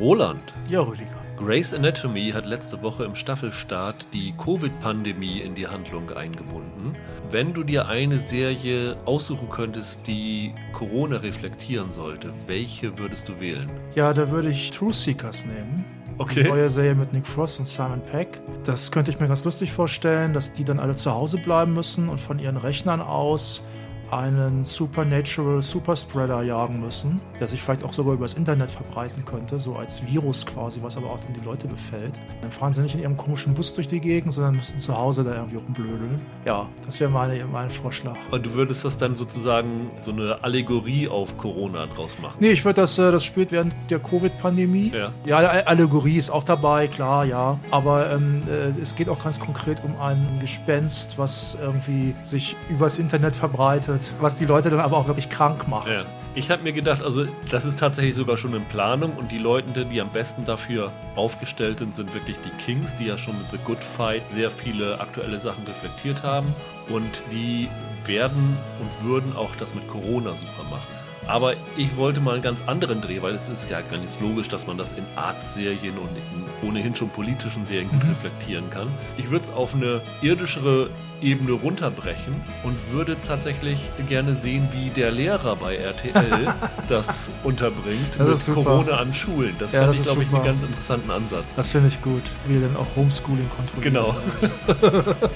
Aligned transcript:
Roland. 0.00 0.52
Ja, 0.68 0.80
Rüdiger. 0.80 1.24
Grey's 1.36 1.74
Anatomy 1.74 2.30
hat 2.30 2.46
letzte 2.46 2.80
Woche 2.82 3.04
im 3.04 3.14
Staffelstart 3.14 4.06
die 4.12 4.32
Covid-Pandemie 4.36 5.40
in 5.40 5.54
die 5.54 5.66
Handlung 5.66 6.10
eingebunden. 6.10 6.96
Wenn 7.30 7.52
du 7.52 7.62
dir 7.62 7.86
eine 7.86 8.18
Serie 8.18 8.96
aussuchen 9.04 9.48
könntest, 9.50 10.06
die 10.06 10.54
Corona 10.72 11.18
reflektieren 11.18 11.92
sollte, 11.92 12.32
welche 12.46 12.98
würdest 12.98 13.28
du 13.28 13.40
wählen? 13.40 13.68
Ja, 13.94 14.12
da 14.12 14.30
würde 14.30 14.50
ich 14.50 14.70
Truth 14.70 14.94
Seekers 14.94 15.46
nehmen. 15.46 15.84
Okay. 16.18 16.44
Die 16.44 16.48
neue 16.48 16.70
Serie 16.70 16.94
mit 16.94 17.12
Nick 17.12 17.26
Frost 17.26 17.58
und 17.58 17.66
Simon 17.66 18.00
Peck. 18.00 18.40
Das 18.64 18.92
könnte 18.92 19.10
ich 19.10 19.18
mir 19.18 19.26
ganz 19.26 19.44
lustig 19.44 19.72
vorstellen, 19.72 20.32
dass 20.32 20.52
die 20.52 20.64
dann 20.64 20.78
alle 20.78 20.94
zu 20.94 21.10
Hause 21.10 21.38
bleiben 21.38 21.72
müssen 21.72 22.08
und 22.08 22.20
von 22.20 22.38
ihren 22.38 22.56
Rechnern 22.56 23.00
aus 23.00 23.64
einen 24.10 24.64
Supernatural 24.64 25.62
Superspreader 25.62 26.42
jagen 26.42 26.80
müssen, 26.80 27.20
der 27.40 27.46
sich 27.46 27.60
vielleicht 27.62 27.84
auch 27.84 27.92
sogar 27.92 28.14
übers 28.14 28.34
Internet 28.34 28.70
verbreiten 28.70 29.24
könnte, 29.24 29.58
so 29.58 29.76
als 29.76 30.06
Virus 30.06 30.46
quasi, 30.46 30.80
was 30.82 30.96
aber 30.96 31.10
auch 31.10 31.20
dann 31.20 31.32
die 31.32 31.44
Leute 31.44 31.66
befällt. 31.66 32.20
Dann 32.42 32.50
fahren 32.50 32.72
sie 32.72 32.82
nicht 32.82 32.94
in 32.94 33.00
ihrem 33.00 33.16
komischen 33.16 33.54
Bus 33.54 33.72
durch 33.72 33.88
die 33.88 34.00
Gegend, 34.00 34.32
sondern 34.32 34.56
müssen 34.56 34.78
zu 34.78 34.96
Hause 34.96 35.24
da 35.24 35.34
irgendwie 35.34 35.56
rumblödeln. 35.56 36.20
Ja, 36.44 36.66
das 36.84 37.00
wäre 37.00 37.10
meine, 37.10 37.44
mein 37.46 37.70
Vorschlag. 37.70 38.16
Und 38.30 38.44
du 38.46 38.52
würdest 38.54 38.84
das 38.84 38.98
dann 38.98 39.14
sozusagen 39.14 39.90
so 39.98 40.12
eine 40.12 40.42
Allegorie 40.44 41.08
auf 41.08 41.36
Corona 41.38 41.86
draus 41.86 42.16
machen? 42.20 42.36
Nee, 42.40 42.50
ich 42.52 42.64
würde 42.64 42.82
das, 42.82 42.98
äh, 42.98 43.10
das 43.10 43.24
spielt 43.24 43.52
während 43.52 43.74
der 43.90 43.98
Covid-Pandemie. 43.98 44.92
Ja. 44.94 45.10
Ja, 45.24 45.36
All- 45.38 45.62
Allegorie 45.64 46.16
ist 46.16 46.30
auch 46.30 46.44
dabei, 46.44 46.86
klar, 46.88 47.24
ja. 47.24 47.58
Aber 47.70 48.10
ähm, 48.12 48.42
äh, 48.48 48.80
es 48.80 48.94
geht 48.94 49.08
auch 49.08 49.22
ganz 49.22 49.40
konkret 49.40 49.78
um 49.84 50.00
ein 50.00 50.38
Gespenst, 50.40 51.18
was 51.18 51.56
irgendwie 51.60 52.14
sich 52.22 52.56
übers 52.68 52.98
Internet 52.98 53.34
verbreitet, 53.36 53.93
was 54.20 54.38
die 54.38 54.44
Leute 54.44 54.70
dann 54.70 54.80
aber 54.80 54.96
auch 54.96 55.06
wirklich 55.08 55.28
krank 55.28 55.68
macht. 55.68 55.88
Ja. 55.88 56.02
Ich 56.36 56.50
habe 56.50 56.62
mir 56.62 56.72
gedacht, 56.72 57.02
also 57.02 57.26
das 57.48 57.64
ist 57.64 57.78
tatsächlich 57.78 58.14
sogar 58.14 58.36
schon 58.36 58.54
in 58.54 58.64
Planung 58.64 59.16
und 59.16 59.30
die 59.30 59.38
Leute, 59.38 59.86
die 59.86 60.00
am 60.00 60.10
besten 60.10 60.44
dafür 60.44 60.90
aufgestellt 61.14 61.78
sind, 61.78 61.94
sind 61.94 62.12
wirklich 62.12 62.36
die 62.44 62.50
Kings, 62.62 62.96
die 62.96 63.06
ja 63.06 63.16
schon 63.16 63.38
mit 63.38 63.50
The 63.52 63.58
Good 63.64 63.82
Fight 63.82 64.22
sehr 64.32 64.50
viele 64.50 65.00
aktuelle 65.00 65.38
Sachen 65.38 65.64
reflektiert 65.64 66.24
haben 66.24 66.52
und 66.88 67.22
die 67.30 67.68
werden 68.04 68.56
und 68.80 69.08
würden 69.08 69.36
auch 69.36 69.54
das 69.56 69.74
mit 69.74 69.86
Corona 69.86 70.34
super 70.34 70.64
machen. 70.68 70.88
Aber 71.26 71.54
ich 71.76 71.96
wollte 71.96 72.20
mal 72.20 72.34
einen 72.34 72.42
ganz 72.42 72.62
anderen 72.66 73.00
Dreh, 73.00 73.22
weil 73.22 73.34
es 73.34 73.48
ist 73.48 73.70
ja 73.70 73.80
ganz 73.80 74.20
logisch, 74.20 74.48
dass 74.48 74.66
man 74.66 74.76
das 74.76 74.92
in 74.92 75.04
Art-Serien 75.16 75.96
und 75.96 76.10
in 76.16 76.68
ohnehin 76.68 76.94
schon 76.94 77.08
politischen 77.10 77.64
Serien 77.64 77.88
gut 77.90 78.04
reflektieren 78.10 78.68
kann. 78.70 78.88
Ich 79.16 79.30
würde 79.30 79.44
es 79.44 79.50
auf 79.50 79.74
eine 79.74 80.02
irdischere 80.20 80.90
Ebene 81.24 81.52
runterbrechen 81.52 82.34
und 82.64 82.76
würde 82.92 83.16
tatsächlich 83.26 83.80
gerne 84.08 84.34
sehen, 84.34 84.68
wie 84.72 84.90
der 84.90 85.10
Lehrer 85.10 85.56
bei 85.56 85.76
RTL 85.76 86.52
das 86.88 87.32
unterbringt 87.42 88.18
Das 88.18 88.46
mit. 88.46 88.54
Corona 88.56 88.98
an 88.98 89.14
Schulen. 89.14 89.56
Das 89.58 89.72
Ja, 89.72 89.80
fand 89.80 89.90
das 89.92 89.98
ich, 90.00 90.04
glaube 90.04 90.22
ich, 90.22 90.34
einen 90.34 90.44
ganz 90.44 90.62
interessanten 90.62 91.10
Ansatz. 91.10 91.54
Das 91.56 91.72
finde 91.72 91.88
ich 91.88 92.00
gut, 92.02 92.22
wie 92.46 92.60
dann 92.60 92.76
auch 92.76 92.86
Homeschooling 92.94 93.48
kontrolliert. 93.48 93.94
Genau. 93.94 94.14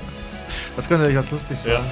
Das 0.77 0.89
könnte 0.89 1.07
ja 1.07 1.13
ganz 1.13 1.31
lustig 1.31 1.59
sein. 1.59 1.73
Ja. 1.73 1.79
Ja. 1.81 1.85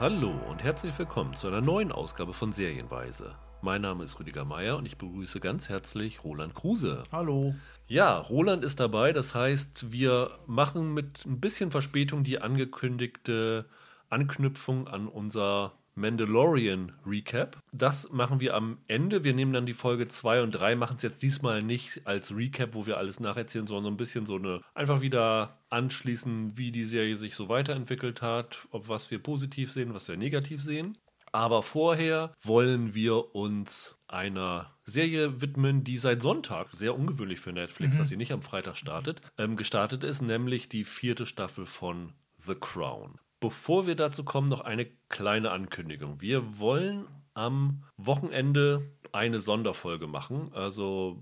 Hallo 0.00 0.32
und 0.48 0.62
herzlich 0.62 0.98
willkommen 0.98 1.34
zu 1.34 1.48
einer 1.48 1.60
neuen 1.60 1.92
Ausgabe 1.92 2.32
von 2.32 2.50
Serienweise. 2.52 3.34
Mein 3.60 3.80
Name 3.80 4.04
ist 4.04 4.18
Rüdiger 4.20 4.44
Meier 4.44 4.76
und 4.76 4.84
ich 4.84 4.98
begrüße 4.98 5.40
ganz 5.40 5.68
herzlich 5.70 6.22
Roland 6.22 6.54
Kruse. 6.54 7.02
Hallo. 7.12 7.54
Ja, 7.86 8.16
Roland 8.18 8.64
ist 8.64 8.80
dabei, 8.80 9.12
das 9.12 9.34
heißt, 9.34 9.92
wir 9.92 10.38
machen 10.46 10.94
mit 10.94 11.26
ein 11.26 11.38
bisschen 11.38 11.70
Verspätung 11.70 12.24
die 12.24 12.40
angekündigte 12.40 13.66
Anknüpfung 14.08 14.88
an 14.88 15.06
unser 15.06 15.74
Mandalorian 15.94 16.92
Recap. 17.06 17.58
Das 17.72 18.10
machen 18.10 18.40
wir 18.40 18.54
am 18.54 18.78
Ende. 18.88 19.22
Wir 19.22 19.34
nehmen 19.34 19.52
dann 19.52 19.66
die 19.66 19.74
Folge 19.74 20.08
2 20.08 20.42
und 20.42 20.50
3, 20.52 20.76
machen 20.76 20.96
es 20.96 21.02
jetzt 21.02 21.22
diesmal 21.22 21.62
nicht 21.62 22.06
als 22.06 22.34
Recap, 22.34 22.74
wo 22.74 22.86
wir 22.86 22.96
alles 22.96 23.20
nacherzählen, 23.20 23.66
sondern 23.66 23.84
so 23.84 23.90
ein 23.90 23.96
bisschen 23.96 24.26
so 24.26 24.36
eine, 24.36 24.60
einfach 24.74 25.02
wieder 25.02 25.58
anschließen, 25.70 26.56
wie 26.56 26.72
die 26.72 26.84
Serie 26.84 27.16
sich 27.16 27.34
so 27.34 27.48
weiterentwickelt 27.48 28.22
hat, 28.22 28.66
ob 28.70 28.88
was 28.88 29.10
wir 29.10 29.22
positiv 29.22 29.72
sehen, 29.72 29.94
was 29.94 30.08
wir 30.08 30.16
negativ 30.16 30.62
sehen. 30.62 30.96
Aber 31.34 31.64
vorher 31.64 32.32
wollen 32.42 32.94
wir 32.94 33.34
uns 33.34 33.96
einer 34.06 34.70
Serie 34.84 35.40
widmen, 35.40 35.82
die 35.82 35.96
seit 35.96 36.22
Sonntag, 36.22 36.68
sehr 36.70 36.96
ungewöhnlich 36.96 37.40
für 37.40 37.52
Netflix, 37.52 37.98
dass 37.98 38.08
sie 38.08 38.16
nicht 38.16 38.32
am 38.32 38.40
Freitag 38.40 38.76
startet, 38.76 39.20
ähm, 39.36 39.56
gestartet 39.56 40.04
ist, 40.04 40.22
nämlich 40.22 40.68
die 40.68 40.84
vierte 40.84 41.26
Staffel 41.26 41.66
von 41.66 42.12
The 42.46 42.54
Crown. 42.54 43.18
Bevor 43.40 43.88
wir 43.88 43.96
dazu 43.96 44.22
kommen, 44.22 44.48
noch 44.48 44.60
eine 44.60 44.86
kleine 45.08 45.50
Ankündigung. 45.50 46.20
Wir 46.20 46.60
wollen 46.60 47.08
am 47.34 47.82
Wochenende 47.96 48.88
eine 49.10 49.40
Sonderfolge 49.40 50.06
machen. 50.06 50.52
Also 50.52 51.20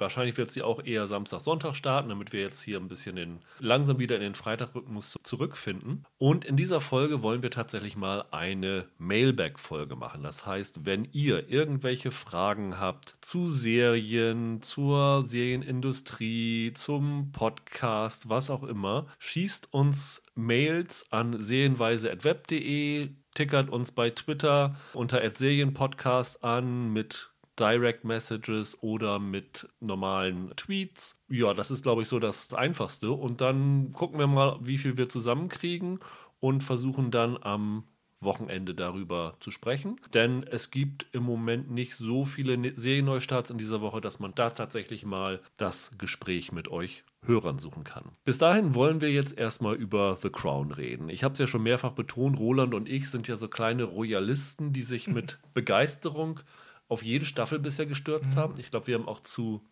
wahrscheinlich 0.00 0.36
wird 0.36 0.50
sie 0.50 0.62
auch 0.62 0.84
eher 0.84 1.06
Samstag, 1.06 1.40
Sonntag 1.40 1.74
starten, 1.74 2.08
damit 2.08 2.32
wir 2.32 2.40
jetzt 2.40 2.62
hier 2.62 2.78
ein 2.78 2.88
bisschen 2.88 3.16
den, 3.16 3.40
langsam 3.58 3.98
wieder 3.98 4.16
in 4.16 4.22
den 4.22 4.34
Freitagrhythmus 4.34 5.16
zurückfinden. 5.22 6.04
Und 6.18 6.44
in 6.44 6.56
dieser 6.56 6.80
Folge 6.80 7.22
wollen 7.22 7.42
wir 7.42 7.50
tatsächlich 7.50 7.96
mal 7.96 8.24
eine 8.30 8.86
Mailback-Folge 8.98 9.96
machen. 9.96 10.22
Das 10.22 10.46
heißt, 10.46 10.84
wenn 10.84 11.06
ihr 11.12 11.48
irgendwelche 11.48 12.10
Fragen 12.10 12.78
habt 12.78 13.16
zu 13.20 13.48
Serien, 13.50 14.62
zur 14.62 15.24
Serienindustrie, 15.24 16.72
zum 16.74 17.32
Podcast, 17.32 18.28
was 18.28 18.50
auch 18.50 18.62
immer, 18.62 19.06
schießt 19.18 19.72
uns 19.72 20.22
Mails 20.34 21.06
an 21.10 21.42
serienweise.web.de, 21.42 23.10
tickert 23.34 23.70
uns 23.70 23.92
bei 23.92 24.10
Twitter 24.10 24.76
unter 24.92 25.20
@serienpodcast 25.32 26.42
an 26.42 26.92
mit 26.92 27.30
Direct 27.58 28.04
Messages 28.04 28.82
oder 28.82 29.18
mit 29.18 29.68
normalen 29.80 30.52
Tweets. 30.56 31.16
Ja, 31.28 31.54
das 31.54 31.70
ist, 31.70 31.82
glaube 31.82 32.02
ich, 32.02 32.08
so 32.08 32.18
das 32.18 32.54
Einfachste. 32.54 33.10
Und 33.10 33.40
dann 33.40 33.92
gucken 33.92 34.18
wir 34.18 34.26
mal, 34.26 34.58
wie 34.62 34.78
viel 34.78 34.96
wir 34.96 35.08
zusammenkriegen 35.08 35.98
und 36.40 36.62
versuchen 36.62 37.10
dann 37.10 37.36
am 37.40 37.84
Wochenende 38.20 38.74
darüber 38.74 39.36
zu 39.40 39.50
sprechen. 39.50 40.00
Denn 40.12 40.42
es 40.42 40.70
gibt 40.70 41.06
im 41.12 41.22
Moment 41.22 41.70
nicht 41.70 41.94
so 41.94 42.24
viele 42.24 42.56
Ne- 42.56 42.72
Serienneustarts 42.74 43.50
in 43.50 43.58
dieser 43.58 43.80
Woche, 43.80 44.00
dass 44.00 44.18
man 44.18 44.34
da 44.34 44.50
tatsächlich 44.50 45.04
mal 45.04 45.40
das 45.56 45.92
Gespräch 45.98 46.50
mit 46.50 46.68
euch 46.68 47.04
Hörern 47.24 47.58
suchen 47.58 47.84
kann. 47.84 48.12
Bis 48.24 48.38
dahin 48.38 48.74
wollen 48.74 49.00
wir 49.00 49.10
jetzt 49.10 49.36
erstmal 49.38 49.74
über 49.76 50.16
The 50.20 50.30
Crown 50.30 50.72
reden. 50.72 51.08
Ich 51.08 51.22
habe 51.24 51.32
es 51.32 51.38
ja 51.38 51.46
schon 51.46 51.62
mehrfach 51.62 51.92
betont, 51.92 52.38
Roland 52.38 52.74
und 52.74 52.88
ich 52.88 53.10
sind 53.10 53.28
ja 53.28 53.36
so 53.36 53.48
kleine 53.48 53.84
Royalisten, 53.84 54.72
die 54.72 54.82
sich 54.82 55.06
mit 55.08 55.38
Begeisterung 55.54 56.40
auf 56.88 57.02
jede 57.02 57.24
Staffel 57.26 57.58
bisher 57.58 57.86
gestürzt 57.86 58.36
haben. 58.36 58.54
Ich 58.58 58.70
glaube, 58.70 58.86
wir 58.86 58.94
haben 58.96 59.08
auch 59.08 59.20
zu 59.20 59.62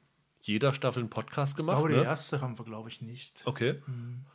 jeder 0.41 0.73
Staffel 0.75 1.01
einen 1.01 1.11
Podcast 1.11 1.53
Ich 1.53 1.57
gemacht. 1.57 1.79
glaube, 1.79 1.93
die 1.95 1.99
ne? 1.99 2.05
erste 2.05 2.41
haben 2.41 2.57
wir, 2.59 2.65
glaube 2.65 2.89
ich, 2.89 3.01
nicht. 3.03 3.43
Okay. 3.47 3.81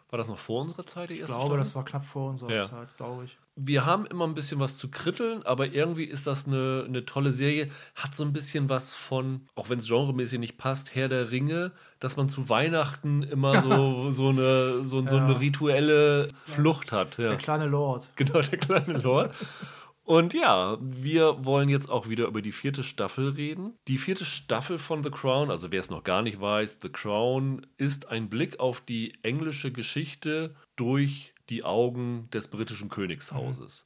War 0.10 0.18
das 0.18 0.28
noch 0.28 0.40
vor 0.40 0.62
unserer 0.62 0.86
Zeit, 0.86 1.10
die 1.10 1.14
Ich 1.14 1.20
erste 1.22 1.34
glaube, 1.36 1.46
Staffel? 1.46 1.60
das 1.60 1.76
war 1.76 1.86
knapp 1.86 2.06
vor 2.06 2.30
unserer 2.32 2.52
Ja. 2.54 2.66
Zeit, 2.68 2.98
glaube 2.98 3.24
ich. 3.26 3.38
wir 3.56 3.86
haben 3.86 4.06
immer 4.08 4.26
ein 4.28 4.34
bisschen 4.34 4.60
was 4.60 4.78
zu 4.78 4.90
kritteln, 4.92 5.44
aber 5.44 5.68
irgendwie 5.68 6.04
ist 6.04 6.28
das 6.28 6.48
eine, 6.48 6.84
eine 6.86 7.06
tolle 7.06 7.32
Serie. 7.32 7.70
Hat 7.96 8.14
so 8.14 8.24
ein 8.26 8.34
bisschen 8.34 8.68
was 8.68 8.94
von, 8.94 9.46
auch 9.56 9.70
wenn 9.70 9.80
es 9.80 9.88
genremäßig 9.88 10.40
nicht 10.40 10.58
passt, 10.58 10.96
Herr 10.96 11.08
der 11.08 11.32
Ringe, 11.32 11.72
dass 12.02 12.18
man 12.18 12.28
zu 12.28 12.50
Weihnachten 12.50 13.24
immer 13.24 13.62
so, 13.62 14.12
so, 14.12 14.30
eine, 14.30 14.84
so, 14.84 15.08
so 15.08 15.16
Ja. 15.16 15.26
eine 15.26 15.40
rituelle 15.40 16.34
Flucht 16.46 16.92
hat. 16.92 17.18
Ja. 17.20 17.30
Der 17.30 17.38
kleine 17.38 17.68
Lord. 17.68 18.10
Genau, 18.18 18.42
der 18.42 18.58
kleine 18.58 18.98
Lord. 18.98 19.34
Und 20.12 20.34
ja, 20.34 20.78
wir 20.82 21.46
wollen 21.46 21.70
jetzt 21.70 21.90
auch 21.90 22.10
wieder 22.10 22.26
über 22.26 22.42
die 22.42 22.52
vierte 22.52 22.84
Staffel 22.84 23.30
reden. 23.30 23.76
Die 23.88 23.98
vierte 23.98 24.26
Staffel 24.26 24.78
von 24.78 25.06
The 25.06 25.10
Crown, 25.10 25.50
also 25.50 25.72
wer 25.72 25.80
es 25.80 25.90
noch 25.90 26.04
gar 26.04 26.22
nicht 26.22 26.42
weiß, 26.42 26.80
The 26.82 26.90
Crown 26.90 27.66
ist 27.78 28.10
ein 28.10 28.30
Blick 28.30 28.60
auf 28.60 28.82
die 28.82 29.14
englische 29.24 29.72
Geschichte 29.72 30.54
durch 30.76 31.34
die 31.48 31.64
Augen 31.64 32.28
des 32.34 32.50
britischen 32.50 32.90
Königshauses. 32.90 33.86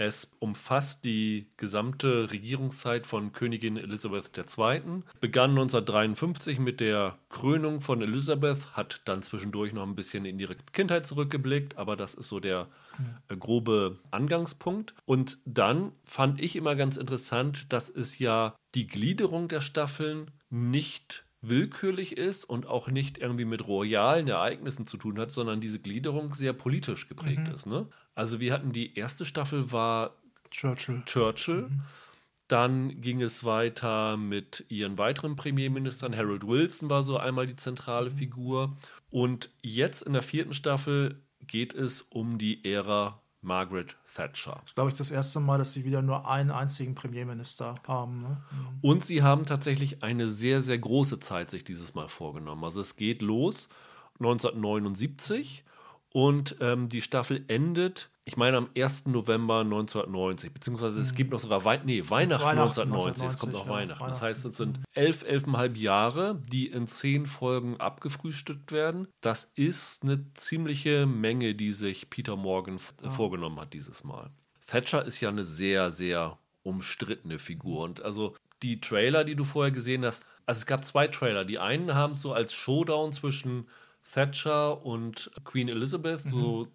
Es 0.00 0.34
umfasst 0.38 1.04
die 1.04 1.46
gesamte 1.58 2.30
Regierungszeit 2.30 3.06
von 3.06 3.32
Königin 3.32 3.76
Elisabeth 3.76 4.30
II. 4.34 5.02
Begann 5.20 5.50
1953 5.50 6.58
mit 6.58 6.80
der 6.80 7.18
Krönung 7.28 7.82
von 7.82 8.00
Elisabeth, 8.00 8.72
hat 8.72 9.02
dann 9.04 9.20
zwischendurch 9.20 9.74
noch 9.74 9.82
ein 9.82 9.96
bisschen 9.96 10.24
in 10.24 10.38
ihre 10.38 10.56
Kindheit 10.72 11.04
zurückgeblickt, 11.04 11.76
aber 11.76 11.96
das 11.96 12.14
ist 12.14 12.28
so 12.28 12.40
der 12.40 12.68
äh, 13.28 13.36
grobe 13.36 13.98
Angangspunkt. 14.10 14.94
Und 15.04 15.36
dann 15.44 15.92
fand 16.04 16.40
ich 16.40 16.56
immer 16.56 16.76
ganz 16.76 16.96
interessant, 16.96 17.70
dass 17.70 17.90
es 17.90 18.18
ja 18.18 18.56
die 18.74 18.86
Gliederung 18.86 19.48
der 19.48 19.60
Staffeln 19.60 20.30
nicht 20.48 21.26
willkürlich 21.42 22.16
ist 22.16 22.44
und 22.44 22.66
auch 22.66 22.88
nicht 22.88 23.18
irgendwie 23.18 23.44
mit 23.44 23.66
royalen 23.66 24.28
Ereignissen 24.28 24.86
zu 24.86 24.96
tun 24.96 25.18
hat, 25.18 25.32
sondern 25.32 25.60
diese 25.60 25.78
Gliederung 25.78 26.34
sehr 26.34 26.52
politisch 26.52 27.08
geprägt 27.08 27.48
ist. 27.54 27.66
Ne? 27.66 27.86
Also 28.20 28.38
wir 28.38 28.52
hatten 28.52 28.72
die 28.72 28.98
erste 28.98 29.24
Staffel 29.24 29.72
war 29.72 30.14
Churchill. 30.50 31.02
Churchill. 31.06 31.70
Dann 32.48 33.00
ging 33.00 33.22
es 33.22 33.44
weiter 33.44 34.18
mit 34.18 34.66
ihren 34.68 34.98
weiteren 34.98 35.36
Premierministern. 35.36 36.14
Harold 36.14 36.46
Wilson 36.46 36.90
war 36.90 37.02
so 37.02 37.16
einmal 37.16 37.46
die 37.46 37.56
zentrale 37.56 38.10
Figur. 38.10 38.76
Und 39.08 39.48
jetzt 39.62 40.02
in 40.02 40.12
der 40.12 40.20
vierten 40.20 40.52
Staffel 40.52 41.22
geht 41.46 41.72
es 41.72 42.02
um 42.10 42.36
die 42.36 42.62
Ära 42.62 43.22
Margaret 43.40 43.96
Thatcher. 44.14 44.52
Das 44.52 44.66
ist, 44.66 44.74
glaube 44.74 44.90
ich, 44.90 44.96
das 44.96 45.10
erste 45.10 45.40
Mal, 45.40 45.56
dass 45.56 45.72
sie 45.72 45.86
wieder 45.86 46.02
nur 46.02 46.28
einen 46.28 46.50
einzigen 46.50 46.94
Premierminister 46.94 47.76
haben. 47.88 48.20
Ne? 48.20 48.42
Und 48.82 49.02
sie 49.02 49.22
haben 49.22 49.46
tatsächlich 49.46 50.02
eine 50.02 50.28
sehr, 50.28 50.60
sehr 50.60 50.78
große 50.78 51.20
Zeit 51.20 51.48
sich 51.48 51.64
dieses 51.64 51.94
Mal 51.94 52.10
vorgenommen. 52.10 52.64
Also 52.64 52.82
es 52.82 52.96
geht 52.96 53.22
los 53.22 53.70
1979 54.18 55.64
und 56.12 56.56
ähm, 56.60 56.88
die 56.88 57.02
Staffel 57.02 57.44
endet, 57.48 58.10
ich 58.24 58.36
meine, 58.36 58.56
am 58.56 58.68
1. 58.76 59.06
November 59.06 59.60
1990, 59.60 60.52
beziehungsweise 60.52 61.00
es 61.00 61.14
gibt 61.14 61.30
noch 61.32 61.40
sogar 61.40 61.64
Wei 61.64 61.78
nee, 61.84 62.02
Weihnachten, 62.08 62.44
Weihnachten 62.44 62.80
1990, 62.80 63.26
es 63.26 63.34
1990, 63.34 63.40
kommt 63.40 63.52
noch 63.52 63.66
ja, 63.66 63.72
Weihnachten. 63.72 63.98
Das 64.00 64.20
Weihnachten. 64.20 64.24
heißt, 64.26 64.44
es 64.46 64.56
sind 64.56 64.80
elf, 64.94 65.22
elfeinhalb 65.24 65.76
Jahre, 65.76 66.40
die 66.50 66.66
in 66.68 66.86
zehn 66.86 67.26
Folgen 67.26 67.78
abgefrühstückt 67.80 68.72
werden. 68.72 69.08
Das 69.20 69.50
ist 69.54 70.02
eine 70.02 70.24
ziemliche 70.34 71.06
Menge, 71.06 71.54
die 71.54 71.72
sich 71.72 72.10
Peter 72.10 72.36
Morgan 72.36 72.76
f- 72.76 72.94
vorgenommen 73.08 73.60
hat 73.60 73.72
dieses 73.72 74.04
Mal. 74.04 74.30
Thatcher 74.66 75.04
ist 75.04 75.20
ja 75.20 75.28
eine 75.28 75.44
sehr, 75.44 75.90
sehr 75.90 76.38
umstrittene 76.62 77.38
Figur. 77.38 77.82
Und 77.84 78.02
also 78.02 78.34
die 78.62 78.80
Trailer, 78.80 79.24
die 79.24 79.34
du 79.34 79.44
vorher 79.44 79.72
gesehen 79.72 80.04
hast, 80.04 80.24
also 80.46 80.58
es 80.58 80.66
gab 80.66 80.84
zwei 80.84 81.08
Trailer. 81.08 81.44
Die 81.44 81.58
einen 81.58 81.94
haben 81.94 82.12
es 82.12 82.22
so 82.22 82.32
als 82.32 82.52
Showdown 82.52 83.12
zwischen 83.12 83.66
Thatcher 84.12 84.84
und 84.84 85.30
Queen 85.44 85.68
Elizabeth, 85.68 86.20
so 86.20 86.68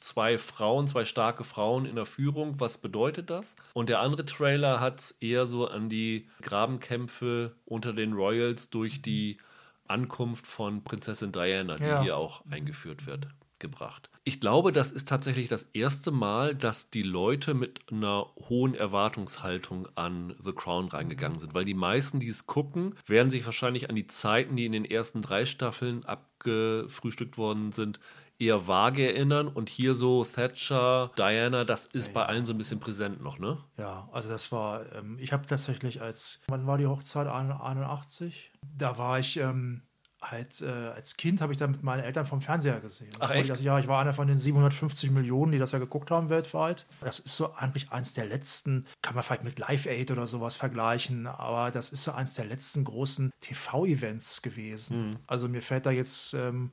zwei 0.00 0.38
Frauen, 0.38 0.86
zwei 0.86 1.04
starke 1.04 1.44
Frauen 1.44 1.84
in 1.86 1.96
der 1.96 2.06
Führung. 2.06 2.58
Was 2.58 2.78
bedeutet 2.78 3.30
das? 3.30 3.54
Und 3.74 3.88
der 3.88 4.00
andere 4.00 4.24
Trailer 4.24 4.80
hat 4.80 5.00
es 5.00 5.10
eher 5.20 5.46
so 5.46 5.68
an 5.68 5.88
die 5.88 6.26
Grabenkämpfe 6.42 7.54
unter 7.64 7.92
den 7.92 8.12
Royals 8.14 8.70
durch 8.70 9.02
die 9.02 9.38
Ankunft 9.86 10.46
von 10.46 10.84
Prinzessin 10.84 11.32
Diana, 11.32 11.76
die 11.76 11.84
Ja. 11.84 12.02
hier 12.02 12.16
auch 12.16 12.44
eingeführt 12.50 13.06
wird, 13.06 13.28
gebracht. 13.58 14.08
Ich 14.24 14.38
glaube, 14.38 14.70
das 14.70 14.92
ist 14.92 15.08
tatsächlich 15.08 15.48
das 15.48 15.64
erste 15.72 16.10
Mal, 16.12 16.54
dass 16.54 16.90
die 16.90 17.02
Leute 17.02 17.54
mit 17.54 17.90
einer 17.90 18.26
hohen 18.48 18.74
Erwartungshaltung 18.74 19.88
an 19.96 20.36
The 20.44 20.52
Crown 20.52 20.88
reingegangen 20.88 21.38
sind, 21.40 21.54
weil 21.54 21.64
die 21.64 21.74
meisten, 21.74 22.20
die 22.20 22.28
es 22.28 22.46
gucken, 22.46 22.94
werden 23.06 23.30
sich 23.30 23.44
wahrscheinlich 23.46 23.88
an 23.90 23.96
die 23.96 24.06
Zeiten, 24.06 24.56
die 24.56 24.66
in 24.66 24.72
den 24.72 24.84
ersten 24.84 25.22
drei 25.22 25.46
Staffeln 25.46 26.04
abgefrühstückt 26.40 27.38
worden 27.38 27.72
sind, 27.72 28.00
eher 28.38 28.66
vage 28.66 29.06
erinnern 29.06 29.48
und 29.48 29.68
hier 29.68 29.94
so 29.94 30.24
Thatcher, 30.24 31.10
Diana, 31.16 31.64
das 31.64 31.86
ist 31.86 32.14
bei 32.14 32.24
allen 32.24 32.46
so 32.46 32.54
ein 32.54 32.58
bisschen 32.58 32.80
präsent 32.80 33.22
noch, 33.22 33.38
ne? 33.38 33.58
Ja, 33.78 34.08
also 34.12 34.30
das 34.30 34.50
war, 34.50 34.90
ähm, 34.94 35.18
ich 35.20 35.32
habe 35.32 35.46
tatsächlich 35.46 36.00
als, 36.00 36.42
wann 36.48 36.66
war 36.66 36.78
die 36.78 36.86
Hochzeit? 36.86 37.26
81? 37.26 38.50
Da 38.62 38.96
war 38.96 39.18
ich, 39.18 39.36
ähm, 39.36 39.82
halt, 40.22 40.60
äh, 40.60 40.66
als 40.66 41.16
Kind 41.16 41.40
habe 41.40 41.52
ich 41.52 41.58
da 41.58 41.66
mit 41.66 41.82
meinen 41.82 42.02
Eltern 42.02 42.26
vom 42.26 42.40
Fernseher 42.40 42.80
gesehen. 42.80 43.10
Ach, 43.18 43.30
echt? 43.30 43.48
Das, 43.48 43.62
ja, 43.62 43.78
ich 43.78 43.88
war 43.88 44.00
einer 44.00 44.12
von 44.12 44.26
den 44.26 44.36
750 44.36 45.10
Millionen, 45.10 45.52
die 45.52 45.58
das 45.58 45.72
ja 45.72 45.78
geguckt 45.78 46.10
haben 46.10 46.28
weltweit. 46.30 46.86
Das 47.00 47.18
ist 47.18 47.36
so 47.36 47.54
eigentlich 47.54 47.90
eins 47.90 48.12
der 48.12 48.26
letzten, 48.26 48.86
kann 49.02 49.14
man 49.14 49.24
vielleicht 49.24 49.44
mit 49.44 49.58
Live 49.58 49.86
Aid 49.86 50.10
oder 50.10 50.26
sowas 50.26 50.56
vergleichen, 50.56 51.26
aber 51.26 51.70
das 51.70 51.90
ist 51.90 52.04
so 52.04 52.12
eins 52.12 52.34
der 52.34 52.44
letzten 52.44 52.84
großen 52.84 53.30
TV-Events 53.40 54.42
gewesen. 54.42 55.18
Also 55.26 55.48
mir 55.48 55.62
fällt 55.62 55.86
da 55.86 55.90
jetzt 55.90 56.34
ähm, 56.34 56.70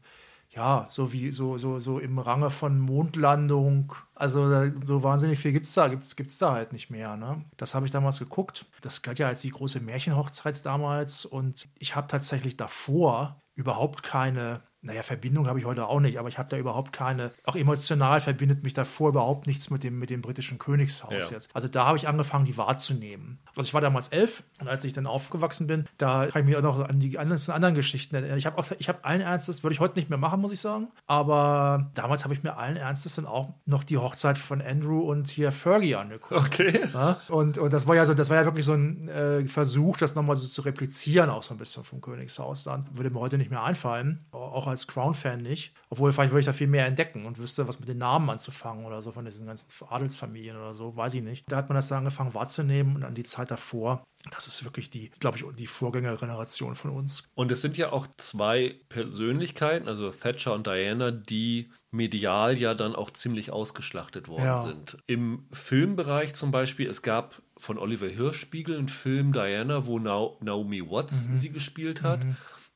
ja, 0.58 0.88
so 0.90 1.14
wie 1.14 1.30
so, 1.30 1.60
so, 1.60 1.78
so 1.78 2.00
im 2.00 2.18
Range 2.18 2.50
von 2.50 2.80
Mondlandung. 2.80 3.94
Also 4.16 4.68
so 4.88 5.04
wahnsinnig 5.04 5.38
viel 5.38 5.52
gibt 5.52 5.68
es 5.68 5.74
da, 5.74 5.88
gibt's, 5.88 6.16
gibt's 6.16 6.40
da 6.40 6.54
halt 6.54 6.74
nicht 6.74 6.90
mehr. 6.90 7.16
Ne? 7.16 7.44
Das 7.58 7.76
habe 7.76 7.86
ich 7.86 7.92
damals 7.92 8.18
geguckt. 8.18 8.66
Das 8.82 9.04
galt 9.04 9.20
ja 9.20 9.28
als 9.28 9.42
die 9.42 9.52
große 9.52 9.80
Märchenhochzeit 9.82 10.66
damals. 10.66 11.26
Und 11.26 11.68
ich 11.78 11.96
habe 11.96 12.08
tatsächlich 12.08 12.58
davor 12.58 13.40
überhaupt 13.54 14.02
keine, 14.02 14.64
naja, 14.82 15.02
Verbindung 15.02 15.48
habe 15.48 15.60
ich 15.60 15.66
heute 15.66 15.88
auch 15.88 16.00
nicht, 16.00 16.20
aber 16.20 16.30
ich 16.30 16.38
habe 16.38 16.50
da 16.50 16.58
überhaupt 16.58 16.94
keine, 16.94 17.32
auch 17.46 17.56
emotional 17.56 18.20
verbindet 18.20 18.64
mich 18.64 18.74
davor 18.74 19.10
überhaupt 19.10 19.48
nichts 19.48 19.70
mit 19.70 19.84
dem, 19.84 20.00
mit 20.00 20.10
dem 20.10 20.22
britischen 20.22 20.58
Königshaus 20.60 21.30
Ja. 21.30 21.36
jetzt. 21.36 21.50
Also 21.54 21.68
da 21.68 21.86
habe 21.86 21.98
ich 21.98 22.08
angefangen, 22.08 22.46
die 22.46 22.58
wahrzunehmen. 22.58 23.40
Also 23.56 23.66
ich 23.68 23.74
war 23.74 23.82
damals 23.82 24.10
elf 24.10 24.44
und 24.62 24.68
als 24.68 24.84
ich 24.84 24.94
dann 24.94 25.08
aufgewachsen 25.08 25.68
bin, 25.68 25.86
da 25.98 26.28
kann 26.28 26.42
ich 26.42 26.48
mich 26.48 26.58
auch 26.58 26.62
noch 26.62 26.88
an 26.88 27.00
die 27.00 27.12
ganzen 27.12 27.52
anderen 27.52 27.74
Geschichten 27.76 28.16
erinnern. 28.16 28.38
Ich 28.38 28.46
habe 28.46 28.58
auch, 28.58 28.66
ich 28.78 28.88
habe 28.88 29.04
allen 29.04 29.22
Ernstes, 29.22 29.64
würde 29.64 29.74
ich 29.74 29.80
heute 29.80 29.98
nicht 29.98 30.10
mehr 30.10 30.18
machen, 30.20 30.40
muss 30.42 30.52
ich 30.52 30.60
sagen. 30.60 30.88
Aber 31.08 31.90
damals 31.96 32.24
habe 32.24 32.34
ich 32.34 32.44
mir 32.44 32.58
allen 32.58 32.78
Ernstes 32.78 33.16
dann 33.16 33.26
auch 33.26 33.50
noch 33.66 33.84
die 33.84 33.98
Hochzeit 33.98 34.38
von 34.38 34.62
Andrew 34.62 35.00
und 35.00 35.28
hier 35.30 35.52
Fergie 35.52 35.96
angeguckt. 35.96 36.40
Okay. 36.48 36.82
Ja? 36.94 37.20
Und, 37.30 37.58
und 37.58 37.74
das 37.74 37.88
war 37.88 37.96
ja 37.96 38.06
so, 38.06 38.14
das 38.14 38.30
war 38.30 38.38
ja 38.38 38.46
wirklich 38.46 38.66
so 38.66 38.74
ein 38.74 39.08
äh, 39.08 39.46
Versuch, 39.48 39.98
das 39.98 40.16
nochmal 40.16 40.36
so 40.36 40.48
zu 40.48 40.62
replizieren, 40.62 41.30
auch 41.30 41.44
so 41.44 41.54
ein 41.54 41.58
bisschen 41.58 41.84
vom 41.84 42.00
Königshaus 42.02 42.64
dann. 42.64 42.86
Würde 42.92 43.10
mir 43.10 43.20
heute 43.20 43.38
nicht 43.38 43.50
mehr 43.50 43.64
einfallen, 43.64 44.26
auch 44.32 44.67
als 44.68 44.88
Crown-Fan 44.88 45.40
nicht. 45.40 45.74
Obwohl, 45.90 46.12
vielleicht 46.12 46.32
würde 46.32 46.42
ich 46.42 46.46
da 46.46 46.52
viel 46.54 46.68
mehr 46.68 46.86
entdecken 46.86 47.26
und 47.26 47.38
wüsste, 47.40 47.68
was 47.68 47.80
mit 47.80 47.88
den 47.88 47.98
Namen 48.00 48.30
anzufangen 48.30 48.86
oder 48.86 49.02
so 49.02 49.12
von 49.12 49.26
diesen 49.26 49.48
ganzen 49.48 49.68
Adelsfamilien 49.90 50.58
oder 50.58 50.74
so, 50.74 50.96
weiß 50.96 51.14
ich 51.14 51.24
nicht. 51.24 51.46
Da 51.50 51.58
hat 51.58 51.70
man 51.70 51.76
das 51.76 51.88
dann 51.88 52.00
angefangen 52.00 52.34
wahrzunehmen 52.34 52.96
und 52.98 53.04
an 53.04 53.16
die 53.16 53.24
Zeit 53.24 53.52
davor. 53.52 54.04
Das 54.32 54.48
ist 54.48 54.64
wirklich 54.66 54.90
die, 54.90 55.10
glaube 55.20 55.38
ich, 55.38 55.46
die 55.56 55.68
Vorgängergeneration 55.68 56.76
von 56.76 56.92
uns. 56.92 57.24
Und 57.36 57.52
es 57.52 57.62
sind 57.62 57.78
ja 57.78 57.92
auch 57.94 58.08
zwei 58.18 58.76
Persönlichkeiten, 58.90 59.88
also 59.88 60.10
Thatcher 60.12 60.54
und 60.54 60.68
Diana, 60.68 61.12
die 61.12 61.70
medial 61.92 62.58
ja 62.58 62.74
dann 62.74 62.96
auch 62.96 63.12
ziemlich 63.12 63.52
ausgeschlachtet 63.52 64.28
worden 64.28 64.44
Ja. 64.44 64.58
sind. 64.58 64.98
Im 65.08 65.48
Filmbereich 65.54 66.34
zum 66.36 66.52
Beispiel, 66.52 66.88
es 66.90 67.02
gab 67.02 67.42
von 67.58 67.78
Oliver 67.78 68.08
Hirschspiegel 68.08 68.78
einen 68.78 68.90
Film 68.90 69.32
Diana, 69.34 69.86
wo 69.86 69.98
Nao- 69.98 70.38
Naomi 70.42 70.82
Watts 70.88 71.28
Mhm. 71.30 71.36
sie 71.36 71.50
gespielt 71.50 72.04
hat. 72.04 72.20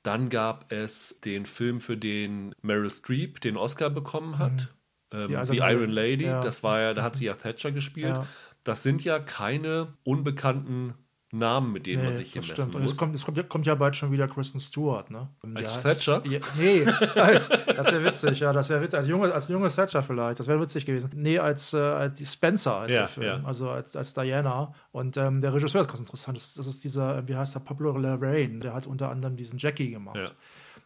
Dann 0.04 0.30
gab 0.30 0.72
es 0.72 1.20
den 1.24 1.46
Film, 1.46 1.80
für 1.80 1.98
den 1.98 2.56
Meryl 2.62 2.90
Streep 2.90 3.40
den 3.42 3.58
Oscar 3.58 3.90
bekommen 3.90 4.40
hat. 4.40 4.74
Ähm, 5.12 5.28
Die 5.28 5.46
The 5.46 5.58
Iron 5.58 5.90
Lady, 5.90 6.24
Lady, 6.24 6.26
ja. 6.26 6.42
das 6.42 6.64
war 6.64 6.80
ja, 6.80 6.94
da 6.94 7.04
hat 7.04 7.16
sie 7.16 7.26
ja 7.26 7.34
Thatcher 7.34 7.72
gespielt. 7.72 8.18
Ja. 8.18 8.28
Das 8.64 8.84
sind 8.84 9.04
ja 9.04 9.20
keine 9.20 9.94
unbekannten 10.04 10.94
Namen, 11.34 11.72
mit 11.72 11.86
denen 11.88 12.04
man 12.04 12.16
sich 12.16 12.34
hier 12.34 12.42
messen 12.42 12.54
stimmt. 12.56 12.76
Und 12.76 12.82
muss. 12.84 12.92
es 12.92 12.98
kommt, 12.98 13.16
es 13.16 13.24
kommt, 13.26 13.38
ja- 13.38 13.44
kommt 13.44 13.66
ja 13.66 13.76
bald 13.76 13.96
schon 13.96 14.12
wieder 14.12 14.28
Kristen 14.28 14.60
Stewart, 14.60 15.10
ne? 15.10 15.30
Als 15.56 15.78
heißt- 15.78 15.82
Thatcher? 15.84 16.22
Ja, 16.28 16.40
nee, 16.58 16.86
als, 17.16 17.50
das 17.50 17.92
wäre 17.92 18.04
witzig, 18.04 18.40
ja, 18.42 18.52
das 18.54 18.70
wäre 18.70 18.82
witzig. 18.82 18.98
Als 19.00 19.08
junge, 19.08 19.34
als 19.34 19.48
junge 19.48 19.70
Thatcher 19.70 20.04
vielleicht, 20.04 20.40
das 20.40 20.48
wäre 20.48 20.60
witzig 20.60 20.86
gewesen. 20.86 21.10
Nee, 21.16 21.40
als, 21.40 21.74
äh, 21.74 21.78
als 21.78 22.34
Spencer 22.34 22.86
ist 22.86 22.92
Ja, 22.92 23.00
der 23.00 23.08
Film, 23.08 23.26
ja. 23.28 23.42
also 23.46 23.70
als, 23.70 23.96
als 23.96 24.14
Diana. 24.14 24.74
Und 24.92 25.16
ähm, 25.18 25.42
der 25.42 25.54
Regisseur 25.54 25.82
ist 25.82 25.88
ganz 25.88 26.00
interessant. 26.02 26.38
Das, 26.38 26.54
das 26.56 26.68
ist 26.68 26.84
dieser, 26.84 27.18
äh, 27.20 27.28
wie 27.28 27.36
heißt 27.36 27.56
der, 27.56 27.60
Pablo 27.62 27.96
Larraín, 27.96 28.60
der 28.60 28.74
hat 28.74 28.88
unter 28.88 29.10
anderem 29.10 29.36
diesen 29.38 29.58
Jackie 29.58 29.92
gemacht. 29.92 30.36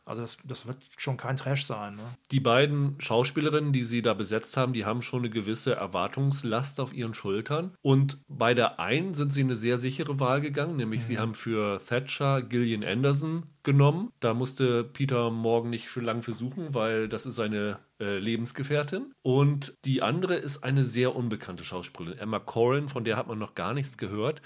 Also 0.06 0.22
das, 0.22 0.38
das 0.44 0.68
wird 0.68 0.78
schon 0.98 1.18
kein 1.18 1.36
Trash 1.36 1.66
sein, 1.66 1.96
ne? 1.96 2.04
Die 2.32 2.40
beiden 2.40 2.96
Schauspielerinnen, 3.00 3.74
die 3.74 3.84
sie 3.84 4.02
da 4.02 4.14
besetzt 4.14 4.56
haben, 4.56 4.74
die 4.74 4.86
haben 4.86 5.02
schon 5.02 5.20
eine 5.20 5.32
gewisse 5.32 5.76
Erwartungslast 5.76 6.80
auf 6.80 6.94
ihren 6.94 7.14
Schultern. 7.14 7.76
Und 7.82 8.20
bei 8.28 8.54
der 8.54 8.80
einen 8.80 9.14
sind 9.16 9.34
sie 9.34 9.42
eine 9.42 9.56
sehr 9.56 9.78
sichere 9.80 10.20
Wahl 10.20 10.42
gegangen, 10.42 10.78
nämlich 10.78 11.04
sie 11.04 11.18
haben 11.18 11.34
für 11.34 11.82
Thatcher 11.84 12.44
Gillian 12.44 12.84
Anderson 12.84 13.48
genommen. 13.64 14.12
Da 14.20 14.34
musste 14.34 14.84
Peter 14.84 15.32
Morgan 15.32 15.72
nicht 15.72 15.90
für 15.90 16.02
lang 16.02 16.22
für 16.22 16.34
suchen, 16.34 16.74
weil 16.74 17.10
das 17.10 17.26
ist 17.26 17.36
seine 17.36 17.80
äh, 18.00 18.20
Lebensgefährtin. 18.20 19.12
Und 19.24 19.74
die 19.86 20.02
andere 20.02 20.36
ist 20.36 20.64
eine 20.64 20.84
sehr 20.84 21.16
unbekannte 21.16 21.64
Schauspielerin, 21.64 22.20
Emma 22.20 22.40
Corrin, 22.40 22.90
von 22.90 23.04
der 23.04 23.18
hat 23.18 23.28
man 23.28 23.40
noch 23.40 23.56
gar 23.56 23.74
nichts 23.74 23.98
gehört. 23.98 24.42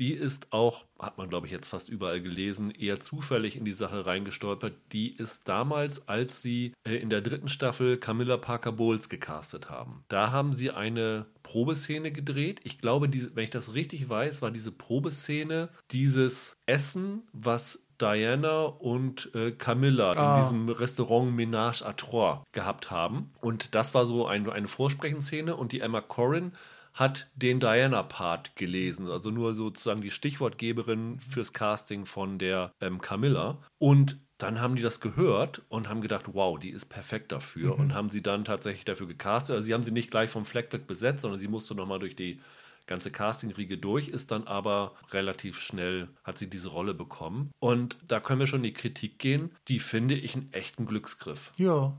Die 0.00 0.12
ist 0.12 0.52
auch, 0.52 0.84
hat 0.98 1.18
man 1.18 1.28
glaube 1.28 1.46
ich 1.46 1.52
jetzt 1.52 1.68
fast 1.68 1.88
überall 1.88 2.20
gelesen, 2.20 2.70
eher 2.72 2.98
zufällig 2.98 3.56
in 3.56 3.64
die 3.64 3.72
Sache 3.72 4.06
reingestolpert. 4.06 4.74
Die 4.92 5.14
ist 5.14 5.48
damals, 5.48 6.08
als 6.08 6.42
sie 6.42 6.72
äh, 6.84 6.96
in 6.96 7.10
der 7.10 7.20
dritten 7.20 7.48
Staffel 7.48 7.96
Camilla 7.96 8.36
Parker 8.36 8.72
Bowles 8.72 9.08
gecastet 9.08 9.70
haben. 9.70 10.04
Da 10.08 10.32
haben 10.32 10.52
sie 10.52 10.70
eine 10.72 11.26
Probeszene 11.44 12.10
gedreht. 12.10 12.60
Ich 12.64 12.78
glaube, 12.78 13.08
diese, 13.08 13.36
wenn 13.36 13.44
ich 13.44 13.50
das 13.50 13.74
richtig 13.74 14.08
weiß, 14.08 14.42
war 14.42 14.50
diese 14.50 14.72
Probeszene 14.72 15.68
dieses 15.90 16.56
Essen, 16.66 17.22
was 17.32 17.80
Diana 18.00 18.62
und 18.64 19.32
äh, 19.36 19.52
Camilla 19.52 20.10
Ah. 20.16 20.36
in 20.36 20.42
diesem 20.42 20.68
Restaurant 20.68 21.32
Ménage 21.38 21.84
à 21.84 21.94
Trois 21.96 22.42
gehabt 22.50 22.90
haben. 22.90 23.30
Und 23.40 23.74
das 23.76 23.94
war 23.94 24.04
so 24.06 24.26
ein, 24.26 24.50
eine 24.50 24.66
Vorsprechenszene 24.66 25.54
und 25.54 25.70
die 25.70 25.78
Emma 25.80 26.00
Corrin 26.00 26.52
hat 26.94 27.28
den 27.34 27.60
Diana-Part 27.60 28.56
gelesen, 28.56 29.10
also 29.10 29.30
nur 29.30 29.54
sozusagen 29.54 30.00
die 30.00 30.12
Stichwortgeberin 30.12 31.18
fürs 31.18 31.52
Casting 31.52 32.06
von 32.06 32.38
der 32.38 32.72
ähm, 32.80 33.00
Camilla. 33.00 33.58
Und 33.78 34.20
dann 34.38 34.60
haben 34.60 34.76
die 34.76 34.82
das 34.82 35.00
gehört 35.00 35.62
und 35.68 35.88
haben 35.88 36.00
gedacht, 36.00 36.24
wow, 36.32 36.58
die 36.58 36.70
ist 36.70 36.86
perfekt 36.86 37.32
dafür 37.32 37.78
und 37.78 37.94
haben 37.94 38.10
sie 38.10 38.22
dann 38.22 38.44
tatsächlich 38.44 38.84
dafür 38.84 39.06
gecastet. 39.06 39.56
Also 39.56 39.66
sie 39.66 39.74
haben 39.74 39.84
sie 39.84 39.92
nicht 39.92 40.10
gleich 40.10 40.30
vom 40.30 40.44
Fleck 40.44 40.72
weg 40.72 40.86
besetzt, 40.86 41.22
sondern 41.22 41.40
sie 41.40 41.48
musste 41.48 41.74
nochmal 41.74 41.98
durch 41.98 42.16
die 42.16 42.40
ganze 42.86 43.10
Casting-Riege 43.10 43.78
durch, 43.78 44.08
ist 44.08 44.30
dann 44.30 44.46
aber 44.46 44.94
relativ 45.10 45.58
schnell, 45.58 46.08
hat 46.22 46.38
sie 46.38 46.50
diese 46.50 46.68
Rolle 46.68 46.94
bekommen. 46.94 47.50
Und 47.58 47.96
da 48.06 48.20
können 48.20 48.40
wir 48.40 48.46
schon 48.46 48.60
in 48.60 48.64
die 48.64 48.74
Kritik 48.74 49.18
gehen. 49.18 49.50
Die 49.68 49.78
finde 49.78 50.14
ich 50.14 50.34
einen 50.34 50.52
echten 50.52 50.86
Glücksgriff. 50.86 51.52
Ja. 51.56 51.96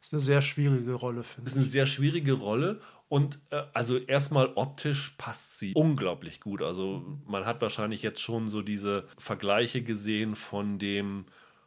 Ist 0.00 0.12
eine 0.12 0.20
sehr 0.20 0.42
schwierige 0.42 0.92
Rolle, 0.92 1.22
finde 1.22 1.48
ist 1.48 1.54
ich. 1.54 1.62
eine 1.62 1.70
sehr 1.70 1.86
schwierige 1.86 2.34
Rolle 2.34 2.80
und 3.14 3.38
äh, 3.50 3.62
also 3.74 3.96
erstmal 3.96 4.50
optisch 4.56 5.14
passt 5.18 5.60
sie 5.60 5.72
unglaublich 5.74 6.40
gut. 6.40 6.62
Also 6.62 7.04
man 7.28 7.46
hat 7.46 7.62
wahrscheinlich 7.62 8.02
jetzt 8.02 8.20
schon 8.20 8.48
so 8.48 8.60
diese 8.60 9.06
Vergleiche 9.18 9.82
gesehen 9.82 10.34
von 10.34 10.80
dem 10.80 11.24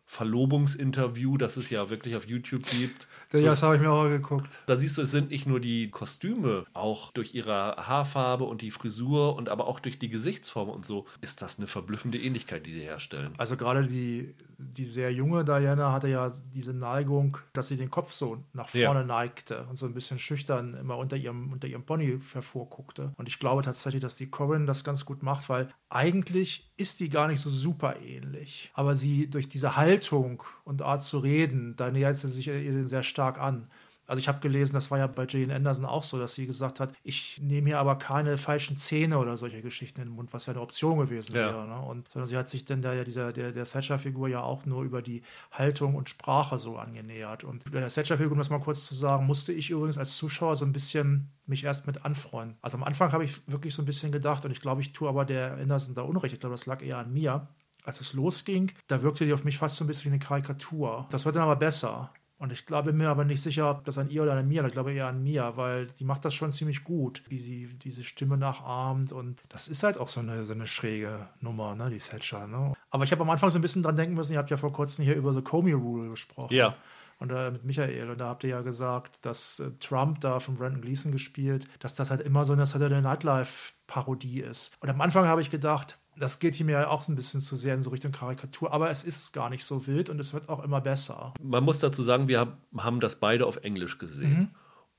Verlobungsinterview, 0.07 1.37
das 1.37 1.55
es 1.55 1.69
ja 1.69 1.89
wirklich 1.89 2.17
auf 2.17 2.27
YouTube 2.27 2.65
gibt. 2.65 3.07
Ja, 3.31 3.41
das 3.41 3.63
habe 3.63 3.75
ich 3.75 3.81
mir 3.81 3.91
auch 3.91 4.09
geguckt. 4.09 4.59
Da 4.65 4.75
siehst 4.75 4.97
du, 4.97 5.03
es 5.03 5.11
sind 5.11 5.31
nicht 5.31 5.45
nur 5.45 5.61
die 5.61 5.89
Kostüme, 5.89 6.65
auch 6.73 7.11
durch 7.11 7.33
ihre 7.33 7.77
Haarfarbe 7.77 8.43
und 8.43 8.61
die 8.61 8.71
Frisur 8.71 9.37
und 9.37 9.47
aber 9.47 9.67
auch 9.67 9.79
durch 9.79 9.99
die 9.99 10.09
Gesichtsform 10.09 10.67
und 10.67 10.85
so, 10.85 11.05
ist 11.21 11.41
das 11.41 11.59
eine 11.59 11.67
verblüffende 11.67 12.17
Ähnlichkeit, 12.17 12.65
die 12.65 12.73
sie 12.73 12.81
herstellen. 12.81 13.33
Also 13.37 13.55
gerade 13.55 13.87
die, 13.87 14.35
die 14.59 14.85
sehr 14.85 15.13
junge 15.13 15.45
Diana 15.45 15.91
hatte 15.91 16.07
ja 16.07 16.31
diese 16.53 16.73
Neigung, 16.73 17.37
dass 17.53 17.67
sie 17.67 17.77
den 17.77 17.91
Kopf 17.91 18.11
so 18.11 18.43
nach 18.53 18.69
vorne 18.69 19.01
ja. 19.01 19.05
neigte 19.05 19.65
und 19.65 19.75
so 19.75 19.85
ein 19.85 19.93
bisschen 19.93 20.17
schüchtern 20.17 20.73
immer 20.73 20.97
unter 20.97 21.15
ihrem, 21.15 21.51
unter 21.53 21.67
ihrem 21.67 21.85
Pony 21.85 22.19
hervorguckte. 22.33 23.13
Und 23.17 23.27
ich 23.27 23.39
glaube 23.39 23.61
tatsächlich, 23.61 24.01
dass 24.01 24.15
die 24.15 24.31
Corinne 24.31 24.65
das 24.65 24.83
ganz 24.83 25.05
gut 25.05 25.21
macht, 25.21 25.47
weil 25.49 25.69
eigentlich 25.89 26.71
ist 26.75 26.99
die 26.99 27.09
gar 27.09 27.27
nicht 27.27 27.39
so 27.39 27.49
super 27.49 28.01
ähnlich. 28.01 28.71
Aber 28.73 28.95
sie 28.95 29.29
durch 29.29 29.47
diese 29.47 29.75
Haltung 29.75 30.43
und 30.63 30.81
Art 30.81 31.03
zu 31.03 31.19
reden, 31.19 31.75
da 31.75 31.91
nähert 31.91 32.17
sie 32.17 32.27
sich 32.27 32.47
ihr 32.47 32.87
sehr 32.87 33.03
stark 33.03 33.39
an. 33.39 33.69
Also 34.07 34.19
ich 34.19 34.27
habe 34.27 34.39
gelesen, 34.39 34.73
das 34.73 34.89
war 34.89 34.97
ja 34.97 35.07
bei 35.07 35.25
Jane 35.27 35.53
Anderson 35.53 35.85
auch 35.85 36.03
so, 36.03 36.17
dass 36.17 36.33
sie 36.33 36.47
gesagt 36.47 36.79
hat, 36.79 36.93
ich 37.03 37.41
nehme 37.41 37.67
hier 37.67 37.79
aber 37.79 37.97
keine 37.97 38.37
falschen 38.37 38.77
Zähne 38.77 39.17
oder 39.17 39.35
solche 39.35 39.61
Geschichten 39.61 40.01
in 40.01 40.07
den 40.07 40.15
Mund, 40.15 40.33
was 40.33 40.45
ja 40.45 40.53
eine 40.53 40.61
Option 40.61 40.97
gewesen 40.97 41.35
ja. 41.35 41.47
wäre. 41.47 41.67
Ne? 41.67 41.79
Und, 41.79 42.09
sondern 42.09 42.27
sie 42.27 42.37
hat 42.37 42.47
sich 42.47 42.63
dann 42.65 42.81
der, 42.81 43.03
dieser, 43.03 43.33
der, 43.33 43.51
der 43.51 43.65
Thatcher-Figur 43.65 44.29
ja 44.29 44.41
auch 44.41 44.65
nur 44.65 44.83
über 44.83 45.01
die 45.01 45.21
Haltung 45.51 45.95
und 45.95 46.09
Sprache 46.09 46.57
so 46.57 46.77
angenähert. 46.77 47.43
Und 47.43 47.69
bei 47.71 47.79
der 47.81 47.89
Thatcher-Figur, 47.89 48.31
um 48.31 48.37
das 48.37 48.49
mal 48.49 48.59
kurz 48.59 48.85
zu 48.85 48.95
sagen, 48.95 49.25
musste 49.25 49.51
ich 49.51 49.69
übrigens 49.69 49.97
als 49.97 50.15
Zuschauer 50.15 50.55
so 50.55 50.65
ein 50.65 50.71
bisschen 50.71 51.29
mich 51.45 51.65
erst 51.65 51.85
mit 51.85 52.05
anfreunden. 52.05 52.57
Also 52.61 52.77
am 52.77 52.83
Anfang 52.83 53.11
habe 53.11 53.25
ich 53.25 53.41
wirklich 53.47 53.75
so 53.75 53.81
ein 53.81 53.85
bisschen 53.85 54.11
gedacht, 54.11 54.45
und 54.45 54.51
ich 54.51 54.61
glaube, 54.61 54.81
ich 54.81 54.93
tue 54.93 55.09
aber 55.09 55.25
der 55.25 55.55
Anderson 55.55 55.95
da 55.95 56.03
Unrecht, 56.03 56.33
ich 56.33 56.39
glaube, 56.39 56.53
das 56.53 56.65
lag 56.65 56.81
eher 56.81 56.97
an 56.97 57.13
mir, 57.13 57.47
als 57.83 58.01
es 58.01 58.13
losging, 58.13 58.71
da 58.87 59.01
wirkte 59.01 59.25
die 59.25 59.33
auf 59.33 59.45
mich 59.45 59.57
fast 59.57 59.77
so 59.77 59.85
ein 59.85 59.87
bisschen 59.87 60.11
wie 60.11 60.15
eine 60.15 60.23
Karikatur. 60.23 61.07
Das 61.09 61.25
wird 61.25 61.35
dann 61.35 61.43
aber 61.43 61.55
besser. 61.55 62.11
Und 62.39 62.51
ich 62.51 62.67
glaube 62.67 62.93
mir 62.93 63.09
aber 63.09 63.25
nicht 63.25 63.41
sicher, 63.41 63.69
ob 63.71 63.83
das 63.85 63.97
an 63.97 64.09
ihr 64.09 64.21
oder 64.21 64.33
an 64.33 64.47
mir, 64.47 64.63
ich 64.63 64.71
glaube 64.71 64.93
eher 64.93 65.07
an 65.07 65.23
mir, 65.23 65.53
weil 65.55 65.87
die 65.87 66.03
macht 66.03 66.23
das 66.23 66.35
schon 66.35 66.51
ziemlich 66.51 66.83
gut, 66.83 67.23
wie 67.29 67.39
sie 67.39 67.67
diese 67.67 68.03
Stimme 68.03 68.37
nachahmt. 68.37 69.11
Und 69.11 69.41
das 69.49 69.67
ist 69.67 69.81
halt 69.81 69.97
auch 69.97 70.09
so 70.09 70.19
eine, 70.19 70.45
so 70.45 70.53
eine 70.53 70.67
schräge 70.67 71.29
Nummer, 71.39 71.75
ne, 71.75 71.89
die 71.89 71.97
Thatcher. 71.97 72.45
Ne? 72.45 72.73
Aber 72.91 73.03
ich 73.03 73.11
habe 73.11 73.23
am 73.23 73.29
Anfang 73.31 73.49
so 73.49 73.57
ein 73.57 73.63
bisschen 73.63 73.81
dran 73.81 73.95
denken 73.95 74.15
müssen, 74.15 74.33
ihr 74.33 74.39
habt 74.39 74.51
ja 74.51 74.57
vor 74.57 74.71
kurzem 74.71 75.03
hier 75.03 75.15
über 75.15 75.33
The 75.33 75.41
Comey 75.41 75.73
Rule 75.73 76.11
gesprochen. 76.11 76.53
Ja. 76.53 76.75
Und 77.19 77.31
äh, 77.31 77.49
mit 77.49 77.65
Michael. 77.65 78.11
Und 78.11 78.19
da 78.19 78.27
habt 78.27 78.43
ihr 78.43 78.51
ja 78.51 78.61
gesagt, 78.61 79.25
dass 79.25 79.59
äh, 79.59 79.71
Trump 79.79 80.21
da 80.21 80.39
von 80.39 80.55
Brandon 80.55 80.81
Gleason 80.81 81.11
gespielt, 81.11 81.67
dass 81.79 81.95
das 81.95 82.11
halt 82.11 82.21
immer 82.21 82.45
so 82.45 82.53
eine 82.53 82.67
Saturday 82.67 83.01
Nightlife-Parodie 83.01 84.41
ist. 84.41 84.77
Und 84.81 84.89
am 84.89 85.01
Anfang 85.01 85.25
habe 85.25 85.41
ich 85.41 85.49
gedacht, 85.49 85.97
das 86.19 86.39
geht 86.39 86.55
hier 86.55 86.65
mir 86.65 86.89
auch 86.89 87.03
so 87.03 87.11
ein 87.11 87.15
bisschen 87.15 87.41
zu 87.41 87.55
sehr 87.55 87.75
in 87.75 87.81
so 87.81 87.89
Richtung 87.89 88.11
Karikatur, 88.11 88.73
aber 88.73 88.89
es 88.89 89.03
ist 89.03 89.33
gar 89.33 89.49
nicht 89.49 89.63
so 89.63 89.87
wild 89.87 90.09
und 90.09 90.19
es 90.19 90.33
wird 90.33 90.49
auch 90.49 90.63
immer 90.63 90.81
besser. 90.81 91.33
Man 91.41 91.63
muss 91.63 91.79
dazu 91.79 92.03
sagen, 92.03 92.27
wir 92.27 92.57
haben 92.77 92.99
das 92.99 93.15
beide 93.15 93.45
auf 93.45 93.57
Englisch 93.57 93.97
gesehen. 93.97 94.39
Mhm. 94.39 94.49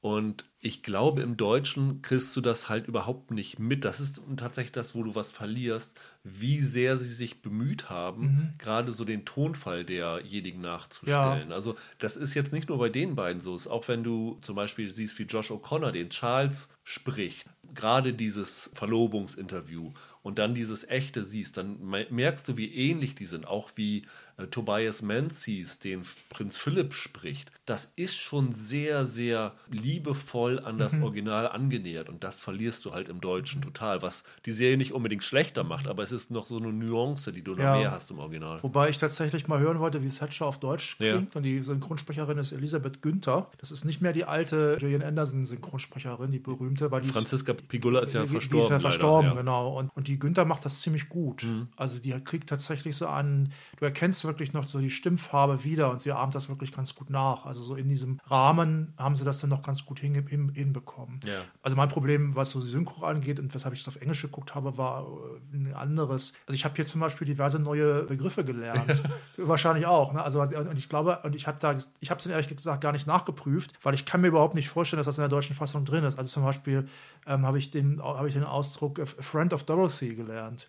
Und 0.01 0.45
ich 0.61 0.85
glaube, 0.85 1.23
im 1.23 1.37
Deutschen 1.37 2.03
kriegst 2.03 2.37
du 2.37 2.41
das 2.41 2.69
halt 2.69 2.87
überhaupt 2.87 3.33
nicht 3.33 3.59
mit. 3.59 3.85
Das 3.85 3.99
ist 3.99 4.21
tatsächlich 4.37 4.71
das, 4.71 4.95
wo 4.95 5.03
du 5.03 5.17
was 5.17 5.33
verlierst, 5.33 5.99
wie 6.23 6.61
sehr 6.63 6.99
sie 6.99 7.13
sich 7.13 7.43
bemüht 7.43 7.91
haben, 7.91 8.23
mhm. 8.23 8.55
gerade 8.59 8.93
so 8.93 9.05
den 9.05 9.25
Tonfall 9.25 9.85
derjenigen 9.85 10.61
nachzustellen. 10.61 11.49
Ja. 11.49 11.55
Also, 11.55 11.75
das 11.99 12.17
ist 12.17 12.35
jetzt 12.35 12.53
nicht 12.53 12.69
nur 12.69 12.79
bei 12.79 12.91
den 12.91 13.17
beiden 13.17 13.41
so. 13.41 13.55
Auch 13.71 13.89
wenn 13.89 14.05
du 14.05 14.39
zum 14.41 14.55
Beispiel 14.55 14.89
siehst, 14.89 15.19
wie 15.19 15.25
Josh 15.25 15.51
O'Connor 15.51 15.91
den 15.91 16.11
Charles 16.11 16.69
spricht, 16.85 17.47
gerade 17.75 18.15
dieses 18.15 18.71
Verlobungsinterview 18.75 19.93
und 20.29 20.39
dann 20.39 20.53
dieses 20.53 20.87
echte 20.87 21.25
siehst, 21.25 21.57
dann 21.57 21.79
merkst 22.11 22.47
du, 22.47 22.59
wie 22.59 22.75
ähnlich 22.75 23.15
die 23.15 23.25
sind, 23.25 23.47
auch 23.47 23.71
wie 23.77 24.03
äh, 24.37 24.47
Tobias 24.47 25.01
Menzies, 25.01 25.79
den 25.79 26.03
Prinz 26.29 26.59
Philipp 26.59 26.93
spricht. 26.93 27.51
Das 27.65 27.93
ist 27.97 28.15
schon 28.17 28.53
sehr, 28.53 29.07
sehr 29.07 29.55
liebevoll 29.71 30.61
an 30.61 30.77
das 30.77 30.95
mhm. 30.95 31.05
Original 31.05 31.49
angenähert 31.49 32.11
und 32.11 32.25
das 32.25 32.41
verlierst 32.41 32.85
du 32.85 32.93
halt 32.93 33.09
im 33.09 33.23
Deutschen 33.23 33.63
total, 33.63 34.03
was 34.03 34.23
die 34.45 34.53
Serie 34.53 34.77
nicht 34.77 34.93
unbedingt 34.93 35.25
schlechter 35.25 35.65
macht, 35.65 35.89
aber 35.89 36.03
es 36.03 36.13
ist 36.13 36.31
noch 36.31 36.45
so 36.45 36.59
eine 36.59 36.75
Nuance, 36.75 37.33
die 37.33 37.43
du 37.43 37.53
noch 37.53 37.65
ja. 37.65 37.79
mehr 37.79 37.91
hast 37.91 38.11
im 38.11 38.19
Original. 38.19 38.63
Wobei 38.63 38.91
ich 38.91 38.99
tatsächlich 38.99 39.49
mal 39.49 39.61
hören 39.61 39.81
wollte, 39.81 40.05
wie 40.05 40.11
Thatcher 40.11 40.45
auf 40.45 40.61
Deutsch 40.61 40.99
klingt 40.99 41.35
ja. 41.35 41.39
und 41.39 41.43
die 41.43 41.61
Synchronsprecherin 41.61 42.37
ist 42.37 42.53
Elisabeth 42.53 43.01
Günther. 43.01 43.51
Das 43.57 43.71
ist 43.71 43.87
nicht 43.87 44.03
mehr 44.03 44.13
die 44.13 44.25
alte 44.25 44.77
Gillian 44.79 45.03
Anderson 45.03 45.47
Synchronsprecherin, 45.47 46.33
die 46.33 46.39
berühmte, 46.39 46.91
weil 46.91 47.01
die 47.01 47.09
Franziska 47.09 47.55
Pigula 47.55 48.01
ist 48.01 48.13
ja 48.13 48.25
die, 48.25 48.29
verstorben. 48.29 48.61
Die 48.61 48.65
ist 48.65 48.71
ja 48.71 48.79
verstorben, 48.79 49.29
leider, 49.29 49.37
ja. 49.37 49.41
genau. 49.41 49.79
Und, 49.79 49.91
und 49.97 50.07
die 50.07 50.18
Günther 50.19 50.45
macht 50.45 50.65
das 50.65 50.81
ziemlich 50.81 51.09
gut. 51.09 51.45
Mhm. 51.45 51.69
Also 51.77 51.99
die 51.99 52.13
kriegt 52.25 52.49
tatsächlich 52.49 52.97
so 52.97 53.09
an, 53.09 53.53
du 53.79 53.85
erkennst 53.85 54.25
wirklich 54.25 54.53
noch 54.53 54.67
so 54.67 54.79
die 54.79 54.91
Stimmfarbe 54.91 55.65
wieder 55.65 55.91
und 55.91 56.01
sie 56.01 56.13
ahmt 56.13 56.35
das 56.35 56.49
wirklich 56.49 56.73
ganz 56.73 56.95
gut 56.95 57.11
nach. 57.11 57.47
Also 57.47 57.61
so 57.61 57.75
in 57.75 57.89
diesem 57.89 58.21
Rahmen 58.27 58.93
haben 58.99 59.17
sie 59.17 59.25
das 59.25 59.41
dann 59.41 59.51
noch 59.51 59.63
ganz 59.63 59.85
gut 59.85 60.01
hin, 60.01 60.27
hin, 60.27 60.51
hinbekommen. 60.55 61.21
Ja. 61.25 61.41
Also 61.63 61.77
mein 61.77 61.89
Problem, 61.89 62.35
was 62.35 62.51
so 62.51 62.61
Synchro 62.61 63.07
angeht 63.07 63.41
und 63.41 63.55
weshalb 63.55 63.75
ich 63.75 63.85
das 63.85 63.97
auf 63.97 64.01
Englisch 64.01 64.23
geguckt 64.23 64.55
habe, 64.55 64.77
war 64.77 65.07
äh, 65.53 65.57
ein 65.57 65.75
anderes. 65.75 66.35
Also 66.47 66.55
ich 66.55 66.65
habe 66.65 66.75
hier 66.77 66.87
zum 66.87 67.01
Beispiel 67.01 67.27
diverse 67.27 67.59
neue 67.59 68.05
Begriffe 68.05 68.45
gelernt. 68.45 69.03
Wahrscheinlich 69.37 69.87
auch. 69.87 70.13
Ne? 70.13 70.23
Also 70.23 70.41
und 70.41 70.79
ich 70.79 70.89
glaube, 70.89 71.21
und 71.23 71.35
ich 71.35 71.47
habe 71.47 71.59
da, 71.61 71.77
ich 72.01 72.11
habe 72.11 72.19
es 72.19 72.27
ehrlich 72.27 72.49
gesagt 72.49 72.81
gar 72.81 72.93
nicht 72.93 73.07
nachgeprüft, 73.07 73.73
weil 73.83 73.95
ich 73.95 74.05
kann 74.05 74.21
mir 74.21 74.29
überhaupt 74.29 74.55
nicht 74.55 74.69
vorstellen, 74.69 74.99
dass 74.99 75.07
das 75.07 75.19
in 75.19 75.23
der 75.23 75.29
deutschen 75.29 75.55
Fassung 75.57 75.85
drin 75.85 76.05
ist. 76.05 76.19
Also 76.19 76.31
zum 76.31 76.45
Beispiel 76.45 76.89
ähm, 77.27 77.47
habe 77.47 77.59
ich 77.59 77.71
den, 77.71 78.03
habe 78.03 78.29
ich 78.29 78.35
den 78.35 78.45
Ausdruck 78.45 79.01
Friend 79.07 79.53
of 79.53 79.65
Dorothy 79.65 80.08
gelernt. 80.15 80.69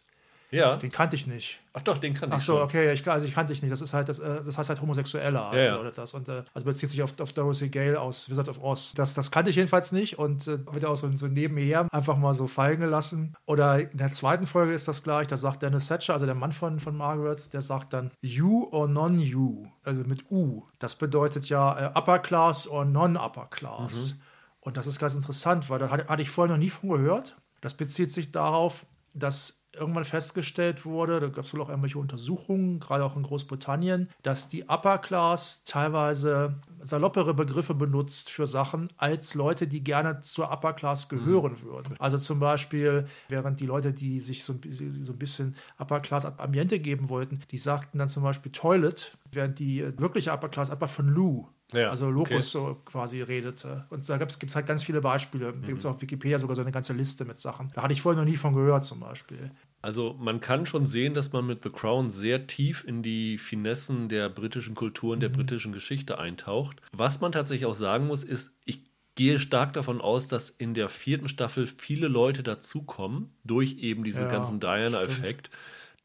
Ja. 0.52 0.78
Den 0.78 0.92
kannte 0.92 1.16
ich 1.16 1.28
nicht. 1.28 1.60
Ach 1.74 1.82
doch, 1.82 1.98
den 2.00 2.14
kannte 2.14 2.36
ich. 2.36 2.42
Ach 2.42 2.46
so, 2.46 2.62
okay, 2.62 2.92
ich, 2.92 3.08
also 3.08 3.26
ich 3.26 3.36
kannte 3.36 3.54
ich 3.54 3.62
nicht. 3.62 3.72
Das 3.72 3.82
ist 3.82 3.94
halt, 3.94 4.10
das, 4.10 4.18
äh, 4.18 4.44
das 4.44 4.58
heißt 4.58 4.70
halt 4.70 4.82
Homosexueller. 4.82 5.52
Ja, 5.54 5.84
ja. 5.84 5.92
das. 5.92 6.14
Und, 6.16 6.28
äh, 6.28 6.44
also 6.54 6.66
bezieht 6.66 6.90
sich 6.90 7.04
auf, 7.04 7.20
auf 7.20 7.34
Dorothy 7.34 7.70
Gale 7.70 8.00
aus 8.00 8.30
Wizard 8.30 8.50
of 8.50 8.64
Oz. 8.64 8.94
Das, 8.96 9.14
das 9.14 9.30
kannte 9.30 9.52
ich 9.52 9.58
jedenfalls 9.58 9.92
nicht 9.92 10.18
und 10.18 10.48
äh, 10.48 10.58
wird 10.74 10.86
auch 10.86 10.96
so, 10.96 11.16
so 11.16 11.28
nebenher 11.28 11.88
einfach 11.92 12.18
mal 12.18 12.34
so 12.34 12.48
fallen 12.48 12.80
gelassen. 12.80 13.36
Oder 13.46 13.92
in 13.92 13.98
der 13.98 14.12
zweiten 14.12 14.48
Folge 14.48 14.74
ist 14.74 14.88
das 14.88 15.04
gleich, 15.04 15.28
da 15.28 15.38
sagt 15.38 15.62
Dennis 15.62 15.88
Thatcher, 15.88 16.14
also 16.14 16.26
der 16.26 16.36
Mann 16.36 16.52
von, 16.52 16.80
von 16.80 16.98
Margaret, 16.98 17.54
der 17.54 17.62
sagt 17.62 17.94
dann 17.94 18.12
You 18.22 18.70
or 18.72 18.88
Non-You, 18.88 19.68
also 19.84 20.04
mit 20.04 20.32
U. 20.32 20.64
Das 20.80 20.96
bedeutet 20.96 21.48
ja 21.50 21.92
äh, 21.92 21.98
Upper 21.98 22.20
Class 22.20 22.68
or 22.68 22.86
Non-Upper 22.86 23.48
Class. 23.52 24.16
Mhm. 24.16 24.22
Und 24.62 24.78
das 24.78 24.88
ist 24.88 25.00
ganz 25.00 25.14
interessant, 25.14 25.70
weil 25.70 25.78
da 25.78 25.92
hatte, 25.92 26.08
hatte 26.08 26.22
ich 26.24 26.30
vorher 26.32 26.56
noch 26.56 26.60
nie 26.62 26.72
von 26.72 26.90
gehört. 26.90 27.38
Das 27.62 27.76
bezieht 27.76 28.12
sich 28.12 28.32
darauf, 28.32 28.86
dass 29.14 29.60
irgendwann 29.74 30.06
festgestellt 30.06 30.86
wurde, 30.86 31.20
da 31.20 31.28
gab 31.28 31.46
es 31.46 31.54
wohl 31.54 31.62
auch 31.62 31.70
irgendwelche 31.70 32.00
Untersuchungen, 32.00 32.80
gerade 32.80 33.04
auch 33.04 33.16
in 33.16 33.24
Großbritannien, 33.24 34.10
dass 34.24 34.48
die 34.48 34.64
Upper 34.68 34.98
Class 34.98 35.64
teilweise 35.64 36.56
saloppere 36.82 37.34
Begriffe 37.34 37.76
benutzt 37.76 38.30
für 38.30 38.48
Sachen 38.48 38.90
als 38.98 39.36
Leute, 39.36 39.68
die 39.68 39.84
gerne 39.84 40.22
zur 40.22 40.52
Upper 40.52 40.74
Class 40.74 41.08
gehören 41.08 41.54
mhm. 41.54 41.62
würden. 41.62 41.96
Also 42.00 42.18
zum 42.18 42.40
Beispiel, 42.40 43.06
während 43.28 43.60
die 43.60 43.66
Leute, 43.66 43.94
die 43.94 44.20
sich 44.20 44.44
so, 44.44 44.56
so 44.68 45.14
ein 45.14 45.20
bisschen 45.20 45.56
Upper 45.78 46.00
Class 46.00 46.26
Ambiente 46.26 46.80
geben 46.80 47.10
wollten, 47.10 47.40
die 47.52 47.58
sagten 47.58 47.98
dann 48.00 48.10
zum 48.10 48.24
Beispiel 48.24 48.52
Toilet, 48.52 49.18
während 49.32 49.60
die 49.60 49.86
wirkliche 49.98 50.32
Upper 50.32 50.50
Class 50.50 50.70
einfach 50.70 50.90
von 50.90 51.08
Lou 51.08 51.48
ja, 51.72 51.92
also 51.92 52.10
Locus 52.10 52.56
okay. 52.56 52.68
so 52.68 52.82
quasi 52.86 53.22
redete. 53.22 53.86
Und 53.90 54.08
da 54.10 54.18
gibt 54.18 54.44
es 54.44 54.56
halt 54.56 54.66
ganz 54.66 54.84
viele 54.84 55.02
Beispiele. 55.02 55.52
Mhm. 55.52 55.62
Da 55.62 55.68
gibt 55.68 55.78
es 55.78 55.86
auf 55.86 56.02
Wikipedia 56.02 56.40
sogar 56.40 56.56
so 56.56 56.62
eine 56.62 56.72
ganze 56.72 56.94
Liste 56.94 57.26
mit 57.26 57.40
Sachen. 57.40 57.68
Da 57.76 57.84
hatte 57.84 57.94
ich 57.94 58.02
vorher 58.02 58.20
noch 58.20 58.30
nie 58.30 58.38
von 58.38 58.56
gehört, 58.56 58.86
zum 58.86 59.00
Beispiel. 59.00 59.52
Also 59.82 60.16
man 60.20 60.42
kann 60.42 60.66
schon 60.66 60.86
sehen, 60.86 61.14
dass 61.14 61.32
man 61.32 61.46
mit 61.46 61.64
The 61.64 61.70
Crown 61.70 62.10
sehr 62.10 62.48
tief 62.48 62.84
in 62.86 63.04
die 63.04 63.38
Finessen 63.38 64.10
der 64.10 64.30
britischen 64.30 64.74
Kultur 64.74 65.14
und 65.14 65.20
der 65.20 65.30
mhm. 65.30 65.34
britischen 65.34 65.72
Geschichte 65.72 66.18
eintaucht. 66.18 66.82
Was 66.92 67.22
man 67.22 67.32
tatsächlich 67.32 67.68
auch 67.68 67.76
sagen 67.76 68.08
muss, 68.08 68.24
ist, 68.24 68.56
ich 68.66 68.82
gehe 69.14 69.40
stark 69.40 69.74
davon 69.74 70.02
aus, 70.02 70.28
dass 70.28 70.50
in 70.50 70.74
der 70.74 70.90
vierten 70.90 71.28
Staffel 71.28 71.68
viele 71.68 72.08
Leute 72.08 72.42
dazukommen, 72.42 73.36
durch 73.44 73.78
eben 73.78 74.04
diesen 74.04 74.24
ja, 74.24 74.32
ganzen 74.32 74.60
Diana-Effekt, 74.60 75.52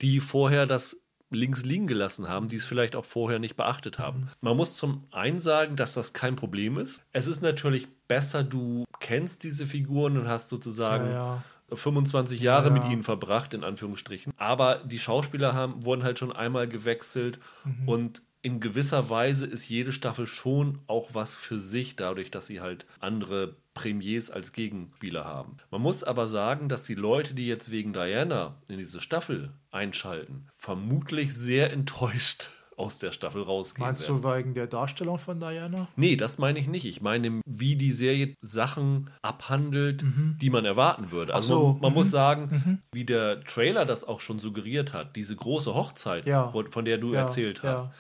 die 0.03 0.21
vorher 0.21 0.67
das 0.67 1.01
links 1.35 1.65
liegen 1.65 1.87
gelassen 1.87 2.29
haben, 2.29 2.49
die 2.49 2.57
es 2.57 2.65
vielleicht 2.65 2.97
auch 2.97 3.05
vorher 3.05 3.39
nicht 3.39 3.57
beachtet 3.57 3.99
haben. 3.99 4.21
Mhm. 4.21 4.29
Man 4.41 4.57
muss 4.57 4.77
zum 4.77 5.05
einen 5.11 5.41
sagen, 5.41 5.77
dass 5.77 5.95
das 5.95 6.13
kein 6.13 6.37
Problem 6.37 6.79
ist. 6.79 7.03
Es 7.13 7.27
ist 7.27 7.43
natürlich 7.43 7.89
besser, 8.09 8.43
du 8.43 8.85
kennst 9.01 9.43
diese 9.43 9.67
Figuren 9.67 10.17
und 10.19 10.29
hast 10.29 10.49
sozusagen 10.49 11.07
ja, 11.07 11.43
ja. 11.71 11.77
25 11.77 12.41
Jahre 12.41 12.69
ja, 12.69 12.75
mit 12.75 12.85
ihnen 12.85 13.03
verbracht, 13.03 13.55
in 13.55 13.65
Anführungsstrichen. 13.65 14.33
Aber 14.37 14.77
die 14.85 14.99
Schauspieler 14.99 15.55
haben, 15.55 15.85
wurden 15.85 16.03
halt 16.03 16.19
schon 16.19 16.33
einmal 16.33 16.69
gewechselt 16.69 17.39
mhm. 17.65 17.89
und 17.89 18.23
in 18.43 18.61
gewisser 18.61 19.09
Weise 19.09 19.47
ist 19.47 19.69
jede 19.71 19.91
Staffel 19.91 20.27
schon 20.27 20.79
auch 20.87 21.09
was 21.15 21.39
für 21.39 21.59
sich, 21.59 21.97
dadurch, 21.97 22.31
dass 22.31 22.47
sie 22.47 22.61
halt 22.61 22.85
andere 23.01 23.57
Premiers 23.75 24.31
als 24.31 24.53
Gegenspieler 24.53 25.25
haben. 25.25 25.57
Man 25.71 25.83
muss 25.83 26.05
aber 26.05 26.29
sagen, 26.29 26.69
dass 26.69 26.85
die 26.85 26.95
Leute, 26.95 27.35
die 27.35 27.47
jetzt 27.47 27.71
wegen 27.71 27.93
Diana 27.93 28.57
in 28.69 28.79
diese 28.79 29.01
Staffel 29.01 29.53
einschalten, 29.71 30.47
vermutlich 30.57 31.35
sehr 31.35 31.73
enttäuscht 31.73 32.51
aus 32.77 32.99
der 32.99 33.13
Staffel 33.13 33.43
rausgehen. 33.43 33.87
Meinst 33.87 34.09
werden. 34.09 34.23
du 34.23 34.29
wegen 34.29 34.55
der 34.55 34.67
Darstellung 34.67 35.19
von 35.19 35.39
Diana? 35.39 35.89
Nee, 35.97 36.17
das 36.17 36.39
meine 36.39 36.59
ich 36.59 36.67
nicht. 36.67 36.85
Ich 36.87 37.01
meine, 37.01 37.41
wie 37.47 37.77
die 37.77 37.93
Serie 37.93 38.35
Sachen 38.41 39.11
abhandelt, 39.23 40.03
mhm. 40.03 40.39
die 40.41 40.51
man 40.51 40.65
erwarten 40.65 41.11
würde. 41.13 41.35
Also 41.35 41.55
so. 41.55 41.73
man, 41.73 41.81
man 41.81 41.91
mhm. 41.93 41.95
muss 41.95 42.11
sagen, 42.11 42.49
mhm. 42.51 42.79
wie 42.93 43.05
der 43.05 43.45
Trailer 43.45 43.85
das 43.85 44.05
auch 44.05 44.21
schon 44.21 44.39
suggeriert 44.39 44.93
hat, 44.93 45.17
diese 45.17 45.37
große 45.37 45.75
Hochzeit, 45.75 46.27
ja. 46.27 46.53
von 46.71 46.85
der 46.85 46.99
du 46.99 47.15
ja. 47.15 47.21
erzählt 47.21 47.63
hast. 47.63 47.87
Ja 47.87 47.95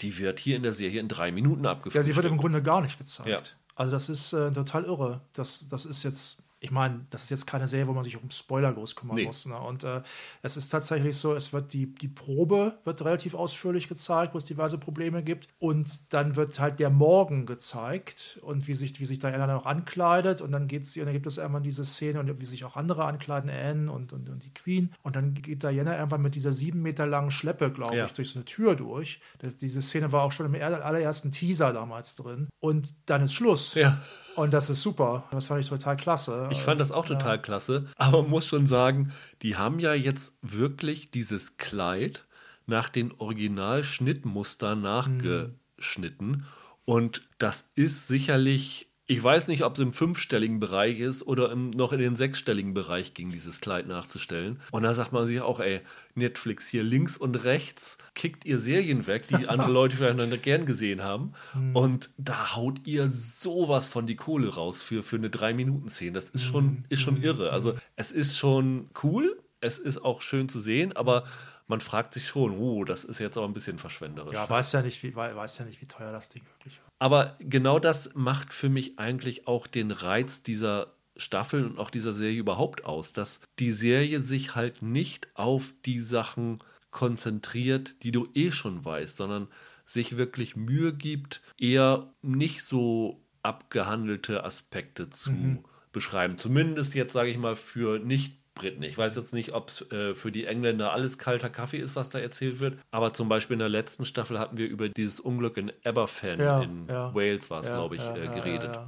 die 0.00 0.18
wird 0.18 0.38
hier 0.38 0.56
in 0.56 0.62
der 0.62 0.72
Serie 0.72 1.00
in 1.00 1.08
drei 1.08 1.30
Minuten 1.30 1.66
abgeführt. 1.66 2.02
Ja, 2.02 2.02
sie 2.02 2.16
wird 2.16 2.26
im 2.26 2.38
Grunde 2.38 2.62
gar 2.62 2.80
nicht 2.80 2.98
gezeigt. 2.98 3.56
Also 3.80 3.92
das 3.92 4.10
ist 4.10 4.34
äh, 4.34 4.52
total 4.52 4.84
irre. 4.84 5.22
Das, 5.32 5.66
das 5.70 5.86
ist 5.86 6.02
jetzt, 6.02 6.42
ich 6.62 6.70
meine, 6.70 7.06
das 7.08 7.22
ist 7.24 7.30
jetzt 7.30 7.46
keine 7.46 7.66
Serie, 7.66 7.88
wo 7.88 7.92
man 7.94 8.04
sich 8.04 8.22
um 8.22 8.30
Spoiler 8.30 8.72
groß 8.74 8.94
kümmern 8.94 9.16
Nee. 9.16 9.24
muss. 9.24 9.46
Ne? 9.46 9.58
Und 9.58 9.82
äh, 9.82 10.02
es 10.42 10.58
ist 10.58 10.68
tatsächlich 10.68 11.16
so, 11.16 11.34
es 11.34 11.54
wird 11.54 11.72
die, 11.72 11.86
die 11.94 12.08
Probe 12.08 12.78
wird 12.84 13.02
relativ 13.02 13.32
ausführlich 13.34 13.88
gezeigt, 13.88 14.34
wo 14.34 14.38
es 14.38 14.44
diverse 14.44 14.76
Probleme 14.76 15.22
gibt. 15.22 15.48
Und 15.58 15.88
dann 16.12 16.36
wird 16.36 16.60
halt 16.60 16.78
der 16.78 16.90
Morgen 16.90 17.46
gezeigt 17.46 18.38
und 18.42 18.68
wie 18.68 18.74
sich, 18.74 19.00
wie 19.00 19.06
sich 19.06 19.18
Diana 19.18 19.46
dann 19.46 19.56
auch 19.56 19.64
ankleidet. 19.64 20.42
Und 20.42 20.52
dann 20.52 20.66
geht 20.66 20.86
sie, 20.86 21.00
und 21.00 21.06
dann 21.06 21.14
gibt 21.14 21.26
es 21.26 21.38
irgendwann 21.38 21.62
diese 21.62 21.82
Szene 21.82 22.20
und 22.20 22.40
wie 22.40 22.44
sich 22.44 22.64
auch 22.66 22.76
andere 22.76 23.06
ankleiden, 23.06 23.48
Anne 23.50 23.90
und, 23.90 24.12
und, 24.12 24.28
und 24.28 24.44
die 24.44 24.52
Queen. 24.52 24.92
Und 25.02 25.16
dann 25.16 25.32
geht 25.32 25.62
Diana 25.62 25.96
irgendwann 25.96 26.20
mit 26.20 26.34
dieser 26.34 26.52
sieben 26.52 26.82
Meter 26.82 27.06
langen 27.06 27.30
Schleppe, 27.30 27.70
glaube 27.72 27.96
Ja. 27.96 28.04
ich, 28.04 28.12
durch 28.12 28.30
so 28.32 28.38
eine 28.38 28.44
Tür 28.44 28.74
durch. 28.74 29.20
Das, 29.38 29.56
diese 29.56 29.80
Szene 29.80 30.12
war 30.12 30.24
auch 30.24 30.32
schon 30.32 30.44
im 30.46 30.54
er- 30.54 30.84
allerersten 30.84 31.32
Teaser 31.32 31.72
damals 31.72 32.16
drin. 32.16 32.48
Und 32.60 32.92
dann 33.06 33.22
ist 33.24 33.32
Schluss. 33.32 33.74
Ja. 33.74 34.02
Und 34.40 34.54
das 34.54 34.70
ist 34.70 34.80
super. 34.80 35.24
Das 35.32 35.48
fand 35.48 35.60
ich 35.60 35.68
total 35.68 35.98
klasse. 35.98 36.48
Ich 36.50 36.62
fand 36.62 36.80
das 36.80 36.92
auch 36.92 37.04
total 37.04 37.42
klasse, 37.42 37.84
aber 37.96 38.22
muss 38.22 38.46
schon 38.46 38.64
sagen, 38.64 39.12
die 39.42 39.56
haben 39.56 39.78
ja 39.80 39.92
jetzt 39.92 40.38
wirklich 40.40 41.10
dieses 41.10 41.58
Kleid 41.58 42.24
nach 42.64 42.88
den 42.88 43.12
Original-Schnittmustern 43.18 44.80
nachgeschnitten. 44.80 46.46
Und 46.86 47.28
das 47.36 47.68
ist 47.74 48.08
sicherlich, 48.08 48.89
ich 49.10 49.20
weiß 49.20 49.48
nicht, 49.48 49.64
ob 49.64 49.74
es 49.74 49.80
im 49.80 49.92
fünfstelligen 49.92 50.60
Bereich 50.60 51.00
ist 51.00 51.26
oder 51.26 51.50
im, 51.50 51.70
noch 51.70 51.92
in 51.92 51.98
den 51.98 52.14
sechsstelligen 52.14 52.74
Bereich 52.74 53.12
ging, 53.12 53.32
dieses 53.32 53.60
Kleid 53.60 53.88
nachzustellen. 53.88 54.60
Und 54.70 54.84
da 54.84 54.94
sagt 54.94 55.10
man 55.10 55.26
sich 55.26 55.40
auch, 55.40 55.58
ey, 55.58 55.80
Netflix 56.14 56.68
hier 56.68 56.84
links 56.84 57.16
und 57.16 57.34
rechts 57.42 57.98
kickt 58.14 58.44
ihr 58.44 58.60
Serien 58.60 59.08
weg, 59.08 59.26
die 59.26 59.34
andere 59.48 59.72
Leute 59.72 59.96
vielleicht 59.96 60.16
noch 60.16 60.26
nicht 60.26 60.44
gern 60.44 60.64
gesehen 60.64 61.02
haben. 61.02 61.32
Und 61.74 62.10
da 62.18 62.54
haut 62.54 62.86
ihr 62.86 63.08
sowas 63.08 63.88
von 63.88 64.06
die 64.06 64.14
Kohle 64.14 64.54
raus 64.54 64.80
für, 64.80 65.02
für 65.02 65.16
eine 65.16 65.28
Drei-Minuten-Szene. 65.28 66.12
Das 66.12 66.30
ist 66.30 66.44
schon, 66.44 66.84
ist 66.88 67.02
schon 67.02 67.20
irre. 67.20 67.50
Also 67.50 67.74
es 67.96 68.12
ist 68.12 68.38
schon 68.38 68.90
cool, 69.02 69.42
es 69.60 69.80
ist 69.80 70.04
auch 70.04 70.22
schön 70.22 70.48
zu 70.48 70.60
sehen, 70.60 70.92
aber 70.92 71.24
man 71.70 71.80
fragt 71.80 72.12
sich 72.12 72.26
schon, 72.28 72.52
oh, 72.58 72.84
das 72.84 73.04
ist 73.04 73.18
jetzt 73.20 73.38
aber 73.38 73.48
ein 73.48 73.54
bisschen 73.54 73.78
verschwenderisch. 73.78 74.32
Ja, 74.34 74.48
weiß 74.50 74.72
ja 74.72 74.82
nicht, 74.82 75.02
wie, 75.02 75.14
wei- 75.16 75.34
weiß 75.34 75.56
ja 75.58 75.64
nicht, 75.64 75.80
wie 75.80 75.86
teuer 75.86 76.12
das 76.12 76.28
Ding 76.28 76.42
wirklich 76.56 76.78
war. 76.80 76.86
Aber 76.98 77.36
genau 77.38 77.78
das 77.78 78.14
macht 78.14 78.52
für 78.52 78.68
mich 78.68 78.98
eigentlich 78.98 79.46
auch 79.48 79.66
den 79.66 79.90
Reiz 79.90 80.42
dieser 80.42 80.92
Staffel 81.16 81.64
und 81.64 81.78
auch 81.78 81.90
dieser 81.90 82.12
Serie 82.12 82.38
überhaupt 82.38 82.84
aus, 82.84 83.12
dass 83.12 83.40
die 83.58 83.72
Serie 83.72 84.20
sich 84.20 84.54
halt 84.54 84.82
nicht 84.82 85.28
auf 85.34 85.72
die 85.86 86.00
Sachen 86.00 86.58
konzentriert, 86.90 88.02
die 88.02 88.12
du 88.12 88.28
eh 88.34 88.50
schon 88.52 88.84
weißt, 88.84 89.16
sondern 89.16 89.48
sich 89.84 90.16
wirklich 90.16 90.56
Mühe 90.56 90.92
gibt, 90.92 91.40
eher 91.58 92.12
nicht 92.22 92.62
so 92.64 93.20
abgehandelte 93.42 94.44
Aspekte 94.44 95.10
zu 95.10 95.62
beschreiben. 95.92 96.38
Zumindest 96.38 96.94
jetzt 96.94 97.12
sage 97.12 97.30
ich 97.30 97.36
mal 97.38 97.56
für 97.56 97.98
nicht 97.98 98.39
Briten. 98.54 98.82
Ich 98.82 98.98
weiß 98.98 99.16
jetzt 99.16 99.32
nicht, 99.32 99.52
ob 99.52 99.68
es 99.68 99.90
äh, 99.90 100.14
für 100.14 100.32
die 100.32 100.44
Engländer 100.44 100.92
alles 100.92 101.18
kalter 101.18 101.48
Kaffee 101.48 101.78
ist, 101.78 101.96
was 101.96 102.10
da 102.10 102.18
erzählt 102.18 102.60
wird. 102.60 102.78
Aber 102.90 103.12
zum 103.12 103.28
Beispiel 103.28 103.54
in 103.54 103.60
der 103.60 103.68
letzten 103.68 104.04
Staffel 104.04 104.38
hatten 104.38 104.56
wir 104.56 104.68
über 104.68 104.88
dieses 104.88 105.20
Unglück 105.20 105.56
in 105.56 105.72
Aberfan 105.84 106.40
Ja, 106.40 106.60
in 106.62 106.86
ja. 106.88 107.14
Wales 107.14 107.50
war 107.50 107.60
es, 107.60 107.68
Ja, 107.68 107.76
glaube 107.76 107.96
ich, 107.96 108.02
äh, 108.02 108.28
geredet. 108.28 108.78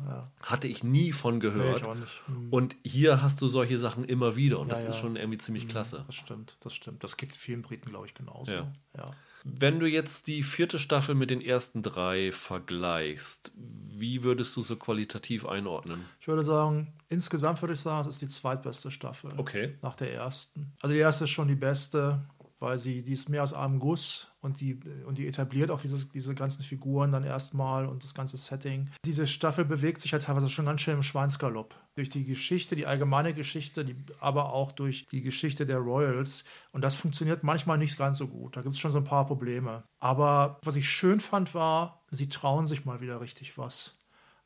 Hatte 0.42 0.68
ich 0.68 0.84
nie 0.84 1.12
von 1.12 1.34
Nee, 1.34 1.40
gehört. 1.40 1.78
ich 1.78 1.84
auch 1.84 1.94
nicht. 1.94 2.20
Hm. 2.26 2.48
Und 2.50 2.76
hier 2.84 3.22
hast 3.22 3.40
du 3.40 3.48
solche 3.48 3.78
Sachen 3.78 4.04
immer 4.04 4.36
wieder 4.36 4.58
und 4.58 4.70
das 4.70 4.84
ist 4.84 4.96
schon 4.96 5.16
irgendwie 5.16 5.38
ziemlich 5.38 5.68
klasse. 5.68 6.04
Das 6.06 6.14
stimmt, 6.14 6.56
das 6.60 6.74
stimmt. 6.74 7.02
Das 7.04 7.16
geht 7.16 7.34
vielen 7.34 7.62
Briten, 7.62 7.90
glaube 7.90 8.06
ich, 8.06 8.14
genauso. 8.14 8.52
Ja. 8.52 8.72
ja. 8.96 9.10
Wenn 9.44 9.80
du 9.80 9.86
jetzt 9.86 10.28
die 10.28 10.42
vierte 10.44 10.78
Staffel 10.78 11.14
mit 11.16 11.30
den 11.30 11.40
ersten 11.40 11.82
drei 11.82 12.30
vergleichst, 12.30 13.52
wie 13.56 14.22
würdest 14.22 14.56
du 14.56 14.62
so 14.62 14.76
qualitativ 14.76 15.46
einordnen? 15.46 16.04
Ich 16.20 16.28
würde 16.28 16.42
sagen, 16.44 16.92
insgesamt 17.12 17.60
würde 17.62 17.74
ich 17.74 17.80
sagen, 17.80 18.00
es 18.00 18.16
ist 18.16 18.22
die 18.22 18.28
zweitbeste 18.28 18.90
Staffel. 18.90 19.32
Okay. 19.36 19.76
Nach 19.82 19.96
der 19.96 20.12
ersten. 20.12 20.74
Also 20.80 20.94
die 20.94 21.00
erste 21.00 21.24
ist 21.24 21.30
schon 21.30 21.48
die 21.48 21.54
beste, 21.54 22.24
weil 22.62 22.78
sie, 22.78 23.02
die 23.02 23.12
ist 23.12 23.28
mehr 23.28 23.42
aus 23.42 23.52
einem 23.52 23.80
Guss 23.80 24.28
und 24.40 24.60
die, 24.60 24.78
und 25.04 25.18
die 25.18 25.26
etabliert 25.26 25.70
auch 25.70 25.80
dieses, 25.80 26.10
diese 26.10 26.34
ganzen 26.34 26.62
Figuren 26.62 27.10
dann 27.10 27.24
erstmal 27.24 27.86
und 27.86 28.04
das 28.04 28.14
ganze 28.14 28.36
Setting. 28.36 28.88
Diese 29.04 29.26
Staffel 29.26 29.64
bewegt 29.64 30.00
sich 30.00 30.12
halt 30.12 30.22
teilweise 30.22 30.48
schon 30.48 30.66
ganz 30.66 30.80
schön 30.80 30.94
im 30.94 31.02
Schweinsgalopp. 31.02 31.74
Durch 31.96 32.08
die 32.08 32.24
Geschichte, 32.24 32.76
die 32.76 32.86
allgemeine 32.86 33.34
Geschichte, 33.34 33.84
die, 33.84 33.96
aber 34.20 34.52
auch 34.52 34.72
durch 34.72 35.06
die 35.08 35.22
Geschichte 35.22 35.66
der 35.66 35.78
Royals. 35.78 36.44
Und 36.70 36.82
das 36.82 36.96
funktioniert 36.96 37.42
manchmal 37.42 37.78
nicht 37.78 37.98
ganz 37.98 38.18
so 38.18 38.28
gut. 38.28 38.56
Da 38.56 38.62
gibt 38.62 38.74
es 38.74 38.80
schon 38.80 38.92
so 38.92 38.98
ein 38.98 39.04
paar 39.04 39.26
Probleme. 39.26 39.82
Aber 39.98 40.60
was 40.62 40.76
ich 40.76 40.88
schön 40.88 41.20
fand, 41.20 41.54
war, 41.54 42.04
sie 42.10 42.28
trauen 42.28 42.66
sich 42.66 42.84
mal 42.84 43.00
wieder 43.00 43.20
richtig 43.20 43.58
was. 43.58 43.98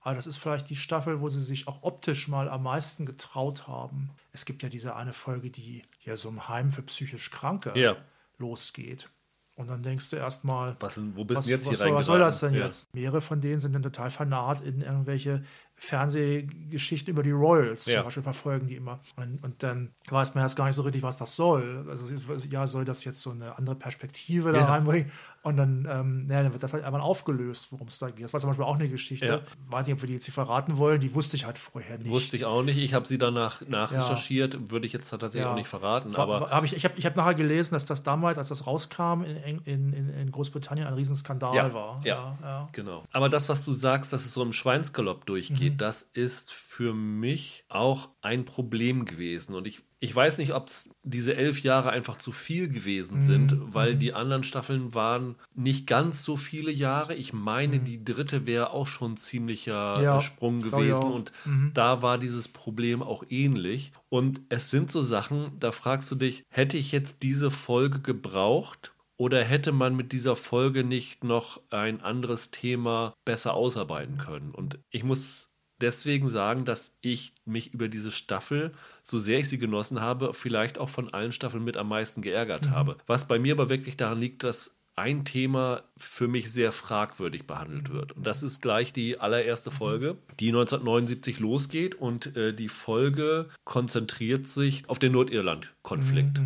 Aber 0.06 0.14
das 0.14 0.28
ist 0.28 0.36
vielleicht 0.36 0.70
die 0.70 0.76
Staffel, 0.76 1.20
wo 1.20 1.28
sie 1.28 1.40
sich 1.40 1.66
auch 1.66 1.82
optisch 1.82 2.28
mal 2.28 2.48
am 2.48 2.62
meisten 2.62 3.06
getraut 3.06 3.66
haben. 3.66 4.10
Es 4.30 4.44
gibt 4.44 4.62
ja 4.62 4.68
diese 4.68 4.94
eine 4.94 5.12
Folge, 5.12 5.50
die 5.50 5.82
ja 6.04 6.16
so 6.16 6.28
im 6.28 6.48
Heim 6.48 6.70
für 6.70 6.82
psychisch 6.82 7.32
Kranke 7.32 7.72
Ja. 7.76 7.96
losgeht. 8.38 9.10
Und 9.56 9.66
dann 9.66 9.82
denkst 9.82 10.08
du 10.10 10.16
erstmal, 10.16 10.76
Was, 10.78 11.00
wo 11.16 11.24
bist 11.24 11.38
was, 11.40 11.44
du 11.46 11.50
jetzt 11.50 11.62
was, 11.62 11.68
hier 11.70 11.76
soll, 11.78 11.94
was 11.94 12.06
soll 12.06 12.20
das 12.20 12.38
denn 12.38 12.50
reingeraten? 12.50 12.70
jetzt? 12.70 12.94
Mehrere 12.94 13.20
von 13.20 13.40
denen 13.40 13.58
sind 13.58 13.72
dann 13.74 13.82
total 13.82 14.10
fanat 14.10 14.60
in 14.60 14.80
irgendwelche 14.80 15.42
Fernsehgeschichten 15.78 17.12
über 17.12 17.22
die 17.22 17.30
Royals. 17.32 17.86
Ja. 17.86 17.96
Zum 17.98 18.04
Beispiel 18.04 18.22
verfolgen 18.22 18.66
die 18.66 18.76
immer. 18.76 19.00
Und, 19.16 19.42
und 19.42 19.62
dann 19.62 19.90
weiß 20.08 20.34
man 20.34 20.44
erst 20.44 20.56
gar 20.56 20.66
nicht 20.66 20.74
so 20.74 20.82
richtig, 20.82 21.02
was 21.02 21.16
das 21.16 21.36
soll. 21.36 21.84
Also, 21.88 22.06
ja, 22.50 22.66
soll 22.66 22.84
das 22.84 23.04
jetzt 23.04 23.20
so 23.22 23.30
eine 23.30 23.56
andere 23.58 23.76
Perspektive 23.76 24.52
da 24.52 24.58
Ja. 24.60 24.64
reinbringen? 24.66 25.10
Und 25.42 25.56
dann, 25.58 25.86
ähm, 25.88 26.26
naja, 26.26 26.42
dann 26.42 26.52
wird 26.52 26.62
das 26.64 26.72
halt 26.72 26.82
einmal 26.82 27.00
aufgelöst, 27.00 27.68
worum 27.70 27.86
es 27.86 28.00
da 28.00 28.10
geht. 28.10 28.24
Das 28.24 28.32
war 28.32 28.40
zum 28.40 28.50
Beispiel 28.50 28.64
auch 28.64 28.74
eine 28.74 28.88
Geschichte. 28.88 29.26
Ja. 29.26 29.40
Weiß 29.68 29.86
nicht, 29.86 29.94
ob 29.94 30.02
wir 30.02 30.08
die 30.08 30.14
jetzt 30.14 30.24
hier 30.24 30.34
verraten 30.34 30.76
wollen. 30.76 31.00
Die 31.00 31.14
wusste 31.14 31.36
ich 31.36 31.46
halt 31.46 31.56
vorher 31.56 31.98
nicht. 31.98 32.10
Wusste 32.10 32.34
ich 32.34 32.44
auch 32.44 32.62
nicht. 32.64 32.78
Ich 32.78 32.94
habe 32.94 33.06
sie 33.06 33.16
danach 33.16 33.60
nachrecherchiert. 33.68 34.72
Würde 34.72 34.86
ich 34.86 34.92
jetzt 34.92 35.08
tatsächlich 35.08 35.42
Ja. 35.42 35.52
auch 35.52 35.54
nicht 35.54 35.68
verraten. 35.68 36.16
Aber 36.16 36.40
war- 36.40 36.50
hab 36.50 36.64
ich 36.64 36.74
ich 36.74 36.84
habe 36.84 36.94
ich 36.98 37.06
hab 37.06 37.14
nachher 37.14 37.34
gelesen, 37.34 37.74
dass 37.74 37.84
das 37.84 38.02
damals, 38.02 38.38
als 38.38 38.48
das 38.48 38.66
rauskam 38.66 39.22
in, 39.22 39.60
in, 39.64 39.92
in, 39.92 40.08
in 40.10 40.30
Großbritannien, 40.32 40.86
ein 40.88 40.94
Riesenskandal 40.94 41.54
Ja, 41.54 41.72
war. 41.72 42.00
ja. 42.04 42.36
ja. 42.42 42.68
Genau. 42.72 43.04
Aber 43.12 43.28
das, 43.28 43.48
was 43.48 43.64
du 43.64 43.72
sagst, 43.72 44.12
dass 44.12 44.24
es 44.24 44.34
so 44.34 44.42
im 44.42 44.52
Schweinsgalopp 44.52 45.26
durchgeht, 45.26 45.60
Mhm. 45.60 45.65
Das 45.70 46.02
ist 46.12 46.52
für 46.52 46.94
mich 46.94 47.64
auch 47.68 48.10
ein 48.20 48.44
Problem 48.44 49.04
gewesen. 49.04 49.54
Und 49.54 49.66
ich, 49.66 49.82
ich 50.00 50.14
weiß 50.14 50.38
nicht, 50.38 50.52
ob 50.52 50.68
es 50.68 50.88
diese 51.02 51.36
elf 51.36 51.60
Jahre 51.62 51.90
einfach 51.90 52.16
zu 52.16 52.32
viel 52.32 52.68
gewesen 52.68 53.14
Mhm. 53.14 53.20
sind, 53.20 53.56
weil 53.60 53.96
die 53.96 54.12
anderen 54.14 54.44
Staffeln 54.44 54.94
waren 54.94 55.36
nicht 55.54 55.86
ganz 55.86 56.22
so 56.24 56.36
viele 56.36 56.70
Jahre. 56.70 57.14
Ich 57.14 57.32
meine, 57.32 57.80
die 57.80 58.04
dritte 58.04 58.46
wäre 58.46 58.70
auch 58.70 58.86
schon 58.86 59.12
ein 59.12 59.16
ziemlicher 59.16 59.98
Mhm. 59.98 60.02
Ja, 60.04 60.18
äh, 60.18 60.20
Sprung 60.20 60.60
gewesen. 60.60 61.10
Und 61.10 61.32
Mhm. 61.44 61.70
da 61.74 62.02
war 62.02 62.18
dieses 62.18 62.48
Problem 62.48 63.02
auch 63.02 63.24
ähnlich. 63.28 63.92
Und 64.08 64.40
es 64.48 64.70
sind 64.70 64.90
so 64.90 65.02
Sachen, 65.02 65.52
da 65.58 65.72
fragst 65.72 66.10
du 66.10 66.14
dich, 66.16 66.44
hätte 66.50 66.76
ich 66.76 66.92
jetzt 66.92 67.22
diese 67.22 67.50
Folge 67.50 68.00
gebraucht? 68.00 68.92
Oder 69.18 69.42
hätte 69.44 69.72
man 69.72 69.96
mit 69.96 70.12
dieser 70.12 70.36
Folge 70.36 70.84
nicht 70.84 71.24
noch 71.24 71.62
ein 71.70 72.02
anderes 72.02 72.50
Thema 72.50 73.14
besser 73.24 73.54
ausarbeiten 73.54 74.18
können? 74.18 74.50
Und 74.54 74.78
ich 74.90 75.04
muss 75.04 75.52
deswegen 75.80 76.28
sagen, 76.28 76.64
dass 76.64 76.96
ich 77.00 77.32
mich 77.44 77.74
über 77.74 77.88
diese 77.88 78.10
Staffel, 78.10 78.72
so 79.02 79.18
sehr 79.18 79.40
ich 79.40 79.48
sie 79.48 79.58
genossen 79.58 80.00
habe, 80.00 80.34
vielleicht 80.34 80.78
auch 80.78 80.88
von 80.88 81.12
allen 81.12 81.32
Staffeln 81.32 81.64
mit 81.64 81.76
am 81.76 81.88
meisten 81.88 82.22
geärgert 82.22 82.70
habe. 82.70 82.96
Was 83.06 83.28
bei 83.28 83.38
mir 83.38 83.54
aber 83.54 83.68
wirklich 83.68 83.96
daran 83.96 84.20
liegt, 84.20 84.42
dass 84.44 84.76
ein 84.96 85.26
Thema 85.26 85.82
für 85.98 86.26
mich 86.26 86.50
sehr 86.50 86.72
fragwürdig 86.72 87.46
behandelt 87.46 87.92
wird. 87.92 88.12
Und 88.12 88.26
das 88.26 88.42
ist 88.42 88.62
gleich 88.62 88.94
die 88.94 89.20
allererste 89.20 89.70
Folge, 89.70 90.16
die 90.40 90.48
1979 90.48 91.38
losgeht 91.38 91.94
und 91.94 92.34
äh, 92.34 92.54
die 92.54 92.70
Folge 92.70 93.50
konzentriert 93.64 94.48
sich 94.48 94.88
auf 94.88 94.98
den 94.98 95.12
Nordirland-Konflikt. 95.12 96.40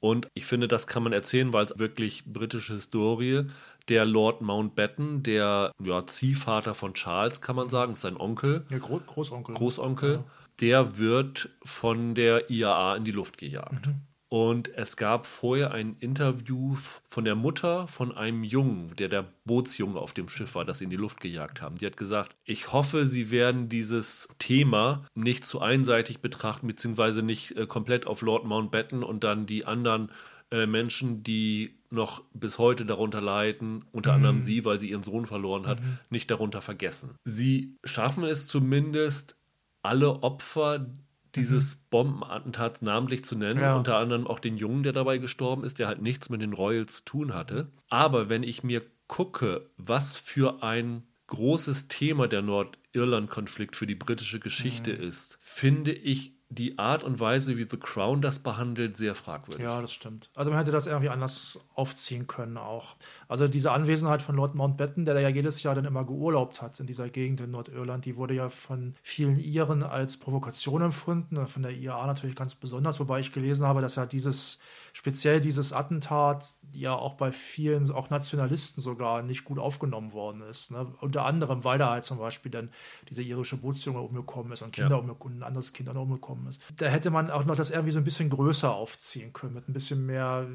Und 0.00 0.26
ich 0.34 0.46
finde, 0.46 0.66
das 0.66 0.88
kann 0.88 1.04
man 1.04 1.12
erzählen, 1.12 1.52
weil 1.52 1.64
es 1.64 1.78
wirklich 1.78 2.24
britische 2.24 2.74
Historie. 2.74 3.44
Der 3.88 4.04
Lord 4.04 4.42
Mountbatten, 4.42 5.22
der 5.22 5.72
ja, 5.82 6.06
Ziehvater 6.06 6.74
von 6.74 6.94
Charles, 6.94 7.40
kann 7.40 7.56
man 7.56 7.68
sagen, 7.68 7.92
ist 7.92 8.02
sein 8.02 8.16
Onkel, 8.16 8.64
Ja, 8.70 8.78
Gro 8.78 9.00
Großonkel. 9.00 9.54
Großonkel, 9.54 10.24
der 10.60 10.98
wird 10.98 11.50
von 11.64 12.14
der 12.14 12.50
IAA 12.50 12.96
in 12.96 13.04
die 13.04 13.10
Luft 13.10 13.38
gejagt. 13.38 13.88
Und 14.32 14.74
es 14.76 14.96
gab 14.96 15.26
vorher 15.26 15.72
ein 15.72 15.96
Interview 16.00 16.74
von 17.10 17.26
der 17.26 17.34
Mutter 17.34 17.86
von 17.86 18.16
einem 18.16 18.44
Jungen, 18.44 18.96
der 18.96 19.10
der 19.10 19.26
Bootsjunge 19.44 20.00
auf 20.00 20.14
dem 20.14 20.30
Schiff 20.30 20.54
war, 20.54 20.64
das 20.64 20.78
sie 20.78 20.84
in 20.84 20.90
die 20.90 20.96
Luft 20.96 21.20
gejagt 21.20 21.60
haben. 21.60 21.76
Die 21.76 21.84
hat 21.84 21.98
gesagt, 21.98 22.34
ich 22.44 22.72
hoffe, 22.72 23.06
sie 23.06 23.30
werden 23.30 23.68
dieses 23.68 24.28
Thema 24.38 25.04
nicht 25.14 25.44
zu 25.44 25.60
einseitig 25.60 26.20
betrachten, 26.20 26.66
beziehungsweise 26.66 27.22
nicht 27.22 27.58
äh, 27.58 27.66
komplett 27.66 28.06
auf 28.06 28.22
Lord 28.22 28.46
Mountbatten 28.46 29.02
und 29.02 29.22
dann 29.22 29.44
die 29.44 29.66
anderen 29.66 30.10
äh, 30.52 30.66
Menschen, 30.66 31.22
die 31.22 31.78
noch 31.90 32.22
bis 32.32 32.58
heute 32.58 32.86
darunter 32.86 33.20
leiden, 33.20 33.84
unter 33.90 34.12
anderem 34.12 34.40
sie, 34.40 34.64
weil 34.64 34.78
sie 34.78 34.90
ihren 34.90 35.02
Sohn 35.02 35.26
verloren 35.26 35.66
hat, 35.66 35.78
nicht 36.10 36.30
darunter 36.30 36.62
vergessen. 36.62 37.16
Sie 37.24 37.76
schaffen 37.84 38.24
es 38.24 38.46
zumindest, 38.46 39.36
alle 39.82 40.22
Opfer 40.22 40.86
dieses 41.34 41.76
Bombenattentats 41.76 42.82
namentlich 42.82 43.24
zu 43.24 43.36
nennen, 43.36 43.60
Ja. 43.60 43.76
unter 43.76 43.96
anderem 43.96 44.26
auch 44.26 44.38
den 44.38 44.56
Jungen, 44.56 44.82
der 44.82 44.92
dabei 44.92 45.18
gestorben 45.18 45.64
ist, 45.64 45.78
der 45.78 45.86
halt 45.86 46.02
nichts 46.02 46.28
mit 46.28 46.42
den 46.42 46.52
Royals 46.52 46.96
zu 46.96 47.04
tun 47.04 47.34
hatte. 47.34 47.72
Aber 47.88 48.28
wenn 48.28 48.42
ich 48.42 48.62
mir 48.62 48.82
gucke, 49.06 49.70
was 49.76 50.16
für 50.16 50.62
ein 50.62 51.02
großes 51.28 51.88
Thema 51.88 52.28
der 52.28 52.42
Nordirland-Konflikt 52.42 53.76
für 53.76 53.86
die 53.86 53.94
britische 53.94 54.40
Geschichte 54.40 54.92
mhm. 54.92 55.02
ist, 55.08 55.38
finde 55.40 55.92
ich 55.92 56.32
die 56.54 56.78
Art 56.78 57.02
und 57.02 57.18
Weise, 57.18 57.56
wie 57.56 57.66
The 57.68 57.78
Crown 57.78 58.20
das 58.20 58.38
behandelt, 58.38 58.96
sehr 58.96 59.14
fragwürdig. 59.14 59.64
Ja, 59.64 59.80
das 59.80 59.92
stimmt. 59.92 60.30
Also 60.34 60.50
man 60.50 60.58
hätte 60.58 60.70
das 60.70 60.86
irgendwie 60.86 61.08
anders 61.08 61.60
aufziehen 61.74 62.26
können 62.26 62.58
auch. 62.58 62.96
Also 63.26 63.48
diese 63.48 63.72
Anwesenheit 63.72 64.20
von 64.22 64.36
Lord 64.36 64.54
Mountbatten, 64.54 65.06
der 65.06 65.18
ja 65.20 65.28
jedes 65.28 65.62
Jahr 65.62 65.74
dann 65.74 65.86
immer 65.86 66.04
geurlaubt 66.04 66.60
hat 66.60 66.78
in 66.78 66.86
dieser 66.86 67.08
Gegend 67.08 67.40
in 67.40 67.52
Nordirland, 67.52 68.04
die 68.04 68.16
wurde 68.16 68.34
ja 68.34 68.50
von 68.50 68.94
vielen 69.02 69.38
Iren 69.38 69.82
als 69.82 70.18
Provokation 70.18 70.82
empfunden, 70.82 71.46
von 71.46 71.62
der 71.62 71.72
IAA 71.72 72.06
natürlich 72.06 72.36
ganz 72.36 72.54
besonders, 72.54 73.00
wobei 73.00 73.20
ich 73.20 73.32
gelesen 73.32 73.66
habe, 73.66 73.80
dass 73.80 73.96
ja 73.96 74.04
dieses 74.04 74.58
speziell 74.92 75.40
dieses 75.40 75.72
Attentat 75.72 76.54
ja 76.74 76.94
auch 76.94 77.14
bei 77.14 77.32
vielen, 77.32 77.90
auch 77.90 78.10
Nationalisten 78.10 78.82
sogar, 78.82 79.22
nicht 79.22 79.44
gut 79.44 79.58
aufgenommen 79.58 80.12
worden 80.12 80.42
ist. 80.42 80.70
Ne? 80.70 80.86
Unter 81.00 81.24
anderem, 81.24 81.64
weil 81.64 81.78
da 81.78 81.90
halt 81.90 82.04
zum 82.04 82.18
Beispiel 82.18 82.52
dann 82.52 82.70
dieser 83.08 83.22
irische 83.22 83.56
Bootsjunge 83.56 84.00
umgekommen 84.00 84.52
ist 84.52 84.62
und 84.62 84.72
Kinder 84.72 85.02
ja. 85.04 85.14
und 85.18 85.38
ein 85.38 85.42
anderes 85.42 85.72
Kind 85.72 85.88
auch 85.88 85.94
noch 85.94 86.06
umgekommen 86.42 86.50
ist. 86.50 86.60
Da 86.76 86.86
hätte 86.86 87.10
man 87.10 87.30
auch 87.30 87.44
noch 87.44 87.56
das 87.56 87.70
irgendwie 87.70 87.92
so 87.92 87.98
ein 87.98 88.04
bisschen 88.04 88.30
größer 88.30 88.72
aufziehen 88.72 89.32
können, 89.32 89.54
mit 89.54 89.68
ein 89.68 89.72
bisschen 89.72 90.06
mehr, 90.06 90.46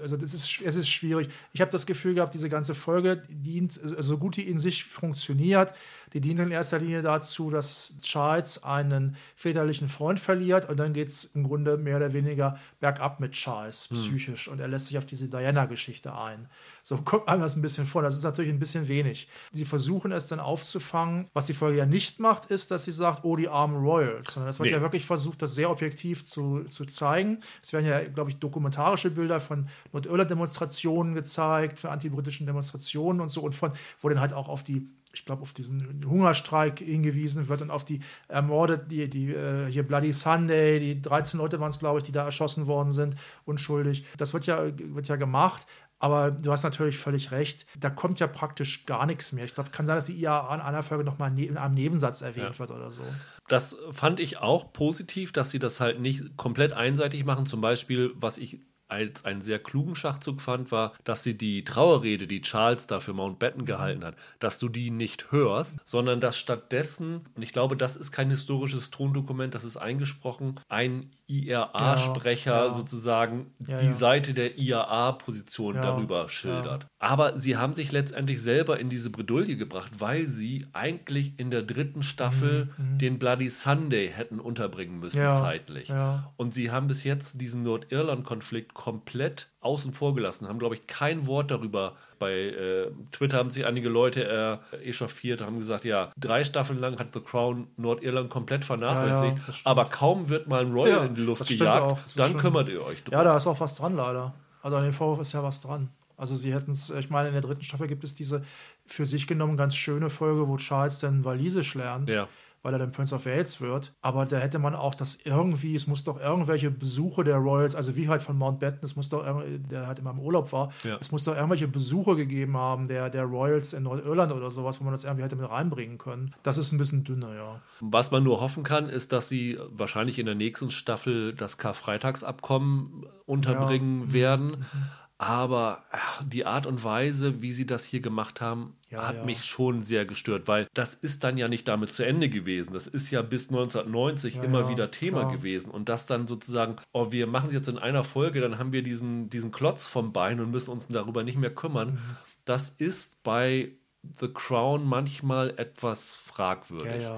also 0.00 0.16
das 0.16 0.34
ist, 0.34 0.60
es 0.62 0.76
ist 0.76 0.88
schwierig. 0.88 1.28
Ich 1.52 1.60
habe 1.60 1.70
das 1.70 1.86
Gefühl 1.86 2.14
gehabt, 2.14 2.34
diese 2.34 2.48
ganze 2.48 2.74
Folge 2.74 3.22
dient, 3.28 3.80
also 3.82 4.02
so 4.02 4.18
gut 4.18 4.36
die 4.36 4.48
in 4.48 4.58
sich 4.58 4.84
funktioniert, 4.84 5.72
die 6.12 6.20
dient 6.20 6.40
in 6.40 6.50
erster 6.50 6.78
Linie 6.78 7.02
dazu, 7.02 7.50
dass 7.50 7.96
Charles 8.02 8.62
einen 8.62 9.16
väterlichen 9.34 9.88
Freund 9.88 10.20
verliert 10.20 10.68
und 10.68 10.76
dann 10.78 10.92
geht 10.92 11.08
es 11.08 11.24
im 11.24 11.44
Grunde 11.44 11.76
mehr 11.76 11.96
oder 11.96 12.12
weniger 12.12 12.58
bergab 12.80 13.20
mit 13.20 13.32
Charles, 13.32 13.88
hm. 13.90 13.96
psychisch. 13.96 14.48
Und 14.48 14.60
er 14.60 14.68
lässt 14.68 14.86
sich 14.86 14.98
auf 14.98 15.06
diese 15.06 15.28
Diana-Geschichte 15.28 16.16
ein. 16.16 16.48
So 16.88 16.98
kommt 16.98 17.26
einem 17.26 17.42
das 17.42 17.56
ein 17.56 17.62
bisschen 17.62 17.84
vor. 17.84 18.02
Das 18.02 18.14
ist 18.14 18.22
natürlich 18.22 18.48
ein 18.48 18.60
bisschen 18.60 18.86
wenig. 18.86 19.26
Sie 19.50 19.64
versuchen 19.64 20.12
es 20.12 20.28
dann 20.28 20.38
aufzufangen. 20.38 21.26
Was 21.34 21.46
die 21.46 21.52
Folge 21.52 21.78
ja 21.78 21.84
nicht 21.84 22.20
macht, 22.20 22.46
ist, 22.46 22.70
dass 22.70 22.84
sie 22.84 22.92
sagt, 22.92 23.24
oh, 23.24 23.34
die 23.34 23.48
armen 23.48 23.84
Royals. 23.84 24.34
Sondern 24.34 24.50
es 24.50 24.60
wird 24.60 24.70
nee. 24.70 24.76
ja 24.76 24.80
wirklich 24.80 25.04
versucht, 25.04 25.42
das 25.42 25.56
sehr 25.56 25.68
objektiv 25.68 26.24
zu, 26.24 26.62
zu 26.70 26.84
zeigen. 26.84 27.40
Es 27.60 27.72
werden 27.72 27.86
ja, 27.86 28.04
glaube 28.04 28.30
ich, 28.30 28.36
dokumentarische 28.36 29.10
Bilder 29.10 29.40
von 29.40 29.68
Nordirland-Demonstrationen 29.90 31.14
gezeigt, 31.14 31.80
von 31.80 31.90
antibritischen 31.90 32.46
Demonstrationen 32.46 33.20
und 33.20 33.30
so. 33.30 33.40
Und 33.40 33.56
von, 33.56 33.72
wo 34.00 34.08
dann 34.08 34.20
halt 34.20 34.32
auch 34.32 34.48
auf 34.48 34.62
die 34.62 34.88
ich 35.16 35.24
glaube, 35.24 35.42
auf 35.42 35.54
diesen 35.54 36.04
Hungerstreik 36.06 36.80
hingewiesen 36.80 37.48
wird 37.48 37.62
und 37.62 37.70
auf 37.70 37.86
die 37.86 38.00
ermordet, 38.28 38.90
die, 38.90 39.08
die 39.08 39.32
äh, 39.32 39.66
hier 39.66 39.82
Bloody 39.82 40.12
Sunday, 40.12 40.78
die 40.78 41.00
13 41.00 41.40
Leute 41.40 41.58
waren 41.58 41.70
es, 41.70 41.78
glaube 41.78 41.98
ich, 41.98 42.04
die 42.04 42.12
da 42.12 42.24
erschossen 42.24 42.66
worden 42.66 42.92
sind, 42.92 43.16
unschuldig. 43.46 44.04
Das 44.18 44.34
wird 44.34 44.44
ja, 44.44 44.62
wird 44.78 45.08
ja 45.08 45.16
gemacht. 45.16 45.66
Aber 45.98 46.30
du 46.30 46.52
hast 46.52 46.62
natürlich 46.62 46.98
völlig 46.98 47.30
recht, 47.30 47.66
da 47.78 47.88
kommt 47.88 48.20
ja 48.20 48.26
praktisch 48.26 48.84
gar 48.84 49.06
nichts 49.06 49.32
mehr. 49.32 49.44
Ich 49.44 49.54
glaube, 49.54 49.70
kann 49.70 49.86
sein, 49.86 49.96
dass 49.96 50.06
die 50.06 50.20
IA 50.20 50.46
an 50.48 50.60
einer 50.60 50.82
Folge 50.82 51.04
nochmal 51.04 51.30
ne 51.30 51.46
in 51.46 51.56
einem 51.56 51.74
Nebensatz 51.74 52.20
erwähnt 52.20 52.54
ja. 52.54 52.58
wird 52.58 52.70
oder 52.70 52.90
so. 52.90 53.02
Das 53.48 53.76
fand 53.92 54.20
ich 54.20 54.38
auch 54.38 54.72
positiv, 54.72 55.32
dass 55.32 55.50
sie 55.50 55.58
das 55.58 55.80
halt 55.80 56.00
nicht 56.00 56.36
komplett 56.36 56.72
einseitig 56.72 57.24
machen. 57.24 57.46
Zum 57.46 57.60
Beispiel, 57.60 58.12
was 58.14 58.36
ich 58.36 58.60
als 58.88 59.24
einen 59.24 59.40
sehr 59.40 59.58
klugen 59.58 59.96
Schachzug 59.96 60.40
fand, 60.40 60.70
war, 60.70 60.92
dass 61.04 61.22
sie 61.22 61.36
die 61.36 61.64
Trauerrede, 61.64 62.26
die 62.26 62.40
Charles 62.40 62.86
da 62.86 63.00
für 63.00 63.12
Mountbatten 63.12 63.62
mhm. 63.62 63.66
gehalten 63.66 64.04
hat, 64.04 64.16
dass 64.38 64.58
du 64.58 64.68
die 64.68 64.90
nicht 64.90 65.32
hörst, 65.32 65.78
sondern 65.84 66.20
dass 66.20 66.38
stattdessen, 66.38 67.22
und 67.34 67.42
ich 67.42 67.52
glaube, 67.52 67.76
das 67.76 67.96
ist 67.96 68.12
kein 68.12 68.30
historisches 68.30 68.90
Tondokument, 68.90 69.54
das 69.54 69.64
ist 69.64 69.76
eingesprochen, 69.76 70.60
ein 70.68 71.10
IRA-Sprecher 71.28 72.66
ja, 72.66 72.72
sozusagen 72.72 73.52
die 73.58 73.92
Seite 73.92 74.32
der 74.32 74.58
IRA-Position 74.58 75.74
darüber 75.74 76.28
schildert. 76.28 76.86
Aber 76.98 77.38
sie 77.38 77.56
haben 77.56 77.74
sich 77.74 77.90
letztendlich 77.90 78.40
selber 78.40 78.78
in 78.78 78.88
diese 78.88 79.10
Bredouille 79.10 79.56
gebracht, 79.56 79.90
weil 79.98 80.26
sie 80.26 80.66
eigentlich 80.72 81.38
in 81.38 81.50
der 81.50 81.62
dritten 81.62 82.02
Staffel 82.02 82.70
mhm. 82.76 82.92
mhm. 82.92 82.98
den 82.98 83.18
Bloody 83.18 83.50
Sunday 83.50 84.08
hätten 84.08 84.38
unterbringen 84.40 85.00
müssen 85.00 85.18
zeitlich. 85.32 85.90
Und 86.36 86.52
sie 86.54 86.70
haben 86.70 86.86
bis 86.86 87.04
jetzt 87.04 87.40
diesen 87.40 87.62
Nordirland-Konflikt 87.62 88.74
komplett 88.74 89.50
außen 89.66 89.92
vor 89.92 90.14
gelassen, 90.14 90.48
haben, 90.48 90.58
glaube 90.58 90.76
ich, 90.76 90.86
kein 90.86 91.26
Wort 91.26 91.50
darüber. 91.50 91.92
Bei 92.18 92.32
äh, 92.32 92.90
Twitter 93.12 93.36
haben 93.36 93.50
sich 93.50 93.66
einige 93.66 93.88
Leute 93.88 94.60
äh, 94.72 94.88
echauffiert, 94.88 95.42
haben 95.42 95.58
gesagt, 95.58 95.84
ja, 95.84 96.10
drei 96.16 96.44
Staffeln 96.44 96.80
lang 96.80 96.98
hat 96.98 97.08
The 97.12 97.20
Crown 97.20 97.66
Nordirland 97.76 98.30
komplett 98.30 98.64
vernachlässigt, 98.64 99.36
ja, 99.36 99.52
ja, 99.52 99.60
aber 99.64 99.84
kaum 99.86 100.28
wird 100.28 100.48
mal 100.48 100.62
ein 100.62 100.72
Royal 100.72 100.98
ja, 100.98 101.04
in 101.04 101.14
die 101.14 101.22
Luft 101.22 101.46
gejagt, 101.46 101.98
dann 102.16 102.30
schon, 102.30 102.40
kümmert 102.40 102.68
ihr 102.72 102.82
euch 102.82 103.02
drum. 103.04 103.12
Ja, 103.12 103.24
da 103.24 103.36
ist 103.36 103.46
auch 103.46 103.60
was 103.60 103.74
dran, 103.74 103.96
leider. 103.96 104.32
Also 104.62 104.76
an 104.78 104.84
den 104.84 104.92
Vorwurf 104.92 105.20
ist 105.20 105.32
ja 105.32 105.42
was 105.42 105.60
dran. 105.60 105.90
Also 106.16 106.34
sie 106.34 106.54
hätten 106.54 106.70
es, 106.70 106.88
ich 106.88 107.10
meine, 107.10 107.28
in 107.28 107.34
der 107.34 107.42
dritten 107.42 107.62
Staffel 107.62 107.86
gibt 107.88 108.02
es 108.02 108.14
diese 108.14 108.42
für 108.86 109.04
sich 109.04 109.26
genommen 109.26 109.58
ganz 109.58 109.76
schöne 109.76 110.08
Folge, 110.08 110.48
wo 110.48 110.56
Charles 110.56 111.00
dann 111.00 111.24
Walisisch 111.24 111.74
lernt. 111.74 112.08
Ja 112.08 112.28
weil 112.66 112.74
er 112.74 112.80
dann 112.80 112.90
Prince 112.90 113.14
of 113.14 113.26
Wales 113.26 113.60
wird. 113.60 113.92
Aber 114.02 114.26
da 114.26 114.38
hätte 114.38 114.58
man 114.58 114.74
auch 114.74 114.96
das 114.96 115.20
irgendwie, 115.22 115.76
es 115.76 115.86
muss 115.86 116.02
doch 116.02 116.20
irgendwelche 116.20 116.68
Besuche 116.68 117.22
der 117.22 117.36
Royals, 117.36 117.76
also 117.76 117.94
wie 117.94 118.08
halt 118.08 118.22
von 118.22 118.36
Mountbatten, 118.36 118.80
es 118.82 118.96
muss 118.96 119.08
doch, 119.08 119.24
der 119.70 119.86
halt 119.86 120.00
immer 120.00 120.10
im 120.10 120.18
Urlaub 120.18 120.52
war, 120.52 120.72
ja. 120.82 120.98
es 121.00 121.12
muss 121.12 121.22
doch 121.22 121.36
irgendwelche 121.36 121.68
Besuche 121.68 122.16
gegeben 122.16 122.56
haben 122.56 122.88
der, 122.88 123.08
der 123.08 123.22
Royals 123.22 123.72
in 123.72 123.84
Nordirland 123.84 124.32
oder 124.32 124.50
sowas, 124.50 124.80
wo 124.80 124.84
man 124.84 124.92
das 124.92 125.04
irgendwie 125.04 125.22
hätte 125.22 125.36
mit 125.36 125.48
reinbringen 125.48 125.96
können. 125.96 126.34
Das 126.42 126.58
ist 126.58 126.72
ein 126.72 126.78
bisschen 126.78 127.04
dünner, 127.04 127.36
ja. 127.36 127.60
Was 127.78 128.10
man 128.10 128.24
nur 128.24 128.40
hoffen 128.40 128.64
kann, 128.64 128.88
ist, 128.88 129.12
dass 129.12 129.28
sie 129.28 129.60
wahrscheinlich 129.70 130.18
in 130.18 130.26
der 130.26 130.34
nächsten 130.34 130.72
Staffel 130.72 131.34
das 131.34 131.58
Karfreitagsabkommen 131.58 133.06
unterbringen 133.26 134.08
ja. 134.08 134.12
werden. 134.12 134.46
Mhm. 134.48 134.88
Aber 135.18 135.84
ach, 135.92 136.22
die 136.26 136.44
Art 136.44 136.66
und 136.66 136.84
Weise, 136.84 137.40
wie 137.40 137.52
sie 137.52 137.64
das 137.64 137.86
hier 137.86 138.00
gemacht 138.00 138.42
haben, 138.42 138.76
ja, 138.90 139.06
hat 139.06 139.16
ja. 139.16 139.24
mich 139.24 139.44
schon 139.44 139.80
sehr 139.80 140.04
gestört, 140.04 140.46
weil 140.46 140.66
das 140.74 140.92
ist 140.92 141.24
dann 141.24 141.38
ja 141.38 141.48
nicht 141.48 141.66
damit 141.68 141.90
zu 141.90 142.04
Ende 142.04 142.28
gewesen. 142.28 142.74
Das 142.74 142.86
ist 142.86 143.10
ja 143.10 143.22
bis 143.22 143.48
1990 143.48 144.34
ja, 144.34 144.42
immer 144.42 144.68
wieder 144.68 144.90
Thema 144.90 145.24
gewesen. 145.24 145.70
Und 145.70 145.88
das 145.88 146.06
dann 146.06 146.26
sozusagen, 146.26 146.76
oh, 146.92 147.12
wir 147.12 147.26
machen 147.26 147.46
es 147.46 147.54
jetzt 147.54 147.68
in 147.68 147.78
einer 147.78 148.04
Folge, 148.04 148.42
dann 148.42 148.58
haben 148.58 148.72
wir 148.72 148.82
diesen, 148.82 149.30
diesen 149.30 149.52
Klotz 149.52 149.86
vom 149.86 150.12
Bein 150.12 150.38
und 150.38 150.50
müssen 150.50 150.70
uns 150.70 150.86
darüber 150.88 151.24
nicht 151.24 151.38
mehr 151.38 151.54
kümmern. 151.54 151.94
Mhm. 151.94 152.16
Das 152.44 152.68
ist 152.68 153.22
bei 153.22 153.72
The 154.20 154.28
Crown 154.28 154.84
manchmal 154.84 155.54
etwas 155.56 156.12
fragwürdig. 156.12 157.08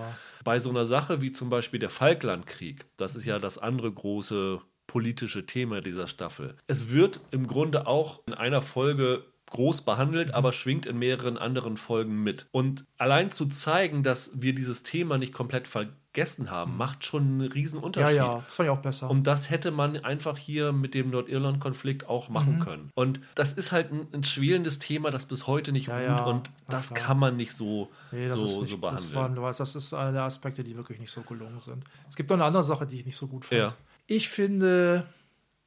Bei 0.45 0.61
so 0.61 0.71
einer 0.71 0.87
Sache 0.87 1.21
wie 1.21 1.33
zum 1.33 1.51
Beispiel 1.51 1.81
der 1.81 1.91
Falklandkrieg, 1.91 2.87
das 2.97 3.17
ist 3.17 3.27
ja 3.27 3.39
das 3.39 3.59
andere 3.59 3.93
große 3.93 4.61
politische 4.89 5.47
Thema 5.47 5.81
dieser 5.81 6.09
Staffel. 6.09 6.57
Es 6.67 6.91
wird 6.91 7.21
im 7.31 7.47
Grunde 7.47 7.87
auch 7.87 8.21
in 8.27 8.35
einer 8.35 8.63
Folge 8.63 9.23
groß 9.51 9.83
behandelt, 9.83 10.35
aber 10.35 10.53
schwingt 10.53 10.87
in 10.87 10.99
mehreren 10.99 11.39
anderen 11.39 11.77
Folgen 11.77 12.23
mit. 12.23 12.47
Und 12.51 12.85
allein 12.99 13.31
zu 13.31 13.47
zeigen, 13.47 14.03
dass 14.03 14.31
wir 14.35 14.55
dieses 14.55 14.83
Thema 14.83 15.19
nicht 15.19 15.33
komplett 15.33 15.69
vergessen 15.69 16.51
haben, 16.51 16.77
macht 16.77 17.05
schon 17.05 17.23
einen 17.23 17.53
riesen 17.53 17.81
Unterschied. 17.81 18.17
Ja, 18.17 18.35
ja, 18.35 18.43
das 18.45 18.55
fand 18.57 18.67
ich 18.67 18.71
auch 18.71 18.83
besser. 18.83 19.11
Und 19.11 19.27
das 19.27 19.51
hätte 19.51 19.71
man 19.71 19.97
einfach 20.05 20.37
hier 20.37 20.73
mit 20.73 20.95
dem 20.95 21.11
Nordirland-Konflikt 21.11 22.09
auch 22.09 22.29
machen 22.29 22.57
mhm. 22.57 22.65
können. 22.65 22.91
Und 22.95 23.21
das 23.35 23.55
ist 23.55 23.73
halt 23.73 23.93
ein, 23.93 24.07
ein 24.13 24.25
schwelendes 24.25 24.79
Thema, 24.79 25.11
das 25.11 25.27
bis 25.27 25.47
heute 25.47 25.73
nicht 25.73 25.89
ja, 25.89 26.17
ruht 26.17 26.27
und 26.27 26.51
das 26.67 26.93
klar. 26.93 27.07
kann 27.07 27.19
man 27.19 27.37
nicht 27.37 27.53
so, 27.53 27.91
nee, 28.13 28.29
so, 28.29 28.45
nicht, 28.45 28.71
so 28.71 28.79
behandeln. 28.79 29.15
Das, 29.15 29.15
war, 29.15 29.53
das 29.53 29.77
ist 29.77 29.95
einer 29.95 30.13
der 30.13 30.23
Aspekte, 30.25 30.63
die 30.63 30.77
wirklich 30.77 30.99
nicht 30.99 31.11
so 31.11 31.23
gelungen 31.23 31.61
sind. 31.61 31.85
Es 32.09 32.17
gibt 32.17 32.29
noch 32.29 32.37
eine 32.37 32.45
andere 32.45 32.63
Sache, 32.65 32.87
die 32.87 32.99
ich 32.99 33.07
nicht 33.07 33.17
so 33.17 33.29
gut 33.29 33.47
fand. 33.47 33.75
Ich 34.11 34.31
finde, 34.31 35.07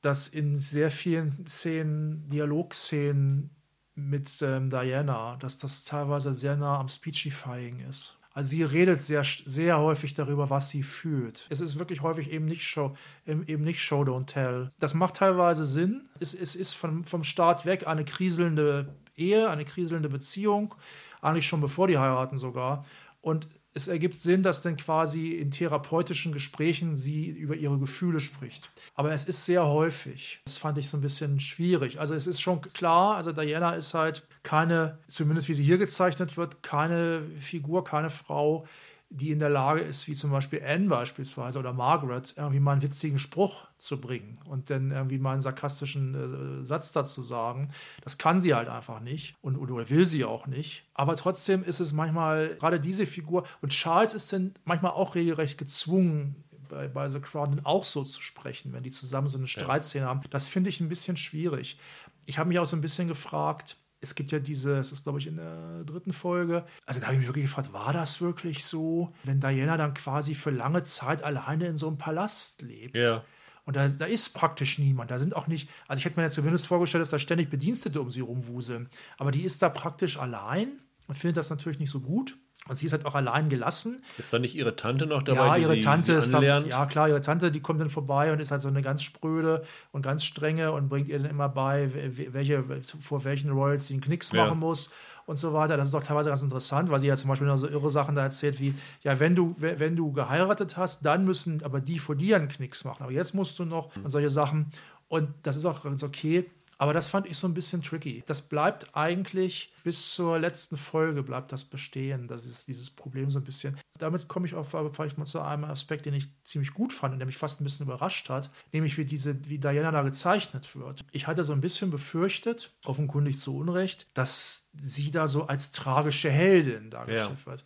dass 0.01 0.27
in 0.27 0.58
sehr 0.58 0.89
vielen 0.89 1.45
Szenen, 1.45 2.27
Dialogszenen 2.27 3.51
mit 3.93 4.32
ähm, 4.41 4.71
Diana, 4.71 5.38
dass 5.38 5.60
das 5.60 5.84
teilweise 5.84 6.34
sehr 6.34 6.58
nah 6.58 6.80
am 6.80 6.89
Speechifying 6.89 7.82
ist. 7.88 8.17
Also 8.34 8.49
sie 8.49 8.63
redet 8.63 8.99
sehr, 9.04 9.23
sehr 9.23 9.77
häufig 9.77 10.15
darüber, 10.15 10.49
was 10.49 10.71
sie 10.71 10.82
fühlt. 10.82 11.45
Es 11.51 11.62
ist 11.62 11.77
wirklich 11.77 12.01
häufig 12.01 12.32
eben 12.32 12.45
nicht 12.45 12.63
Show, 12.63 12.95
eben 13.27 13.63
nicht 13.63 13.80
Show 13.80 14.01
Don't 14.01 14.25
Tell. 14.25 14.71
Das 14.80 14.95
macht 14.95 15.17
teilweise 15.17 15.63
Sinn. 15.63 16.10
Es, 16.19 16.34
es 16.34 16.56
ist 16.56 16.73
vom, 16.73 17.04
vom 17.04 17.23
Start 17.23 17.67
weg 17.67 17.86
eine 17.86 18.06
kriselnde 18.06 18.95
Ehe, 19.15 19.51
eine 19.51 19.65
kriselnde 19.65 20.10
Beziehung, 20.10 20.73
eigentlich 21.21 21.45
schon 21.45 21.62
bevor 21.62 21.88
die 21.88 21.99
heiraten 21.99 22.39
sogar. 22.39 22.86
Und 23.19 23.47
es 23.73 23.88
ergibt 23.88 24.19
Sinn, 24.19 24.43
dass 24.43 24.62
dann 24.62 24.75
quasi 24.75 25.29
in 25.29 25.51
therapeutischen 25.51 26.34
Gesprächen 26.34 26.95
sie 26.95 27.27
über 27.27 27.55
ihre 27.55 27.77
Gefühle 27.77 28.19
spricht. 28.19 28.69
Aber 28.95 29.12
es 29.13 29.25
ist 29.25 29.45
sehr 29.45 29.65
häufig. 29.65 30.41
Das 30.45 30.57
fand 30.57 30.77
ich 30.77 30.89
so 30.89 30.97
ein 30.97 31.01
bisschen 31.01 31.39
schwierig. 31.39 31.99
Also 31.99 32.13
es 32.13 32.27
ist 32.27 32.41
schon 32.41 32.62
klar, 32.62 33.15
also 33.15 33.31
Diana 33.31 33.71
ist 33.71 33.93
halt 33.93 34.23
keine, 34.43 34.97
zumindest 35.07 35.47
wie 35.47 35.53
sie 35.53 35.63
hier 35.63 35.77
gezeichnet 35.77 36.36
wird, 36.36 36.63
keine 36.63 37.23
Figur, 37.39 37.84
keine 37.84 38.10
Frau, 38.10 38.67
die 39.13 39.32
in 39.32 39.39
der 39.39 39.50
Lage 39.50 39.82
ist, 39.82 40.08
wie 40.08 40.15
zum 40.15 40.32
Beispiel 40.32 40.63
Anne 40.65 40.88
beispielsweise 40.88 41.60
oder 41.60 41.74
Margaret, 41.74 42.34
irgendwie 42.38 42.62
mal 42.62 42.71
einen 42.71 42.82
witzigen 42.82 43.19
Spruch 43.19 43.67
zu 43.78 44.00
bringen 44.00 44.39
und 44.45 44.69
dann 44.69 44.91
irgendwie 44.91 45.19
mal 45.19 45.34
einen 45.34 45.41
sarkastischen 45.41 46.62
äh, 46.62 46.65
Satz 46.65 46.93
dazu 46.93 47.21
sagen. 47.21 47.69
Das 48.04 48.17
kann 48.17 48.39
sie 48.39 48.56
halt 48.56 48.69
einfach 48.69 49.02
nicht 49.02 49.36
und 49.41 49.58
oder 49.58 49.89
will 49.89 50.06
sie 50.06 50.24
auch 50.24 50.47
nicht. 50.47 50.86
Aber 50.93 51.17
trotzdem 51.17 51.62
ist 51.63 51.82
es 51.82 51.91
manchmal 51.91 52.56
gerade 52.56 52.80
diese 52.80 53.06
Figur 53.06 53.45
und 53.62 53.74
Charles 53.74 54.13
ist 54.13 54.32
dann 54.32 54.54
manchmal 54.63 54.91
auch 54.91 55.13
regelrecht 55.15 55.58
gezwungen, 55.58 56.43
bei, 56.69 56.88
bei 56.88 57.10
The 57.10 57.19
Crown 57.19 57.60
auch 57.65 57.84
so 57.84 58.06
zu 58.06 58.21
sprechen, 58.21 58.71
wenn 58.71 58.84
die 58.84 58.91
zusammen 58.91 59.28
so 59.28 59.38
eine 59.38 59.47
Streitszene 59.47 60.06
ja. 60.06 60.10
haben. 60.10 60.21
Das 60.30 60.47
finde 60.47 60.69
ich 60.69 60.80
ein 60.80 60.88
bisschen 60.88 61.17
schwierig. 61.17 61.78
Ich 62.26 62.39
habe 62.39 62.47
mich 62.47 62.60
auch 62.60 62.65
so 62.65 62.78
ein 62.78 62.82
bisschen 62.82 63.10
gefragt, 63.10 63.76
Es 64.02 64.16
gibt 64.16 64.32
ja 64.32 64.40
diese, 64.40 64.78
es 64.78 64.92
ist 64.92 65.04
glaube 65.04 65.20
ich 65.20 65.28
in 65.28 65.38
der 65.38 65.84
dritten 65.84 66.12
Folge, 66.12 66.66
also 66.86 67.00
da 67.00 67.06
habe 67.06 67.16
ich 67.16 67.20
mich 67.20 67.28
wirklich 67.30 67.46
gefragt, 67.46 67.72
war 67.72 67.94
das 67.94 68.20
wirklich 68.20 68.66
so, 68.66 69.14
wenn 69.24 69.40
Diana 69.40 69.78
dann 69.78 69.94
quasi 69.94 70.36
für 70.36 70.50
lange 70.50 70.84
Zeit 70.84 71.24
alleine 71.24 71.68
in 71.68 71.78
so 71.78 71.88
einem 71.88 71.98
Palast 71.98 72.62
lebt? 72.64 72.96
Ja. 72.96 73.24
Und 73.66 73.76
da, 73.76 73.88
da 73.88 74.06
ist 74.06 74.30
praktisch 74.30 74.80
niemand. 74.80 75.12
Da 75.12 75.20
sind 75.20 75.36
auch 75.36 75.48
nicht, 75.48 75.70
also 75.88 76.00
ich 76.00 76.06
hätte 76.06 76.20
mir 76.20 76.26
ja 76.26 76.32
zumindest 76.32 76.68
vorgestellt, 76.68 77.04
dass 77.04 77.12
da 77.12 77.20
ständig 77.20 77.50
Bedienstete 77.50 78.02
um 78.02 78.12
sie 78.12 78.22
rumwuseln. 78.22 78.90
Aber 79.18 79.32
die 79.32 79.44
ist 79.44 79.62
da 79.62 79.70
praktisch 79.70 80.18
allein 80.18 80.82
und 81.08 81.16
findet 81.16 81.38
das 81.38 81.50
natürlich 81.50 81.80
nicht 81.80 81.92
so 81.92 82.00
gut. 82.00 82.38
Und 82.71 82.77
sie 82.77 82.86
ist 82.86 82.93
halt 82.93 83.05
auch 83.05 83.15
allein 83.15 83.49
gelassen. 83.49 84.01
Ist 84.17 84.31
da 84.31 84.39
nicht 84.39 84.55
ihre 84.55 84.77
Tante 84.77 85.05
noch 85.05 85.21
dabei? 85.23 85.45
Ja, 85.47 85.55
die 85.55 85.62
ihre 85.63 85.73
sie, 85.73 85.81
Tante 85.81 86.13
ist 86.13 86.29
dann, 86.29 86.36
anlernt? 86.36 86.67
ja 86.67 86.86
klar, 86.86 87.10
ihre 87.10 87.19
Tante, 87.19 87.51
die 87.51 87.60
kommt 87.60 87.81
dann 87.81 87.89
vorbei 87.89 88.31
und 88.31 88.39
ist 88.39 88.49
halt 88.49 88.62
so 88.62 88.69
eine 88.69 88.81
ganz 88.81 89.03
spröde 89.03 89.63
und 89.91 90.03
ganz 90.03 90.23
strenge 90.23 90.71
und 90.71 90.88
bringt 90.88 91.10
ihr 91.10 91.19
dann 91.19 91.29
immer 91.29 91.49
bei, 91.49 91.91
we- 91.93 92.34
welche, 92.34 92.63
vor 93.01 93.25
welchen 93.25 93.51
Royals 93.51 93.88
sie 93.88 93.95
einen 93.95 94.01
Knicks 94.01 94.31
Ja. 94.31 94.45
machen 94.45 94.60
muss 94.60 94.89
und 95.25 95.36
so 95.36 95.51
weiter. 95.51 95.75
Das 95.75 95.89
ist 95.89 95.95
auch 95.95 96.03
teilweise 96.03 96.29
ganz 96.29 96.43
interessant, 96.43 96.89
weil 96.89 96.99
sie 96.99 97.07
ja 97.07 97.17
zum 97.17 97.27
Beispiel 97.27 97.45
noch 97.47 97.57
so 97.57 97.67
irre 97.67 97.89
Sachen 97.89 98.15
da 98.15 98.23
erzählt 98.23 98.62
wie, 98.62 98.73
ja, 99.03 99.19
wenn 99.19 99.36
du, 99.36 99.53
we- 99.57 99.77
wenn 99.81 99.97
du 99.97 100.13
geheiratet 100.13 100.77
hast, 100.77 101.05
dann 101.05 101.25
müssen 101.25 101.62
aber 101.63 101.81
die 101.81 101.99
vor 101.99 102.15
dir 102.15 102.38
einen 102.38 102.47
Knicks 102.47 102.86
machen. 102.86 103.03
Aber 103.03 103.12
jetzt 103.12 103.36
musst 103.36 103.60
du 103.60 103.65
noch 103.65 103.93
und 103.97 104.10
solche 104.12 104.29
Sachen. 104.29 104.71
Und 105.10 105.27
das 105.43 105.57
ist 105.57 105.65
auch 105.65 105.84
ganz 105.84 106.03
okay. 106.03 106.49
Aber 106.82 106.94
das 106.94 107.10
fand 107.10 107.28
ich 107.28 107.38
so 107.38 107.48
ein 107.48 107.54
bisschen 107.54 107.84
tricky. 107.84 108.24
Das 108.26 108.41
bleibt 108.41 108.96
eigentlich 108.98 109.72
bis 109.84 110.15
zur 110.15 110.39
letzten 110.39 110.78
Folge 110.78 111.22
bleibt 111.22 111.52
das 111.52 111.63
bestehen. 111.63 112.28
Das 112.28 112.48
ist 112.48 112.67
dieses 112.67 112.89
Problem 112.89 113.30
so 113.30 113.38
ein 113.38 113.44
bisschen. 113.44 113.78
Damit 114.00 114.28
komme 114.28 114.48
ich 114.48 114.56
auf, 114.56 114.74
aber 114.74 114.91
vielleicht 114.91 115.20
mal 115.20 115.28
zu 115.28 115.41
einem 115.41 115.65
Aspekt, 115.65 116.08
den 116.08 116.15
ich 116.15 116.26
ziemlich 116.44 116.74
gut 116.74 116.91
fand 116.91 117.13
und 117.13 117.20
der 117.20 117.28
mich 117.28 117.38
fast 117.38 117.62
ein 117.62 117.65
bisschen 117.65 117.86
überrascht 117.86 118.30
hat, 118.30 118.50
nämlich 118.72 118.98
wie 118.98 119.06
diese, 119.06 119.48
wie 119.48 119.60
Diana 119.60 119.91
da 119.91 120.02
gezeichnet 120.02 120.76
wird. 120.76 121.06
Ich 121.12 121.28
hatte 121.28 121.44
so 121.44 121.54
ein 121.54 121.62
bisschen 121.62 121.91
befürchtet, 121.91 122.74
offenkundig 122.84 123.38
zu 123.38 123.56
Unrecht, 123.56 124.08
dass 124.15 124.72
sie 124.74 125.12
da 125.12 125.28
so 125.28 125.44
als 125.46 125.72
tragische 125.72 126.32
Heldin 126.32 126.89
dargestellt 126.89 127.41
Ja. 127.41 127.46
wird. 127.46 127.63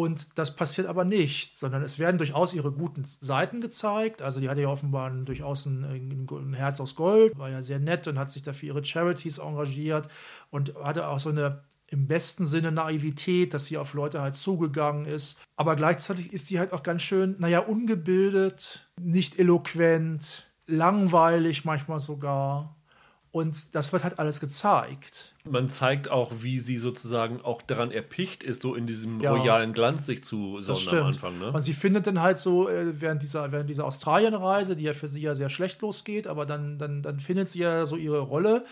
Und 0.00 0.38
das 0.38 0.56
passiert 0.56 0.86
aber 0.86 1.04
nicht, 1.04 1.58
sondern 1.58 1.82
es 1.82 1.98
werden 1.98 2.16
durchaus 2.16 2.54
ihre 2.54 2.72
guten 2.72 3.04
Seiten 3.04 3.60
gezeigt. 3.60 4.22
Also 4.22 4.40
die 4.40 4.48
hatte 4.48 4.62
ja 4.62 4.68
offenbar 4.68 5.10
ein, 5.10 5.26
durchaus 5.26 5.66
ein, 5.66 5.84
ein 5.84 6.54
Herz 6.54 6.80
aus 6.80 6.94
Gold, 6.94 7.36
war 7.36 7.50
ja 7.50 7.60
sehr 7.60 7.78
nett 7.78 8.08
und 8.08 8.18
hat 8.18 8.30
sich 8.30 8.40
dafür 8.42 8.68
ihre 8.68 8.82
Charities 8.82 9.36
engagiert 9.36 10.08
und 10.48 10.74
hatte 10.76 11.06
auch 11.06 11.18
so 11.18 11.28
eine 11.28 11.64
im 11.88 12.06
besten 12.06 12.46
Sinne 12.46 12.72
Naivität, 12.72 13.52
dass 13.52 13.66
sie 13.66 13.76
auf 13.76 13.92
Leute 13.92 14.22
halt 14.22 14.36
zugegangen 14.36 15.04
ist. 15.04 15.38
Aber 15.56 15.76
gleichzeitig 15.76 16.32
ist 16.32 16.48
die 16.48 16.58
halt 16.58 16.72
auch 16.72 16.82
ganz 16.82 17.02
schön, 17.02 17.36
naja, 17.38 17.58
ungebildet, 17.58 18.88
nicht 18.98 19.38
eloquent, 19.38 20.50
langweilig 20.66 21.66
manchmal 21.66 21.98
sogar. 21.98 22.74
Und 23.32 23.76
das 23.76 23.92
wird 23.92 24.02
halt 24.02 24.18
alles 24.18 24.40
gezeigt. 24.40 25.34
Man 25.48 25.70
zeigt 25.70 26.08
auch, 26.10 26.32
wie 26.40 26.58
sie 26.58 26.78
sozusagen 26.78 27.40
auch 27.42 27.62
daran 27.62 27.92
erpicht 27.92 28.42
ist, 28.42 28.60
so 28.60 28.74
in 28.74 28.86
diesem 28.88 29.20
Ja. 29.20 29.32
royalen 29.32 29.72
Glanz 29.72 30.06
sich 30.06 30.24
zu 30.24 30.60
sonnen 30.60 30.88
am 31.00 31.06
Anfang. 31.06 31.38
Ne? 31.38 31.52
Und 31.52 31.62
sie 31.62 31.72
findet 31.72 32.08
dann 32.08 32.20
halt 32.20 32.38
so, 32.40 32.68
äh, 32.68 33.00
während 33.00 33.22
dieser, 33.22 33.52
während 33.52 33.70
dieser 33.70 33.84
Australienreise, 33.84 34.74
die 34.74 34.82
ja 34.82 34.94
für 34.94 35.06
sie 35.06 35.20
ja 35.20 35.36
sehr 35.36 35.48
schlecht 35.48 35.80
losgeht, 35.80 36.26
aber 36.26 36.44
dann, 36.44 36.76
dann, 36.78 37.02
dann 37.02 37.20
findet 37.20 37.50
sie 37.50 37.60
ja 37.60 37.86
so 37.86 37.94
ihre 37.96 38.18
Rolle, 38.18 38.64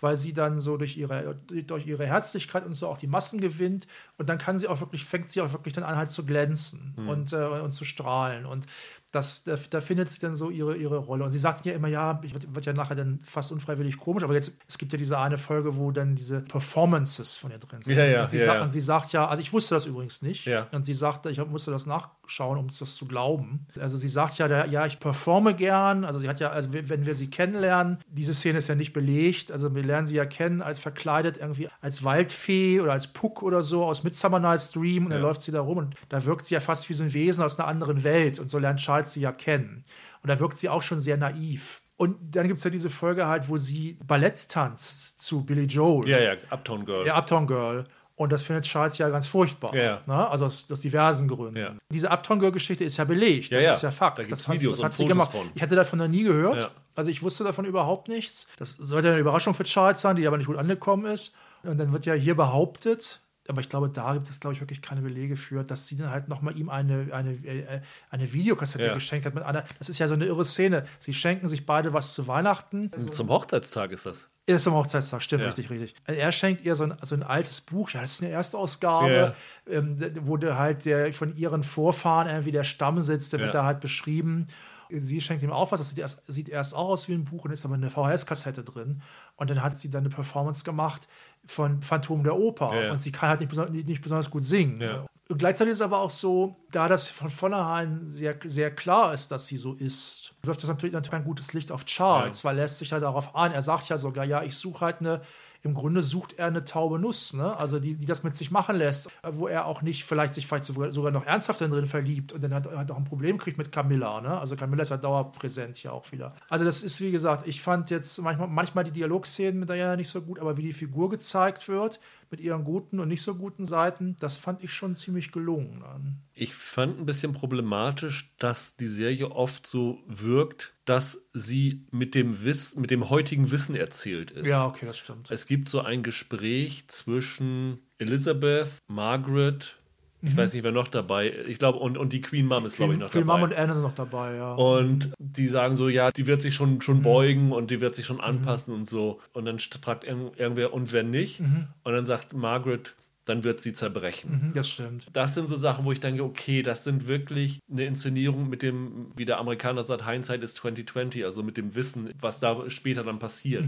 weil 0.00 0.16
sie 0.16 0.32
dann 0.34 0.60
so 0.60 0.76
durch 0.76 0.96
ihre, 0.98 1.36
durch 1.66 1.86
ihre 1.86 2.06
Herzlichkeit 2.06 2.66
und 2.66 2.74
so 2.74 2.86
auch 2.88 2.98
die 2.98 3.06
Massen 3.06 3.40
gewinnt. 3.40 3.86
Und 4.18 4.28
dann 4.28 4.36
kann 4.36 4.58
sie 4.58 4.68
auch 4.68 4.80
wirklich, 4.80 5.04
fängt 5.06 5.30
sie 5.30 5.40
auch 5.40 5.52
wirklich 5.52 5.72
dann 5.74 5.84
an, 5.84 5.96
halt 5.96 6.10
zu 6.10 6.24
glänzen 6.26 6.94
und, 7.08 7.32
äh, 7.32 7.36
und 7.36 7.72
zu 7.72 7.84
strahlen. 7.86 8.44
Und 8.44 8.66
das, 9.12 9.44
da, 9.44 9.56
da 9.70 9.80
findet 9.80 10.10
sie 10.10 10.20
dann 10.20 10.36
so 10.36 10.50
ihre, 10.50 10.76
ihre 10.76 10.98
Rolle. 10.98 11.24
Und 11.24 11.30
sie 11.30 11.38
sagt 11.38 11.64
ja 11.64 11.72
immer, 11.72 11.88
ja, 11.88 12.20
ich 12.22 12.34
wird, 12.34 12.54
wird 12.54 12.66
ja 12.66 12.72
nachher 12.72 12.96
dann 12.96 13.20
fast 13.22 13.52
unfreiwillig 13.52 13.98
komisch, 13.98 14.24
aber 14.24 14.34
jetzt, 14.34 14.52
es 14.68 14.78
gibt 14.78 14.92
ja 14.92 14.98
diese 14.98 15.18
eine 15.18 15.38
Folge, 15.38 15.76
wo 15.76 15.90
dann 15.90 16.16
diese 16.16 16.40
Performances 16.40 17.36
von 17.36 17.50
ihr 17.50 17.58
drin 17.58 17.82
sind. 17.82 17.96
Ja, 17.96 18.04
ja, 18.04 18.20
und, 18.22 18.28
sie 18.28 18.38
ja, 18.38 18.44
sagt, 18.44 18.56
ja. 18.56 18.62
und 18.62 18.68
sie 18.68 18.80
sagt 18.80 19.12
ja, 19.12 19.28
also 19.28 19.40
ich 19.40 19.52
wusste 19.52 19.74
das 19.74 19.86
übrigens 19.86 20.22
nicht. 20.22 20.44
Ja. 20.46 20.66
Und 20.72 20.84
sie 20.84 20.94
sagte, 20.94 21.30
ich 21.30 21.44
musste 21.46 21.70
das 21.70 21.86
nachschauen, 21.86 22.58
um 22.58 22.68
das 22.78 22.96
zu 22.96 23.06
glauben. 23.06 23.66
Also 23.78 23.96
sie 23.96 24.08
sagt 24.08 24.38
ja, 24.38 24.66
ja, 24.66 24.86
ich 24.86 24.98
performe 24.98 25.54
gern. 25.54 26.04
Also 26.04 26.18
sie 26.18 26.28
hat 26.28 26.40
ja, 26.40 26.50
also 26.50 26.70
wenn 26.72 27.06
wir 27.06 27.14
sie 27.14 27.30
kennenlernen, 27.30 27.98
diese 28.08 28.34
Szene 28.34 28.58
ist 28.58 28.68
ja 28.68 28.74
nicht 28.74 28.92
belegt. 28.92 29.52
Also 29.52 29.74
wir 29.74 29.82
lernen 29.82 30.06
sie 30.06 30.16
ja 30.16 30.26
kennen 30.26 30.62
als 30.62 30.78
verkleidet 30.78 31.38
irgendwie 31.38 31.68
als 31.80 32.04
Waldfee 32.04 32.80
oder 32.80 32.92
als 32.92 33.06
Puck 33.06 33.42
oder 33.42 33.62
so 33.62 33.84
aus 33.84 34.04
Midsummer 34.04 34.40
Night's 34.40 34.72
Dream 34.72 35.06
und 35.06 35.12
dann 35.12 35.22
läuft 35.22 35.42
sie 35.42 35.52
da 35.52 35.60
rum 35.60 35.78
und 35.78 35.94
da 36.08 36.24
wirkt 36.24 36.46
sie 36.46 36.54
ja 36.54 36.60
fast 36.60 36.88
wie 36.88 36.94
so 36.94 37.04
ein 37.04 37.12
Wesen 37.12 37.42
aus 37.42 37.58
einer 37.58 37.68
anderen 37.68 38.04
Welt 38.04 38.38
und 38.38 38.50
so 38.50 38.58
lernt 38.58 38.80
Charles 38.96 39.12
sie 39.12 39.20
ja 39.20 39.32
kennen. 39.32 39.82
Und 40.22 40.30
da 40.30 40.40
wirkt 40.40 40.58
sie 40.58 40.68
auch 40.68 40.82
schon 40.82 41.00
sehr 41.00 41.16
naiv. 41.16 41.82
Und 41.96 42.16
dann 42.36 42.46
gibt 42.46 42.58
es 42.58 42.64
ja 42.64 42.70
diese 42.70 42.90
Folge 42.90 43.26
halt, 43.26 43.48
wo 43.48 43.56
sie 43.56 43.98
Ballett 44.06 44.48
tanzt 44.48 45.20
zu 45.20 45.44
Billy 45.44 45.64
Joel. 45.64 46.08
ja, 46.08 46.18
ja, 46.18 46.34
Uptown 46.50 46.84
Girl. 46.84 47.06
Ja, 47.06 47.18
Uptown 47.18 47.46
Girl. 47.46 47.84
Und 48.16 48.32
das 48.32 48.42
findet 48.42 48.64
Charles 48.64 48.96
ja 48.96 49.10
ganz 49.10 49.26
furchtbar. 49.26 49.74
Ja. 49.74 50.00
Ne? 50.06 50.28
Also 50.28 50.46
aus, 50.46 50.66
aus 50.70 50.80
diversen 50.80 51.28
Gründen. 51.28 51.56
Ja. 51.56 51.74
Diese 51.90 52.10
Uptown 52.10 52.40
Girl-Geschichte 52.40 52.82
ist 52.82 52.96
ja 52.96 53.04
belegt. 53.04 53.50
Ja, 53.50 53.58
das 53.58 53.66
ja. 53.66 53.72
ist 53.72 53.82
ja 53.82 53.90
Fakt. 53.90 54.18
Da 54.18 54.22
das 54.22 54.48
hat, 54.48 54.54
Videos 54.54 54.78
das 54.78 54.84
hat 54.84 54.92
sie 54.94 55.02
Fotos 55.02 55.08
gemacht. 55.08 55.32
von. 55.32 55.50
Ich 55.54 55.60
hatte 55.60 55.74
davon 55.74 55.98
noch 55.98 56.08
nie 56.08 56.22
gehört. 56.22 56.62
Ja. 56.62 56.70
Also 56.94 57.10
ich 57.10 57.22
wusste 57.22 57.44
davon 57.44 57.66
überhaupt 57.66 58.08
nichts. 58.08 58.48
Das 58.56 58.72
sollte 58.72 59.10
eine 59.10 59.18
Überraschung 59.18 59.52
für 59.52 59.64
Charles 59.64 60.00
sein, 60.00 60.16
die 60.16 60.26
aber 60.26 60.38
nicht 60.38 60.46
gut 60.46 60.56
angekommen 60.56 61.04
ist. 61.04 61.34
Und 61.62 61.78
dann 61.78 61.92
wird 61.92 62.06
ja 62.06 62.14
hier 62.14 62.34
behauptet, 62.34 63.20
aber 63.48 63.60
ich 63.60 63.68
glaube, 63.68 63.88
da 63.88 64.12
gibt 64.14 64.28
es, 64.28 64.40
glaube 64.40 64.54
ich, 64.54 64.60
wirklich 64.60 64.82
keine 64.82 65.02
Belege 65.02 65.36
für, 65.36 65.64
dass 65.64 65.86
sie 65.88 65.96
dann 65.96 66.10
halt 66.10 66.28
nochmal 66.28 66.56
ihm 66.56 66.68
eine, 66.68 67.08
eine, 67.12 67.32
äh, 67.32 67.80
eine 68.10 68.32
Videokassette 68.32 68.86
Ja. 68.86 68.94
geschenkt 68.94 69.26
hat 69.26 69.34
mit 69.34 69.44
einer. 69.44 69.64
Das 69.78 69.88
ist 69.88 69.98
ja 69.98 70.08
so 70.08 70.14
eine 70.14 70.24
irre 70.26 70.44
Szene. 70.44 70.84
Sie 70.98 71.14
schenken 71.14 71.48
sich 71.48 71.66
beide 71.66 71.92
was 71.92 72.14
zu 72.14 72.26
Weihnachten. 72.28 72.90
Zum 73.12 73.28
Hochzeitstag 73.28 73.92
ist 73.92 74.06
das. 74.06 74.28
Er 74.48 74.56
ist 74.56 74.66
am 74.68 74.74
Hochzeitstag, 74.74 75.22
stimmt, 75.22 75.42
Ja. 75.42 75.48
richtig, 75.48 75.70
richtig. 75.70 75.94
Er 76.04 76.30
schenkt 76.30 76.64
ihr 76.64 76.76
so 76.76 76.84
ein, 76.84 76.94
so 77.02 77.16
ein 77.16 77.24
altes 77.24 77.60
Buch, 77.60 77.90
ja, 77.90 78.00
das 78.02 78.12
ist 78.12 78.22
eine 78.22 78.30
Erstausgabe, 78.30 79.34
ähm, 79.68 79.98
wo 80.22 80.36
der 80.36 80.56
halt 80.58 80.84
der 80.84 81.12
von 81.12 81.36
ihren 81.36 81.64
Vorfahren 81.64 82.28
irgendwie 82.28 82.52
der 82.52 82.64
Stamm 82.64 83.00
sitzt, 83.00 83.32
der 83.32 83.40
wird 83.40 83.54
Ja. 83.54 83.60
da 83.62 83.66
halt 83.66 83.80
beschrieben. 83.80 84.46
Sie 84.90 85.20
schenkt 85.20 85.42
ihm 85.42 85.50
auf 85.50 85.72
was, 85.72 85.80
das 85.80 85.90
sieht 85.90 85.98
erst, 85.98 86.22
sieht 86.26 86.48
erst 86.48 86.74
auch 86.74 86.88
aus 86.88 87.08
wie 87.08 87.14
ein 87.14 87.24
Buch 87.24 87.44
und 87.44 87.50
ist 87.50 87.64
aber 87.64 87.74
eine 87.74 87.90
VHS-Kassette 87.90 88.64
drin. 88.64 89.02
Und 89.36 89.50
dann 89.50 89.62
hat 89.62 89.78
sie 89.78 89.90
dann 89.90 90.04
eine 90.04 90.14
Performance 90.14 90.64
gemacht 90.64 91.08
von 91.46 91.82
Phantom 91.82 92.22
der 92.22 92.36
Oper. 92.36 92.74
Ja, 92.74 92.82
ja. 92.84 92.92
Und 92.92 92.98
sie 92.98 93.12
kann 93.12 93.28
halt 93.28 93.40
nicht, 93.40 93.50
beson 93.50 93.72
nicht, 93.72 94.02
besonders 94.02 94.30
gut 94.30 94.44
singen. 94.44 94.80
Ja. 94.80 95.06
Gleichzeitig 95.28 95.72
ist 95.72 95.78
es 95.78 95.84
aber 95.84 95.98
auch 95.98 96.10
so, 96.10 96.56
da 96.70 96.88
das 96.88 97.10
von 97.10 97.30
vornherein 97.30 98.06
sehr, 98.06 98.36
sehr 98.44 98.72
klar 98.72 99.12
ist, 99.12 99.32
dass 99.32 99.48
sie 99.48 99.56
so 99.56 99.74
ist, 99.74 100.34
wirft 100.44 100.62
das 100.62 100.68
natürlich, 100.68 100.92
natürlich 100.92 101.14
ein 101.14 101.24
gutes 101.24 101.52
Licht 101.52 101.72
auf 101.72 101.84
Charles, 101.84 102.44
weil 102.44 102.56
er 102.56 102.62
lässt 102.62 102.78
sich 102.78 102.90
ja 102.90 103.00
darauf 103.00 103.34
ein. 103.34 103.50
Er 103.50 103.62
sagt 103.62 103.88
ja 103.88 103.96
sogar, 103.96 104.24
ja, 104.24 104.44
ich 104.44 104.56
suche 104.56 104.84
halt 104.84 105.00
eine, 105.00 105.22
im 105.66 105.74
Grunde 105.74 106.00
sucht 106.00 106.34
er 106.38 106.46
eine 106.46 106.64
taube 106.64 106.98
Nuss, 106.98 107.34
ne? 107.34 107.56
Also 107.58 107.78
die, 107.80 107.96
die 107.96 108.06
das 108.06 108.22
mit 108.22 108.36
sich 108.36 108.50
machen 108.50 108.76
lässt, 108.76 109.10
wo 109.28 109.48
er 109.48 109.66
auch 109.66 109.82
nicht 109.82 110.04
vielleicht 110.04 110.32
sich 110.32 110.46
vielleicht 110.46 110.64
sogar, 110.64 111.10
noch 111.10 111.26
ernsthaft 111.26 111.60
drin 111.60 111.86
verliebt 111.86 112.32
und 112.32 112.42
dann 112.42 112.54
hat, 112.54 112.66
hat 112.66 112.90
auch 112.90 112.96
ein 112.96 113.04
Problem 113.04 113.36
kriegt 113.36 113.58
mit 113.58 113.72
Camilla, 113.72 114.20
ne? 114.20 114.38
Also 114.38 114.56
Camilla 114.56 114.82
ist 114.82 114.90
ja 114.90 114.96
dauerpräsent 114.96 115.76
hier 115.76 115.92
auch 115.92 116.10
wieder. 116.12 116.34
Also 116.48 116.64
das 116.64 116.82
ist, 116.82 117.00
wie 117.00 117.10
gesagt, 117.10 117.46
ich 117.46 117.60
fand 117.60 117.90
jetzt 117.90 118.22
manchmal, 118.22 118.48
manchmal 118.48 118.84
die 118.84 118.92
Dialogszenen 118.92 119.60
mit 119.60 119.68
Diana 119.68 119.96
nicht 119.96 120.08
so 120.08 120.22
gut, 120.22 120.38
aber 120.38 120.56
wie 120.56 120.62
die 120.62 120.72
Figur 120.72 121.10
gezeigt 121.10 121.68
wird, 121.68 122.00
mit 122.30 122.40
ihren 122.40 122.64
guten 122.64 123.00
und 123.00 123.08
nicht 123.08 123.22
so 123.22 123.34
guten 123.34 123.64
Seiten, 123.64 124.16
das 124.18 124.36
fand 124.36 124.62
ich 124.62 124.72
schon 124.72 124.94
ziemlich 124.94 125.32
gelungen. 125.32 125.80
Dann. 125.80 126.22
Ich 126.32 126.54
fand 126.54 126.98
ein 126.98 127.06
bisschen 127.06 127.32
problematisch, 127.32 128.34
dass 128.38 128.76
die 128.76 128.88
Serie 128.88 129.30
oft 129.30 129.66
so 129.66 129.98
wirkt, 130.06 130.74
dass 130.84 131.28
sie 131.32 131.86
mit 131.90 132.14
dem, 132.14 132.44
Wiss, 132.44 132.76
mit 132.76 132.90
dem 132.90 133.08
heutigen 133.10 133.50
Wissen 133.50 133.74
erzählt 133.74 134.30
ist. 134.30 134.46
Ja, 134.46 134.66
okay, 134.66 134.86
das 134.86 134.98
stimmt. 134.98 135.30
Es 135.30 135.46
gibt 135.46 135.68
so 135.68 135.80
ein 135.80 136.02
Gespräch 136.02 136.88
zwischen 136.88 137.78
Elizabeth, 137.98 138.70
Margaret, 138.88 139.78
ich 140.22 140.36
weiß 140.36 140.54
nicht, 140.54 140.64
wer 140.64 140.72
noch 140.72 140.88
dabei 140.88 141.32
Ich 141.46 141.58
glaube, 141.58 141.78
und, 141.78 141.96
und 141.98 142.12
die 142.12 142.20
Queen 142.20 142.46
Mom 142.46 142.66
ist, 142.66 142.76
glaube 142.76 142.94
ich, 142.94 142.98
noch 142.98 143.10
Queen 143.10 143.26
dabei. 143.26 143.40
Mom 143.40 143.50
und 143.50 143.56
Anne 143.56 143.74
sind 143.74 143.82
noch 143.82 143.94
dabei, 143.94 144.34
ja. 144.36 144.54
Und 144.54 145.12
die 145.18 145.46
sagen 145.46 145.76
so, 145.76 145.88
ja, 145.88 146.10
die 146.10 146.26
wird 146.26 146.42
sich 146.42 146.54
schon, 146.54 146.74
Mhm. 146.74 146.80
schon 146.80 147.02
beugen 147.02 147.52
und 147.52 147.70
die 147.70 147.80
wird 147.80 147.94
sich 147.94 148.06
schon 148.06 148.20
anpassen 148.20 148.74
und 148.74 148.88
so. 148.88 149.20
Und 149.34 149.44
dann 149.44 149.58
fragt 149.58 150.04
irgend- 150.04 150.38
irgendwer, 150.38 150.72
und 150.74 150.92
wenn 150.92 151.10
nicht? 151.10 151.40
Mhm. 151.40 151.68
Und 151.84 151.92
dann 151.92 152.04
sagt 152.04 152.32
Margaret, 152.32 152.96
dann 153.26 153.44
wird 153.44 153.60
sie 153.60 153.72
zerbrechen. 153.74 154.48
Mhm, 154.48 154.54
das 154.54 154.68
stimmt. 154.70 155.06
Das 155.12 155.34
sind 155.34 155.46
so 155.46 155.56
Sachen, 155.56 155.84
wo 155.84 155.92
ich 155.92 156.00
denke, 156.00 156.24
okay, 156.24 156.62
das 156.62 156.84
sind 156.84 157.06
wirklich 157.06 157.58
eine 157.70 157.84
Inszenierung 157.84 158.48
mit 158.48 158.62
dem, 158.62 159.12
wie 159.16 159.24
der 159.26 159.38
Amerikaner 159.38 159.82
sagt, 159.84 160.08
Hindsight 160.08 160.42
ist 160.42 160.56
2020, 160.56 161.24
also 161.24 161.42
mit 161.42 161.56
dem 161.58 161.74
Wissen, 161.74 162.10
was 162.20 162.40
da 162.40 162.70
später 162.70 163.04
dann 163.04 163.18
passiert. 163.18 163.64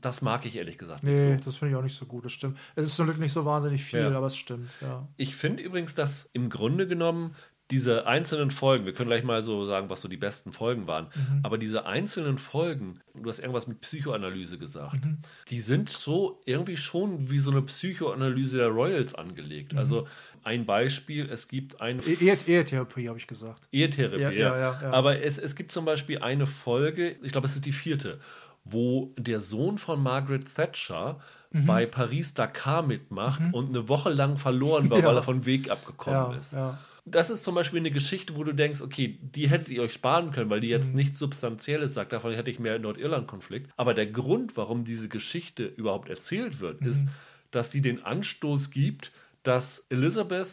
Das 0.00 0.20
mag 0.22 0.44
ich 0.46 0.56
ehrlich 0.56 0.78
gesagt 0.78 1.04
nicht 1.04 1.12
Mhm. 1.12 1.24
Nee, 1.30 1.36
so. 1.38 1.44
das 1.44 1.56
finde 1.56 1.72
ich 1.74 1.78
auch 1.78 1.82
nicht 1.84 1.94
so 1.96 2.06
gut, 2.06 2.24
das 2.24 2.32
stimmt. 2.32 2.58
Es 2.74 2.86
ist 2.86 2.96
zum 2.96 3.06
Glück 3.06 3.18
nicht 3.18 3.32
so 3.32 3.44
wahnsinnig 3.44 3.84
viel, 3.84 4.00
Ja. 4.00 4.10
aber 4.16 4.26
es 4.26 4.36
stimmt, 4.36 4.70
ja. 4.80 5.06
Ich 5.16 5.36
finde 5.36 5.62
übrigens, 5.62 5.94
dass 5.94 6.28
im 6.32 6.48
Grunde 6.50 6.86
genommen 6.88 7.34
diese 7.72 8.06
einzelnen 8.06 8.50
Folgen, 8.50 8.84
wir 8.86 8.92
können 8.92 9.08
gleich 9.08 9.24
mal 9.24 9.42
so 9.42 9.64
sagen, 9.64 9.88
was 9.90 10.02
so 10.02 10.08
die 10.08 10.16
besten 10.16 10.52
Folgen 10.52 10.86
waren, 10.86 11.06
aber 11.42 11.58
diese 11.58 11.86
einzelnen 11.86 12.38
Folgen, 12.38 13.00
du 13.14 13.28
hast 13.28 13.38
irgendwas 13.40 13.66
mit 13.66 13.80
Psychoanalyse 13.80 14.58
gesagt, 14.58 14.98
die 15.48 15.60
sind 15.60 15.88
so 15.88 16.40
irgendwie 16.44 16.76
schon 16.76 17.30
wie 17.30 17.38
so 17.38 17.50
eine 17.50 17.62
Psychoanalyse 17.62 18.58
der 18.58 18.68
Royals 18.68 19.14
angelegt. 19.14 19.74
Also 19.76 20.06
ein 20.44 20.66
Beispiel, 20.66 21.28
es 21.30 21.48
gibt 21.48 21.80
eine 21.80 22.02
E 22.02 22.14
Ehe 22.20 22.36
Ehetherapie, 22.46 23.08
habe 23.08 23.18
ich 23.18 23.26
gesagt. 23.26 23.62
Ehetherapie, 23.72 24.20
Ja, 24.20 24.30
ja, 24.30 24.56
ja, 24.58 24.78
ja. 24.82 24.90
Aber 24.92 25.20
es, 25.22 25.38
es 25.38 25.56
gibt 25.56 25.72
zum 25.72 25.84
Beispiel 25.84 26.18
eine 26.18 26.46
Folge, 26.46 27.16
ich 27.22 27.32
glaube, 27.32 27.46
es 27.46 27.54
ist 27.54 27.64
die 27.64 27.72
vierte, 27.72 28.20
wo 28.64 29.12
der 29.16 29.40
Sohn 29.40 29.78
von 29.78 30.02
Margaret 30.02 30.44
Thatcher 30.54 31.18
bei 31.54 31.84
Paris 31.84 32.32
Dakar 32.32 32.82
mitmacht 32.82 33.42
und 33.52 33.68
eine 33.68 33.86
Woche 33.88 34.08
lang 34.08 34.38
verloren 34.38 34.88
war, 34.90 34.98
Ja. 35.02 35.04
weil 35.06 35.16
er 35.16 35.22
vom 35.22 35.44
Weg 35.44 35.70
abgekommen 35.70 36.32
Ja, 36.32 36.38
ist. 36.38 36.52
ja. 36.54 36.78
Das 37.04 37.30
ist 37.30 37.42
zum 37.42 37.54
Beispiel 37.56 37.80
eine 37.80 37.90
Geschichte, 37.90 38.36
wo 38.36 38.44
du 38.44 38.52
denkst, 38.54 38.80
okay, 38.80 39.18
die 39.20 39.48
hättet 39.50 39.70
ihr 39.70 39.82
euch 39.82 39.92
sparen 39.92 40.30
können, 40.30 40.50
weil 40.50 40.60
die 40.60 40.68
Mhm. 40.68 40.72
jetzt 40.72 40.94
nichts 40.94 41.18
Substanzielles 41.18 41.94
sagt. 41.94 42.12
Davon 42.12 42.32
hätte 42.32 42.50
ich 42.50 42.60
mehr 42.60 42.78
Nordirland-Konflikt. 42.78 43.72
Aber 43.76 43.92
der 43.92 44.06
Grund, 44.06 44.56
warum 44.56 44.84
diese 44.84 45.08
Geschichte 45.08 45.64
überhaupt 45.64 46.08
erzählt 46.08 46.60
wird, 46.60 46.80
Mhm. 46.80 46.86
ist, 46.88 47.04
dass 47.50 47.72
sie 47.72 47.80
den 47.80 48.02
Anstoß 48.04 48.70
gibt, 48.70 49.10
dass 49.42 49.86
Elizabeth 49.90 50.46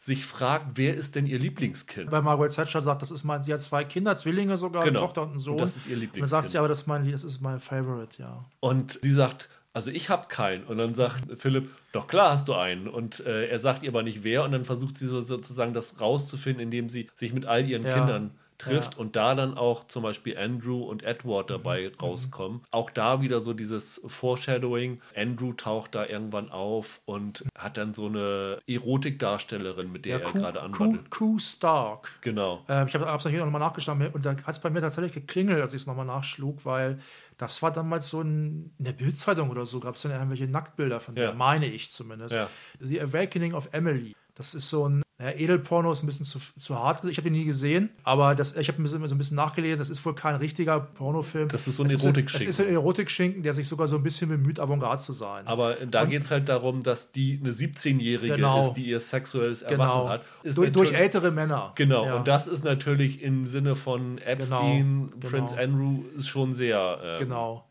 sich 0.00 0.26
fragt, 0.26 0.72
wer 0.74 0.96
ist 0.96 1.14
denn 1.14 1.26
ihr 1.28 1.38
Lieblingskind? 1.38 2.10
Weil 2.10 2.22
Margaret 2.22 2.52
Thatcher 2.52 2.80
sagt, 2.80 3.02
das 3.02 3.12
ist 3.12 3.22
mein, 3.22 3.44
sie 3.44 3.52
hat 3.54 3.60
zwei 3.62 3.84
Kinder, 3.84 4.16
Zwillinge 4.16 4.56
sogar, 4.56 4.82
Genau. 4.82 4.98
eine 4.98 5.06
Tochter 5.06 5.22
und 5.22 5.30
einen 5.30 5.38
Sohn. 5.38 5.52
Und 5.52 5.60
das 5.60 5.76
ist 5.76 5.86
ihr 5.86 5.92
Und 5.92 5.94
dann 5.94 6.00
Lieblingskind. 6.00 6.28
sagt 6.28 6.48
sie 6.48 6.58
aber, 6.58 6.66
das 6.66 6.80
ist 6.80 6.86
mein, 6.88 7.08
das 7.12 7.22
ist 7.22 7.40
mein 7.40 7.60
Favorite, 7.60 8.20
ja. 8.20 8.44
Und 8.58 8.98
sie 9.00 9.12
sagt, 9.12 9.48
also 9.74 9.90
ich 9.90 10.10
habe 10.10 10.28
keinen. 10.28 10.64
Und 10.64 10.78
dann 10.78 10.94
sagt 10.94 11.40
Philipp, 11.40 11.70
doch 11.92 12.06
klar 12.06 12.32
hast 12.32 12.48
du 12.48 12.54
einen. 12.54 12.88
Und 12.88 13.20
äh, 13.20 13.46
er 13.46 13.58
sagt 13.58 13.82
ihr 13.82 13.88
aber 13.88 14.02
nicht 14.02 14.22
wer. 14.24 14.44
Und 14.44 14.52
dann 14.52 14.64
versucht 14.64 14.96
sie 14.98 15.06
so, 15.06 15.20
sozusagen 15.20 15.72
das 15.72 16.00
rauszufinden, 16.00 16.62
indem 16.62 16.88
sie 16.88 17.08
sich 17.14 17.32
mit 17.32 17.46
all 17.46 17.66
ihren 17.68 17.84
Ja. 17.84 17.94
Kindern 17.94 18.32
trifft 18.58 18.94
Ja. 18.94 19.00
und 19.00 19.16
da 19.16 19.34
dann 19.34 19.56
auch 19.58 19.84
zum 19.84 20.02
Beispiel 20.02 20.36
Andrew 20.38 20.82
und 20.84 21.02
Edward 21.02 21.48
Mhm. 21.50 21.52
dabei 21.54 21.92
rauskommen. 22.00 22.62
Auch 22.70 22.90
da 22.90 23.20
wieder 23.20 23.40
so 23.40 23.52
dieses 23.54 24.00
Foreshadowing. 24.06 25.00
Andrew 25.16 25.52
taucht 25.52 25.94
da 25.94 26.06
irgendwann 26.06 26.50
auf 26.50 27.00
und 27.04 27.44
hat 27.58 27.76
dann 27.76 27.92
so 27.92 28.06
eine 28.06 28.58
Erotikdarstellerin, 28.66 29.90
mit 29.90 30.04
der 30.04 30.18
ja, 30.18 30.24
er 30.24 30.30
Q, 30.30 30.38
gerade 30.38 30.58
Q, 30.60 30.64
anwandelt. 30.64 31.10
Q 31.10 31.38
Stark. 31.38 32.08
Genau. 32.20 32.64
Ähm, 32.68 32.86
ich 32.86 32.94
habe 32.94 33.04
es 33.04 33.24
natürlich 33.24 33.44
nochmal 33.44 33.60
nachgeschaut 33.60 33.96
und 34.14 34.24
da 34.24 34.30
hat 34.36 34.48
es 34.48 34.58
bei 34.60 34.70
mir 34.70 34.80
tatsächlich 34.80 35.12
geklingelt, 35.12 35.60
als 35.60 35.74
ich 35.74 35.82
es 35.82 35.86
nochmal 35.86 36.06
nachschlug, 36.06 36.64
weil 36.64 36.98
das 37.38 37.62
war 37.62 37.72
damals 37.72 38.08
so 38.10 38.20
ein, 38.20 38.72
in 38.78 38.84
der 38.84 38.92
Bildzeitung 38.92 39.50
oder 39.50 39.66
so, 39.66 39.80
gab 39.80 39.94
es 39.96 40.02
dann 40.02 40.12
irgendwelche 40.12 40.46
Nacktbilder 40.46 41.00
von 41.00 41.14
der, 41.14 41.30
Ja. 41.30 41.34
meine 41.34 41.66
ich 41.66 41.90
zumindest. 41.90 42.38
The 42.78 43.00
Awakening 43.00 43.54
of 43.54 43.68
Emily. 43.72 44.14
Das 44.34 44.54
ist 44.54 44.70
so 44.70 44.88
ein 44.88 45.02
ja, 45.22 45.30
Edelporno, 45.30 45.92
ist 45.92 46.02
ein 46.02 46.06
bisschen 46.06 46.26
zu, 46.26 46.38
zu 46.58 46.78
hart. 46.78 47.04
Ich 47.04 47.16
habe 47.16 47.24
den 47.30 47.34
nie 47.34 47.44
gesehen, 47.44 47.90
aber 48.02 48.34
das, 48.34 48.56
ich 48.56 48.66
habe 48.68 48.80
ein 48.80 48.82
bisschen, 48.82 49.06
so 49.06 49.14
ein 49.14 49.18
bisschen 49.18 49.36
nachgelesen. 49.36 49.78
Das 49.78 49.88
ist 49.90 50.04
wohl 50.04 50.14
kein 50.14 50.34
richtiger 50.36 50.80
Pornofilm. 50.80 51.48
Das 51.48 51.68
ist 51.68 51.76
so 51.76 51.84
ein 51.84 51.90
Erotikschinken. 51.90 52.48
Es 52.48 52.58
ist 52.58 52.66
ein 52.66 52.72
Erotikschinken, 52.72 53.42
der 53.42 53.52
sich 53.52 53.68
sogar 53.68 53.86
so 53.86 53.96
ein 53.96 54.02
bisschen 54.02 54.28
bemüht, 54.28 54.58
Avantgarde 54.58 55.00
zu 55.02 55.12
sein. 55.12 55.46
Aber 55.46 55.74
da 55.74 56.04
geht 56.06 56.22
es 56.22 56.30
halt 56.30 56.48
darum, 56.48 56.82
dass 56.82 57.12
die 57.12 57.38
eine 57.40 57.52
17-Jährige 57.52 58.34
Genau. 58.36 58.60
ist, 58.62 58.74
die 58.74 58.86
ihr 58.86 58.98
sexuelles 59.00 59.62
Erwachen 59.62 59.78
genau. 59.78 60.08
hat. 60.08 60.22
Ist 60.42 60.58
durch, 60.58 60.92
ältere 60.92 61.30
Männer. 61.30 61.72
Genau, 61.76 62.04
Ja. 62.06 62.16
und 62.16 62.26
das 62.28 62.46
ist 62.46 62.64
natürlich 62.64 63.22
im 63.22 63.46
Sinne 63.46 63.76
von 63.76 64.18
Epstein, 64.18 65.08
Genau, 65.12 65.30
Prince 65.30 65.54
genau. 65.56 65.62
Andrew 65.76 66.02
ist 66.16 66.28
schon 66.28 66.52
sehr. 66.52 66.98
ähm, 67.04 67.18
Genau. 67.18 67.64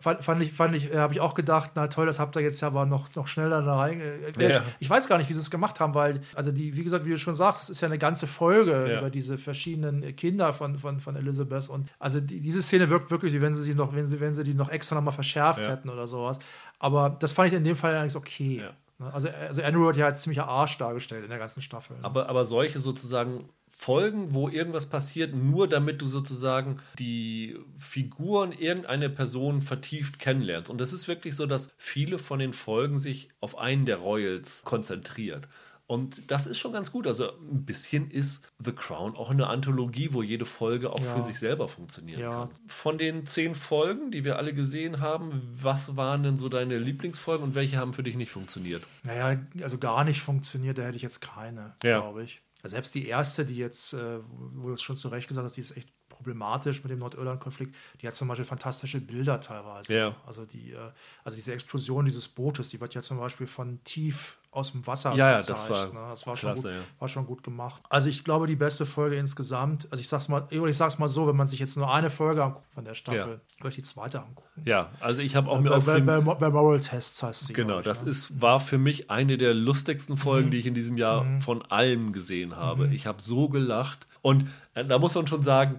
Fand, 0.00 0.24
fand 0.24 0.42
ich, 0.42 0.52
fand 0.52 0.74
ich, 0.74 0.92
äh, 0.92 0.96
habe 0.96 1.12
ich 1.14 1.20
auch 1.20 1.34
gedacht, 1.34 1.72
na 1.74 1.86
toll, 1.86 2.06
das 2.06 2.18
habt 2.18 2.34
ihr 2.36 2.42
jetzt 2.42 2.62
aber 2.64 2.86
noch, 2.86 3.14
noch 3.14 3.28
schneller 3.28 3.62
da 3.62 3.76
rein. 3.76 4.00
Äh, 4.00 4.32
Ja. 4.42 4.48
ich, 4.48 4.60
ich 4.80 4.90
weiß 4.90 5.06
gar 5.08 5.18
nicht, 5.18 5.28
wie 5.28 5.34
sie 5.34 5.40
es 5.40 5.50
gemacht 5.50 5.78
haben, 5.78 5.94
weil, 5.94 6.20
also 6.34 6.50
die, 6.50 6.76
wie 6.76 6.82
gesagt, 6.84 6.95
wie 7.04 7.10
du 7.10 7.18
schon 7.18 7.34
sagst, 7.34 7.62
das 7.62 7.70
ist 7.70 7.80
ja 7.80 7.86
eine 7.88 7.98
ganze 7.98 8.26
Folge 8.26 8.86
Ja. 8.90 8.98
über 8.98 9.10
diese 9.10 9.36
verschiedenen 9.38 10.16
Kinder 10.16 10.52
von, 10.52 10.78
von, 10.78 11.00
von 11.00 11.16
Elizabeth. 11.16 11.68
Und 11.68 11.88
also 11.98 12.20
die, 12.20 12.40
diese 12.40 12.62
Szene 12.62 12.88
wirkt 12.88 13.10
wirklich, 13.10 13.32
wie 13.32 13.40
wenn 13.40 13.54
sie 13.54 13.62
sie 13.62 13.74
noch, 13.74 13.94
wenn 13.94 14.06
sie, 14.06 14.20
wenn 14.20 14.34
sie 14.34 14.44
die 14.44 14.54
noch 14.54 14.70
extra 14.70 14.94
nochmal 14.96 15.14
verschärft 15.14 15.60
Ja. 15.64 15.70
hätten 15.70 15.90
oder 15.90 16.06
sowas. 16.06 16.38
Aber 16.78 17.10
das 17.20 17.32
fand 17.32 17.48
ich 17.48 17.54
in 17.54 17.64
dem 17.64 17.76
Fall 17.76 17.94
eigentlich 17.96 18.16
okay. 18.16 18.60
Ja. 18.62 18.70
Ne? 19.04 19.12
Also, 19.12 19.28
also 19.28 19.62
Andrew 19.62 19.84
wird 19.86 19.96
ja 19.98 20.06
als 20.06 20.22
ziemlicher 20.22 20.48
Arsch 20.48 20.78
dargestellt 20.78 21.24
in 21.24 21.30
der 21.30 21.38
ganzen 21.38 21.60
Staffel. 21.60 21.96
ne? 21.98 22.04
Aber, 22.04 22.28
aber 22.28 22.44
solche 22.46 22.78
sozusagen 22.80 23.48
Folgen, 23.78 24.32
wo 24.32 24.48
irgendwas 24.48 24.86
passiert, 24.86 25.34
nur 25.34 25.68
damit 25.68 26.00
du 26.00 26.06
sozusagen 26.06 26.78
die 26.98 27.58
Figuren 27.78 28.52
irgendeine 28.52 29.10
Person 29.10 29.60
vertieft 29.60 30.18
kennenlernst. 30.18 30.70
Und 30.70 30.80
das 30.80 30.94
ist 30.94 31.08
wirklich 31.08 31.36
so, 31.36 31.44
dass 31.44 31.68
viele 31.76 32.18
von 32.18 32.38
den 32.38 32.54
Folgen 32.54 32.98
sich 32.98 33.28
auf 33.40 33.58
einen 33.58 33.84
der 33.84 33.98
Royals 33.98 34.62
konzentriert. 34.64 35.46
Und 35.88 36.30
das 36.32 36.48
ist 36.48 36.58
schon 36.58 36.72
ganz 36.72 36.90
gut. 36.90 37.06
Also 37.06 37.30
ein 37.38 37.64
bisschen 37.64 38.10
ist 38.10 38.50
The 38.64 38.72
Crown 38.72 39.14
auch 39.16 39.30
eine 39.30 39.46
Anthologie, 39.46 40.12
wo 40.12 40.20
jede 40.22 40.44
Folge 40.44 40.92
auch 40.92 40.98
Ja. 41.00 41.14
für 41.14 41.22
sich 41.22 41.38
selber 41.38 41.68
funktionieren 41.68 42.20
Ja. 42.20 42.30
kann. 42.46 42.50
Von 42.66 42.98
den 42.98 43.24
zehn 43.26 43.54
Folgen, 43.54 44.10
die 44.10 44.24
wir 44.24 44.36
alle 44.36 44.52
gesehen 44.52 45.00
haben, 45.00 45.40
was 45.62 45.96
waren 45.96 46.24
denn 46.24 46.38
so 46.38 46.48
deine 46.48 46.78
Lieblingsfolgen 46.78 47.44
und 47.46 47.54
welche 47.54 47.76
haben 47.76 47.92
für 47.94 48.02
dich 48.02 48.16
nicht 48.16 48.32
funktioniert? 48.32 48.82
Naja, 49.04 49.40
also 49.62 49.78
gar 49.78 50.02
nicht 50.02 50.20
funktioniert, 50.22 50.76
da 50.78 50.82
hätte 50.82 50.96
ich 50.96 51.02
jetzt 51.02 51.20
keine, 51.20 51.76
Ja. 51.84 52.00
glaube 52.00 52.24
ich. 52.24 52.42
Selbst 52.64 52.94
die 52.96 53.06
erste, 53.06 53.46
die 53.46 53.54
jetzt, 53.56 53.92
äh, 53.92 54.18
wo 54.54 54.66
du 54.68 54.74
es 54.74 54.82
schon 54.82 54.96
zu 54.96 55.06
Recht 55.08 55.28
gesagt 55.28 55.44
hast, 55.44 55.54
die 55.56 55.60
ist 55.60 55.76
echt 55.76 55.88
problematisch 56.16 56.82
mit 56.82 56.90
dem 56.90 56.98
Nordirland-Konflikt, 57.00 57.74
die 58.00 58.06
hat 58.06 58.14
zum 58.14 58.28
Beispiel 58.28 58.44
fantastische 58.46 59.00
Bilder 59.00 59.40
teilweise. 59.40 59.94
Ja. 59.94 60.14
Also, 60.26 60.44
die, 60.44 60.72
äh, 60.72 60.78
also 61.24 61.36
diese 61.36 61.52
Explosion 61.52 62.04
dieses 62.04 62.28
Bootes, 62.28 62.70
die 62.70 62.80
wird 62.80 62.94
ja 62.94 63.02
zum 63.02 63.18
Beispiel 63.18 63.46
von 63.46 63.78
tief 63.84 64.38
aus 64.50 64.72
dem 64.72 64.86
Wasser 64.86 65.12
Ja, 65.14 65.32
ja, 65.32 65.36
gezeigt. 65.38 65.60
das 65.60 65.70
war 65.70 65.86
ne? 65.88 66.08
das 66.08 66.26
war, 66.26 66.36
schon 66.36 66.52
klasse, 66.54 66.68
gut, 66.68 66.70
ja. 66.72 66.78
war 66.98 67.08
schon 67.08 67.26
gut 67.26 67.42
gemacht. 67.42 67.82
Also 67.90 68.08
ich 68.08 68.24
glaube, 68.24 68.46
die 68.46 68.56
beste 68.56 68.86
Folge 68.86 69.16
insgesamt, 69.16 69.86
also 69.90 70.00
ich 70.00 70.08
sag's 70.08 70.28
mal, 70.28 70.46
ich 70.50 70.76
sag's 70.76 70.98
mal 70.98 71.08
so, 71.08 71.26
wenn 71.28 71.36
man 71.36 71.46
sich 71.46 71.60
jetzt 71.60 71.76
nur 71.76 71.92
eine 71.92 72.08
Folge 72.08 72.42
anguckt 72.42 72.72
von 72.72 72.84
der 72.86 72.94
Staffel, 72.94 73.40
würde 73.58 73.68
ich 73.68 73.74
die 73.74 73.82
zweite 73.82 74.20
angucken. 74.22 74.62
Ja, 74.64 74.88
also 75.00 75.20
ich 75.20 75.36
habe 75.36 75.50
auch 75.50 75.60
mir 75.60 75.68
Bei, 75.70 75.76
aufgeschrieben, 75.76 76.24
bei, 76.24 76.34
bei 76.34 76.48
Moral 76.50 76.80
Tests 76.80 77.22
heißt 77.22 77.48
sie. 77.48 77.52
Genau, 77.52 77.80
ich, 77.80 77.84
das 77.84 78.04
ne? 78.04 78.10
ist, 78.10 78.40
war 78.40 78.58
für 78.58 78.78
mich 78.78 79.10
eine 79.10 79.36
der 79.36 79.52
lustigsten 79.52 80.14
Mhm. 80.14 80.18
Folgen, 80.20 80.50
die 80.50 80.56
ich 80.56 80.66
in 80.66 80.72
diesem 80.74 80.96
Jahr 80.96 81.26
von 81.40 81.62
allem 81.70 82.12
gesehen 82.14 82.56
habe. 82.56 82.88
Ich 82.88 83.06
habe 83.06 83.20
so 83.20 83.50
gelacht. 83.50 84.06
Und 84.22 84.48
äh, 84.74 84.84
da 84.84 84.98
muss 84.98 85.14
man 85.14 85.26
schon 85.26 85.42
sagen, 85.42 85.76
äh, 85.76 85.78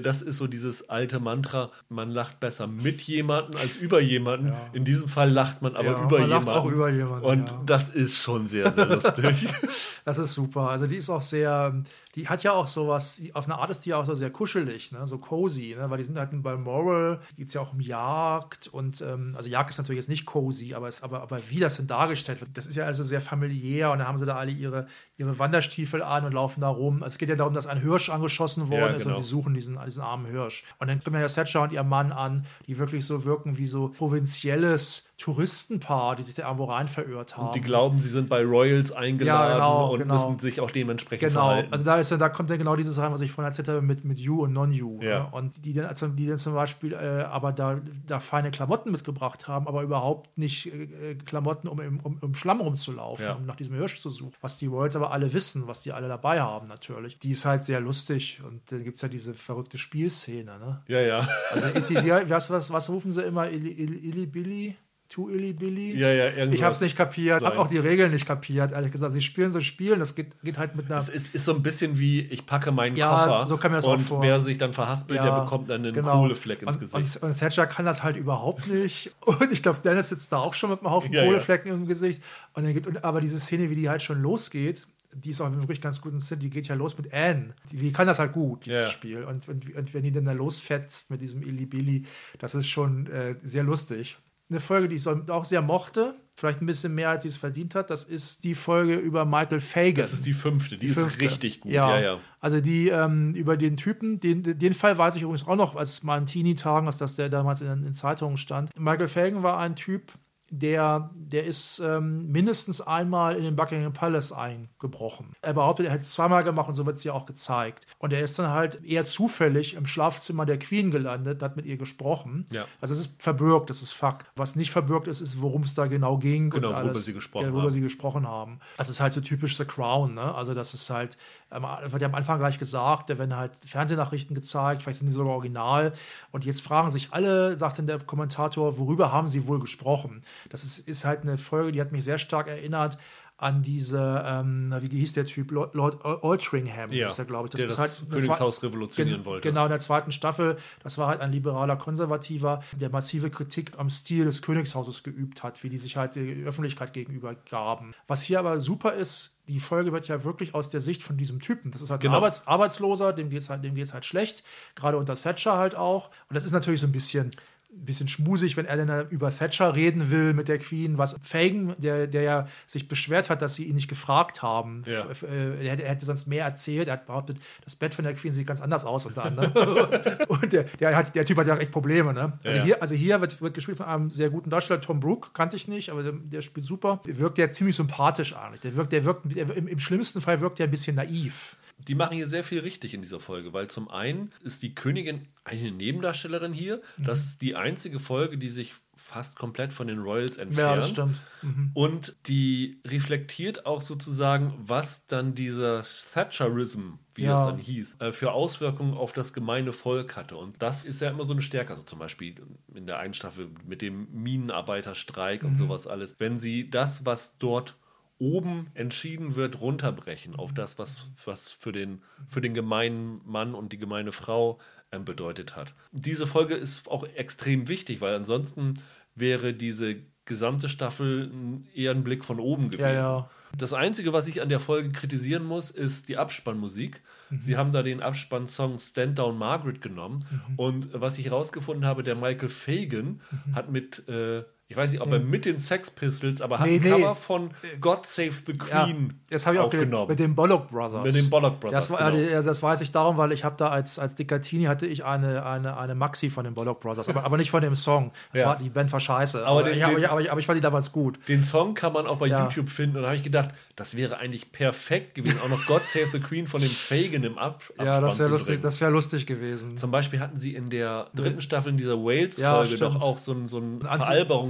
das 0.00 0.20
ist 0.22 0.38
so 0.38 0.46
dieses 0.48 0.88
alte 0.88 1.20
Mantra, 1.20 1.70
man 1.88 2.10
lacht 2.10 2.40
besser 2.40 2.66
mit 2.66 3.00
jemandem 3.02 3.60
als 3.60 3.76
über 3.76 4.00
jemanden. 4.00 4.48
Ja. 4.48 4.70
In 4.72 4.84
diesem 4.84 5.06
Fall 5.08 5.30
lacht 5.30 5.62
man 5.62 5.76
aber 5.76 5.92
Ja, 5.92 6.02
über 6.04 6.18
man 6.18 6.28
lacht 6.30 6.42
jemanden. 6.48 6.60
auch 6.60 6.70
über 6.72 6.90
jemanden, 6.90 7.24
Und 7.24 7.50
ja. 7.50 7.62
das 7.66 7.90
ist 7.90 8.16
schon 8.16 8.46
sehr, 8.46 8.72
sehr 8.72 8.86
lustig. 8.86 9.48
Das 10.04 10.18
ist 10.18 10.34
super. 10.34 10.70
Also 10.70 10.86
die 10.86 10.96
ist 10.96 11.10
auch 11.10 11.20
sehr, 11.22 11.82
die 12.16 12.28
hat 12.28 12.42
ja 12.42 12.52
auch 12.52 12.66
sowas, 12.66 13.20
auf 13.34 13.44
eine 13.44 13.58
Art 13.58 13.68
ist 13.68 13.84
die 13.84 13.90
ja 13.90 13.98
auch 13.98 14.06
so 14.06 14.14
sehr 14.14 14.30
kuschelig, 14.30 14.90
ne? 14.90 15.06
so 15.06 15.18
cozy, 15.18 15.76
ne? 15.78 15.90
weil 15.90 15.98
die 15.98 16.04
sind 16.04 16.18
halt 16.18 16.32
in 16.32 16.42
Balmoral, 16.42 17.20
geht 17.36 17.48
es 17.48 17.54
ja 17.54 17.60
auch 17.60 17.74
um 17.74 17.80
Jagd 17.80 18.68
und 18.68 19.02
ähm, 19.02 19.34
also 19.36 19.50
Jagd 19.50 19.70
ist 19.70 19.78
natürlich 19.78 19.98
jetzt 19.98 20.08
nicht 20.08 20.24
cozy, 20.24 20.74
aber, 20.74 20.88
es, 20.88 21.02
aber, 21.02 21.20
aber 21.20 21.40
wie 21.50 21.60
das 21.60 21.76
denn 21.76 21.86
dargestellt 21.86 22.40
wird, 22.40 22.56
das 22.56 22.66
ist 22.66 22.74
ja 22.74 22.86
also 22.86 23.02
sehr 23.02 23.20
familiär 23.20 23.90
und 23.90 23.98
da 23.98 24.06
haben 24.06 24.16
sie 24.16 24.24
da 24.24 24.36
alle 24.36 24.50
ihre, 24.50 24.86
ihre 25.18 25.38
Wanderstiefel 25.38 26.02
an 26.02 26.24
und 26.24 26.32
laufen 26.32 26.62
da 26.62 26.68
rum. 26.68 27.02
Also 27.02 27.14
es 27.14 27.18
geht 27.18 27.28
ja 27.28 27.36
darum, 27.36 27.52
dass 27.52 27.66
ein 27.66 27.80
Hirsch 27.80 28.08
angeschossen 28.08 28.70
worden 28.70 28.92
Ja, 28.92 28.96
ist 28.96 29.02
genau. 29.04 29.16
und 29.16 29.22
sie 29.22 29.28
suchen 29.28 29.52
diesen, 29.52 29.78
diesen 29.84 30.02
armen 30.02 30.26
Hirsch. 30.26 30.64
Und 30.78 30.88
dann 30.88 31.02
kommen 31.02 31.20
ja 31.20 31.28
Thatcher 31.28 31.62
und 31.62 31.72
ihr 31.72 31.82
Mann 31.82 32.12
an, 32.12 32.46
die 32.66 32.78
wirklich 32.78 33.04
so 33.04 33.24
wirken 33.24 33.58
wie 33.58 33.66
so 33.66 33.88
provinzielles 33.88 35.12
Touristenpaar, 35.18 36.16
die 36.16 36.22
sich 36.22 36.34
da 36.34 36.44
irgendwo 36.44 36.64
rein 36.64 36.88
verirrt 36.88 37.36
haben. 37.36 37.52
Die 37.54 37.60
glauben, 37.60 37.98
sie 38.00 38.08
sind 38.08 38.28
bei 38.28 38.44
Royals 38.44 38.92
eingeladen 38.92 39.54
genau, 39.54 39.92
und 39.92 39.98
genau. 40.00 40.14
müssen 40.14 40.38
sich 40.38 40.60
auch 40.60 40.70
dementsprechend 40.70 41.28
Genau, 41.30 41.46
verhalten. 41.46 41.72
also 41.72 41.84
da 41.84 41.96
ist 41.96 42.10
da 42.12 42.28
kommt 42.28 42.50
dann 42.50 42.58
genau 42.58 42.76
dieses 42.76 42.98
rein, 42.98 43.12
was 43.12 43.20
ich 43.20 43.30
vorhin 43.32 43.50
erzählt 43.50 43.68
habe 43.68 43.82
mit, 43.82 44.04
mit 44.04 44.18
You 44.18 44.42
und 44.42 44.52
Non-You. 44.52 45.00
Ja. 45.02 45.20
Ne? 45.24 45.28
Und 45.32 45.64
die 45.64 45.72
dann, 45.72 45.86
also 45.86 46.08
die 46.08 46.26
dann 46.26 46.38
zum 46.38 46.54
Beispiel 46.54 46.92
äh, 46.92 47.22
aber 47.24 47.52
da, 47.52 47.80
da 48.06 48.20
feine 48.20 48.50
Klamotten 48.50 48.90
mitgebracht 48.92 49.48
haben, 49.48 49.66
aber 49.68 49.82
überhaupt 49.82 50.36
nicht 50.38 50.66
äh, 50.72 51.14
Klamotten, 51.14 51.68
um 51.68 51.80
im, 51.80 52.00
um, 52.00 52.18
im 52.22 52.34
Schlamm 52.34 52.60
rumzulaufen, 52.60 53.24
Ja. 53.26 53.34
um 53.34 53.46
nach 53.46 53.56
diesem 53.56 53.74
Hirsch 53.74 54.00
zu 54.00 54.10
suchen. 54.10 54.32
Was 54.40 54.58
die 54.58 54.66
Royals 54.66 54.96
aber 54.96 55.12
alle 55.12 55.32
wissen, 55.32 55.66
was 55.66 55.80
die 55.82 55.92
alle 55.92 56.08
dabei 56.08 56.40
haben 56.40 56.66
natürlich. 56.68 57.18
Die 57.18 57.30
ist 57.30 57.44
halt 57.44 57.64
sehr 57.64 57.80
lustig 57.80 58.40
und 58.46 58.60
dann 58.70 58.84
gibt 58.84 58.96
es 58.96 59.02
ja 59.02 59.08
diese 59.08 59.34
verrückte 59.34 59.78
Spielszene. 59.78 60.58
Ne? 60.58 60.82
ja, 60.88 61.00
ja. 61.00 61.28
Also, 61.50 61.68
Iti- 61.68 62.04
wie, 62.04 62.30
was, 62.30 62.50
was, 62.50 62.70
was 62.72 62.90
rufen 62.90 63.10
sie 63.12 63.22
immer? 63.22 63.48
Illy, 63.50 63.70
Illy 63.70 64.26
Billy? 64.26 64.76
Too 65.08 65.30
Illy 65.30 65.52
Billy? 65.52 65.96
Ja, 65.96 66.08
ja, 66.12 66.26
irgendwas. 66.30 66.54
Ich 66.54 66.62
habe 66.62 66.74
es 66.74 66.80
nicht 66.80 66.96
kapiert, 66.96 67.44
habe 67.44 67.58
auch 67.58 67.68
die 67.68 67.78
Regeln 67.78 68.10
nicht 68.12 68.26
kapiert, 68.26 68.72
ehrlich 68.72 68.90
gesagt. 68.90 69.12
Sie 69.12 69.20
spielen 69.20 69.50
so 69.52 69.60
Spielen, 69.60 70.00
das 70.00 70.14
geht, 70.14 70.40
geht 70.42 70.58
halt 70.58 70.74
mit 70.74 70.86
einer. 70.86 70.96
Es 70.96 71.08
ist, 71.08 71.34
ist 71.34 71.44
so 71.44 71.54
ein 71.54 71.62
bisschen 71.62 71.98
wie, 71.98 72.20
ich 72.22 72.44
packe 72.46 72.72
meinen 72.72 72.96
Ja, 72.96 73.10
Koffer 73.10 73.46
so 73.46 73.56
kam 73.56 73.70
mir 73.70 73.78
das 73.78 73.84
auch 73.84 73.92
und 73.92 74.00
vor. 74.00 74.22
wer 74.22 74.40
sich 74.40 74.58
dann 74.58 74.72
verhaspelt, 74.72 75.22
der 75.22 75.40
bekommt 75.40 75.70
dann 75.70 75.84
einen 75.84 75.94
genau. 75.94 76.20
Kohlefleck 76.22 76.62
ins 76.62 76.72
und, 76.72 76.80
Gesicht. 76.80 77.16
Und, 77.22 77.28
und 77.30 77.38
Thatcher 77.38 77.66
kann 77.66 77.84
das 77.84 78.02
halt 78.02 78.16
überhaupt 78.16 78.66
nicht. 78.68 79.12
Und 79.26 79.52
ich 79.52 79.62
glaube, 79.62 79.78
Dennis 79.82 80.08
sitzt 80.08 80.32
da 80.32 80.38
auch 80.38 80.54
schon 80.54 80.70
mit 80.70 80.80
einem 80.80 80.90
Haufen 80.90 81.12
Ja, 81.12 81.20
ja. 81.22 81.26
Kohleflecken 81.26 81.70
im 81.72 81.86
Gesicht. 81.86 82.22
Und 82.54 82.64
dann 82.64 82.74
geht, 82.74 82.86
und, 82.86 83.04
aber 83.04 83.20
diese 83.20 83.38
Szene, 83.38 83.70
wie 83.70 83.74
die 83.76 83.88
halt 83.88 84.02
schon 84.02 84.20
losgeht, 84.22 84.86
die 85.14 85.30
ist 85.30 85.40
auch 85.40 85.50
wirklich 85.52 85.80
ganz 85.80 86.00
gut 86.00 86.12
in 86.12 86.20
Szene, 86.20 86.40
die 86.40 86.50
geht 86.50 86.68
ja 86.68 86.74
los 86.74 86.98
mit 86.98 87.12
Anne. 87.12 87.48
Die, 87.70 87.76
die 87.76 87.92
kann 87.92 88.06
das 88.06 88.18
halt 88.18 88.32
gut, 88.32 88.66
dieses 88.66 88.80
Ja. 88.84 88.88
Spiel. 88.88 89.24
Und, 89.24 89.48
und, 89.48 89.74
und 89.74 89.94
wenn 89.94 90.02
die 90.02 90.12
dann 90.12 90.24
da 90.26 90.32
losfetzt 90.32 91.10
mit 91.10 91.20
diesem 91.20 91.42
Illy 91.42 91.66
Billy, 91.66 92.04
das 92.38 92.54
ist 92.54 92.68
schon 92.68 93.06
äh, 93.06 93.36
sehr 93.42 93.62
lustig. 93.62 94.18
Eine 94.48 94.60
Folge, 94.60 94.88
die 94.88 94.96
ich 94.96 95.06
auch 95.08 95.44
sehr 95.44 95.62
mochte, 95.62 96.14
vielleicht 96.36 96.60
ein 96.60 96.66
bisschen 96.66 96.94
mehr, 96.94 97.08
als 97.08 97.22
sie 97.22 97.28
es 97.28 97.36
verdient 97.36 97.74
hat, 97.74 97.90
das 97.90 98.04
ist 98.04 98.44
die 98.44 98.54
Folge 98.54 98.94
über 98.94 99.24
Michael 99.24 99.60
Fagan. 99.60 99.94
Das 99.96 100.12
ist 100.12 100.26
die 100.26 100.34
fünfte, 100.34 100.76
die, 100.76 100.88
ist 100.88 100.94
fünfte. 100.94 101.24
richtig 101.24 101.60
gut. 101.60 101.72
Ja, 101.72 101.98
ja. 101.98 102.18
Also 102.40 102.60
die 102.60 102.88
ähm, 102.88 103.34
über 103.34 103.56
den 103.56 103.76
Typen, 103.76 104.20
den, 104.20 104.42
den 104.42 104.72
Fall 104.74 104.98
weiß 104.98 105.16
ich 105.16 105.22
übrigens 105.22 105.46
auch 105.48 105.56
noch, 105.56 105.74
als 105.74 106.02
mal 106.02 106.18
in 106.18 106.26
Teenie-Tagen, 106.26 106.86
als 106.86 106.98
das 106.98 107.16
der 107.16 107.28
damals 107.30 107.62
in 107.62 107.82
den 107.82 107.94
Zeitungen 107.94 108.36
stand. 108.36 108.70
Michael 108.78 109.08
Fagan 109.08 109.42
war 109.42 109.58
ein 109.58 109.76
Typ, 109.76 110.12
der, 110.50 111.10
der 111.14 111.44
ist 111.44 111.80
ähm, 111.80 112.30
mindestens 112.30 112.80
einmal 112.80 113.36
in 113.36 113.44
den 113.44 113.56
Buckingham 113.56 113.92
Palace 113.92 114.32
eingebrochen. 114.32 115.32
Er 115.42 115.54
behauptet, 115.54 115.86
er 115.86 115.92
hätte 115.92 116.02
es 116.02 116.12
zweimal 116.12 116.44
gemacht 116.44 116.68
und 116.68 116.74
so 116.74 116.86
wird 116.86 116.96
es 116.96 117.04
ja 117.04 117.12
auch 117.12 117.26
gezeigt. 117.26 117.86
Und 117.98 118.12
er 118.12 118.20
ist 118.20 118.38
dann 118.38 118.50
halt 118.50 118.84
eher 118.84 119.04
zufällig 119.04 119.74
im 119.74 119.86
Schlafzimmer 119.86 120.46
der 120.46 120.58
Queen 120.58 120.90
gelandet, 120.90 121.42
hat 121.42 121.56
mit 121.56 121.66
ihr 121.66 121.76
gesprochen. 121.76 122.46
Ja. 122.52 122.64
Also 122.80 122.94
es 122.94 123.00
ist 123.00 123.22
verbürgt, 123.22 123.70
das 123.70 123.82
ist 123.82 123.92
Fakt. 123.92 124.26
Was 124.36 124.56
nicht 124.56 124.70
verbürgt 124.70 125.08
ist, 125.08 125.20
ist, 125.20 125.42
worum 125.42 125.62
es 125.62 125.74
da 125.74 125.86
genau 125.86 126.18
ging. 126.18 126.50
Genau, 126.50 126.68
und 126.68 126.74
worüber 126.74 126.88
alles, 126.88 127.04
sie 127.04 127.12
gesprochen 127.12 127.46
worüber 127.46 127.62
haben. 127.62 127.70
sie 127.70 127.80
gesprochen 127.80 128.26
haben. 128.26 128.60
Das 128.78 128.88
ist 128.88 129.00
halt 129.00 129.12
so 129.12 129.20
typisch 129.20 129.56
The 129.56 129.64
Crown, 129.64 130.14
ne? 130.14 130.34
Also 130.34 130.54
das 130.54 130.74
ist 130.74 130.90
halt, 130.90 131.16
wird 131.50 132.02
ja 132.02 132.08
am 132.08 132.14
Anfang 132.14 132.38
gleich 132.38 132.58
gesagt, 132.58 133.08
da 133.10 133.18
werden 133.18 133.36
halt 133.36 133.52
Fernsehnachrichten 133.64 134.34
gezeigt, 134.34 134.82
vielleicht 134.82 134.98
sind 134.98 135.08
die 135.08 135.12
sogar 135.14 135.32
original. 135.34 135.92
Und 136.32 136.44
jetzt 136.44 136.62
fragen 136.62 136.90
sich 136.90 137.12
alle, 137.12 137.56
sagt 137.56 137.78
dann 137.78 137.86
der 137.86 138.00
Kommentator, 138.00 138.78
worüber 138.78 139.12
haben 139.12 139.28
sie 139.28 139.46
wohl 139.46 139.60
gesprochen? 139.60 140.22
Das 140.50 140.64
ist, 140.64 140.78
ist 140.80 141.04
halt 141.04 141.22
eine 141.22 141.38
Folge, 141.38 141.72
die 141.72 141.80
hat 141.80 141.92
mich 141.92 142.04
sehr 142.04 142.18
stark 142.18 142.48
erinnert 142.48 142.98
an 143.38 143.60
diese, 143.60 144.24
ähm, 144.26 144.74
wie 144.80 144.88
hieß 144.98 145.12
der 145.12 145.26
Typ? 145.26 145.50
Lord, 145.50 145.76
Altringham, 146.06 146.90
Ja, 146.90 147.08
ist 147.08 147.16
der, 147.18 147.26
glaube 147.26 147.48
ich. 147.48 147.54
der 147.54 147.66
ist 147.66 147.78
das 147.78 148.00
halt 148.00 148.10
Königshaus 148.10 148.62
revolutionieren 148.62 149.20
Gen- 149.20 149.26
wollte. 149.26 149.48
Genau, 149.50 149.64
in 149.64 149.68
der 149.70 149.78
zweiten 149.78 150.10
Staffel. 150.10 150.56
Das 150.82 150.96
war 150.96 151.08
halt 151.08 151.20
ein 151.20 151.32
liberaler 151.32 151.76
Konservativer, 151.76 152.62
der 152.80 152.88
massive 152.88 153.28
Kritik 153.28 153.72
am 153.76 153.90
Stil 153.90 154.24
des 154.24 154.40
Königshauses 154.40 155.02
geübt 155.02 155.42
hat, 155.42 155.62
wie 155.62 155.68
die 155.68 155.76
sich 155.76 155.98
halt 155.98 156.16
der 156.16 156.24
Öffentlichkeit 156.46 156.94
gegenüber 156.94 157.34
gaben. 157.34 157.92
Was 158.06 158.22
hier 158.22 158.38
aber 158.38 158.58
super 158.58 158.94
ist, 158.94 159.35
die 159.48 159.60
Folge 159.60 159.92
wird 159.92 160.08
ja 160.08 160.24
wirklich 160.24 160.54
aus 160.54 160.70
der 160.70 160.80
Sicht 160.80 161.02
von 161.02 161.16
diesem 161.16 161.40
Typen. 161.40 161.70
Das 161.70 161.82
ist 161.82 161.90
halt 161.90 162.00
Genau. 162.00 162.14
ein 162.14 162.16
Arbeits 162.16 162.46
Arbeitsloser, 162.46 163.12
dem 163.12 163.30
geht 163.30 163.40
es 163.42 163.50
halt, 163.50 163.62
dem 163.64 163.74
geht's 163.74 163.94
halt 163.94 164.04
schlecht, 164.04 164.42
gerade 164.74 164.96
unter 164.96 165.14
Thatcher 165.14 165.56
halt 165.56 165.74
auch. 165.74 166.08
Und 166.28 166.34
das 166.34 166.44
ist 166.44 166.52
natürlich 166.52 166.80
so 166.80 166.86
ein 166.86 166.92
bisschen 166.92 167.30
bisschen 167.68 168.08
schmusig, 168.08 168.56
wenn 168.56 168.64
er 168.64 168.76
dann 168.84 169.08
über 169.10 169.30
Thatcher 169.30 169.74
reden 169.74 170.10
will 170.10 170.32
mit 170.32 170.48
der 170.48 170.58
Queen, 170.58 170.98
was 170.98 171.16
Fagan, 171.22 171.74
der, 171.78 172.06
der 172.06 172.22
ja 172.22 172.48
sich 172.66 172.88
beschwert 172.88 173.28
hat, 173.28 173.42
dass 173.42 173.54
sie 173.54 173.64
ihn 173.64 173.74
nicht 173.74 173.88
gefragt 173.88 174.42
haben. 174.42 174.82
Ja. 174.86 175.04
Äh, 175.28 175.64
Er 175.66 175.72
hätte, 175.72 175.82
er 175.82 175.90
hätte 175.90 176.06
sonst 176.06 176.26
mehr 176.26 176.44
erzählt. 176.44 176.88
Er 176.88 176.94
hat 176.94 177.06
behauptet, 177.06 177.38
das 177.64 177.76
Bett 177.76 177.94
von 177.94 178.04
der 178.04 178.14
Queen 178.14 178.32
sieht 178.32 178.46
ganz 178.46 178.60
anders 178.60 178.84
aus, 178.84 179.04
unter 179.06 179.24
anderem. 179.24 179.52
und 180.28 180.52
der, 180.52 180.64
der, 180.64 180.96
hat, 180.96 181.14
der 181.14 181.24
Typ 181.26 181.36
hat 181.38 181.46
ja 181.46 181.56
echt 181.58 181.70
Probleme. 181.72 182.14
Ne? 182.14 182.38
Also, 182.44 182.56
Ja. 182.58 182.64
hier, 182.64 182.80
also 182.82 182.94
hier 182.94 183.20
wird, 183.20 183.40
wird 183.42 183.54
gespielt 183.54 183.76
von 183.76 183.86
einem 183.86 184.10
sehr 184.10 184.30
guten 184.30 184.48
Darsteller, 184.48 184.80
Tom 184.80 185.00
Brook, 185.00 185.34
kannte 185.34 185.56
ich 185.56 185.68
nicht, 185.68 185.90
aber 185.90 186.02
der, 186.02 186.12
der 186.12 186.40
spielt 186.42 186.66
super. 186.66 187.00
Wirkt 187.04 187.38
ja 187.38 187.50
ziemlich 187.50 187.76
sympathisch 187.76 188.34
eigentlich. 188.34 188.60
Der 188.60 188.76
wirkt, 188.76 188.92
der 188.92 189.04
wirkt, 189.04 189.36
der, 189.36 189.54
im, 189.56 189.68
im 189.68 189.78
schlimmsten 189.78 190.20
Fall 190.20 190.40
wirkt 190.40 190.60
er 190.60 190.66
ein 190.66 190.70
bisschen 190.70 190.96
naiv. 190.96 191.56
Die 191.78 191.94
machen 191.94 192.16
hier 192.16 192.26
sehr 192.26 192.42
viel 192.44 192.60
richtig 192.60 192.94
in 192.94 193.02
dieser 193.02 193.20
Folge, 193.20 193.52
weil 193.52 193.68
zum 193.68 193.88
einen 193.90 194.32
ist 194.42 194.62
die 194.62 194.74
Königin 194.74 195.28
eine 195.44 195.70
Nebendarstellerin 195.70 196.52
hier. 196.52 196.80
Mhm. 196.96 197.04
Das 197.04 197.24
ist 197.24 197.42
die 197.42 197.54
einzige 197.54 197.98
Folge, 197.98 198.38
die 198.38 198.48
sich 198.48 198.72
fast 198.98 199.36
komplett 199.38 199.72
von 199.74 199.86
den 199.86 199.98
Royals 199.98 200.38
entfernt. 200.38 200.70
Ja, 200.70 200.74
das 200.76 200.88
stimmt. 200.88 201.20
Mhm. 201.42 201.70
Und 201.74 202.16
die 202.26 202.80
reflektiert 202.86 203.66
auch 203.66 203.82
sozusagen, 203.82 204.54
was 204.58 205.06
dann 205.06 205.34
dieser 205.34 205.84
Thatcherism, 206.14 206.94
wie 207.14 207.24
Ja. 207.24 207.34
es 207.34 207.40
dann 207.46 207.58
hieß, 207.58 207.96
äh, 208.00 208.10
für 208.12 208.32
Auswirkungen 208.32 208.94
auf 208.94 209.12
das 209.12 209.32
gemeine 209.34 209.72
Volk 209.74 210.16
hatte. 210.16 210.36
Und 210.36 210.60
das 210.62 210.84
ist 210.84 211.00
ja 211.02 211.10
immer 211.10 211.24
so 211.24 211.34
eine 211.34 211.42
Stärke. 211.42 211.70
Also 211.70 211.82
zum 211.84 211.98
Beispiel 211.98 212.34
in 212.74 212.86
der 212.86 212.98
einen 212.98 213.14
Staffel 213.14 213.50
mit 213.66 213.82
dem 213.82 214.08
Minenarbeiterstreik 214.12 215.42
Mhm. 215.42 215.48
und 215.50 215.56
sowas 215.56 215.86
alles. 215.86 216.16
Wenn 216.18 216.38
sie 216.38 216.68
das, 216.70 217.04
was 217.04 217.38
dort 217.38 217.76
oben 218.18 218.68
entschieden 218.74 219.36
wird, 219.36 219.60
runterbrechen 219.60 220.36
auf 220.36 220.54
das, 220.54 220.78
was, 220.78 221.10
was 221.24 221.52
für, 221.52 221.72
den, 221.72 222.02
für 222.28 222.40
den 222.40 222.54
gemeinen 222.54 223.20
Mann 223.24 223.54
und 223.54 223.72
die 223.72 223.78
gemeine 223.78 224.12
Frau 224.12 224.58
ähm, 224.92 225.04
bedeutet 225.04 225.56
hat. 225.56 225.74
Diese 225.92 226.26
Folge 226.26 226.54
ist 226.54 226.88
auch 226.88 227.04
extrem 227.04 227.68
wichtig, 227.68 228.00
weil 228.00 228.14
ansonsten 228.14 228.80
wäre 229.14 229.54
diese 229.54 229.96
gesamte 230.24 230.68
Staffel 230.68 231.30
eher 231.72 231.92
ein 231.92 232.02
Blick 232.02 232.24
von 232.24 232.40
oben 232.40 232.68
gewesen. 232.68 232.88
Ja, 232.88 232.92
ja. 232.92 233.30
Das 233.56 233.72
Einzige, 233.72 234.12
was 234.12 234.26
ich 234.26 234.42
an 234.42 234.48
der 234.48 234.60
Folge 234.60 234.90
kritisieren 234.90 235.44
muss, 235.44 235.70
ist 235.70 236.08
die 236.08 236.16
Abspannmusik. 236.16 237.00
Mhm. 237.30 237.40
Sie 237.40 237.56
haben 237.56 237.72
da 237.72 237.82
den 237.82 238.02
Abspannsong 238.02 238.78
Stand 238.78 239.18
Down 239.18 239.38
Margaret 239.38 239.80
genommen. 239.80 240.26
Mhm. 240.30 240.54
Und 240.56 240.88
was 240.92 241.18
ich 241.18 241.26
herausgefunden 241.26 241.86
habe, 241.86 242.02
der 242.02 242.16
Michael 242.16 242.48
Fagan 242.48 243.20
hat 243.54 243.70
mit, 243.70 244.06
äh, 244.08 244.44
ich 244.68 244.76
weiß 244.76 244.90
nicht, 244.90 245.00
ob 245.00 245.12
er 245.12 245.20
mit 245.20 245.44
den 245.44 245.60
Sex 245.60 245.92
Pistols, 245.92 246.40
aber 246.42 246.58
hat 246.58 246.66
Nee, 246.66 246.76
ein 246.76 246.82
nee. 246.82 246.90
Cover 246.90 247.14
von 247.14 247.50
God 247.80 248.04
Save 248.04 248.32
the 248.46 248.52
Ja, 248.68 248.84
Queen 248.84 249.20
das 249.30 249.46
habe 249.46 249.54
ich 249.56 249.60
auch 249.60 249.66
aufgenommen. 249.66 250.08
mit 250.08 250.18
den 250.18 250.34
Bollock 250.34 250.66
Brothers. 250.68 251.04
Mit 251.04 251.14
den 251.14 251.30
Bollock 251.30 251.60
Brothers, 251.60 251.88
Das, 251.88 251.90
war, 252.00 252.10
genau. 252.10 252.22
ja, 252.30 252.42
das 252.42 252.62
weiß 252.62 252.80
ich 252.80 252.90
darum, 252.90 253.16
weil 253.16 253.30
ich 253.30 253.44
habe 253.44 253.54
da 253.56 253.68
als, 253.68 253.98
als 254.00 254.16
Dickatini 254.16 254.64
hatte 254.64 254.86
ich 254.86 255.04
eine, 255.04 255.46
eine, 255.46 255.76
eine 255.76 255.94
Maxi 255.94 256.30
von 256.30 256.44
den 256.44 256.54
Bollock 256.54 256.80
Brothers, 256.80 257.08
aber, 257.08 257.24
aber 257.24 257.36
nicht 257.36 257.50
von 257.50 257.60
dem 257.62 257.76
Song. 257.76 258.10
Das 258.32 258.40
Ja. 258.40 258.46
war, 258.48 258.58
die 258.58 258.68
Band 258.68 258.90
war 258.92 258.98
scheiße. 258.98 259.46
Aber 259.46 259.60
Aber, 259.60 259.68
den- 259.68 259.78
ich, 259.78 259.84
aber, 259.84 259.94
den- 259.94 260.02
ich, 260.02 260.10
aber, 260.10 260.20
ich, 260.20 260.30
aber 260.32 260.40
ich 260.40 260.46
fand 260.46 260.56
die 260.56 260.62
damals 260.62 260.90
gut. 260.90 261.18
Den 261.28 261.44
Song 261.44 261.74
kann 261.74 261.92
man 261.92 262.06
auch 262.08 262.16
bei 262.16 262.26
Ja. 262.26 262.42
YouTube 262.42 262.68
finden. 262.68 262.96
Und 262.96 263.02
da 263.02 263.08
habe 263.10 263.16
ich 263.16 263.22
gedacht, 263.22 263.50
das 263.76 263.96
wäre 263.96 264.16
eigentlich 264.18 264.50
perfekt 264.50 265.14
gewesen, 265.14 265.38
auch 265.44 265.48
noch 265.48 265.64
God 265.66 265.86
Save 265.86 266.06
the 266.12 266.18
Queen 266.18 266.48
von 266.48 266.60
den 266.60 266.70
Fagan 266.70 267.22
im 267.22 267.38
Ab 267.38 267.62
Ja, 267.78 268.00
das 268.00 268.18
wäre 268.18 268.30
lustig, 268.30 268.60
das 268.62 268.80
wär 268.80 268.90
lustig 268.90 269.26
gewesen. 269.26 269.76
Zum 269.78 269.92
Beispiel 269.92 270.18
hatten 270.18 270.38
sie 270.38 270.56
in 270.56 270.70
der 270.70 271.06
dritten 271.14 271.40
Staffel 271.40 271.70
in 271.70 271.76
dieser 271.76 271.96
Wales-Folge 272.02 272.72
Ja, 272.72 272.76
doch 272.78 273.00
auch 273.00 273.18
so 273.18 273.30
einen, 273.30 273.46
so 273.46 273.58
Anti- 273.58 274.02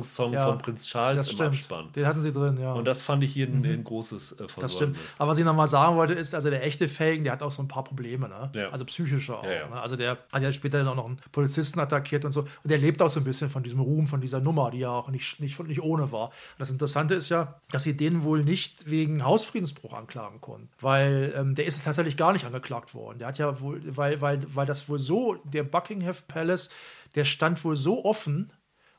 Veralberungssong 0.07 0.33
Ja, 0.33 0.47
von 0.47 0.59
Prinz 0.59 0.87
Charles 0.87 1.27
Das 1.27 1.41
im. 1.41 1.47
Abspann. 1.47 1.93
Den 1.93 2.07
hatten 2.07 2.21
sie 2.21 2.33
drin, 2.33 2.59
ja. 2.59 2.73
Und 2.73 2.87
das 2.87 3.03
fand 3.03 3.23
ich 3.25 3.33
hier 3.33 3.47
ein, 3.47 3.65
ein 3.65 3.85
großes 3.85 4.33
äh, 4.33 4.37
Versäumnis. 4.37 4.61
Das 4.61 4.75
stimmt. 4.75 4.99
Aber 5.19 5.31
was 5.31 5.39
ich 5.39 5.45
nochmal 5.45 5.69
sagen 5.69 5.97
wollte, 5.97 6.15
ist, 6.15 6.35
also 6.35 6.51
der 6.51 6.65
echte 6.65 6.89
Fagan, 6.89 7.25
der 7.25 7.33
hat 7.33 7.43
auch 7.43 7.51
so 7.51 7.63
ein 7.63 7.69
paar 7.69 7.85
Probleme, 7.85 8.29
ne? 8.29 8.51
Ja. 8.55 8.69
Also 8.71 8.85
psychische 8.85 9.39
auch. 9.39 9.43
Ne? 9.43 9.81
Also 9.81 9.97
der 9.97 10.19
hat 10.33 10.43
ja 10.43 10.53
später 10.53 10.79
dann 10.79 10.89
auch 10.89 10.97
noch 10.97 11.07
einen 11.07 11.19
Polizisten 11.33 11.81
attackiert 11.81 12.25
und 12.25 12.33
so. 12.33 12.41
Und 12.41 12.71
der 12.71 12.79
lebt 12.79 13.03
auch 13.03 13.11
so 13.11 13.21
ein 13.21 13.25
bisschen 13.25 13.51
von 13.51 13.63
diesem 13.63 13.81
Ruhm, 13.81 14.07
von 14.07 14.21
dieser 14.21 14.41
Nummer, 14.41 14.71
die 14.71 14.79
ja 14.79 14.91
auch 14.91 15.09
nicht, 15.09 15.41
nicht, 15.41 15.59
nicht 15.65 15.83
ohne 15.83 16.13
war. 16.13 16.27
Und 16.27 16.59
das 16.59 16.71
Interessante 16.71 17.15
ist 17.15 17.29
ja, 17.29 17.61
dass 17.71 17.83
sie 17.83 17.97
den 17.97 18.23
wohl 18.23 18.45
nicht 18.45 18.89
wegen 18.91 19.25
Hausfriedensbruch 19.25 19.95
anklagen 19.95 20.41
konnten. 20.41 20.69
Weil 20.81 21.33
ähm, 21.37 21.55
der 21.55 21.67
ist 21.67 21.85
tatsächlich 21.85 22.17
gar 22.17 22.33
nicht 22.33 22.45
angeklagt 22.45 22.95
worden. 22.95 23.19
Der 23.19 23.29
hat 23.29 23.39
ja 23.39 23.61
wohl, 23.61 23.81
weil, 23.97 24.21
weil, 24.21 24.41
weil 24.55 24.67
das 24.67 24.89
wohl 24.89 24.99
so, 24.99 25.37
der 25.45 25.63
Buckingham 25.63 26.07
Palace, 26.29 26.71
der 27.15 27.25
stand 27.25 27.63
wohl 27.65 27.77
so 27.77 28.05
offen. 28.05 28.53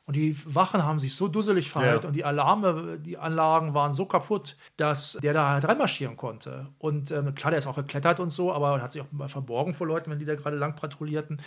Und 0.08 0.16
die 0.16 0.34
Wachen 0.54 0.82
haben 0.82 0.98
sich 0.98 1.14
so 1.14 1.28
dusselig 1.28 1.68
verhalten 1.70 2.04
Ja. 2.04 2.08
und 2.08 2.14
die 2.14 2.24
Alarme, 2.24 2.98
die 2.98 3.18
Anlagen 3.18 3.74
waren 3.74 3.92
so 3.92 4.06
kaputt, 4.06 4.56
dass 4.78 5.18
der 5.22 5.34
da 5.34 5.50
halt 5.50 5.68
reinmarschieren 5.68 6.16
konnte. 6.16 6.66
Und 6.78 7.10
ähm, 7.10 7.34
klar, 7.34 7.50
der 7.50 7.58
ist 7.58 7.66
auch 7.66 7.76
geklettert 7.76 8.18
und 8.18 8.30
so, 8.30 8.50
aber 8.50 8.80
hat 8.80 8.90
sich 8.92 9.02
auch 9.02 9.12
mal 9.12 9.28
verborgen 9.28 9.74
vor 9.74 9.86
Leuten, 9.86 10.10
wenn 10.10 10.18
die 10.18 10.24
da 10.24 10.34
gerade 10.34 10.56
lang 10.56 10.74
patrouillierten. 10.76 11.42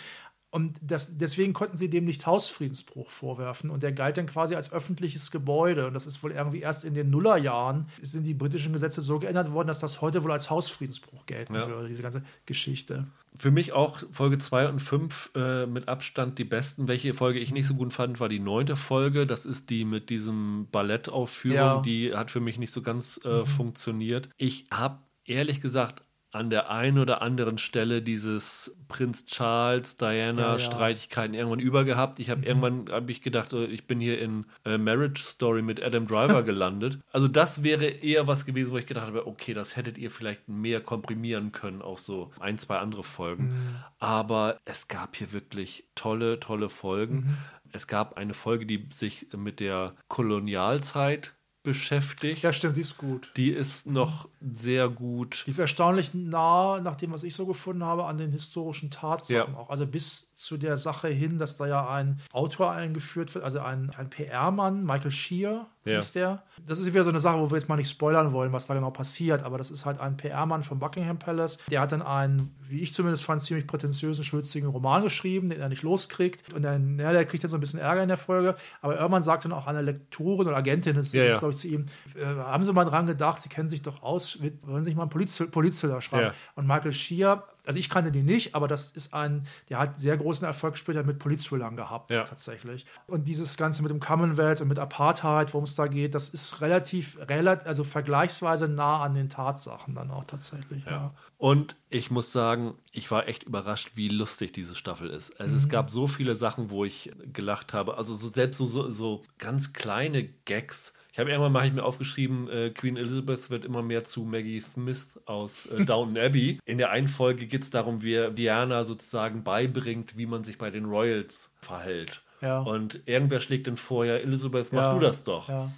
Und 0.54 0.78
das, 0.82 1.16
deswegen 1.16 1.54
konnten 1.54 1.78
sie 1.78 1.88
dem 1.88 2.04
nicht 2.04 2.26
Hausfriedensbruch 2.26 3.08
vorwerfen. 3.08 3.70
Und 3.70 3.82
der 3.82 3.90
galt 3.90 4.18
dann 4.18 4.26
quasi 4.26 4.54
als 4.54 4.70
öffentliches 4.70 5.30
Gebäude. 5.30 5.86
Und 5.86 5.94
das 5.94 6.04
ist 6.04 6.22
wohl 6.22 6.32
irgendwie 6.32 6.60
erst 6.60 6.84
in 6.84 6.92
den 6.92 7.08
Nullerjahren 7.08 7.88
sind 8.02 8.26
die 8.26 8.34
britischen 8.34 8.74
Gesetze 8.74 9.00
so 9.00 9.18
geändert 9.18 9.52
worden, 9.52 9.68
dass 9.68 9.78
das 9.78 10.02
heute 10.02 10.22
wohl 10.24 10.30
als 10.30 10.50
Hausfriedensbruch 10.50 11.24
gelten 11.24 11.54
Ja. 11.54 11.66
würde, 11.68 11.88
diese 11.88 12.02
ganze 12.02 12.22
Geschichte. 12.44 13.06
Für 13.34 13.50
mich 13.50 13.72
auch 13.72 14.02
Folge 14.10 14.36
2 14.36 14.68
und 14.68 14.80
5 14.80 15.30
äh, 15.34 15.64
mit 15.64 15.88
Abstand 15.88 16.38
die 16.38 16.44
besten. 16.44 16.86
Welche 16.86 17.14
Folge 17.14 17.38
ich 17.38 17.50
nicht 17.50 17.66
so 17.66 17.72
gut 17.74 17.94
fand, 17.94 18.20
war 18.20 18.28
die 18.28 18.38
neunte 18.38 18.76
Folge. 18.76 19.26
Das 19.26 19.46
ist 19.46 19.70
die 19.70 19.86
mit 19.86 20.10
diesem 20.10 20.68
Ballettaufführung. 20.70 21.56
Ja. 21.56 21.80
Die 21.80 22.14
hat 22.14 22.30
für 22.30 22.40
mich 22.40 22.58
nicht 22.58 22.72
so 22.72 22.82
ganz 22.82 23.18
äh, 23.24 23.46
funktioniert. 23.46 24.28
Ich 24.36 24.66
habe 24.70 24.98
ehrlich 25.24 25.62
gesagt 25.62 26.02
an 26.32 26.50
der 26.50 26.70
einen 26.70 26.98
oder 26.98 27.20
anderen 27.22 27.58
Stelle 27.58 28.02
dieses 28.02 28.74
Prinz 28.88 29.26
Charles, 29.26 29.98
Diana 29.98 30.40
Ja, 30.40 30.52
ja. 30.52 30.58
Streitigkeiten 30.58 31.34
irgendwann 31.34 31.60
übergehabt. 31.60 32.18
Ich 32.20 32.30
habe 32.30 32.44
irgendwann 32.44 32.90
habe 32.90 33.12
ich 33.12 33.20
gedacht, 33.20 33.52
äh, 33.52 33.66
ich 33.66 33.86
bin 33.86 34.00
hier 34.00 34.20
in 34.20 34.46
äh, 34.64 34.78
Marriage 34.78 35.22
Story 35.22 35.62
mit 35.62 35.82
Adam 35.82 36.06
Driver 36.06 36.42
gelandet. 36.42 36.98
Also 37.12 37.28
das 37.28 37.62
wäre 37.62 37.84
eher 37.84 38.26
was 38.26 38.46
gewesen, 38.46 38.72
wo 38.72 38.78
ich 38.78 38.86
gedacht 38.86 39.06
habe, 39.06 39.26
okay, 39.26 39.52
das 39.52 39.76
hättet 39.76 39.98
ihr 39.98 40.10
vielleicht 40.10 40.48
mehr 40.48 40.80
komprimieren 40.80 41.52
können 41.52 41.82
auf 41.82 42.00
so 42.00 42.30
ein, 42.40 42.58
zwei 42.58 42.78
andere 42.78 43.04
Folgen. 43.04 43.76
Aber 43.98 44.58
es 44.64 44.88
gab 44.88 45.16
hier 45.16 45.32
wirklich 45.32 45.86
tolle, 45.94 46.40
tolle 46.40 46.70
Folgen. 46.70 47.36
Es 47.72 47.86
gab 47.86 48.16
eine 48.16 48.34
Folge, 48.34 48.66
die 48.66 48.88
sich 48.92 49.28
mit 49.36 49.60
der 49.60 49.94
Kolonialzeit 50.08 51.34
beschäftigt. 51.62 52.42
Ja, 52.42 52.52
stimmt, 52.52 52.76
die 52.76 52.80
ist 52.80 52.98
gut. 52.98 53.32
Die 53.36 53.50
ist 53.50 53.86
noch 53.86 54.28
sehr 54.40 54.88
gut. 54.88 55.44
Die 55.46 55.50
ist 55.50 55.58
erstaunlich 55.58 56.12
nah, 56.14 56.80
nach 56.80 56.96
dem, 56.96 57.12
was 57.12 57.22
ich 57.22 57.34
so 57.34 57.46
gefunden 57.46 57.84
habe, 57.84 58.06
an 58.06 58.16
den 58.18 58.32
historischen 58.32 58.90
Tatsachen 58.90 59.52
Ja. 59.54 59.58
auch. 59.58 59.70
Also 59.70 59.86
bis 59.86 60.31
zu 60.44 60.56
der 60.56 60.76
Sache 60.76 61.08
hin, 61.08 61.38
dass 61.38 61.56
da 61.56 61.66
ja 61.66 61.88
ein 61.88 62.20
Autor 62.32 62.72
eingeführt 62.72 63.34
wird, 63.34 63.44
also 63.44 63.60
ein, 63.60 63.90
ein 63.96 64.10
PR-Mann, 64.10 64.84
Michael 64.84 65.10
Shear 65.10 65.66
Ja. 65.84 65.98
ist 65.98 66.14
der. 66.14 66.42
Das 66.66 66.78
ist 66.78 66.86
wieder 66.86 67.04
so 67.04 67.10
eine 67.10 67.20
Sache, 67.20 67.38
wo 67.40 67.50
wir 67.50 67.58
jetzt 67.58 67.68
mal 67.68 67.76
nicht 67.76 67.90
spoilern 67.90 68.32
wollen, 68.32 68.52
was 68.52 68.66
da 68.66 68.74
genau 68.74 68.90
passiert, 68.90 69.42
aber 69.42 69.58
das 69.58 69.70
ist 69.70 69.84
halt 69.86 69.98
ein 70.00 70.16
PR-Mann 70.16 70.62
vom 70.62 70.78
Buckingham 70.78 71.18
Palace. 71.18 71.58
Der 71.70 71.80
hat 71.80 71.92
dann 71.92 72.02
einen, 72.02 72.54
wie 72.68 72.80
ich 72.80 72.94
zumindest 72.94 73.24
fand, 73.24 73.42
ziemlich 73.42 73.66
prätentiösen, 73.66 74.24
schwülstigen 74.24 74.68
Roman 74.68 75.02
geschrieben, 75.02 75.48
den 75.50 75.60
er 75.60 75.68
nicht 75.68 75.82
loskriegt. 75.82 76.52
Und 76.54 76.62
dann, 76.62 76.98
ja, 76.98 77.12
der 77.12 77.24
kriegt 77.24 77.42
dann 77.44 77.50
so 77.50 77.56
ein 77.56 77.60
bisschen 77.60 77.80
Ärger 77.80 78.02
in 78.02 78.08
der 78.08 78.16
Folge. 78.16 78.54
Aber 78.80 78.96
irgendwann 78.96 79.22
sagt 79.22 79.44
dann 79.44 79.52
auch 79.52 79.66
eine 79.66 79.82
Lektorin 79.82 80.46
oder 80.48 80.56
Agentin, 80.56 80.96
das 80.96 81.12
Ja, 81.12 81.22
ist, 81.24 81.32
ja. 81.32 81.38
glaube 81.38 81.52
ich, 81.54 81.58
zu 81.60 81.68
ihm, 81.68 81.86
äh, 82.16 82.24
haben 82.24 82.64
Sie 82.64 82.72
mal 82.72 82.84
dran 82.84 83.06
gedacht, 83.06 83.40
Sie 83.42 83.48
kennen 83.48 83.68
sich 83.68 83.82
doch 83.82 84.02
aus, 84.02 84.38
wollen 84.66 84.82
Sie 84.84 84.90
sich 84.90 84.96
mal 84.96 85.02
einen 85.02 85.10
Poliz 85.10 85.42
Polizthriller 85.50 86.00
schreiben? 86.00 86.32
Und 86.54 86.66
Michael 86.66 86.92
Shear 86.92 87.44
also 87.66 87.78
ich 87.78 87.88
kannte 87.88 88.10
den 88.10 88.24
nicht, 88.24 88.54
aber 88.54 88.68
das 88.68 88.90
ist 88.90 89.14
ein, 89.14 89.44
der 89.68 89.78
hat 89.78 90.00
sehr 90.00 90.16
großen 90.16 90.46
Erfolg 90.46 90.76
später 90.76 91.04
mit 91.04 91.18
Polizthrillern 91.18 91.76
gehabt, 91.76 92.10
ja. 92.10 92.24
tatsächlich. 92.24 92.86
Und 93.06 93.28
dieses 93.28 93.56
Ganze 93.56 93.82
mit 93.82 93.90
dem 93.90 94.00
Commonwealth 94.00 94.60
und 94.60 94.68
mit 94.68 94.78
Apartheid, 94.78 95.52
worum 95.54 95.64
es 95.64 95.74
da 95.74 95.86
geht, 95.86 96.14
das 96.14 96.28
ist 96.28 96.60
relativ, 96.60 97.18
relativ, 97.28 97.66
also 97.66 97.84
vergleichsweise 97.84 98.68
nah 98.68 99.02
an 99.02 99.14
den 99.14 99.28
Tatsachen 99.28 99.94
dann 99.94 100.10
auch 100.10 100.24
tatsächlich. 100.24 100.84
Ja. 100.84 100.90
ja. 100.90 101.14
Und 101.38 101.76
ich 101.88 102.10
muss 102.10 102.32
sagen, 102.32 102.74
ich 102.90 103.10
war 103.10 103.28
echt 103.28 103.44
überrascht, 103.44 103.92
wie 103.94 104.08
lustig 104.08 104.52
diese 104.52 104.74
Staffel 104.74 105.10
ist. 105.10 105.38
Also 105.40 105.52
mhm. 105.52 105.58
es 105.58 105.68
gab 105.68 105.90
so 105.90 106.06
viele 106.06 106.34
Sachen, 106.34 106.70
wo 106.70 106.84
ich 106.84 107.12
gelacht 107.32 107.74
habe. 107.74 107.96
Also 107.96 108.14
so, 108.14 108.30
selbst 108.32 108.58
so, 108.58 108.66
so, 108.66 108.90
so 108.90 109.22
ganz 109.38 109.72
kleine 109.72 110.24
Gags 110.24 110.94
ich 111.12 111.18
habe 111.18 111.30
irgendwann 111.30 111.52
mal 111.52 111.66
ich 111.66 111.74
mir 111.74 111.84
aufgeschrieben, 111.84 112.48
äh, 112.48 112.70
Queen 112.70 112.96
Elizabeth 112.96 113.50
wird 113.50 113.66
immer 113.66 113.82
mehr 113.82 114.02
zu 114.02 114.24
Maggie 114.24 114.62
Smith 114.62 115.08
aus 115.26 115.66
äh, 115.66 115.84
Downton 115.84 116.16
Abbey. 116.16 116.58
In 116.64 116.78
der 116.78 116.90
einen 116.90 117.06
Folge 117.08 117.46
geht 117.46 117.62
es 117.62 117.70
darum, 117.70 118.02
wie 118.02 118.30
Diana 118.32 118.84
sozusagen 118.84 119.44
beibringt, 119.44 120.16
wie 120.16 120.24
man 120.24 120.42
sich 120.42 120.56
bei 120.56 120.70
den 120.70 120.86
Royals 120.86 121.50
verhält. 121.60 122.22
Ja. 122.40 122.60
Und 122.60 123.00
irgendwer 123.04 123.40
schlägt 123.40 123.66
dann 123.66 123.76
vor, 123.76 124.06
ja, 124.06 124.16
Elizabeth, 124.16 124.72
mach 124.72 124.84
ja. 124.84 124.94
du 124.94 125.00
das 125.00 125.22
doch. 125.22 125.50
Ja. 125.50 125.70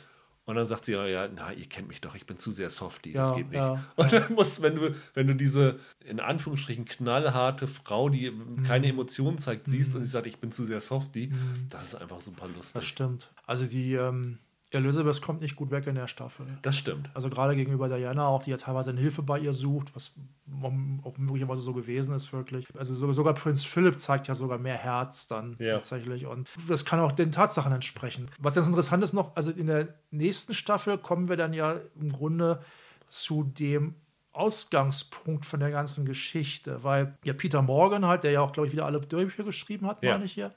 Und 0.46 0.56
dann 0.56 0.66
sagt 0.66 0.84
sie, 0.84 0.92
ja, 0.92 1.28
na, 1.34 1.52
ihr 1.52 1.66
kennt 1.68 1.88
mich 1.88 2.00
doch, 2.02 2.14
ich 2.14 2.26
bin 2.26 2.36
zu 2.36 2.52
sehr 2.52 2.68
softy, 2.68 3.12
ja, 3.12 3.22
das 3.22 3.34
geht 3.34 3.48
nicht. 3.48 3.56
Ja, 3.56 3.82
und 3.96 4.12
dann 4.12 4.34
musst, 4.34 4.60
wenn 4.60 4.76
du, 4.76 4.94
wenn 5.14 5.26
du 5.26 5.34
diese 5.34 5.78
in 6.04 6.20
Anführungsstrichen 6.20 6.84
knallharte 6.84 7.66
Frau, 7.66 8.10
die 8.10 8.30
mhm. 8.30 8.62
keine 8.62 8.88
Emotionen 8.88 9.38
zeigt, 9.38 9.66
siehst 9.66 9.90
mhm. 9.90 9.96
und 9.96 10.04
sie 10.04 10.10
sagt, 10.10 10.26
ich 10.26 10.38
bin 10.38 10.52
zu 10.52 10.62
sehr 10.62 10.82
softy, 10.82 11.28
mhm. 11.28 11.66
das 11.70 11.84
ist 11.86 11.94
einfach 11.94 12.20
super 12.20 12.46
lustig. 12.46 12.74
Das 12.74 12.84
stimmt. 12.84 13.32
Also 13.46 13.64
die, 13.64 13.94
ähm, 13.94 14.38
Elizabeth 14.74 15.20
kommt 15.22 15.40
nicht 15.40 15.56
gut 15.56 15.70
weg 15.70 15.86
in 15.86 15.94
der 15.94 16.08
Staffel. 16.08 16.46
Das 16.62 16.76
stimmt. 16.76 17.10
Also 17.14 17.30
gerade 17.30 17.56
gegenüber 17.56 17.88
Diana 17.88 18.26
auch, 18.26 18.42
die 18.42 18.50
ja 18.50 18.56
teilweise 18.56 18.90
eine 18.90 19.00
Hilfe 19.00 19.22
bei 19.22 19.38
ihr 19.38 19.52
sucht, 19.52 19.94
was 19.94 20.12
auch 21.02 21.16
möglicherweise 21.18 21.60
so 21.60 21.72
gewesen 21.72 22.14
ist, 22.14 22.32
wirklich. 22.32 22.66
Also 22.76 23.12
sogar 23.12 23.34
Prinz 23.34 23.64
Philip 23.64 23.98
zeigt 23.98 24.28
ja 24.28 24.34
sogar 24.34 24.58
mehr 24.58 24.76
Herz 24.76 25.26
dann 25.26 25.56
ja. 25.58 25.72
tatsächlich. 25.72 26.26
Und 26.26 26.48
das 26.68 26.84
kann 26.84 27.00
auch 27.00 27.12
den 27.12 27.32
Tatsachen 27.32 27.72
entsprechen. 27.72 28.26
Was 28.38 28.54
ganz 28.54 28.66
interessant 28.66 29.02
ist 29.04 29.12
noch, 29.12 29.36
also 29.36 29.50
in 29.50 29.66
der 29.66 29.94
nächsten 30.10 30.54
Staffel 30.54 30.98
kommen 30.98 31.28
wir 31.28 31.36
dann 31.36 31.52
ja 31.52 31.76
im 32.00 32.12
Grunde 32.12 32.60
zu 33.08 33.44
dem 33.44 33.94
Ausgangspunkt 34.32 35.46
von 35.46 35.60
der 35.60 35.70
ganzen 35.70 36.04
Geschichte, 36.04 36.82
weil 36.82 37.16
ja 37.24 37.32
Peter 37.32 37.62
Morgan 37.62 38.04
halt, 38.04 38.24
der 38.24 38.32
ja 38.32 38.40
auch, 38.40 38.52
glaube 38.52 38.66
ich, 38.66 38.72
wieder 38.72 38.84
alle 38.84 39.00
Drehbücher 39.00 39.44
geschrieben 39.44 39.86
hat, 39.86 40.02
ja. 40.02 40.12
meine 40.12 40.24
ich 40.24 40.32
hier, 40.32 40.52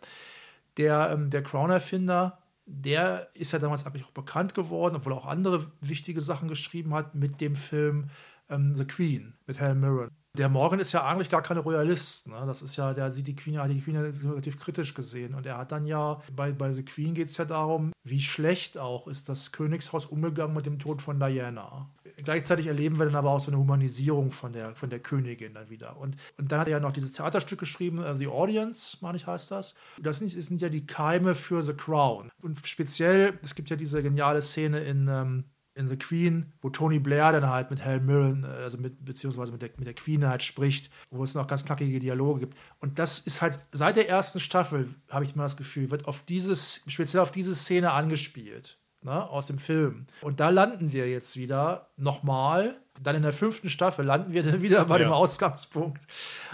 der, 0.77 1.11
ähm, 1.11 1.29
der 1.29 1.43
Crown-Erfinder, 1.43 2.39
der 2.67 3.29
ist 3.33 3.53
ja 3.53 3.59
damals 3.59 3.85
eigentlich 3.85 4.05
auch 4.05 4.11
bekannt 4.11 4.53
geworden, 4.53 4.97
obwohl 4.97 5.13
er 5.13 5.17
auch 5.17 5.25
andere 5.25 5.71
wichtige 5.81 6.21
Sachen 6.21 6.49
geschrieben 6.49 6.93
hat 6.93 7.15
mit 7.15 7.39
dem 7.39 7.55
Film 7.55 8.09
ähm, 8.49 8.75
The 8.75 8.85
Queen 8.85 9.33
mit 9.47 9.59
Helen 9.59 9.79
Mirren. 9.79 10.09
Der 10.37 10.49
Morgan 10.49 10.79
ist 10.79 10.91
ja 10.91 11.03
eigentlich 11.03 11.29
gar 11.29 11.41
keine 11.41 11.61
Royalist. 11.61 12.27
Ne? 12.27 12.43
Das 12.45 12.61
ist 12.61 12.75
ja, 12.75 12.93
der 12.93 13.09
sieht 13.09 13.25
die 13.25 13.35
Queen 13.35 13.55
ja, 13.55 13.67
die 13.67 13.81
Queen 13.81 13.97
relativ 13.97 14.59
kritisch 14.59 14.93
gesehen. 14.93 15.33
Und 15.33 15.47
er 15.47 15.57
hat 15.57 15.71
dann 15.71 15.87
ja, 15.87 16.21
bei, 16.35 16.51
bei 16.51 16.71
The 16.71 16.85
Queen 16.85 17.15
geht 17.15 17.29
es 17.29 17.37
ja 17.37 17.45
darum, 17.45 17.91
wie 18.03 18.21
schlecht 18.21 18.77
auch 18.77 19.07
ist 19.07 19.29
das 19.29 19.51
Königshaus 19.51 20.05
umgegangen 20.05 20.53
mit 20.53 20.67
dem 20.67 20.77
Tod 20.77 21.01
von 21.01 21.19
Diana 21.19 21.89
gleichzeitig 22.23 22.67
erleben 22.67 22.99
wir 22.99 23.05
dann 23.05 23.15
aber 23.15 23.31
auch 23.31 23.39
so 23.39 23.51
eine 23.51 23.59
Humanisierung 23.59 24.31
von 24.31 24.53
der, 24.53 24.75
von 24.75 24.89
der 24.89 24.99
Königin 24.99 25.53
dann 25.53 25.69
wieder. 25.69 25.97
Und, 25.97 26.15
und 26.37 26.51
dann 26.51 26.59
hat 26.59 26.67
er 26.67 26.73
ja 26.73 26.79
noch 26.79 26.91
dieses 26.91 27.11
Theaterstück 27.11 27.59
geschrieben, 27.59 27.99
uh, 27.99 28.15
The 28.15 28.27
Audience, 28.27 28.97
meine 29.01 29.17
ich, 29.17 29.27
heißt 29.27 29.51
das. 29.51 29.75
Das 30.01 30.19
sind, 30.19 30.29
sind 30.29 30.61
ja 30.61 30.69
die 30.69 30.85
Keime 30.85 31.35
für 31.35 31.61
The 31.61 31.73
Crown. 31.73 32.31
Und 32.41 32.65
speziell, 32.65 33.39
es 33.41 33.55
gibt 33.55 33.69
ja 33.69 33.75
diese 33.75 34.01
geniale 34.01 34.41
Szene 34.41 34.79
in. 34.79 35.07
Ähm, 35.07 35.45
in 35.77 35.87
The 35.87 35.95
Queen, 35.95 36.53
wo 36.59 36.71
Tony 36.71 36.97
Blair 36.97 37.31
dann 37.31 37.47
halt 37.47 37.69
mit 37.69 37.79
Helen 37.79 38.05
Mirren, 38.05 38.43
äh, 38.43 38.47
also 38.47 38.79
mit, 38.79 39.05
beziehungsweise 39.05 39.51
mit 39.51 39.61
der, 39.61 39.69
mit 39.77 39.85
der 39.85 39.93
Queen 39.93 40.25
halt 40.25 40.41
spricht, 40.41 40.91
wo 41.11 41.23
es 41.23 41.35
noch 41.35 41.45
ganz 41.45 41.65
knackige 41.65 41.99
Dialoge 41.99 42.39
gibt. 42.39 42.57
Und 42.79 42.97
das 42.97 43.19
ist 43.19 43.43
halt 43.43 43.59
seit 43.71 43.95
der 43.95 44.09
ersten 44.09 44.39
Staffel, 44.39 44.89
habe 45.09 45.23
ich 45.23 45.35
mal 45.35 45.43
das 45.43 45.55
Gefühl, 45.55 45.91
wird 45.91 46.07
auf 46.07 46.25
dieses, 46.25 46.83
speziell 46.87 47.21
auf 47.21 47.31
diese 47.31 47.53
Szene 47.53 47.91
angespielt 47.91 48.79
ne, 49.07 49.29
aus 49.29 49.47
dem 49.47 49.57
Film. 49.57 50.05
Und 50.21 50.39
da 50.39 50.49
landen 50.49 50.91
wir 50.91 51.09
jetzt 51.09 51.37
wieder 51.37 51.87
nochmal. 51.95 52.75
Dann 53.01 53.15
in 53.15 53.21
der 53.21 53.31
fünften 53.31 53.69
Staffel 53.69 54.05
landen 54.05 54.33
wir 54.33 54.43
dann 54.51 54.61
wieder 54.61 54.85
bei 54.85 54.99
ja. 54.99 55.05
dem 55.05 55.13
Ausgangspunkt. 55.13 56.03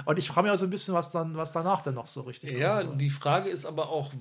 Und 0.06 0.20
ich 0.20 0.28
frage 0.28 0.48
mich 0.48 0.54
auch 0.54 0.60
so 0.60 0.66
ein 0.66 0.70
bisschen, 0.70 0.94
was, 0.94 1.12
dann, 1.12 1.36
was 1.36 1.52
danach 1.52 1.82
denn 1.82 1.96
noch 1.96 2.06
so 2.06 2.22
richtig 2.22 2.52
Ja, 2.52 2.84
die 2.84 3.10
Frage 3.10 3.50
ist 3.50 3.66
aber 3.66 3.90
auch, 3.90 4.12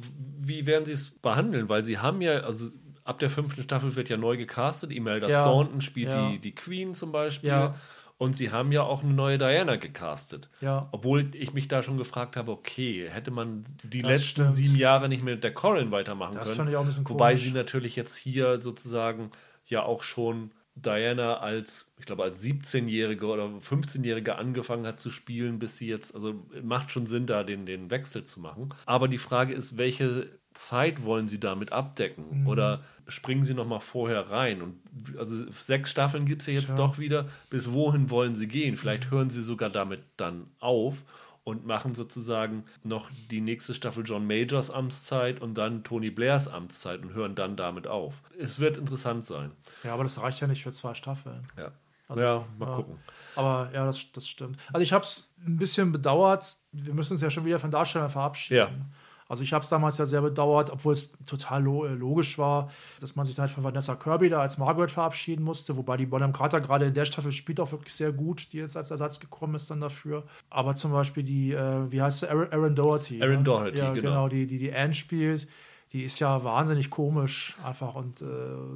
wie 0.40 0.66
werden 0.66 0.84
sie 0.84 0.92
es 0.92 1.10
behandeln? 1.10 1.68
Weil 1.68 1.84
sie 1.84 1.98
haben 1.98 2.22
ja, 2.22 2.40
also 2.40 2.70
ab 3.04 3.18
der 3.18 3.30
fünften 3.30 3.62
Staffel 3.62 3.94
wird 3.94 4.08
ja 4.08 4.16
neu 4.16 4.36
gecastet. 4.36 4.92
Imelda 4.92 5.28
ja. 5.28 5.42
Staunton 5.42 5.80
spielt 5.80 6.12
die, 6.14 6.38
die 6.38 6.54
Queen 6.54 6.94
zum 6.94 7.12
Beispiel. 7.12 7.50
Ja. 7.50 7.74
Und 8.22 8.36
sie 8.36 8.52
haben 8.52 8.70
ja 8.70 8.84
auch 8.84 9.02
eine 9.02 9.12
neue 9.12 9.36
Diana 9.36 9.74
gecastet. 9.74 10.48
Ja. 10.60 10.88
Obwohl 10.92 11.34
ich 11.34 11.54
mich 11.54 11.66
da 11.66 11.82
schon 11.82 11.98
gefragt 11.98 12.36
habe, 12.36 12.52
okay, 12.52 13.08
hätte 13.10 13.32
man 13.32 13.64
die 13.82 14.00
das 14.00 14.12
letzten 14.12 14.26
stimmt. 14.28 14.52
sieben 14.52 14.76
Jahre 14.76 15.08
nicht 15.08 15.24
mit 15.24 15.42
der 15.42 15.52
Corin 15.52 15.90
weitermachen 15.90 16.34
das 16.34 16.50
können. 16.50 16.58
Fand 16.58 16.70
ich 16.70 16.76
auch 16.76 16.82
ein 16.82 16.86
bisschen 16.86 17.08
Wobei 17.08 17.30
komisch. 17.30 17.42
sie 17.42 17.50
natürlich 17.50 17.96
jetzt 17.96 18.16
hier 18.16 18.62
sozusagen 18.62 19.32
ja 19.66 19.82
auch 19.82 20.04
schon 20.04 20.52
Diana 20.76 21.38
als, 21.38 21.92
ich 21.98 22.06
glaube, 22.06 22.22
als 22.22 22.40
17-Jährige 22.40 23.26
oder 23.26 23.46
15-Jährige 23.46 24.36
angefangen 24.36 24.86
hat 24.86 25.00
zu 25.00 25.10
spielen, 25.10 25.58
bis 25.58 25.78
sie 25.78 25.88
jetzt, 25.88 26.14
also 26.14 26.46
macht 26.62 26.92
schon 26.92 27.06
Sinn, 27.06 27.26
da 27.26 27.42
den, 27.42 27.66
den 27.66 27.90
Wechsel 27.90 28.24
zu 28.24 28.38
machen. 28.38 28.72
Aber 28.86 29.08
die 29.08 29.18
Frage 29.18 29.52
ist, 29.52 29.78
welche 29.78 30.30
Zeit 30.54 31.04
wollen 31.04 31.26
sie 31.26 31.40
damit 31.40 31.72
abdecken? 31.72 32.42
Mhm. 32.42 32.46
Oder 32.46 32.82
springen 33.08 33.44
sie 33.44 33.54
noch 33.54 33.66
mal 33.66 33.80
vorher 33.80 34.30
rein? 34.30 34.62
Und 34.62 34.80
also 35.18 35.50
sechs 35.50 35.90
Staffeln 35.90 36.24
gibt 36.24 36.42
es 36.42 36.46
ja 36.46 36.54
jetzt 36.54 36.70
ja. 36.70 36.76
doch 36.76 36.98
wieder. 36.98 37.26
Bis 37.50 37.72
wohin 37.72 38.10
wollen 38.10 38.34
sie 38.34 38.48
gehen? 38.48 38.76
Vielleicht 38.76 39.10
hören 39.10 39.30
sie 39.30 39.42
sogar 39.42 39.70
damit 39.70 40.02
dann 40.16 40.46
auf 40.60 41.04
und 41.44 41.66
machen 41.66 41.94
sozusagen 41.94 42.64
noch 42.84 43.10
die 43.30 43.40
nächste 43.40 43.74
Staffel 43.74 44.04
John 44.04 44.26
Majors 44.26 44.70
Amtszeit 44.70 45.40
und 45.40 45.54
dann 45.54 45.82
Tony 45.82 46.10
Blairs 46.10 46.48
Amtszeit 46.48 47.02
und 47.02 47.14
hören 47.14 47.34
dann 47.34 47.56
damit 47.56 47.86
auf. 47.86 48.22
Es 48.38 48.60
wird 48.60 48.76
interessant 48.76 49.24
sein. 49.24 49.50
Ja, 49.82 49.94
aber 49.94 50.04
das 50.04 50.20
reicht 50.20 50.40
ja 50.40 50.46
nicht 50.46 50.62
für 50.62 50.72
zwei 50.72 50.94
Staffeln. 50.94 51.46
Ja. 51.56 51.72
Also, 52.08 52.22
ja, 52.22 52.44
mal 52.58 52.68
ja. 52.68 52.76
gucken. 52.76 52.98
Aber 53.36 53.70
ja, 53.72 53.86
das, 53.86 54.12
das 54.12 54.28
stimmt. 54.28 54.58
Also 54.72 54.82
ich 54.82 54.92
habe 54.92 55.04
es 55.04 55.32
ein 55.46 55.56
bisschen 55.56 55.92
bedauert. 55.92 56.56
Wir 56.70 56.94
müssen 56.94 57.14
uns 57.14 57.22
ja 57.22 57.30
schon 57.30 57.44
wieder 57.44 57.58
von 57.58 57.70
Darstellern 57.70 58.10
verabschieden. 58.10 58.58
Ja. 58.58 58.86
Also 59.32 59.44
ich 59.44 59.54
habe 59.54 59.64
es 59.64 59.70
damals 59.70 59.96
ja 59.96 60.04
sehr 60.04 60.20
bedauert, 60.20 60.68
obwohl 60.68 60.92
es 60.92 61.16
total 61.24 61.62
äh, 61.62 61.94
logisch 61.94 62.36
war, 62.36 62.70
dass 63.00 63.16
man 63.16 63.24
sich 63.24 63.34
dann 63.34 63.46
halt 63.46 63.54
von 63.54 63.64
Vanessa 63.64 63.94
Kirby 63.94 64.28
da 64.28 64.42
als 64.42 64.58
Margaret 64.58 64.90
verabschieden 64.90 65.42
musste, 65.42 65.74
wobei 65.78 65.96
die 65.96 66.04
Bonham 66.04 66.34
Carter 66.34 66.60
gerade 66.60 66.84
in 66.84 66.92
der 66.92 67.06
Staffel 67.06 67.32
spielt 67.32 67.58
auch 67.58 67.72
wirklich 67.72 67.94
sehr 67.94 68.12
gut, 68.12 68.52
die 68.52 68.58
jetzt 68.58 68.76
als 68.76 68.90
Ersatz 68.90 69.20
gekommen 69.20 69.54
ist 69.54 69.70
dann 69.70 69.80
dafür. 69.80 70.24
Aber 70.50 70.76
zum 70.76 70.92
Beispiel 70.92 71.22
die, 71.22 71.52
äh, 71.52 71.90
wie 71.90 72.02
heißt 72.02 72.18
sie, 72.18 72.28
Aaron, 72.28 72.52
Aaron 72.52 72.74
Doherty. 72.74 73.22
Aaron 73.22 73.38
ne? 73.38 73.44
Doherty, 73.44 73.78
ja, 73.78 73.94
genau. 73.94 74.02
genau. 74.02 74.28
die, 74.28 74.46
die 74.46 74.58
die 74.58 74.74
Anne 74.74 74.92
spielt 74.92 75.48
die 75.94 76.04
ist 76.04 76.18
ja 76.20 76.42
wahnsinnig 76.42 76.88
komisch 76.88 77.54
einfach 77.62 77.94
und 77.94 78.22
äh, 78.22 78.26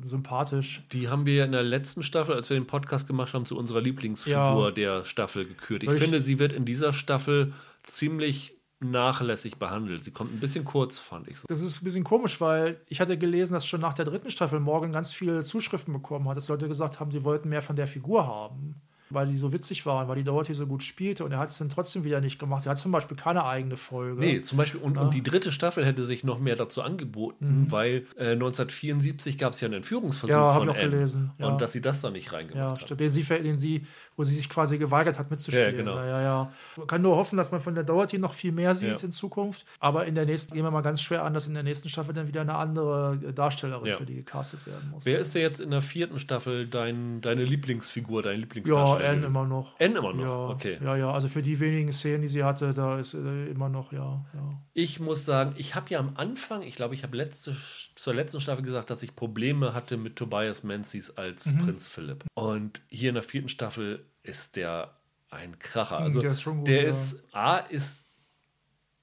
sympathisch. 0.05 0.83
Die 0.93 1.09
haben 1.09 1.25
wir 1.25 1.47
in 1.47 1.53
der 1.53 1.63
letzten 1.63 2.03
Staffel, 2.03 2.35
als 2.35 2.51
wir 2.51 2.59
den 2.59 2.67
Podcast 2.67 3.07
gemacht 3.07 3.33
haben, 3.33 3.47
zu 3.47 3.57
unserer 3.57 3.81
Lieblingsfigur 3.81 4.67
ja. 4.67 4.71
der 4.71 5.05
Staffel 5.07 5.47
gekürt. 5.47 5.83
Ich, 5.83 5.91
ich 5.91 5.99
finde, 5.99 6.21
sie 6.21 6.39
wird 6.39 6.53
in 6.53 6.67
dieser 6.67 6.93
Staffel 6.93 7.55
ziemlich 7.85 8.56
nachlässig 8.81 9.57
behandelt. 9.57 10.05
Sie 10.05 10.11
kommt 10.11 10.35
ein 10.35 10.41
bisschen 10.41 10.65
kurz, 10.65 10.99
fand 10.99 11.29
ich 11.29 11.39
so. 11.39 11.47
Das 11.49 11.63
ist 11.63 11.81
ein 11.81 11.85
bisschen 11.85 12.05
komisch, 12.05 12.41
weil 12.41 12.81
ich 12.89 13.01
hatte 13.01 13.17
gelesen, 13.17 13.55
dass 13.55 13.67
schon 13.67 13.81
nach 13.81 13.95
der 13.95 14.05
dritten 14.05 14.31
Staffel 14.31 14.61
Morgan 14.61 14.93
ganz 14.93 15.13
viele 15.13 15.45
Zuschriften 15.45 15.93
bekommen 15.93 16.29
hat, 16.29 16.37
dass 16.37 16.49
Leute 16.49 16.69
gesagt 16.69 17.01
haben, 17.01 17.11
sie 17.11 17.25
wollten 17.25 17.49
mehr 17.49 17.63
von 17.63 17.77
der 17.77 17.87
Figur 17.87 18.27
haben 18.27 18.81
weil 19.11 19.29
die 19.29 19.37
so 19.37 19.53
witzig 19.53 19.87
waren, 19.87 20.09
weil 20.09 20.17
die 20.17 20.25
Dorothy 20.25 20.55
so 20.55 20.67
gut 20.67 20.83
spielte 20.83 21.25
und 21.25 21.33
er 21.33 21.39
hat 21.39 21.49
es 21.49 21.59
dann 21.59 21.69
trotzdem 21.69 22.05
wieder 22.05 22.21
nicht 22.21 22.39
gemacht. 22.39 22.63
Sie 22.63 22.69
hat 22.69 22.79
zum 22.79 22.91
Beispiel 22.91 23.17
keine 23.17 23.45
eigene 23.45 23.77
Folge. 23.77 24.21
Nee, 24.21 24.43
zum 24.43 24.59
Beispiel, 24.59 24.81
und, 24.81 24.97
ja. 24.97 25.03
und 25.03 25.15
die 25.15 25.23
dritte 25.23 25.53
Staffel 25.53 25.85
hätte 25.85 26.05
sich 26.05 26.25
noch 26.25 26.41
mehr 26.41 26.57
dazu 26.57 26.83
angeboten, 26.83 27.63
mhm. 27.63 27.73
weil 27.73 28.07
äh, 28.17 28.33
1974 28.33 29.39
gab 29.39 29.53
es 29.53 29.61
ja 29.61 29.67
einen 29.67 29.75
Entführungsversuch 29.75 30.35
ja, 30.35 30.53
von 30.53 30.65
ich 30.65 30.71
auch 30.71 30.81
gelesen. 30.81 31.33
Ja. 31.39 31.47
Und 31.47 31.61
dass 31.61 31.73
sie 31.73 31.81
das 31.81 32.01
dann 32.01 32.15
nicht 32.15 32.33
reingemacht 32.33 32.83
ja, 32.83 32.91
hat. 32.91 33.01
Den 33.01 33.11
sie, 33.11 33.23
den 33.23 33.59
sie, 33.59 33.87
wo 34.17 34.25
sie 34.25 34.35
sich 34.35 34.49
quasi 34.49 34.79
geweigert 34.79 35.19
hat 35.19 35.31
mitzuspielen. 35.31 35.73
Ja, 35.73 35.77
genau. 35.77 35.97
Ja, 35.97 36.23
ja. 36.23 36.53
Man 36.77 36.87
kann 36.87 37.03
nur 37.03 37.17
hoffen, 37.17 37.37
dass 37.37 37.51
man 37.51 37.61
von 37.61 37.75
der 37.75 37.85
Dorothy 37.85 38.19
noch 38.19 38.33
viel 38.33 38.53
mehr 38.53 38.75
sieht 38.75 39.03
in 39.03 39.13
Zukunft. 39.13 39.65
Aber 39.79 40.07
in 40.07 40.15
der 40.15 40.27
nächsten 40.27 40.55
gehen 40.55 40.65
wir 40.65 40.71
mal 40.71 40.83
ganz 40.83 41.03
schwer 41.03 41.25
an, 41.25 41.35
dass 41.35 41.47
in 41.47 41.55
der 41.55 41.63
nächsten 41.63 41.89
Staffel 41.89 42.15
dann 42.15 42.29
wieder 42.29 42.41
eine 42.41 42.55
andere 42.55 43.19
Darstellerin 43.35 43.95
für 43.95 44.07
die 44.07 44.15
gecastet 44.15 44.67
werden 44.67 44.91
muss. 44.91 45.05
Wer 45.05 45.19
ist 45.19 45.35
denn 45.35 45.43
jetzt 45.43 45.61
in 45.61 45.71
der 45.71 45.83
vierten 45.83 46.19
Staffel 46.19 46.67
dein, 46.67 47.21
deine 47.21 47.45
Lieblingsfigur, 47.45 48.23
dein 48.23 48.41
Lieblingsdarsteller? 48.41 49.05
Ja, 49.05 49.11
Anne 49.11 49.27
immer 49.27 49.47
noch. 49.47 49.79
Anne 49.79 49.99
immer 49.99 50.13
noch? 50.13 50.23
Ja, 50.23 50.49
okay. 50.49 50.79
Ja, 50.83 50.97
ja, 50.97 51.13
also 51.13 51.29
für 51.29 51.43
die 51.43 51.61
wenigen 51.61 51.93
Szenen, 51.93 52.23
die 52.23 52.29
sie 52.29 52.45
hatte, 52.45 52.73
da 52.73 52.99
ist 52.99 53.15
äh, 53.15 53.47
immer 53.47 53.69
noch, 53.69 53.93
ja, 53.93 54.25
ja. 54.35 54.61
Ich 54.73 55.01
muss 55.01 55.25
sagen, 55.25 55.55
ich 55.57 55.75
habe 55.75 55.91
ja 55.91 55.99
am 55.99 56.13
Anfang, 56.17 56.63
ich 56.63 56.77
glaube, 56.77 56.95
ich 56.95 57.03
habe 57.03 57.17
letzte, 57.17 57.57
zur 57.95 58.15
letzten 58.15 58.41
Staffel 58.41 58.65
gesagt, 58.65 58.91
dass 58.91 59.03
ich 59.03 59.17
Probleme 59.17 59.75
hatte 59.75 59.97
mit 59.97 60.17
Tobias 60.17 60.63
Menzies 60.63 61.11
als 61.11 61.47
mhm. 61.47 61.59
Prinz 61.59 61.87
Philipp. 61.87 62.25
Und 62.35 62.83
hier 62.89 63.11
in 63.11 63.15
der 63.15 63.25
vierten 63.25 63.49
Staffel 63.49 64.06
ist 64.27 64.57
der 64.57 64.97
ein 65.31 65.59
Kracher. 65.59 65.99
Also 65.99 66.21
der 66.21 66.33
ist, 66.33 66.45
gut, 66.45 66.67
der 66.67 66.83
ja. 66.83 66.89
ist 66.89 67.23
A, 67.33 67.59
ist 67.59 68.05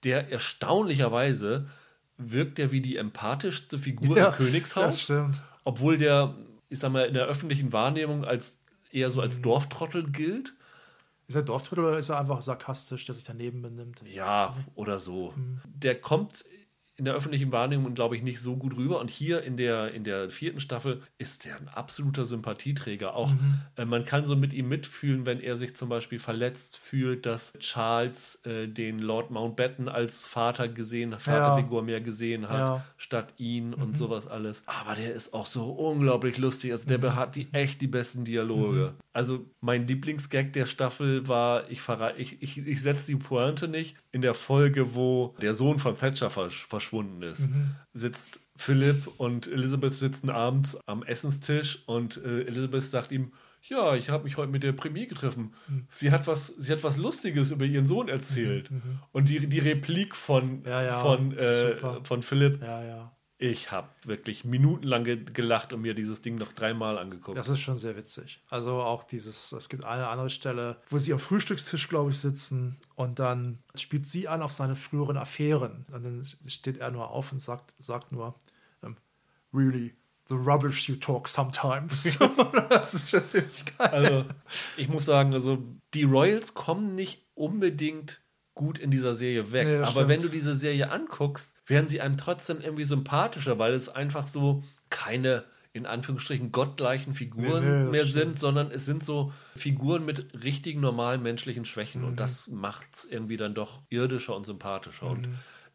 der 0.04 0.32
erstaunlicherweise 0.32 1.68
wirkt 2.18 2.60
er 2.60 2.72
wie 2.72 2.82
die 2.82 2.98
empathischste 2.98 3.78
Figur 3.78 4.18
ja, 4.18 4.30
im 4.30 4.36
Königshaus. 4.36 4.86
Das 4.86 5.02
stimmt. 5.02 5.42
Obwohl 5.64 5.98
der, 5.98 6.36
ich 6.70 6.80
sag 6.80 6.92
mal, 6.92 7.06
in 7.06 7.14
der 7.14 7.26
öffentlichen 7.26 7.74
Wahrnehmung 7.74 8.26
als 8.26 8.60
eher 8.92 9.12
so 9.12 9.22
als 9.22 9.38
mhm. 9.38 9.44
Dorftrottel 9.44 10.10
gilt. 10.12 10.54
Ist 11.28 11.36
er 11.36 11.44
Dorftrottel 11.44 11.86
oder 11.86 11.98
ist 11.98 12.10
er 12.10 12.20
einfach 12.20 12.42
sarkastisch, 12.42 13.06
der 13.06 13.16
sich 13.16 13.24
daneben 13.24 13.62
benimmt? 13.62 14.04
Ja, 14.06 14.56
oder 14.76 15.00
so. 15.00 15.34
Mhm. 15.36 15.62
Der 15.66 16.00
kommt 16.00 16.46
in 16.96 17.06
der 17.06 17.16
öffentlichen 17.16 17.52
Wahrnehmung, 17.52 17.96
glaube 17.96 18.16
ich, 18.16 18.22
nicht 18.22 18.40
so 18.40 18.56
gut 18.56 18.78
rüber. 18.78 19.00
Und 19.00 19.10
hier 19.10 19.42
in 19.42 19.58
der, 19.58 19.94
in 19.94 20.04
der 20.04 20.30
vierten 20.30 20.60
Staffel 20.60 21.02
ist 21.18 21.46
der 21.46 21.58
ein 21.58 21.68
absoluter 21.68 22.26
Sympathieträger. 22.26 23.16
Auch 23.16 23.32
mhm. 23.32 23.62
äh, 23.76 23.86
man 23.86 24.06
kann 24.06 24.26
so 24.26 24.36
mit 24.36 24.54
ihm 24.54 24.70
mitfühlen, 24.70 25.26
wenn 25.26 25.40
er 25.40 25.56
sich 25.56 25.76
zum 25.76 25.90
Beispiel 25.90 26.20
verletzt 26.20 26.78
fühlt, 26.78 27.26
dass 27.26 27.54
Charles 27.58 28.36
äh, 28.46 28.68
den 28.68 29.00
Lord 29.00 29.32
Mountbatten 29.32 29.90
als 29.90 30.26
Vater 30.26 30.68
gesehen, 30.68 31.18
Vaterfigur 31.18 31.80
ja. 31.80 31.86
mehr 31.86 32.02
gesehen 32.02 32.48
hat, 32.48 32.58
ja. 32.58 32.86
statt 32.98 33.34
ihn 33.38 33.70
mhm. 33.70 33.82
und 33.82 33.98
sowas 33.98 34.28
alles. 34.28 34.64
Aber 34.68 34.94
der 34.94 35.14
ist 35.14 35.34
auch 35.34 35.48
so 35.48 35.66
unglaublich 35.72 36.38
lustig. 36.38 36.72
Also 36.72 36.88
der 36.88 37.00
mhm. 37.00 37.16
hat 37.16 37.36
die 37.36 37.52
echt 37.54 37.82
die 37.82 37.88
besten 37.88 38.24
Dialoge. 38.24 38.94
Also 39.14 39.46
mein 39.62 39.88
Lieblingsgag 39.88 40.54
der 40.54 40.66
Staffel 40.66 41.28
war, 41.28 41.70
ich, 41.70 41.82
ich, 42.18 42.42
ich, 42.42 42.58
ich 42.58 42.82
setze 42.82 43.08
die 43.08 43.16
Pointe 43.16 43.68
nicht, 43.68 43.96
in 44.12 44.24
der 44.24 44.34
Folge, 44.34 44.96
wo 44.96 45.36
der 45.40 45.54
Sohn 45.54 45.78
von 45.78 45.98
Thatcher 45.98 46.32
versch 46.32 46.66
verschwunden 46.68 47.22
ist, 47.22 47.42
mhm. 47.42 47.76
sitzt 47.94 48.40
Philipp 48.56 49.08
und 49.18 49.48
Elizabeth 49.48 49.94
sitzen 49.94 50.32
abends 50.32 50.78
am 50.88 51.04
Essenstisch 51.04 51.84
und 51.86 52.24
äh, 52.24 52.42
Elizabeth 52.42 52.84
sagt 52.84 53.12
ihm, 53.12 53.32
ja, 53.62 53.96
ich 53.96 54.10
habe 54.10 54.26
mich 54.26 54.38
heute 54.38 54.52
mit 54.52 54.64
der 54.64 54.74
Premier 54.74 55.06
getroffen. 55.06 55.54
Mhm. 55.68 55.86
Sie 55.88 56.12
hat 56.12 56.28
was, 56.28 56.48
sie 56.48 56.72
hat 56.72 56.84
was 56.84 56.98
Lustiges 56.98 57.52
über 57.52 57.66
ihren 57.66 57.88
Sohn 57.88 58.10
erzählt. 58.10 58.70
Mhm. 58.70 58.78
mhm. 58.78 59.00
Und 59.12 59.30
die, 59.30 59.48
die 59.48 59.60
Replik 59.60 60.16
von, 60.16 60.64
ja, 60.66 60.84
ja, 60.84 61.02
von, 61.02 61.38
äh, 61.38 61.76
von 62.04 62.24
Philipp, 62.24 62.62
ja, 62.62 63.13
ich 63.44 63.72
habe 63.72 63.90
wirklich 64.06 64.46
minutenlang 64.46 65.04
gelacht 65.34 65.74
und 65.74 65.82
mir 65.82 65.94
dieses 65.94 66.22
Ding 66.22 66.36
noch 66.36 66.54
dreimal 66.54 66.98
angeguckt. 66.98 67.38
Das 67.38 67.50
ist 67.50 67.60
schon 67.60 67.78
sehr 67.78 67.98
witzig. 67.98 68.40
Also 68.50 68.82
auch 68.82 69.04
dieses, 69.04 69.52
es 69.52 69.68
gibt 69.68 69.84
eine 69.84 70.08
andere 70.08 70.30
Stelle, 70.30 70.78
wo 70.90 70.98
sie 70.98 71.12
am 71.12 71.20
Frühstückstisch, 71.20 71.90
glaube 71.90 72.12
ich, 72.12 72.20
sitzen 72.20 72.78
und 72.96 73.20
dann 73.20 73.60
spielt 73.76 74.08
sie 74.08 74.30
an 74.30 74.42
auf 74.42 74.54
seine 74.54 74.78
früheren 74.78 75.18
Affären. 75.18 75.86
Und 75.92 76.06
dann 76.06 76.26
steht 76.48 76.78
er 76.78 76.90
nur 76.90 77.10
auf 77.10 77.34
und 77.34 77.42
sagt, 77.42 77.76
sagt 77.80 78.14
nur, 78.14 78.34
um, 78.82 78.96
really, 79.54 79.94
the 80.30 80.36
rubbish 80.36 80.88
you 80.88 80.96
talk 80.96 81.28
sometimes. 81.28 82.18
das 82.70 82.94
ist 82.94 83.10
schon 83.10 83.26
ziemlich 83.26 83.66
geil. 83.78 83.90
Also, 83.90 84.30
ich 84.78 84.88
muss 84.88 85.04
sagen, 85.04 85.34
also 85.34 85.62
die 85.94 86.04
Royals 86.04 86.54
kommen 86.54 86.96
nicht 86.96 87.26
unbedingt 87.36 88.22
gut 88.56 88.78
in 88.78 88.92
dieser 88.92 89.14
Serie 89.14 89.52
weg. 89.52 89.66
Nee, 89.66 89.78
Aber 89.78 89.88
stimmt. 89.88 90.10
wenn 90.10 90.22
du 90.22 90.30
diese 90.30 90.56
Serie 90.56 90.92
anguckst, 90.92 91.54
werden 91.66 91.88
sie 91.88 92.02
einem 92.02 92.18
trotzdem 92.18 92.62
irgendwie 92.62 92.84
sympathischer, 92.84 93.58
weil 93.60 93.74
es 93.74 93.90
einfach 93.90 94.28
so 94.28 94.64
keine 94.90 95.44
in 95.76 95.88
Anführungsstrichen 95.88 96.52
gottgleichen 96.52 97.14
Figuren 97.14 97.64
nee, 97.64 97.84
nee, 97.86 97.90
mehr 97.90 98.06
stimmt. 98.06 98.14
sind, 98.14 98.38
sondern 98.38 98.70
es 98.70 98.86
sind 98.86 99.04
so 99.04 99.34
Figuren 99.56 100.06
mit 100.06 100.44
richtigen 100.44 100.82
normalen 100.82 101.24
menschlichen 101.24 101.66
Schwächen 101.66 102.02
mhm. 102.02 102.10
und 102.10 102.20
das 102.20 102.48
macht 102.48 102.86
es 102.94 103.06
irgendwie 103.06 103.38
dann 103.38 103.56
doch 103.56 103.82
irdischer 103.90 104.36
und 104.36 104.46
sympathischer. 104.46 105.08
Mhm. 105.08 105.12
Und 105.12 105.30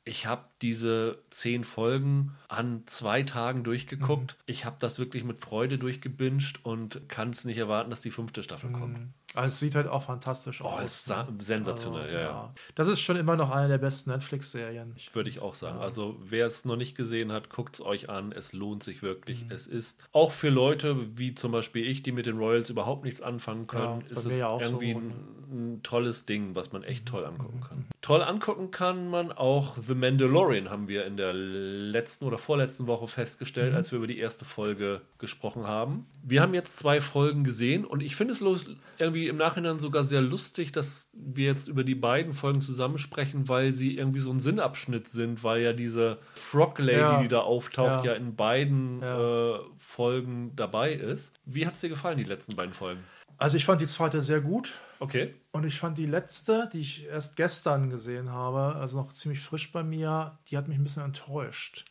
ich 0.05 0.26
habe 0.26 0.45
diese 0.62 1.18
zehn 1.31 1.64
Folgen 1.64 2.33
an 2.47 2.85
zwei 2.87 3.24
Tagen 3.24 3.64
durchgeguckt. 3.64 4.37
Mhm. 4.39 4.43
Ich 4.47 4.64
habe 4.64 4.76
das 4.79 5.01
wirklich 5.01 5.24
mit 5.24 5.39
Freude 5.39 5.79
durchgebinged 5.79 6.64
und 6.64 7.09
kann 7.09 7.31
es 7.31 7.45
nicht 7.45 7.59
erwarten, 7.59 7.91
dass 7.91 8.01
die 8.01 8.12
fünfte 8.12 8.45
Staffel 8.45 8.70
kommt. 8.70 8.99
Mhm. 9.35 9.39
Also 9.39 9.49
es 9.49 9.59
sieht 9.61 9.74
halt 9.74 9.87
auch 9.87 10.03
fantastisch 10.03 10.62
oh, 10.62 10.66
aus. 10.66 10.81
Oh, 10.81 10.85
ist 10.85 11.09
ne? 11.09 11.26
sensationell, 11.39 12.03
also, 12.05 12.16
ja, 12.16 12.22
ja. 12.22 12.55
Das 12.74 12.89
ist 12.89 13.01
schon 13.01 13.16
immer 13.16 13.37
noch 13.37 13.51
eine 13.51 13.68
der 13.68 13.79
besten 13.79 14.11
Netflix-Serien. 14.11 14.95
Würde 15.12 15.31
ich 15.31 15.41
auch 15.41 15.55
sagen. 15.55 15.79
Ja. 15.79 15.83
Also 15.83 16.16
wer 16.20 16.47
es 16.47 16.64
noch 16.64 16.76
nicht 16.76 16.97
gesehen 16.97 17.33
hat, 17.33 17.51
guckt 17.51 17.76
es 17.76 17.81
euch 17.81 18.09
an. 18.09 18.33
Es 18.33 18.53
lohnt 18.53 18.83
sich 18.83 19.03
wirklich. 19.03 19.45
Mhm. 19.45 19.51
Es 19.53 19.66
ist 19.66 20.01
auch 20.12 20.33
für 20.33 20.49
Leute 20.49 20.97
wie 21.18 21.35
zum 21.35 21.53
Beispiel 21.53 21.87
ich, 21.87 22.03
die 22.03 22.12
mit 22.12 22.26
den 22.26 22.39
Royals 22.39 22.70
überhaupt 22.70 23.05
nichts 23.05 23.20
anfangen 23.20 23.66
können, 23.66 24.01
ja, 24.01 24.12
ist 24.12 24.24
es 24.24 24.39
irgendwie 24.39 24.93
so, 24.93 24.99
ein, 24.99 25.12
ein, 25.51 25.81
tolles 25.83 26.26
Ding, 26.26 26.55
was 26.55 26.72
man 26.72 26.83
echt 26.83 27.05
mhm. 27.05 27.11
toll 27.11 27.24
angucken 27.24 27.61
kann. 27.61 27.79
Mhm. 27.79 27.85
Toll 28.01 28.22
angucken 28.22 28.70
kann 28.70 29.11
man 29.11 29.33
auch 29.33 29.76
The 29.76 29.95
Mandalorian, 29.95 30.70
haben 30.70 30.89
wir 30.89 31.05
in 31.05 31.16
der 31.16 31.33
letzten 31.35 32.24
oder 32.24 32.39
vorletzten 32.39 32.87
Woche 32.87 33.09
festgestellt, 33.09 33.72
mhm. 33.72 33.76
als 33.76 33.93
wir 33.93 33.99
über 33.99 34.07
die 34.07 34.18
erste 34.18 34.45
Folge 34.45 35.03
gesprochen 35.18 35.66
haben. 35.66 36.07
Wir 36.22 36.41
haben 36.43 36.55
jetzt 36.55 36.76
zwei 36.76 37.01
Folgen 37.01 37.45
gesehen 37.45 37.85
und 37.85 38.03
ich 38.03 38.16
finde 38.16 38.33
es 38.35 38.43
irgendwie 38.99 39.28
irgendwie 39.29 39.31
im 39.31 39.37
Nachhinein 39.37 39.79
sogar 39.79 40.05
sehr 40.05 40.20
lustig, 40.20 40.72
dass 40.72 41.11
wir 41.12 41.47
jetzt 41.47 41.68
über 41.68 41.85
die 41.85 41.95
beiden 41.95 42.33
Folgen 42.33 42.61
zusammensprechen, 42.61 43.49
weil 43.49 43.72
sie 43.72 43.97
irgendwie 43.97 44.20
so 44.20 44.31
ein 44.31 44.41
Sinnabschnitt 44.41 45.09
sind, 45.09 45.45
weil 45.45 45.62
ja 45.62 45.72
diese 45.72 46.18
Frog 46.35 46.79
Lady, 46.79 46.99
ja. 46.99 47.22
die 47.22 47.29
da 47.29 47.41
auftaucht, 47.41 48.05
ja, 48.05 48.12
ja 48.12 48.14
in 48.14 48.35
beiden 48.37 49.01
ja. 49.01 49.57
Äh, 49.57 49.59
Folgen 49.79 50.53
dabei 50.57 50.93
ist. 50.93 51.33
Wie 51.45 51.66
hat 51.66 51.74
es 51.74 51.81
dir 51.81 51.89
gefallen, 51.89 52.18
die 52.18 52.24
letzten 52.24 52.57
beiden 52.57 52.74
Folgen? 52.74 53.03
Also 53.37 53.57
ich 53.57 53.64
fand 53.64 53.81
die 53.81 53.87
zweite 53.87 54.20
sehr 54.20 54.41
gut. 54.41 54.72
Okay. 54.99 55.35
Und 55.53 55.64
ich 55.64 55.79
fand 55.79 55.97
die 55.97 56.07
letzte, 56.07 56.68
die 56.72 56.81
ich 56.81 57.07
erst 57.07 57.37
gestern 57.37 57.89
gesehen 57.89 58.33
habe, 58.33 58.76
also 58.76 58.97
noch 58.97 59.12
ziemlich 59.12 59.41
frisch 59.41 59.70
bei 59.70 59.85
mir, 59.85 60.39
die 60.49 60.57
hat 60.57 60.66
mich 60.66 60.76
ein 60.76 60.83
bisschen 60.83 61.05
enttäuscht. 61.05 61.85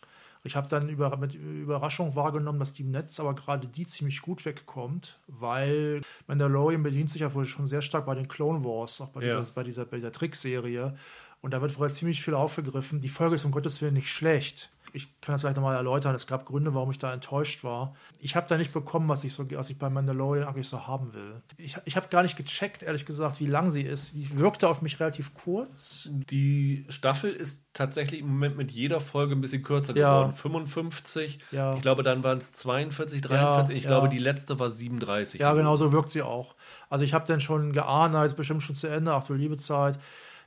Ich 0.43 0.55
habe 0.55 0.67
dann 0.67 0.89
über, 0.89 1.15
mit 1.17 1.35
Überraschung 1.35 2.15
wahrgenommen, 2.15 2.59
dass 2.59 2.73
die 2.73 2.83
im 2.83 2.91
Netz 2.91 3.19
aber 3.19 3.35
gerade 3.35 3.67
die 3.67 3.85
ziemlich 3.85 4.21
gut 4.21 4.45
wegkommt, 4.45 5.19
weil 5.27 6.01
Mandalorian 6.27 6.83
bedient 6.83 7.09
sich 7.09 7.21
ja 7.21 7.33
wohl 7.33 7.45
schon 7.45 7.67
sehr 7.67 7.81
stark 7.81 8.05
bei 8.05 8.15
den 8.15 8.27
Clone 8.27 8.63
Wars, 8.63 9.01
auch 9.01 9.09
bei, 9.09 9.21
ja. 9.23 9.35
dieser, 9.35 9.53
bei 9.53 9.63
dieser, 9.63 9.85
bei 9.85 9.97
dieser 9.97 10.11
Trickserie. 10.11 10.95
Und 11.41 11.51
da 11.53 11.61
wird 11.61 11.77
wohl 11.79 11.91
ziemlich 11.91 12.23
viel 12.23 12.33
aufgegriffen. 12.33 13.01
Die 13.01 13.09
Folge 13.09 13.35
ist 13.35 13.45
um 13.45 13.51
Gottes 13.51 13.81
Willen 13.81 13.93
nicht 13.93 14.09
schlecht 14.09 14.71
ich 14.93 15.19
kann 15.21 15.33
das 15.33 15.41
gleich 15.41 15.55
nochmal 15.55 15.75
erläutern. 15.75 16.15
Es 16.15 16.27
gab 16.27 16.45
Gründe, 16.45 16.73
warum 16.73 16.91
ich 16.91 16.97
da 16.97 17.13
enttäuscht 17.13 17.63
war. 17.63 17.95
Ich 18.19 18.35
habe 18.35 18.47
da 18.47 18.57
nicht 18.57 18.73
bekommen, 18.73 19.07
was 19.09 19.23
ich, 19.23 19.33
so, 19.33 19.49
was 19.51 19.69
ich 19.69 19.77
bei 19.77 19.89
Mandalorian 19.89 20.47
eigentlich 20.47 20.67
so 20.67 20.87
haben 20.87 21.13
will. 21.13 21.41
Ich, 21.57 21.77
ich 21.85 21.95
habe 21.95 22.07
gar 22.09 22.23
nicht 22.23 22.35
gecheckt, 22.35 22.83
ehrlich 22.83 23.05
gesagt, 23.05 23.39
wie 23.39 23.45
lang 23.45 23.69
sie 23.69 23.81
ist. 23.81 24.15
Die 24.15 24.37
wirkte 24.37 24.67
auf 24.69 24.81
mich 24.81 24.99
relativ 24.99 25.33
kurz. 25.33 26.09
Die 26.11 26.85
Staffel 26.89 27.31
ist 27.31 27.61
tatsächlich 27.73 28.21
im 28.21 28.29
Moment 28.29 28.57
mit 28.57 28.71
jeder 28.71 28.99
Folge 28.99 29.35
ein 29.35 29.41
bisschen 29.41 29.63
kürzer 29.63 29.95
ja. 29.95 30.17
geworden. 30.17 30.33
55. 30.33 31.39
Ja. 31.51 31.75
Ich 31.75 31.81
glaube, 31.81 32.03
dann 32.03 32.23
waren 32.23 32.39
es 32.39 32.51
42, 32.51 33.21
43. 33.21 33.73
Ja, 33.73 33.77
ich 33.77 33.85
glaube, 33.85 34.09
die 34.09 34.19
letzte 34.19 34.59
war 34.59 34.71
37. 34.71 35.39
Ja, 35.39 35.53
genau 35.53 35.75
so 35.75 35.91
wirkt 35.91 36.11
sie 36.11 36.21
auch. 36.21 36.55
Also 36.89 37.05
ich 37.05 37.13
habe 37.13 37.25
dann 37.27 37.39
schon 37.39 37.71
geahnt, 37.73 38.13
na, 38.13 38.25
ist 38.25 38.35
bestimmt 38.35 38.63
schon 38.63 38.75
zu 38.75 38.87
Ende, 38.87 39.13
ach 39.13 39.23
du 39.23 39.33
liebe 39.33 39.57
Zeit. 39.57 39.99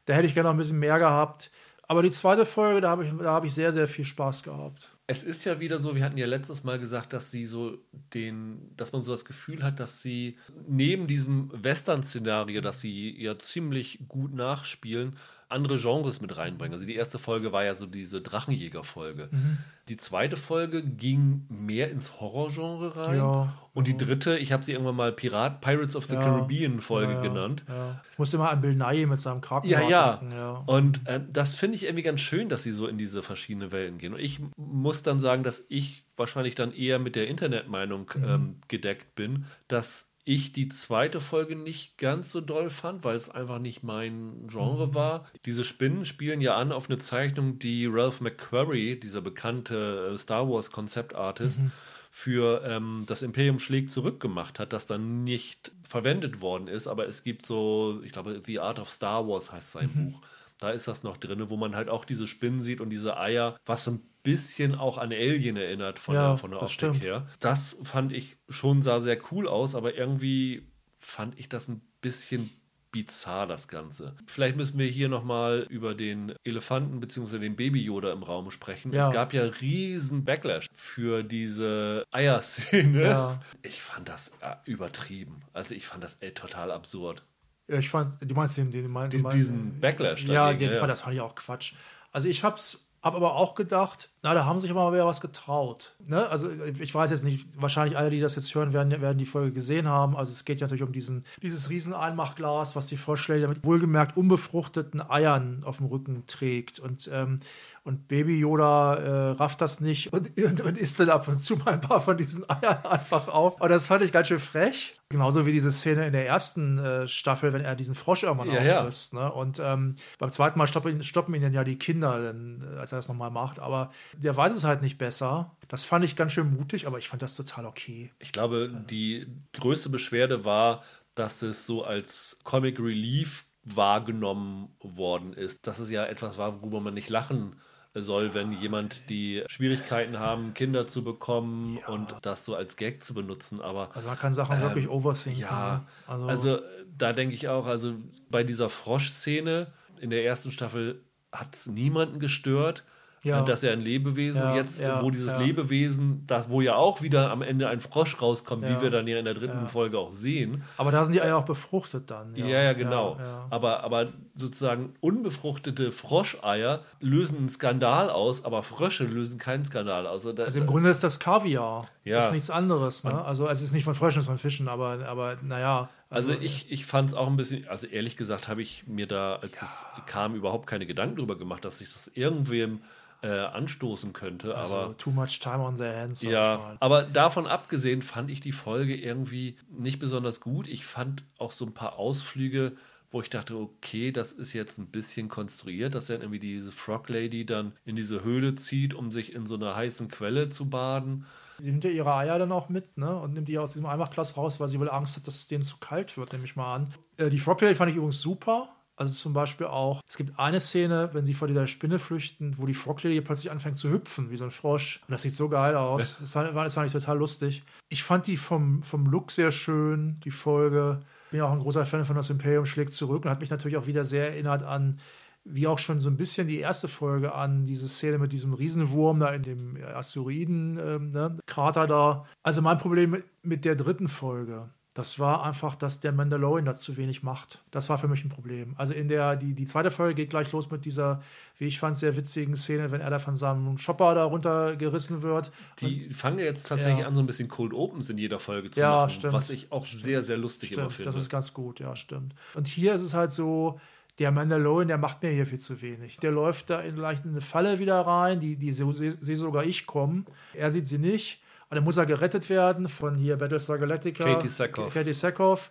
Da 0.07 0.15
hätte 0.15 0.27
ich 0.27 0.35
gerne 0.35 0.49
noch 0.49 0.55
ein 0.55 0.59
bisschen 0.59 0.79
mehr 0.79 0.99
gehabt. 0.99 1.51
Aber 1.91 2.03
die 2.05 2.13
zweite 2.13 2.45
Folge, 2.45 2.81
da 2.81 2.91
habe 2.91 3.05
ich, 3.05 3.11
hab 3.11 3.45
ich 3.45 3.53
sehr, 3.53 3.73
sehr 3.73 3.89
viel 3.89 4.05
Spaß 4.05 4.45
gehabt. 4.45 4.93
Es 5.09 5.25
ist 5.25 5.45
ja 5.45 5.59
wieder 5.59 5.81
so, 5.81 5.97
wir 5.97 6.05
hatten 6.05 6.19
ja 6.19 6.27
letztes 6.27 6.63
Mal 6.63 6.79
gesagt, 6.79 7.13
dass 7.13 7.33
sie 7.33 7.45
so 7.45 7.79
den, 8.15 8.71
dass 8.77 8.93
man 8.93 9.03
so 9.03 9.11
das 9.11 9.25
Gefühl 9.25 9.65
hat, 9.65 9.81
dass 9.81 10.01
sie 10.01 10.39
neben 10.69 11.09
diesem 11.09 11.51
Western-Szenario, 11.53 12.61
dass 12.61 12.81
sie 12.81 13.21
ja 13.21 13.37
ziemlich 13.41 14.05
gut 14.07 14.33
nachspielen, 14.33 15.17
andere 15.51 15.79
Genres 15.79 16.21
mit 16.21 16.37
reinbringen. 16.37 16.73
Also 16.73 16.87
die 16.87 16.95
erste 16.95 17.19
Folge 17.19 17.53
war 17.53 17.65
ja 17.65 17.75
so 17.75 17.87
diese 17.87 18.21
Drachenjäger-Folge. 18.21 19.29
Mhm. 19.31 19.59
Die 19.89 19.97
zweite 19.97 20.37
Folge 20.37 20.83
ging 20.83 21.47
mehr 21.49 21.91
ins 21.91 22.21
Horrorgenre 22.21 22.97
rein. 22.97 23.19
Ja, 23.19 23.53
und 23.73 23.87
die 23.87 23.97
dritte, 23.97 24.37
ich 24.39 24.53
habe 24.53 24.65
sie 24.65 24.73
irgendwann 24.73 24.97
mal 24.97 25.13
Pirat, 25.13 25.61
Pirates 25.61 25.95
of 25.95 26.05
the 26.07 26.15
ja, 26.15 26.21
Caribbean 26.21 26.81
Folge 26.81 27.15
ja, 27.15 27.21
genannt. 27.21 27.65
Ich 28.13 28.19
musste 28.19 28.39
mal 28.39 28.51
an 28.51 28.61
Bill 28.61 28.75
Nye 28.75 29.07
mit 29.07 29.21
seinem 29.21 29.41
Kraken 29.41 29.69
Ja, 29.69 29.81
ja. 29.89 30.63
Und 30.67 31.07
äh, 31.07 31.21
das 31.33 31.55
finde 31.55 31.77
ich 31.77 31.85
irgendwie 31.85 32.03
ganz 32.03 32.21
schön, 32.21 32.49
dass 32.49 32.63
sie 32.63 32.73
so 32.73 32.87
in 32.87 32.99
diese 32.99 33.23
verschiedenen 33.23 33.71
Welten 33.71 33.99
gehen. 33.99 34.13
Und 34.15 34.21
ich 34.21 34.41
muss 34.57 35.03
dann 35.03 35.21
sagen, 35.21 35.45
dass 35.45 35.65
ich 35.69 36.05
wahrscheinlich 36.17 36.55
dann 36.55 36.73
eher 36.73 36.99
mit 36.99 37.17
der 37.17 37.29
Internetmeinung 37.29 38.11
mhm. 38.15 38.25
ähm, 38.25 38.57
gedeckt 38.69 39.15
bin, 39.15 39.47
dass 39.69 40.10
ich 40.31 40.53
die 40.53 40.69
zweite 40.69 41.21
Folge 41.21 41.57
nicht 41.57 41.99
ganz 41.99 42.31
so 42.31 42.41
doll 42.41 42.71
fand, 42.71 43.03
weil 43.03 43.17
es 43.17 43.29
einfach 43.29 43.59
nicht 43.59 43.83
mein 43.83 44.47
Genre 44.47 44.87
mhm. 44.87 44.95
war. 44.95 45.27
Diese 45.45 45.65
Spinnen 45.65 46.05
spielen 46.05 46.41
ja 46.41 46.55
an 46.55 46.71
auf 46.71 46.89
eine 46.89 47.01
Zeichnung, 47.01 47.59
die 47.59 47.87
Ralph 47.87 48.21
McQuarrie, 48.21 48.95
dieser 49.01 49.23
bekannte 49.23 50.13
äh, 50.15 50.17
Star 50.17 50.49
Wars 50.49 50.71
Konzeptartist, 50.71 51.63
mhm. 51.63 51.73
für 52.13 52.63
ähm, 52.65 53.03
das 53.09 53.23
Imperium 53.23 53.59
schlägt 53.59 53.91
zurückgemacht 53.91 54.61
hat, 54.61 54.73
das 54.73 54.87
dann 54.87 55.25
nicht 55.25 55.73
verwendet 55.83 56.41
worden 56.41 56.69
ist. 56.69 56.87
Aber 56.87 57.09
es 57.09 57.25
gibt 57.25 57.45
so, 57.45 58.01
ich 58.05 58.13
glaube, 58.13 58.41
The 58.47 58.61
Art 58.61 58.79
of 58.79 58.89
Star 58.89 59.27
Wars 59.27 59.51
heißt 59.51 59.73
sein 59.73 59.91
mhm. 59.93 60.13
Buch. 60.13 60.23
Da 60.59 60.71
ist 60.71 60.87
das 60.87 61.03
noch 61.03 61.17
drin, 61.17 61.51
wo 61.51 61.57
man 61.57 61.75
halt 61.75 61.89
auch 61.89 62.05
diese 62.05 62.29
Spinnen 62.29 62.63
sieht 62.63 62.81
und 62.81 62.91
diese 62.91 63.17
Eier, 63.17 63.57
was 63.67 63.89
ein 63.89 64.01
bisschen 64.23 64.75
auch 64.75 64.99
an 64.99 65.13
Alien 65.13 65.57
erinnert 65.57 65.99
von 65.99 66.15
ja, 66.15 66.29
der, 66.29 66.37
von 66.37 66.51
der 66.51 66.63
Optik 66.63 66.75
stimmt. 66.75 67.05
her. 67.05 67.27
Das 67.39 67.79
fand 67.85 68.13
ich 68.13 68.39
schon, 68.49 68.83
sah 68.83 69.01
sehr 69.01 69.19
cool 69.31 69.49
aus, 69.49 69.75
aber 69.75 69.95
irgendwie 69.95 70.67
fand 70.99 71.39
ich 71.39 71.49
das 71.49 71.69
ein 71.69 71.81
bisschen 72.01 72.51
bizarr, 72.93 73.47
das 73.47 73.69
Ganze. 73.69 74.17
Vielleicht 74.27 74.57
müssen 74.57 74.79
wir 74.79 74.87
hier 74.87 75.09
nochmal 75.09 75.67
über 75.71 75.95
den 75.95 76.35
Elefanten 76.45 77.01
bzw. 77.01 77.39
den 77.39 77.57
Baby-Yoda 77.57 78.13
im 78.13 78.23
Raum 78.23 78.51
sprechen. 78.51 78.93
Ja. 78.93 79.09
Es 79.09 79.15
gab 79.15 79.33
ja 79.33 79.45
riesen 79.45 80.25
Backlash 80.25 80.67
für 80.75 81.23
diese 81.23 82.05
Eierszene. 82.11 83.03
Ja. 83.03 83.41
Ich 83.63 83.81
fand 83.81 84.09
das 84.09 84.33
äh, 84.41 84.57
übertrieben. 84.65 85.43
Also 85.53 85.75
ich 85.75 85.87
fand 85.87 86.03
das 86.03 86.17
ey, 86.21 86.33
total 86.33 86.71
absurd. 86.71 87.23
Ich 87.69 87.89
fand, 87.89 88.17
du 88.29 88.35
meinst 88.35 88.57
den, 88.57 88.73
den, 88.73 88.93
den, 88.93 89.11
den 89.11 89.29
diesen 89.31 89.81
Backlash. 89.81 90.25
Ja, 90.25 90.53
den, 90.53 90.73
ja. 90.73 90.87
das 90.87 91.03
fand 91.03 91.15
ich 91.15 91.21
auch 91.21 91.37
Quatsch. 91.37 91.75
Also 92.11 92.27
ich 92.27 92.43
hab's 92.43 92.90
Hab 93.03 93.15
aber 93.15 93.35
auch 93.37 93.55
gedacht, 93.55 94.11
na, 94.23 94.35
da 94.35 94.45
haben 94.45 94.59
sich 94.59 94.71
aber 94.71 94.85
mal 94.85 94.93
wieder 94.93 95.07
was 95.07 95.23
getraut. 95.23 95.95
Ne? 96.07 96.29
Also 96.29 96.51
ich 96.79 96.95
weiß 96.95 97.11
jetzt 97.11 97.25
nicht, 97.25 97.49
wahrscheinlich 97.57 97.97
alle, 97.97 98.11
die 98.11 98.21
das 98.21 98.37
jetzt 98.37 98.55
hören, 98.55 98.75
werden, 98.75 99.01
werden 99.01 99.17
die 99.17 99.25
Folge 99.25 99.53
gesehen 99.53 99.89
haben. 99.89 100.17
Also 100.17 100.33
es 100.33 100.45
geht 100.45 100.61
ja 100.61 100.67
natürlich 100.67 100.83
um 100.83 100.93
diesen, 100.93 101.25
dieses 101.41 101.71
riesen 101.71 101.95
Einmachglas, 101.95 102.77
was 102.77 102.89
die 102.89 102.99
Vorschläge 102.99 103.49
mit 103.49 103.65
wohlgemerkt 103.65 104.19
unbefruchteten 104.19 105.01
Eiern 105.01 105.63
auf 105.65 105.79
dem 105.79 105.87
Rücken 105.87 106.25
trägt. 106.27 106.79
Und 106.79 107.09
ähm, 107.11 107.41
und 107.83 108.09
Baby 108.09 108.39
Yoda 108.39 108.95
äh, 108.95 109.31
rafft 109.33 109.61
das 109.61 109.81
nicht 109.81 110.13
und, 110.13 110.37
und, 110.39 110.61
und 110.61 110.77
isst 110.79 111.01
dann 111.01 111.09
ab 111.09 111.27
und 111.29 111.41
zu 111.41 111.57
mal 111.57 111.73
ein 111.73 111.81
paar 111.81 112.01
von 112.01 112.17
diesen 112.17 112.49
Eiern 112.49 112.85
einfach 112.85 113.29
auf. 113.29 113.61
Und 113.61 113.71
das 113.71 113.87
fand 113.87 114.05
ich 114.05 114.13
ganz 114.13 114.29
schön 114.29 114.39
frech. 114.39 114.97
Genauso 115.09 115.45
wie 115.45 115.53
diese 115.53 115.73
Szene 115.73 116.07
in 116.07 116.13
der 116.13 116.27
ersten 116.27 116.79
äh, 116.79 117.09
Staffel, 117.09 117.53
wenn 117.53 117.63
er 117.63 117.75
diesen 117.75 117.95
Frosch 117.95 118.23
irgendwann 118.23 118.51
ja, 118.51 118.61
auffrisst. 118.61 119.15
Ja. 119.15 119.25
Ne? 119.25 119.33
Und 119.33 119.59
ähm, 119.59 119.95
beim 120.19 120.31
zweiten 120.31 120.59
Mal 120.59 120.67
stoppen, 120.67 121.03
stoppen 121.03 121.35
ihn 121.35 121.43
dann 121.43 121.55
ja 121.55 121.65
die 121.65 121.79
Kinder, 121.79 122.23
dann, 122.23 122.63
äh, 122.63 122.79
als 122.79 122.93
er 122.93 122.99
das 122.99 123.09
nochmal 123.09 123.31
macht. 123.31 123.59
Aber 123.59 123.91
der 124.13 124.37
weiß 124.37 124.53
es 124.53 124.65
halt 124.65 124.83
nicht 124.83 124.99
besser. 124.99 125.57
Das 125.69 125.85
fand 125.85 126.05
ich 126.05 126.17
ganz 126.17 126.33
schön 126.33 126.53
mutig, 126.55 126.87
aber 126.87 126.99
ich 126.99 127.09
fand 127.09 127.23
das 127.23 127.35
total 127.35 127.65
okay. 127.65 128.13
Ich 128.19 128.33
glaube, 128.33 128.71
die 128.91 129.27
größte 129.55 129.89
Beschwerde 129.89 130.45
war, 130.45 130.83
dass 131.15 131.43
es 131.43 131.67
so 131.67 131.83
als 131.83 132.39
Comic 132.45 132.79
Relief 132.79 133.47
wahrgenommen 133.65 134.69
worden 134.81 135.33
ist. 135.33 135.67
Dass 135.67 135.79
es 135.79 135.91
ja 135.91 136.05
etwas 136.05 136.39
war, 136.39 136.61
worüber 136.61 136.81
man 136.81 136.95
nicht 136.95 137.09
lachen 137.09 137.57
soll, 137.95 138.35
wenn 138.35 138.53
jemand 138.53 139.11
die 139.11 139.43
Schwierigkeiten 139.49 140.19
haben, 140.19 140.55
Kinder 140.55 140.87
zu 140.87 141.03
bekommen 141.03 141.79
ja. 141.81 141.89
und 141.89 142.15
das 142.23 142.45
so 142.45 142.55
als 142.55 142.77
Gag 142.77 143.03
zu 143.03 143.15
benutzen. 143.15 143.61
Aber 143.61 143.95
also 143.95 144.09
man 144.09 144.19
kann 144.19 144.33
Sachen 144.33 144.57
ähm, 144.57 144.63
wirklich 144.63 144.89
overthinken. 144.89 145.43
Ja, 145.43 145.79
ne? 145.79 145.87
also, 146.07 146.27
also 146.29 146.59
da 146.97 147.13
denke 147.13 147.35
ich 147.35 147.49
auch, 147.49 147.67
also 147.67 147.95
bei 148.31 148.45
dieser 148.45 148.69
Frosch-Szene 148.69 149.73
in 150.01 150.11
der 150.11 150.25
ersten 150.25 150.53
Staffel 150.53 151.03
hat 151.33 151.55
es 151.55 151.67
niemanden 151.67 152.21
gestört 152.21 152.85
ja. 153.23 153.43
dass 153.43 153.63
er 153.63 153.73
ein 153.73 153.81
Lebewesen 153.81 154.41
ja, 154.41 154.57
jetzt, 154.57 154.81
ja, 154.81 155.03
wo 155.03 155.11
dieses 155.11 155.37
Lebewesen, 155.37 156.25
da, 156.27 156.47
wo 156.49 156.61
ja 156.61 156.77
auch 156.77 157.03
wieder 157.03 157.31
am 157.31 157.43
Ende 157.43 157.69
ein 157.69 157.81
Frosch 157.81 158.21
rauskommt, 158.21 158.65
wie 158.65 158.81
wir 158.81 158.91
dann 158.91 159.07
ja 159.07 159.19
in 159.19 159.25
der 159.25 159.35
dritten 159.35 159.69
Folge 159.69 159.99
auch 159.99 160.13
sehen. 160.13 160.63
Aber 160.77 160.91
da 160.91 161.05
sind 161.05 161.15
die 161.15 161.23
Eier 161.23 161.37
auch 161.37 161.45
befruchtet 161.45 162.11
dann. 162.11 162.35
Ja, 162.35 162.47
ja, 162.47 162.73
genau. 162.73 163.19
Aber, 163.51 163.83
aber 163.85 164.09
sozusagen 164.35 164.95
unbefruchtete 165.01 165.93
Froscheier 165.93 166.81
lösen 167.01 167.39
einen 167.39 167.49
Skandal 167.49 168.11
aus, 168.11 168.45
aber 168.45 168.63
Frösche 168.63 169.05
lösen 169.05 169.39
keinen 169.39 169.65
Skandal 169.65 170.07
aus. 170.07 170.27
Also, 170.27 170.43
also 170.43 170.59
im 170.59 170.67
Grunde 170.67 170.91
ist 170.91 171.05
das 171.05 171.21
Kaviar. 171.21 171.89
Ja. 172.05 172.17
Das 172.17 172.27
ist 172.27 172.33
nichts 172.33 172.51
anderes. 172.51 173.05
Ne? 173.05 173.25
Also 173.25 173.47
es 173.49 173.61
ist 173.61 173.73
nicht 173.73 173.85
von 173.85 173.95
Fröschen, 173.95 174.21
es 174.21 174.25
ist 174.25 174.31
von 174.31 174.39
Fischen, 174.39 174.69
aber, 174.69 175.07
aber 175.07 175.37
naja. 175.43 175.91
Also, 176.09 176.33
also 176.33 176.43
ich, 176.43 176.73
ich 176.73 176.87
fand 176.87 177.11
es 177.11 177.15
auch 177.15 177.27
ein 177.27 177.37
bisschen, 177.37 177.69
also 177.69 177.87
ehrlich 177.87 178.17
gesagt 178.17 178.49
habe 178.49 178.63
ich 178.63 178.85
mir 178.87 179.07
da, 179.07 179.37
als 179.37 179.63
es 179.63 179.87
kam, 180.07 180.35
überhaupt 180.35 180.67
keine 180.67 180.87
Gedanken 180.87 181.17
darüber 181.17 181.37
gemacht, 181.37 181.65
dass 181.65 181.79
sich 181.79 181.93
das 181.93 182.11
irgendwem 182.15 182.81
äh, 183.23 183.29
anstoßen 183.29 184.13
könnte. 184.13 184.57
Also 184.57 184.77
aber 184.77 184.97
too 184.97 185.11
much 185.11 185.41
time 185.41 185.61
on 185.61 185.77
their 185.77 185.97
hands. 185.97 186.23
Ja, 186.23 186.77
aber 186.81 187.03
davon 187.03 187.47
abgesehen 187.47 188.03
fand 188.03 188.31
ich 188.31 188.41
die 188.41 188.53
Folge 188.53 188.97
irgendwie 188.97 189.57
nicht 189.71 189.99
besonders 189.99 190.41
gut. 190.41 190.67
Ich 190.67 190.87
fand 190.87 191.25
auch 191.39 191.53
so 191.53 191.67
ein 191.67 191.75
paar 191.75 191.99
Ausflüge, 191.99 192.73
wo 193.11 193.21
ich 193.21 193.31
dachte, 193.31 193.57
okay, 193.57 194.13
das 194.13 194.33
ist 194.33 194.53
jetzt 194.53 194.79
ein 194.79 194.87
bisschen 194.87 195.29
konstruiert, 195.29 195.95
dass 195.95 196.07
dann 196.07 196.21
irgendwie 196.21 196.39
diese 196.39 196.73
Frog 196.73 197.09
Lady 197.09 197.45
dann 197.45 197.73
in 197.85 197.97
diese 197.97 198.23
Höhle 198.23 198.55
zieht, 198.55 198.95
um 198.95 199.11
sich 199.11 199.35
in 199.35 199.47
so 199.47 199.57
einer 199.57 199.75
heißen 199.75 200.09
Quelle 200.09 200.49
zu 200.49 200.71
baden. 200.71 201.27
Sie 201.59 201.71
nimmt 201.71 201.85
ja 201.85 201.91
ihre 201.91 202.15
Eier 202.15 202.39
dann 202.39 202.53
auch 202.53 202.69
mit, 202.69 202.97
ne? 202.97 203.15
Und 203.19 203.35
nimmt 203.35 203.49
die 203.49 203.59
aus 203.59 203.73
diesem 203.73 203.87
Einmachglas 203.87 204.37
raus, 204.37 204.61
weil 204.61 204.69
sie 204.69 204.81
wohl 204.81 204.89
Angst 204.89 205.17
hat, 205.17 205.27
dass 205.27 205.35
es 205.35 205.49
denen 205.49 205.63
zu 205.63 205.77
kalt 205.79 206.17
wird, 206.17 206.33
nehme 206.33 206.45
ich 206.45 206.57
mal 206.57 206.75
an. 206.75 206.89
Äh, 207.17 207.29
die 207.29 207.39
Frog 207.39 207.61
Lady 207.61 207.75
fand 207.75 207.91
ich 207.91 207.97
übrigens 207.97 208.21
super. 208.21 208.71
Also 209.01 209.15
zum 209.15 209.33
Beispiel 209.33 209.67
auch, 209.67 210.03
es 210.07 210.19
gibt 210.19 210.39
eine 210.39 210.61
Szene, 210.61 211.09
wenn 211.15 211.25
sie 211.25 211.33
vor 211.33 211.49
dieser 211.49 211.67
Spinne 211.67 211.99
flüchten, 211.99 212.59
wo 212.59 212.67
die 212.67 212.75
Frog 212.75 213.03
Lady 213.03 213.23
plötzlich 213.23 213.51
anfängt 213.51 213.79
zu 213.79 213.91
hüpfen, 213.91 214.31
wie 214.31 214.37
so 214.37 214.45
ein 214.45 214.51
Frosch. 214.51 215.01
Und 215.09 215.13
das 215.13 215.23
sieht 215.23 215.35
so 215.35 215.49
geil 215.49 215.75
aus. 215.75 216.19
Das 216.21 216.35
war, 216.35 216.45
das 216.53 216.77
ich 216.77 216.93
total 216.93 217.17
lustig. 217.17 217.63
Ich 217.89 218.03
fand 218.03 218.27
die 218.27 218.37
vom, 218.37 218.83
vom 218.83 219.07
Look 219.07 219.31
sehr 219.31 219.53
schön, 219.53 220.17
die 220.23 220.31
Folge. 220.31 221.01
Bin 221.31 221.39
ja 221.39 221.47
auch 221.47 221.53
ein 221.53 221.61
großer 221.61 221.87
Fan 221.87 222.05
von 222.05 222.15
Das 222.15 222.29
Imperium 222.29 222.67
schlägt 222.67 222.93
zurück 222.93 223.25
und 223.25 223.31
hat 223.31 223.41
mich 223.41 223.49
natürlich 223.49 223.79
auch 223.79 223.87
wieder 223.87 224.05
sehr 224.05 224.33
erinnert 224.33 224.63
an 224.63 225.01
wie 225.45 225.67
auch 225.67 225.79
schon 225.79 226.03
so 226.03 226.11
ein 226.11 226.19
bisschen 226.19 226.49
die 226.49 226.59
erste 226.59 226.87
Folge 226.87 227.35
an, 227.35 227.65
diese 227.65 227.89
Szene 227.89 228.19
mit 228.19 228.35
diesem 228.35 228.53
Riesenwurm 228.53 229.21
da 229.21 229.31
in 229.31 229.43
dem 229.43 229.79
Asteroiden-Krater 229.95 231.85
ähm, 231.85 231.89
ne, 231.89 231.89
da. 231.89 232.27
Also 232.43 232.61
mein 232.61 232.77
Problem 232.77 233.25
mit 233.43 233.65
der 233.65 233.75
dritten 233.75 234.09
Folge 234.09 234.69
das 234.95 235.21
war 235.21 235.45
einfach, 235.45 235.77
dass 235.77 236.01
der 236.01 236.11
Mandalorian 236.11 236.65
da 236.65 236.77
zu 236.77 236.97
wenig 236.97 237.23
macht. 237.23 237.63
Das 237.71 237.89
war 237.89 237.97
für 237.97 238.09
mich 238.09 238.25
ein 238.25 238.29
Problem. 238.29 238.75
Also 238.77 238.93
in 238.93 239.07
der, 239.07 239.37
die, 239.37 239.55
die 239.55 239.65
zweite 239.65 239.93
Folge 239.93 240.15
geht 240.15 240.31
gleich 240.31 240.51
los 240.51 240.69
mit 240.71 240.85
dieser, 240.85 241.23
wie 241.59 241.67
ich 241.67 241.79
fand, 241.79 241.97
sehr 241.97 242.17
witzigen 242.17 242.57
Szene, 242.57 242.91
wenn 242.91 243.01
er 243.01 243.09
da 243.09 243.21
von 243.21 243.37
seinem 243.37 243.79
Shopper 243.79 244.17
da 244.17 244.25
runtergerissen 244.25 245.23
wird. 245.23 245.53
Die 245.79 246.07
Und, 246.07 246.17
fangen 246.17 246.41
jetzt 246.41 246.67
tatsächlich 246.67 247.01
ja. 247.01 247.07
an, 247.07 247.15
so 247.15 247.21
ein 247.21 247.27
bisschen 247.27 247.47
Cold 247.47 247.73
Opens 247.73 248.11
in 248.11 248.19
jeder 248.19 248.41
Folge 248.41 248.73
zu 248.73 248.81
ja, 248.81 248.91
machen. 248.91 249.11
Stimmt. 249.11 249.33
Was 249.33 249.51
ich 249.51 249.71
auch 249.71 249.87
stimmt. 249.87 250.03
sehr, 250.03 250.23
sehr 250.25 250.39
lustig 250.39 250.71
stimmt. 250.71 250.81
immer 250.81 250.91
finde. 250.91 251.13
Das 251.13 251.21
ist 251.21 251.31
ganz 251.31 251.55
gut, 251.55 251.79
ja, 251.79 251.95
stimmt. 251.95 252.35
Und 252.55 252.67
hier 252.67 252.93
ist 252.95 253.03
es 253.03 253.15
halt 253.15 253.31
so, 253.31 253.81
der 254.19 254.33
Mandalorian, 254.33 254.89
der 254.89 254.99
macht 254.99 255.23
mir 255.23 255.31
hier 255.31 255.47
viel 255.47 255.61
zu 255.61 255.81
wenig. 255.83 256.17
Der 256.17 256.33
läuft 256.33 256.69
da 256.69 256.81
in 256.81 256.97
leicht 256.97 257.25
in 257.25 257.31
eine 257.31 257.41
Falle 257.41 257.79
wieder 257.79 258.01
rein, 258.01 258.41
die, 258.41 258.57
die 258.57 258.73
sehe 258.73 258.93
seh 258.93 259.35
sogar 259.37 259.65
ich 259.65 259.87
kommen. 259.87 260.27
Er 260.53 260.73
sieht 260.73 260.89
sie 260.89 260.99
nicht. 260.99 261.41
Und 261.71 261.77
dann 261.77 261.85
muss 261.85 261.97
er 261.97 262.07
gerettet 262.07 262.51
werden 262.51 262.89
von 262.89 263.15
hier 263.15 263.37
Battlestar 263.37 263.79
Galactica. 263.79 264.25
Katie 264.25 264.49
Sackhoff. 264.49 264.93
Katie 264.93 265.13
Sackhoff 265.13 265.71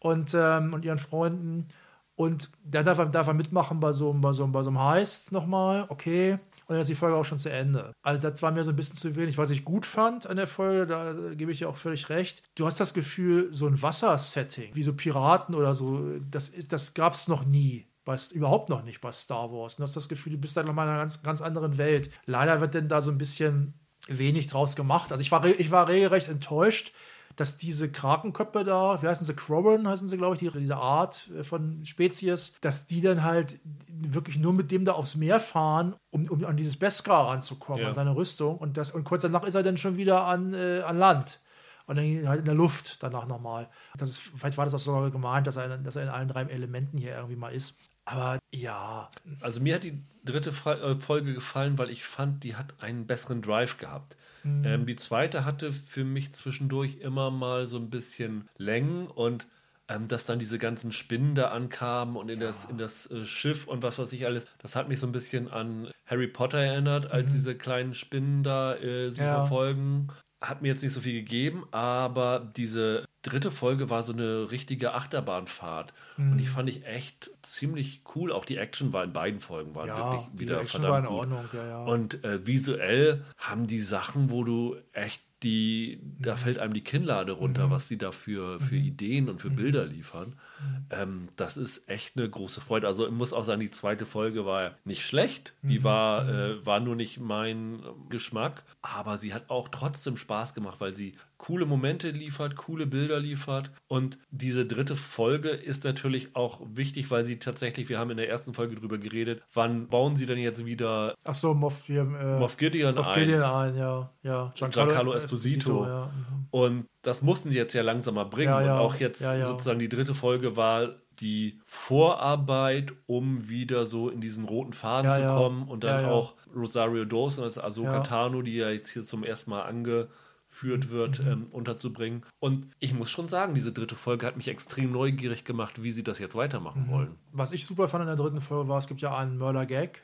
und, 0.00 0.34
ähm, 0.34 0.74
und 0.74 0.84
ihren 0.84 0.98
Freunden. 0.98 1.68
Und 2.16 2.50
dann 2.64 2.84
darf 2.84 2.98
er, 2.98 3.06
darf 3.06 3.28
er 3.28 3.34
mitmachen 3.34 3.78
bei 3.78 3.92
so, 3.92 4.12
bei, 4.12 4.32
so, 4.32 4.46
bei 4.48 4.62
so 4.62 4.70
einem 4.70 4.80
Heist 4.80 5.30
nochmal. 5.30 5.84
Okay. 5.88 6.32
Und 6.32 6.74
dann 6.74 6.80
ist 6.80 6.90
die 6.90 6.96
Folge 6.96 7.16
auch 7.16 7.24
schon 7.24 7.38
zu 7.38 7.48
Ende. 7.48 7.92
Also, 8.02 8.20
das 8.20 8.42
war 8.42 8.50
mir 8.50 8.64
so 8.64 8.70
ein 8.70 8.76
bisschen 8.76 8.96
zu 8.96 9.14
wenig. 9.14 9.38
Was 9.38 9.50
ich 9.50 9.64
gut 9.64 9.86
fand 9.86 10.26
an 10.26 10.36
der 10.36 10.48
Folge, 10.48 10.86
da 10.86 11.14
gebe 11.34 11.52
ich 11.52 11.58
dir 11.58 11.68
auch 11.68 11.76
völlig 11.76 12.08
recht. 12.08 12.42
Du 12.56 12.66
hast 12.66 12.80
das 12.80 12.92
Gefühl, 12.92 13.54
so 13.54 13.68
ein 13.68 13.80
Wassersetting, 13.80 14.74
wie 14.74 14.82
so 14.82 14.94
Piraten 14.94 15.54
oder 15.54 15.74
so, 15.74 16.18
das, 16.28 16.50
das 16.66 16.94
gab 16.94 17.12
es 17.12 17.28
noch 17.28 17.44
nie. 17.44 17.86
Bei, 18.04 18.16
überhaupt 18.32 18.68
noch 18.68 18.82
nicht 18.82 19.00
bei 19.00 19.12
Star 19.12 19.52
Wars. 19.52 19.76
Du 19.76 19.84
hast 19.84 19.94
das 19.94 20.08
Gefühl, 20.08 20.32
du 20.32 20.38
bist 20.38 20.56
da 20.56 20.64
nochmal 20.64 20.86
in 20.86 20.92
einer 20.92 21.02
ganz, 21.02 21.22
ganz 21.22 21.40
anderen 21.40 21.78
Welt. 21.78 22.10
Leider 22.24 22.60
wird 22.60 22.74
denn 22.74 22.88
da 22.88 23.00
so 23.00 23.12
ein 23.12 23.18
bisschen 23.18 23.74
wenig 24.06 24.46
draus 24.46 24.76
gemacht. 24.76 25.10
Also 25.12 25.20
ich 25.20 25.32
war, 25.32 25.44
ich 25.44 25.70
war 25.70 25.88
regelrecht 25.88 26.28
enttäuscht, 26.28 26.92
dass 27.36 27.58
diese 27.58 27.92
Krakenköpfe 27.92 28.64
da, 28.64 29.00
wie 29.02 29.06
heißen 29.06 29.26
sie, 29.26 29.34
Crowan 29.34 29.86
heißen 29.86 30.08
sie, 30.08 30.16
glaube 30.16 30.34
ich, 30.34 30.40
die, 30.40 30.58
diese 30.58 30.76
Art 30.76 31.30
äh, 31.36 31.44
von 31.44 31.84
Spezies, 31.84 32.54
dass 32.62 32.86
die 32.86 33.02
dann 33.02 33.22
halt 33.22 33.58
wirklich 33.88 34.38
nur 34.38 34.54
mit 34.54 34.70
dem 34.70 34.84
da 34.84 34.92
aufs 34.92 35.16
Meer 35.16 35.38
fahren, 35.38 35.94
um, 36.10 36.26
um 36.28 36.44
an 36.44 36.56
dieses 36.56 36.76
Beskar 36.78 37.28
ranzukommen, 37.28 37.82
ja. 37.82 37.88
an 37.88 37.94
seine 37.94 38.16
Rüstung. 38.16 38.56
Und, 38.56 38.76
das, 38.78 38.90
und 38.90 39.04
kurz 39.04 39.22
danach 39.22 39.44
ist 39.44 39.54
er 39.54 39.62
dann 39.62 39.76
schon 39.76 39.98
wieder 39.98 40.24
an, 40.24 40.54
äh, 40.54 40.80
an 40.80 40.98
Land. 40.98 41.40
Und 41.86 41.96
dann 41.96 42.28
halt 42.28 42.40
in 42.40 42.46
der 42.46 42.54
Luft 42.54 43.02
danach 43.02 43.26
nochmal. 43.26 43.68
Das 43.96 44.08
ist, 44.08 44.18
vielleicht 44.18 44.58
war 44.58 44.64
das 44.64 44.74
auch 44.74 44.78
sogar 44.78 45.08
gemeint, 45.10 45.46
dass 45.46 45.54
er, 45.56 45.78
dass 45.78 45.94
er 45.94 46.02
in 46.02 46.08
allen 46.08 46.26
drei 46.26 46.42
Elementen 46.42 46.98
hier 46.98 47.14
irgendwie 47.14 47.36
mal 47.36 47.54
ist. 47.54 47.76
Aber 48.04 48.38
ja. 48.52 49.08
Also 49.40 49.60
mir 49.60 49.76
hat 49.76 49.84
die 49.84 50.02
dritte 50.26 50.50
äh, 50.50 50.94
Folge 50.96 51.32
gefallen, 51.32 51.78
weil 51.78 51.90
ich 51.90 52.04
fand, 52.04 52.44
die 52.44 52.56
hat 52.56 52.74
einen 52.80 53.06
besseren 53.06 53.40
Drive 53.40 53.78
gehabt. 53.78 54.16
Mhm. 54.42 54.64
Ähm, 54.64 54.86
die 54.86 54.96
zweite 54.96 55.44
hatte 55.44 55.72
für 55.72 56.04
mich 56.04 56.32
zwischendurch 56.32 56.98
immer 57.00 57.30
mal 57.30 57.66
so 57.66 57.78
ein 57.78 57.88
bisschen 57.88 58.48
Längen 58.58 59.06
und 59.06 59.46
ähm, 59.88 60.08
dass 60.08 60.26
dann 60.26 60.38
diese 60.38 60.58
ganzen 60.58 60.92
Spinnen 60.92 61.34
da 61.34 61.48
ankamen 61.48 62.16
und 62.16 62.28
in 62.28 62.40
ja. 62.40 62.48
das, 62.48 62.64
in 62.64 62.78
das 62.78 63.10
äh, 63.10 63.24
Schiff 63.24 63.66
und 63.66 63.82
was 63.82 63.98
weiß 63.98 64.12
ich 64.12 64.26
alles, 64.26 64.46
das 64.58 64.74
hat 64.76 64.88
mich 64.88 64.98
so 64.98 65.06
ein 65.06 65.12
bisschen 65.12 65.48
an 65.50 65.90
Harry 66.06 66.26
Potter 66.26 66.58
erinnert, 66.58 67.10
als 67.10 67.30
mhm. 67.30 67.36
diese 67.36 67.54
kleinen 67.54 67.94
Spinnen 67.94 68.42
da 68.42 68.74
äh, 68.76 69.10
sie 69.10 69.22
ja. 69.22 69.36
verfolgen. 69.36 70.08
Hat 70.40 70.60
mir 70.60 70.68
jetzt 70.68 70.82
nicht 70.82 70.92
so 70.92 71.00
viel 71.00 71.14
gegeben, 71.14 71.66
aber 71.70 72.52
diese 72.56 73.04
dritte 73.28 73.50
Folge 73.50 73.90
war 73.90 74.02
so 74.02 74.12
eine 74.12 74.50
richtige 74.50 74.94
Achterbahnfahrt. 74.94 75.92
Mhm. 76.16 76.32
Und 76.32 76.38
die 76.38 76.46
fand 76.46 76.68
ich 76.68 76.86
echt 76.86 77.30
ziemlich 77.42 78.02
cool. 78.14 78.32
Auch 78.32 78.44
die 78.44 78.56
Action 78.56 78.92
war 78.92 79.04
in 79.04 79.12
beiden 79.12 79.40
Folgen 79.40 79.74
waren 79.74 79.88
ja, 79.88 79.96
wirklich 79.96 80.40
wieder 80.40 80.64
verdammt 80.64 81.08
gut. 81.08 81.16
Ordnung, 81.16 81.44
ja, 81.52 81.66
ja. 81.66 81.84
Und 81.84 82.24
äh, 82.24 82.46
visuell 82.46 83.24
haben 83.38 83.66
die 83.66 83.80
Sachen, 83.80 84.30
wo 84.30 84.44
du 84.44 84.76
echt 84.92 85.22
die, 85.42 86.00
da 86.18 86.32
mhm. 86.32 86.38
fällt 86.38 86.58
einem 86.58 86.72
die 86.72 86.84
Kinnlade 86.84 87.32
runter, 87.32 87.66
mhm. 87.66 87.70
was 87.70 87.88
sie 87.88 87.98
da 87.98 88.10
für, 88.10 88.58
für 88.58 88.74
mhm. 88.74 88.84
Ideen 88.84 89.28
und 89.28 89.40
für 89.40 89.50
mhm. 89.50 89.56
Bilder 89.56 89.84
liefern. 89.84 90.34
Mhm. 90.60 90.86
Ähm, 90.90 91.28
das 91.36 91.56
ist 91.56 91.88
echt 91.88 92.16
eine 92.16 92.28
große 92.28 92.60
Freude. 92.60 92.86
Also 92.86 93.06
ich 93.06 93.12
muss 93.12 93.32
auch 93.32 93.44
sagen, 93.44 93.60
die 93.60 93.70
zweite 93.70 94.06
Folge 94.06 94.46
war 94.46 94.72
nicht 94.84 95.04
schlecht. 95.04 95.54
Die 95.62 95.84
war, 95.84 96.28
äh, 96.28 96.64
war 96.64 96.80
nur 96.80 96.96
nicht 96.96 97.18
mein 97.18 97.82
Geschmack, 98.08 98.64
aber 98.82 99.18
sie 99.18 99.34
hat 99.34 99.50
auch 99.50 99.68
trotzdem 99.68 100.16
Spaß 100.16 100.54
gemacht, 100.54 100.80
weil 100.80 100.94
sie 100.94 101.14
coole 101.38 101.66
Momente 101.66 102.10
liefert, 102.10 102.56
coole 102.56 102.86
Bilder 102.86 103.20
liefert. 103.20 103.70
Und 103.88 104.18
diese 104.30 104.66
dritte 104.66 104.96
Folge 104.96 105.50
ist 105.50 105.84
natürlich 105.84 106.34
auch 106.34 106.60
wichtig, 106.72 107.10
weil 107.10 107.24
sie 107.24 107.38
tatsächlich, 107.38 107.88
wir 107.88 107.98
haben 107.98 108.10
in 108.10 108.16
der 108.16 108.28
ersten 108.28 108.54
Folge 108.54 108.76
drüber 108.76 108.98
geredet, 108.98 109.42
wann 109.52 109.88
bauen 109.88 110.16
sie 110.16 110.26
denn 110.26 110.38
jetzt 110.38 110.64
wieder 110.64 111.14
Ach 111.24 111.34
so, 111.34 111.54
Moff, 111.54 111.88
äh, 111.88 112.02
Moff 112.02 112.56
Gideon 112.56 112.94
Moff 112.94 113.08
ein? 113.08 113.14
Gideon 113.14 113.42
ein, 113.42 113.76
ja. 113.76 114.10
ja. 114.22 114.52
Giancarlo, 114.54 114.90
Giancarlo 114.90 115.12
Esposito. 115.14 115.84
Esposito 115.84 115.86
ja. 115.86 116.06
Mhm. 116.06 116.46
Und 116.50 116.86
das 117.06 117.22
mussten 117.22 117.50
sie 117.50 117.56
jetzt 117.56 117.72
ja 117.74 117.82
langsam 117.82 118.14
mal 118.16 118.24
bringen. 118.24 118.50
Ja, 118.52 118.62
ja. 118.62 118.74
Und 118.74 118.80
auch 118.80 118.94
jetzt 118.96 119.20
sozusagen 119.20 119.78
die 119.78 119.88
dritte 119.88 120.14
Folge 120.14 120.56
war 120.56 120.96
die 121.20 121.60
Vorarbeit, 121.64 122.92
um 123.06 123.48
wieder 123.48 123.86
so 123.86 124.10
in 124.10 124.20
diesen 124.20 124.44
roten 124.44 124.72
Faden 124.74 125.06
Ja, 125.10 125.14
zu 125.16 125.22
ja. 125.22 125.36
kommen 125.36 125.66
und 125.68 125.82
dann 125.84 126.02
Ja, 126.02 126.08
ja. 126.08 126.12
auch 126.12 126.34
Rosario 126.54 127.04
Dawson 127.04 127.44
als 127.44 127.58
Ahsoka 127.58 127.92
Ja. 127.94 128.00
Tano, 128.00 128.42
die 128.42 128.56
ja 128.56 128.70
jetzt 128.70 128.90
hier 128.90 129.02
zum 129.02 129.24
ersten 129.24 129.50
Mal 129.50 129.62
angeführt 129.62 130.90
wird, 130.90 131.20
Mhm. 131.20 131.28
ähm, 131.28 131.46
unterzubringen. 131.52 132.26
Und 132.38 132.68
ich 132.80 132.92
muss 132.92 133.10
schon 133.10 133.28
sagen, 133.28 133.54
diese 133.54 133.72
dritte 133.72 133.94
Folge 133.94 134.26
hat 134.26 134.36
mich 134.36 134.48
extrem 134.48 134.92
neugierig 134.92 135.44
gemacht, 135.44 135.82
wie 135.82 135.90
sie 135.90 136.02
das 136.04 136.18
jetzt 136.18 136.36
weitermachen 136.36 136.86
Mhm. 136.86 136.90
wollen. 136.90 137.14
Was 137.32 137.52
ich 137.52 137.64
super 137.66 137.88
fand 137.88 138.02
in 138.02 138.08
der 138.08 138.16
dritten 138.16 138.40
Folge 138.42 138.68
war, 138.68 138.78
es 138.78 138.86
gibt 138.88 139.00
ja 139.00 139.16
einen 139.16 139.38
Mörder-Gag 139.38 140.02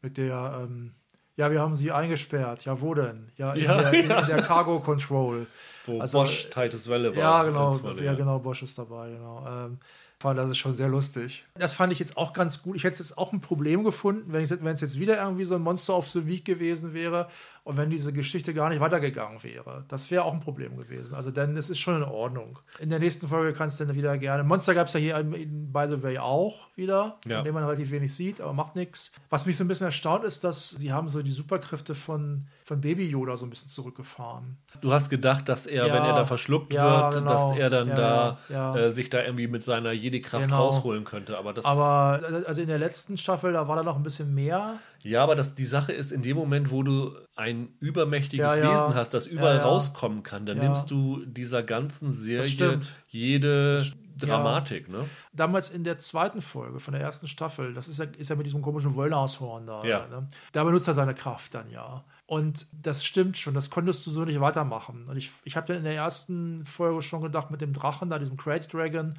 mit 0.00 0.16
der, 0.16 0.62
ähm, 0.64 0.94
ja, 1.42 1.50
wir 1.50 1.60
haben 1.60 1.74
sie 1.74 1.90
eingesperrt. 1.90 2.64
Ja, 2.64 2.80
wo 2.80 2.94
denn? 2.94 3.28
Ja, 3.36 3.52
in, 3.52 3.64
Ja, 3.64 3.78
der, 3.78 3.94
ja. 3.94 4.20
in 4.20 4.26
der 4.28 4.42
Cargo 4.42 4.78
Control. 4.78 5.46
Wo 5.86 6.00
Also, 6.00 6.20
Bosch 6.20 6.48
Titus 6.50 6.88
Welle 6.88 7.10
war. 7.10 7.22
Ja, 7.22 7.42
genau, 7.42 7.82
Wolle, 7.82 8.04
ja, 8.04 8.14
genau, 8.14 8.38
Bosch 8.38 8.62
ist 8.62 8.78
dabei, 8.78 9.10
genau. 9.10 9.44
Ähm, 9.48 9.78
fand 10.20 10.38
das 10.38 10.50
ist 10.50 10.58
schon 10.58 10.74
sehr 10.74 10.88
lustig. 10.88 11.44
Das 11.54 11.72
fand 11.72 11.92
ich 11.92 11.98
jetzt 11.98 12.16
auch 12.16 12.32
ganz 12.32 12.62
gut. 12.62 12.76
Ich 12.76 12.84
hätte 12.84 12.96
jetzt 12.98 13.18
auch 13.18 13.32
ein 13.32 13.40
Problem 13.40 13.82
gefunden, 13.82 14.32
wenn, 14.32 14.44
ich, 14.44 14.50
wenn 14.50 14.74
es 14.74 14.80
jetzt 14.80 15.00
wieder 15.00 15.20
irgendwie 15.20 15.44
so 15.44 15.56
ein 15.56 15.62
Monster 15.62 15.96
of 15.96 16.08
the 16.08 16.26
Week 16.28 16.44
gewesen 16.44 16.94
wäre 16.94 17.26
und 17.64 17.76
wenn 17.76 17.90
diese 17.90 18.12
Geschichte 18.12 18.54
gar 18.54 18.68
nicht 18.70 18.80
weitergegangen 18.80 19.42
wäre. 19.44 19.84
Das 19.88 20.10
wäre 20.10 20.24
auch 20.24 20.32
ein 20.32 20.40
Problem 20.40 20.76
gewesen. 20.76 21.14
Also, 21.14 21.30
denn 21.30 21.56
es 21.56 21.70
ist 21.70 21.78
schon 21.78 21.96
in 21.96 22.02
Ordnung. 22.02 22.58
In 22.80 22.88
der 22.90 22.98
nächsten 22.98 23.28
Folge 23.28 23.52
kannst 23.52 23.78
du 23.78 23.84
dann 23.84 23.94
wieder 23.94 24.18
gerne. 24.18 24.42
Monster 24.42 24.74
gab 24.74 24.88
es 24.88 24.94
ja 24.94 25.00
hier, 25.00 25.16
in, 25.18 25.72
by 25.72 25.86
the 25.88 26.02
way, 26.02 26.18
auch 26.18 26.68
wieder, 26.74 27.18
Ja. 27.26 27.36
von 27.36 27.44
dem 27.44 27.54
man 27.54 27.62
relativ 27.64 27.90
wenig 27.92 28.12
sieht, 28.14 28.40
aber 28.40 28.52
macht 28.52 28.74
nichts. 28.74 29.12
Was 29.30 29.46
mich 29.46 29.56
so 29.56 29.62
ein 29.64 29.68
bisschen 29.68 29.86
erstaunt 29.86 30.24
ist, 30.24 30.42
dass 30.42 30.70
sie 30.70 30.92
haben 30.92 31.08
so 31.08 31.22
die 31.22 31.30
Superkräfte 31.30 31.94
von, 31.94 32.48
von 32.64 32.80
Baby 32.80 33.06
Yoda 33.08 33.36
so 33.36 33.46
ein 33.46 33.50
bisschen 33.50 33.70
zurückgefahren. 33.70 34.58
Du 34.80 34.92
hast 34.92 35.08
gedacht, 35.10 35.48
dass 35.48 35.66
er, 35.66 35.86
Ja. 35.86 35.94
wenn 35.94 36.02
er 36.02 36.14
da 36.14 36.24
verschluckt 36.24 36.72
Ja, 36.72 37.04
wird, 37.12 37.14
genau. 37.14 37.30
dass 37.32 37.58
er 37.58 37.70
dann 37.70 37.88
da. 37.88 38.38
Äh, 38.74 38.90
sich 38.90 39.08
da 39.10 39.22
irgendwie 39.22 39.46
mit 39.46 39.62
seiner 39.64 39.92
Jedi-Kraft 39.92 40.44
Genau. 40.46 40.66
rausholen 40.68 41.04
könnte. 41.04 41.38
Aber 41.38 41.52
das, 41.52 41.64
Aber 41.64 42.20
also 42.46 42.60
in 42.60 42.68
der 42.68 42.78
letzten 42.78 43.16
Staffel, 43.16 43.52
da 43.52 43.68
war 43.68 43.76
da 43.76 43.82
noch 43.82 43.96
ein 43.96 44.02
bisschen 44.02 44.34
mehr. 44.34 44.74
Ja, 45.02 45.22
aber 45.22 45.34
das, 45.34 45.54
die 45.54 45.64
Sache 45.64 45.92
ist, 45.92 46.12
in 46.12 46.22
dem 46.22 46.36
Moment, 46.36 46.70
wo 46.70 46.82
du 46.82 47.16
ein 47.34 47.74
übermächtiges 47.80 48.44
Ja, 48.44 48.56
ja. 48.56 48.74
Wesen 48.74 48.94
hast, 48.94 49.14
das 49.14 49.26
überall 49.26 49.58
rauskommen 49.58 50.22
kann, 50.22 50.46
dann 50.46 50.58
nimmst 50.58 50.90
du 50.90 51.24
dieser 51.24 51.62
ganzen 51.62 52.12
Serie 52.12 52.80
jede 53.08 53.84
Dramatik. 54.16 54.88
Ne? 54.88 55.04
Damals 55.32 55.70
in 55.70 55.84
der 55.84 55.98
zweiten 55.98 56.40
Folge 56.40 56.80
von 56.80 56.92
der 56.92 57.02
ersten 57.02 57.26
Staffel, 57.26 57.74
das 57.74 57.88
ist 57.88 57.98
ja, 57.98 58.06
ist 58.16 58.30
ja 58.30 58.36
mit 58.36 58.46
diesem 58.46 58.62
komischen 58.62 58.94
Wollnashorn 58.94 59.66
da. 59.66 59.84
Ja. 59.84 60.06
Ne? 60.08 60.28
Da 60.52 60.64
benutzt 60.64 60.88
er 60.88 60.94
seine 60.94 61.14
Kraft 61.14 61.54
dann 61.54 61.70
ja. 61.70 62.04
Und 62.26 62.66
das 62.72 63.04
stimmt 63.04 63.36
schon, 63.36 63.54
das 63.54 63.70
konntest 63.70 64.06
du 64.06 64.10
so 64.10 64.24
nicht 64.24 64.40
weitermachen. 64.40 65.06
Und 65.08 65.16
ich, 65.16 65.32
ich 65.44 65.56
habe 65.56 65.66
dann 65.66 65.78
in 65.78 65.84
der 65.84 65.94
ersten 65.94 66.64
Folge 66.64 67.02
schon 67.02 67.22
gedacht, 67.22 67.50
mit 67.50 67.60
dem 67.60 67.72
Drachen, 67.72 68.10
da 68.10 68.18
diesem 68.18 68.36
Crate 68.36 68.68
Dragon, 68.68 69.14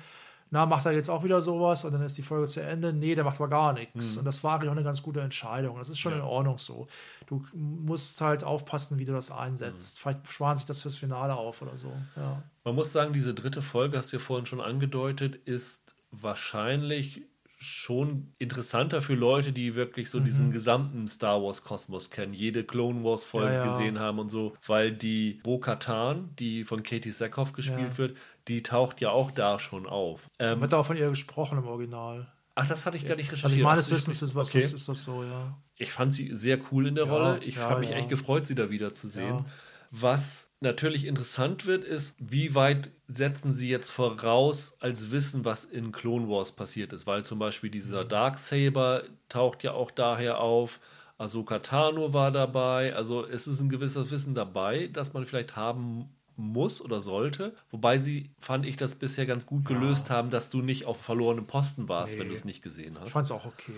na, 0.53 0.67
macht 0.67 0.85
er 0.85 0.91
jetzt 0.91 1.09
auch 1.09 1.23
wieder 1.23 1.41
sowas 1.41 1.83
und 1.83 1.93
dann 1.93 2.03
ist 2.03 2.15
die 2.15 2.21
Folge 2.21 2.47
zu 2.47 2.61
Ende. 2.61 2.93
Nee, 2.93 3.15
der 3.15 3.23
macht 3.23 3.37
aber 3.37 3.49
gar 3.49 3.73
nichts. 3.73 4.17
Und 4.17 4.25
das 4.25 4.43
war 4.43 4.53
eigentlich 4.53 4.69
auch 4.69 4.75
eine 4.75 4.83
ganz 4.83 5.01
gute 5.01 5.19
Entscheidung. 5.19 5.79
Das 5.79 5.89
ist 5.89 5.97
schon 5.97 6.13
in 6.13 6.21
Ordnung 6.21 6.59
so. 6.59 6.85
Du 7.25 7.43
musst 7.55 8.21
halt 8.21 8.43
aufpassen, 8.43 8.99
wie 8.99 9.05
du 9.05 9.13
das 9.13 9.31
einsetzt. 9.31 9.99
Vielleicht 9.99 10.29
sparen 10.29 10.55
sich 10.55 10.67
das 10.67 10.83
fürs 10.83 10.95
Finale 10.95 11.33
auf 11.33 11.63
oder 11.63 11.75
so. 11.75 11.91
Ja. 12.15 12.43
Man 12.65 12.75
muss 12.75 12.93
sagen, 12.93 13.13
diese 13.13 13.33
dritte 13.33 13.63
Folge, 13.63 13.97
hast 13.97 14.13
du 14.13 14.17
ja 14.17 14.21
vorhin 14.21 14.45
schon 14.45 14.61
angedeutet, 14.61 15.37
ist 15.37 15.95
wahrscheinlich 16.11 17.23
schon 17.64 18.34
interessanter 18.38 19.01
für 19.01 19.16
Leute, 19.16 19.51
die 19.51 19.76
wirklich 19.76 20.09
so 20.09 20.20
diesen 20.20 20.51
gesamten 20.51 21.07
Star 21.07 21.41
Wars 21.41 21.64
Kosmos 21.64 22.09
kennen, 22.09 22.34
jede 22.34 22.64
Clone 22.64 23.03
Wars 23.03 23.24
Folge 23.24 23.53
Ja, 23.53 23.66
ja. 23.66 23.72
gesehen 23.72 23.99
haben 23.99 24.20
und 24.20 24.30
so, 24.30 24.53
weil 24.68 24.91
die 24.91 25.39
Bo-Katan, 25.43 26.36
die 26.38 26.64
von 26.64 26.84
Katie 26.84 27.11
Sackhoff 27.11 27.53
gespielt 27.53 27.93
Ja. 27.93 27.97
wird, 27.97 28.18
die 28.47 28.61
taucht 28.64 29.01
ja 29.01 29.09
auch 29.11 29.32
da 29.32 29.57
schon 29.59 29.86
auf. 29.86 30.28
Ähm, 30.39 30.61
Wird 30.61 30.74
auch 30.74 30.86
von 30.86 30.97
ihr 30.97 31.09
gesprochen 31.09 31.57
im 31.57 31.68
Original. 31.68 32.28
ach, 32.55 32.68
das 32.68 32.86
hatte 32.86 32.97
ich 32.97 33.07
gar 33.07 33.16
nicht 33.16 33.32
recherchiert. 33.32 33.51
Also 33.53 33.64
meines 33.64 33.89
Wissens 33.91 34.22
ist, 34.22 34.36
was 34.36 34.49
okay. 34.49 34.59
ist, 34.59 34.74
ist 34.74 34.88
das 34.89 35.03
so, 35.03 35.24
ja. 35.24 35.57
Ich 35.78 35.91
fand 35.91 36.14
sie 36.14 36.36
sehr 36.36 36.59
cool 36.72 36.86
in 36.88 36.95
der 36.95 37.05
Rolle. 37.05 37.39
Ich 37.43 37.57
habe 37.57 37.80
mich 37.80 37.91
echt 37.91 38.09
gefreut, 38.09 38.45
sie 38.45 38.55
da 38.55 38.70
wieder 38.70 38.93
zu 38.93 39.07
sehen. 39.07 39.45
Was 39.89 40.49
natürlich 40.64 41.05
interessant 41.05 41.66
wird, 41.68 41.84
ist, 41.86 42.16
wie 42.20 42.55
weit 42.55 42.89
setzen 43.07 43.53
sie 43.53 43.70
jetzt 43.70 43.91
voraus 43.91 44.76
als 44.80 45.11
Wissen, 45.11 45.45
was 45.45 45.64
in 45.66 45.91
Clone 45.91 46.28
Wars 46.28 46.51
passiert 46.53 46.91
ist. 46.93 47.05
Weil 47.05 47.24
zum 47.24 47.38
Beispiel 47.38 47.70
Mhm. 47.70 47.74
dieser 47.74 48.03
Darksaber 48.05 49.03
taucht 49.30 49.64
ja 49.64 49.74
auch 49.74 49.91
daher 49.91 50.39
auf. 50.39 50.80
Ahsoka 51.20 51.59
Tano 51.59 52.11
war 52.14 52.32
dabei. 52.32 52.95
Also 52.95 53.26
es 53.26 53.45
ist 53.47 53.59
ein 53.59 53.70
gewisses 53.70 54.09
Wissen 54.09 54.34
dabei, 54.34 54.88
das 54.91 55.14
man 55.14 55.26
vielleicht 55.28 55.55
haben 55.55 56.09
muss 56.36 56.82
oder 56.82 56.99
sollte. 56.99 57.53
Wobei 57.70 57.99
sie, 57.99 58.32
fand 58.39 58.66
ich, 58.66 58.76
das 58.76 58.95
bisher 58.95 59.28
ganz 59.28 59.45
gut 59.45 59.66
gelöst 59.66 60.09
haben, 60.09 60.32
dass 60.32 60.49
du 60.49 60.64
nicht 60.64 60.86
auf 60.86 60.99
verlorenem 60.99 61.45
Posten 61.45 61.88
warst, 61.88 62.18
wenn 62.18 62.24
Nee. 62.26 62.30
du 62.34 62.36
es 62.39 62.43
nicht 62.45 62.64
gesehen 62.64 62.97
hast. 62.99 63.07
Ich 63.07 63.14
fand 63.14 63.26
es 63.28 63.32
auch 63.32 63.45
okay. 63.45 63.74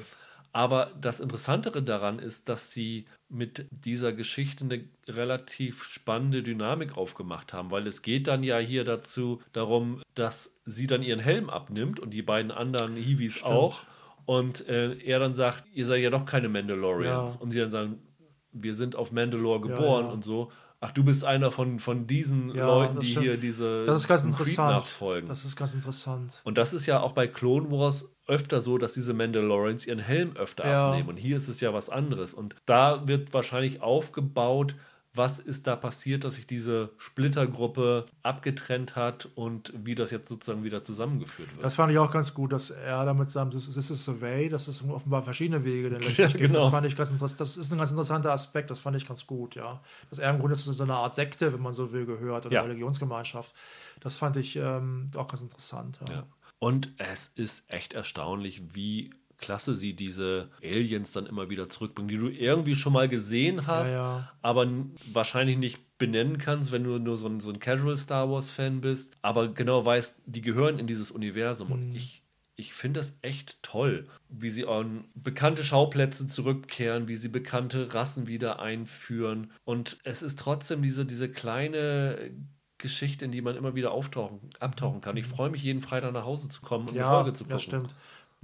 Aber 0.55 0.93
das 1.01 1.19
Interessantere 1.19 1.83
daran 1.83 2.17
ist, 2.17 2.47
dass 2.47 2.71
sie 2.71 3.03
mit 3.27 3.67
dieser 3.71 4.13
Geschichte 4.13 4.63
eine 4.63 4.85
relativ 5.05 5.83
spannende 5.83 6.43
Dynamik 6.43 6.95
aufgemacht 6.95 7.51
haben, 7.51 7.71
weil 7.71 7.85
es 7.87 8.01
geht 8.01 8.27
dann 8.27 8.41
ja 8.41 8.57
hier 8.59 8.85
dazu 8.85 9.41
darum, 9.51 10.01
dass 10.13 10.55
sie 10.63 10.87
dann 10.87 11.01
ihren 11.01 11.19
Helm 11.19 11.49
abnimmt 11.49 11.99
und 11.99 12.11
die 12.11 12.21
beiden 12.21 12.51
anderen 12.51 12.95
Hiwis 12.95 13.33
Stimmt. 13.33 13.51
auch. 13.51 13.83
Und 14.25 14.65
äh, 14.69 14.93
er 14.99 15.19
dann 15.19 15.33
sagt, 15.33 15.65
ihr 15.73 15.85
seid 15.85 16.01
ja 16.01 16.09
doch 16.09 16.25
keine 16.25 16.47
Mandalorians. 16.47 17.33
Ja. 17.33 17.41
Und 17.41 17.49
sie 17.49 17.59
dann 17.59 17.71
sagen, 17.71 17.99
wir 18.53 18.75
sind 18.75 18.95
auf 18.95 19.11
Mandalore 19.11 19.59
geboren 19.59 20.05
ja. 20.05 20.11
und 20.13 20.23
so. 20.23 20.53
Ach, 20.85 20.91
du 20.91 21.03
bist 21.03 21.23
einer 21.23 21.51
von, 21.51 21.79
von 21.79 22.07
diesen 22.07 22.53
Ja, 22.55 22.65
Leuten, 22.67 22.99
die 22.99 23.07
hier 23.07 23.37
diese 23.37 23.83
Das 23.85 24.01
ist 24.01 24.07
ganz 24.07 24.23
interessant. 24.23 24.71
nachfolgen. 24.71 25.27
Das 25.27 25.43
ist 25.45 25.55
ganz 25.55 25.73
interessant. 25.73 26.41
Und 26.43 26.57
das 26.57 26.73
ist 26.73 26.85
ja 26.85 26.99
auch 27.01 27.11
bei 27.13 27.27
Clone 27.27 27.71
Wars 27.71 28.09
öfter 28.27 28.61
so, 28.61 28.77
dass 28.77 28.93
diese 28.93 29.13
Mandalorians 29.13 29.85
ihren 29.85 29.99
Helm 29.99 30.35
öfter 30.35 30.65
Ja. 30.67 30.87
abnehmen. 30.87 31.09
Und 31.09 31.17
hier 31.17 31.37
ist 31.37 31.47
es 31.47 31.61
ja 31.61 31.73
was 31.73 31.89
anderes. 31.89 32.33
Und 32.33 32.55
da 32.65 33.07
wird 33.07 33.33
wahrscheinlich 33.33 33.81
aufgebaut, 33.81 34.75
was 35.15 35.39
ist 35.39 35.67
da 35.67 35.75
passiert, 35.75 36.23
dass 36.23 36.35
sich 36.35 36.45
diese 36.47 36.89
Splittergruppe 36.97 38.05
abgetrennt 38.23 38.95
hat 38.95 39.29
und 39.35 39.73
wie 39.75 39.95
das 39.95 40.11
jetzt 40.11 40.29
sozusagen 40.29 40.63
wieder 40.63 40.83
zusammengeführt 40.83 41.51
wird. 41.55 41.63
Das 41.65 41.75
fand 41.75 41.91
ich 41.91 41.97
auch 41.97 42.11
ganz 42.11 42.33
gut, 42.33 42.51
dass 42.51 42.69
er 42.69 43.05
da 43.05 43.13
mit 43.13 43.29
seinem 43.29 43.51
This, 43.51 43.69
this 43.73 43.89
is 43.89 44.05
the 44.05 44.21
way, 44.21 44.49
dass 44.49 44.67
es 44.67 44.83
offenbar 44.87 45.23
verschiedene 45.23 45.63
Wege 45.63 45.89
denn 45.89 46.01
letztlich 46.01 46.17
Ja, 46.19 46.27
gibt. 46.27 46.39
genau. 46.39 46.59
Das 46.61 46.69
fand 46.69 46.85
ich 46.87 46.95
ganz 46.95 47.11
interessant. 47.11 47.41
Das 47.41 47.57
ist 47.57 47.71
ein 47.71 47.77
ganz 47.77 47.91
interessanter 47.91 48.31
Aspekt, 48.31 48.69
das 48.69 48.79
fand 48.79 48.95
ich 48.97 49.07
ganz 49.07 49.25
gut, 49.27 49.55
ja. 49.55 49.81
Dass 50.09 50.19
er 50.19 50.29
im 50.31 50.39
Grunde 50.39 50.55
zu 50.55 50.71
so 50.71 50.83
einer 50.83 50.97
Art 50.97 51.15
Sekte, 51.15 51.53
wenn 51.53 51.61
man 51.61 51.73
so 51.73 51.91
will, 51.91 52.05
gehört 52.05 52.45
oder 52.45 52.55
Ja. 52.55 52.61
Religionsgemeinschaft. 52.61 53.53
Das 53.99 54.17
fand 54.17 54.37
ich 54.37 54.55
ähm, 54.55 55.09
auch 55.15 55.27
ganz 55.27 55.41
interessant. 55.41 55.99
Ja. 56.09 56.15
Ja. 56.15 56.23
Und 56.59 56.89
es 56.97 57.27
ist 57.35 57.63
echt 57.69 57.93
erstaunlich, 57.93 58.73
wie 58.75 59.11
klasse 59.45 59.75
sie 59.75 59.93
diese 59.95 60.49
Aliens 60.63 61.11
dann 61.13 61.25
immer 61.25 61.49
wieder 61.49 61.67
zurückbringen, 61.69 62.09
die 62.09 62.17
du 62.17 62.29
irgendwie 62.29 62.75
schon 62.75 62.93
mal 62.93 63.07
gesehen 63.07 63.67
hast, 63.67 63.93
Ja, 63.93 63.97
ja. 64.19 64.31
aber 64.41 64.67
wahrscheinlich 65.13 65.57
nicht 65.57 65.97
benennen 65.97 66.37
kannst, 66.37 66.71
wenn 66.71 66.83
du 66.83 66.97
nur 66.99 67.17
so 67.17 67.27
ein, 67.27 67.39
so 67.39 67.49
ein 67.51 67.59
Casual 67.59 67.95
Star 67.97 68.29
Wars 68.29 68.51
Fan 68.51 68.81
bist, 68.81 69.15
aber 69.21 69.47
genau 69.53 69.85
weißt, 69.85 70.21
die 70.25 70.41
gehören 70.41 70.79
in 70.79 70.87
dieses 70.87 71.11
Universum 71.11 71.67
Mhm. 71.67 71.73
und 71.73 71.95
ich 71.95 72.21
ich 72.57 72.73
finde 72.73 73.01
das 73.01 73.17
echt 73.21 73.61
toll, 73.63 74.07
wie 74.29 74.49
sie 74.49 74.65
an 74.65 75.09
bekannte 75.13 75.61
Schauplätze 75.65 76.25
zurückkehren, 76.25 77.09
wie 77.09 77.17
sie 77.17 77.27
bekannte 77.27 77.93
Rassen 77.93 78.27
wieder 78.27 78.61
einführen. 78.61 79.51
Und 79.65 79.97
es 80.05 80.21
ist 80.23 80.39
trotzdem 80.39 80.81
diese, 80.81 81.05
diese 81.05 81.29
kleine 81.29 82.31
Geschichte, 82.77 83.25
in 83.25 83.31
die 83.31 83.41
man 83.41 83.57
immer 83.57 83.75
wieder 83.75 83.91
auftauchen, 83.91 84.39
abtauchen 84.59 85.01
kann. 85.01 85.17
Ich 85.17 85.25
freue 85.27 85.49
mich, 85.49 85.63
jeden 85.63 85.81
Freitag 85.81 86.13
nach 86.13 86.23
Hause 86.23 86.47
zu 86.47 86.61
kommen 86.61 86.85
und 86.87 86.91
eine 86.97 86.99
Ja, 86.99 87.09
Folge 87.09 87.33
zu 87.33 87.43
gucken. 87.43 87.55
das 87.55 87.63
stimmt. 87.63 87.93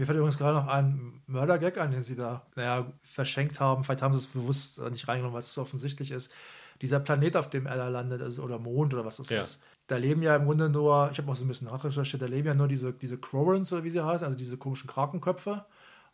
Mir 0.02 0.08
fällt 0.08 0.18
übrigens 0.18 0.40
gerade 0.40 0.58
noch 0.58 0.68
ein 0.68 1.22
Mörder-Gag 1.28 1.80
ein, 1.80 1.92
den 1.92 2.02
sie 2.02 2.16
da 2.16 2.48
naja, 2.56 2.92
verschenkt 3.04 3.60
haben. 3.60 3.84
Vielleicht 3.84 4.02
haben 4.02 4.16
sie 4.16 4.22
es 4.22 4.26
bewusst 4.26 4.82
nicht 4.90 5.08
reingenommen, 5.08 5.34
weil 5.36 5.42
es 5.42 5.54
so 5.54 5.62
offensichtlich 5.62 6.10
ist. 6.10 6.34
Dieser 6.82 7.00
Planet, 7.00 7.38
auf 7.38 7.52
dem 7.52 7.68
er 7.68 7.76
da 7.76 7.88
landet, 7.88 8.20
also, 8.20 8.42
oder 8.42 8.58
Mond 8.58 8.96
oder 8.96 9.06
was 9.06 9.18
das 9.18 9.30
Ja. 9.30 9.44
ist, 9.44 9.62
da 9.86 9.98
leben 9.98 10.24
ja 10.24 10.36
im 10.36 10.46
Grunde 10.46 10.70
nur, 10.72 11.10
ich 11.12 11.20
habe 11.20 11.32
auch 11.32 11.36
so 11.36 11.46
ein 11.46 11.50
bisschen 11.50 11.68
nachrecherchiert, 11.68 12.20
da 12.20 12.26
leben 12.26 12.48
ja 12.48 12.56
nur 12.56 12.68
diese, 12.68 12.94
diese 12.94 13.20
Crorans 13.20 13.72
oder 13.74 13.84
wie 13.84 13.92
sie 13.92 14.04
heißen, 14.04 14.26
also 14.26 14.36
diese 14.36 14.58
komischen 14.58 14.90
Krakenköpfe. 14.90 15.66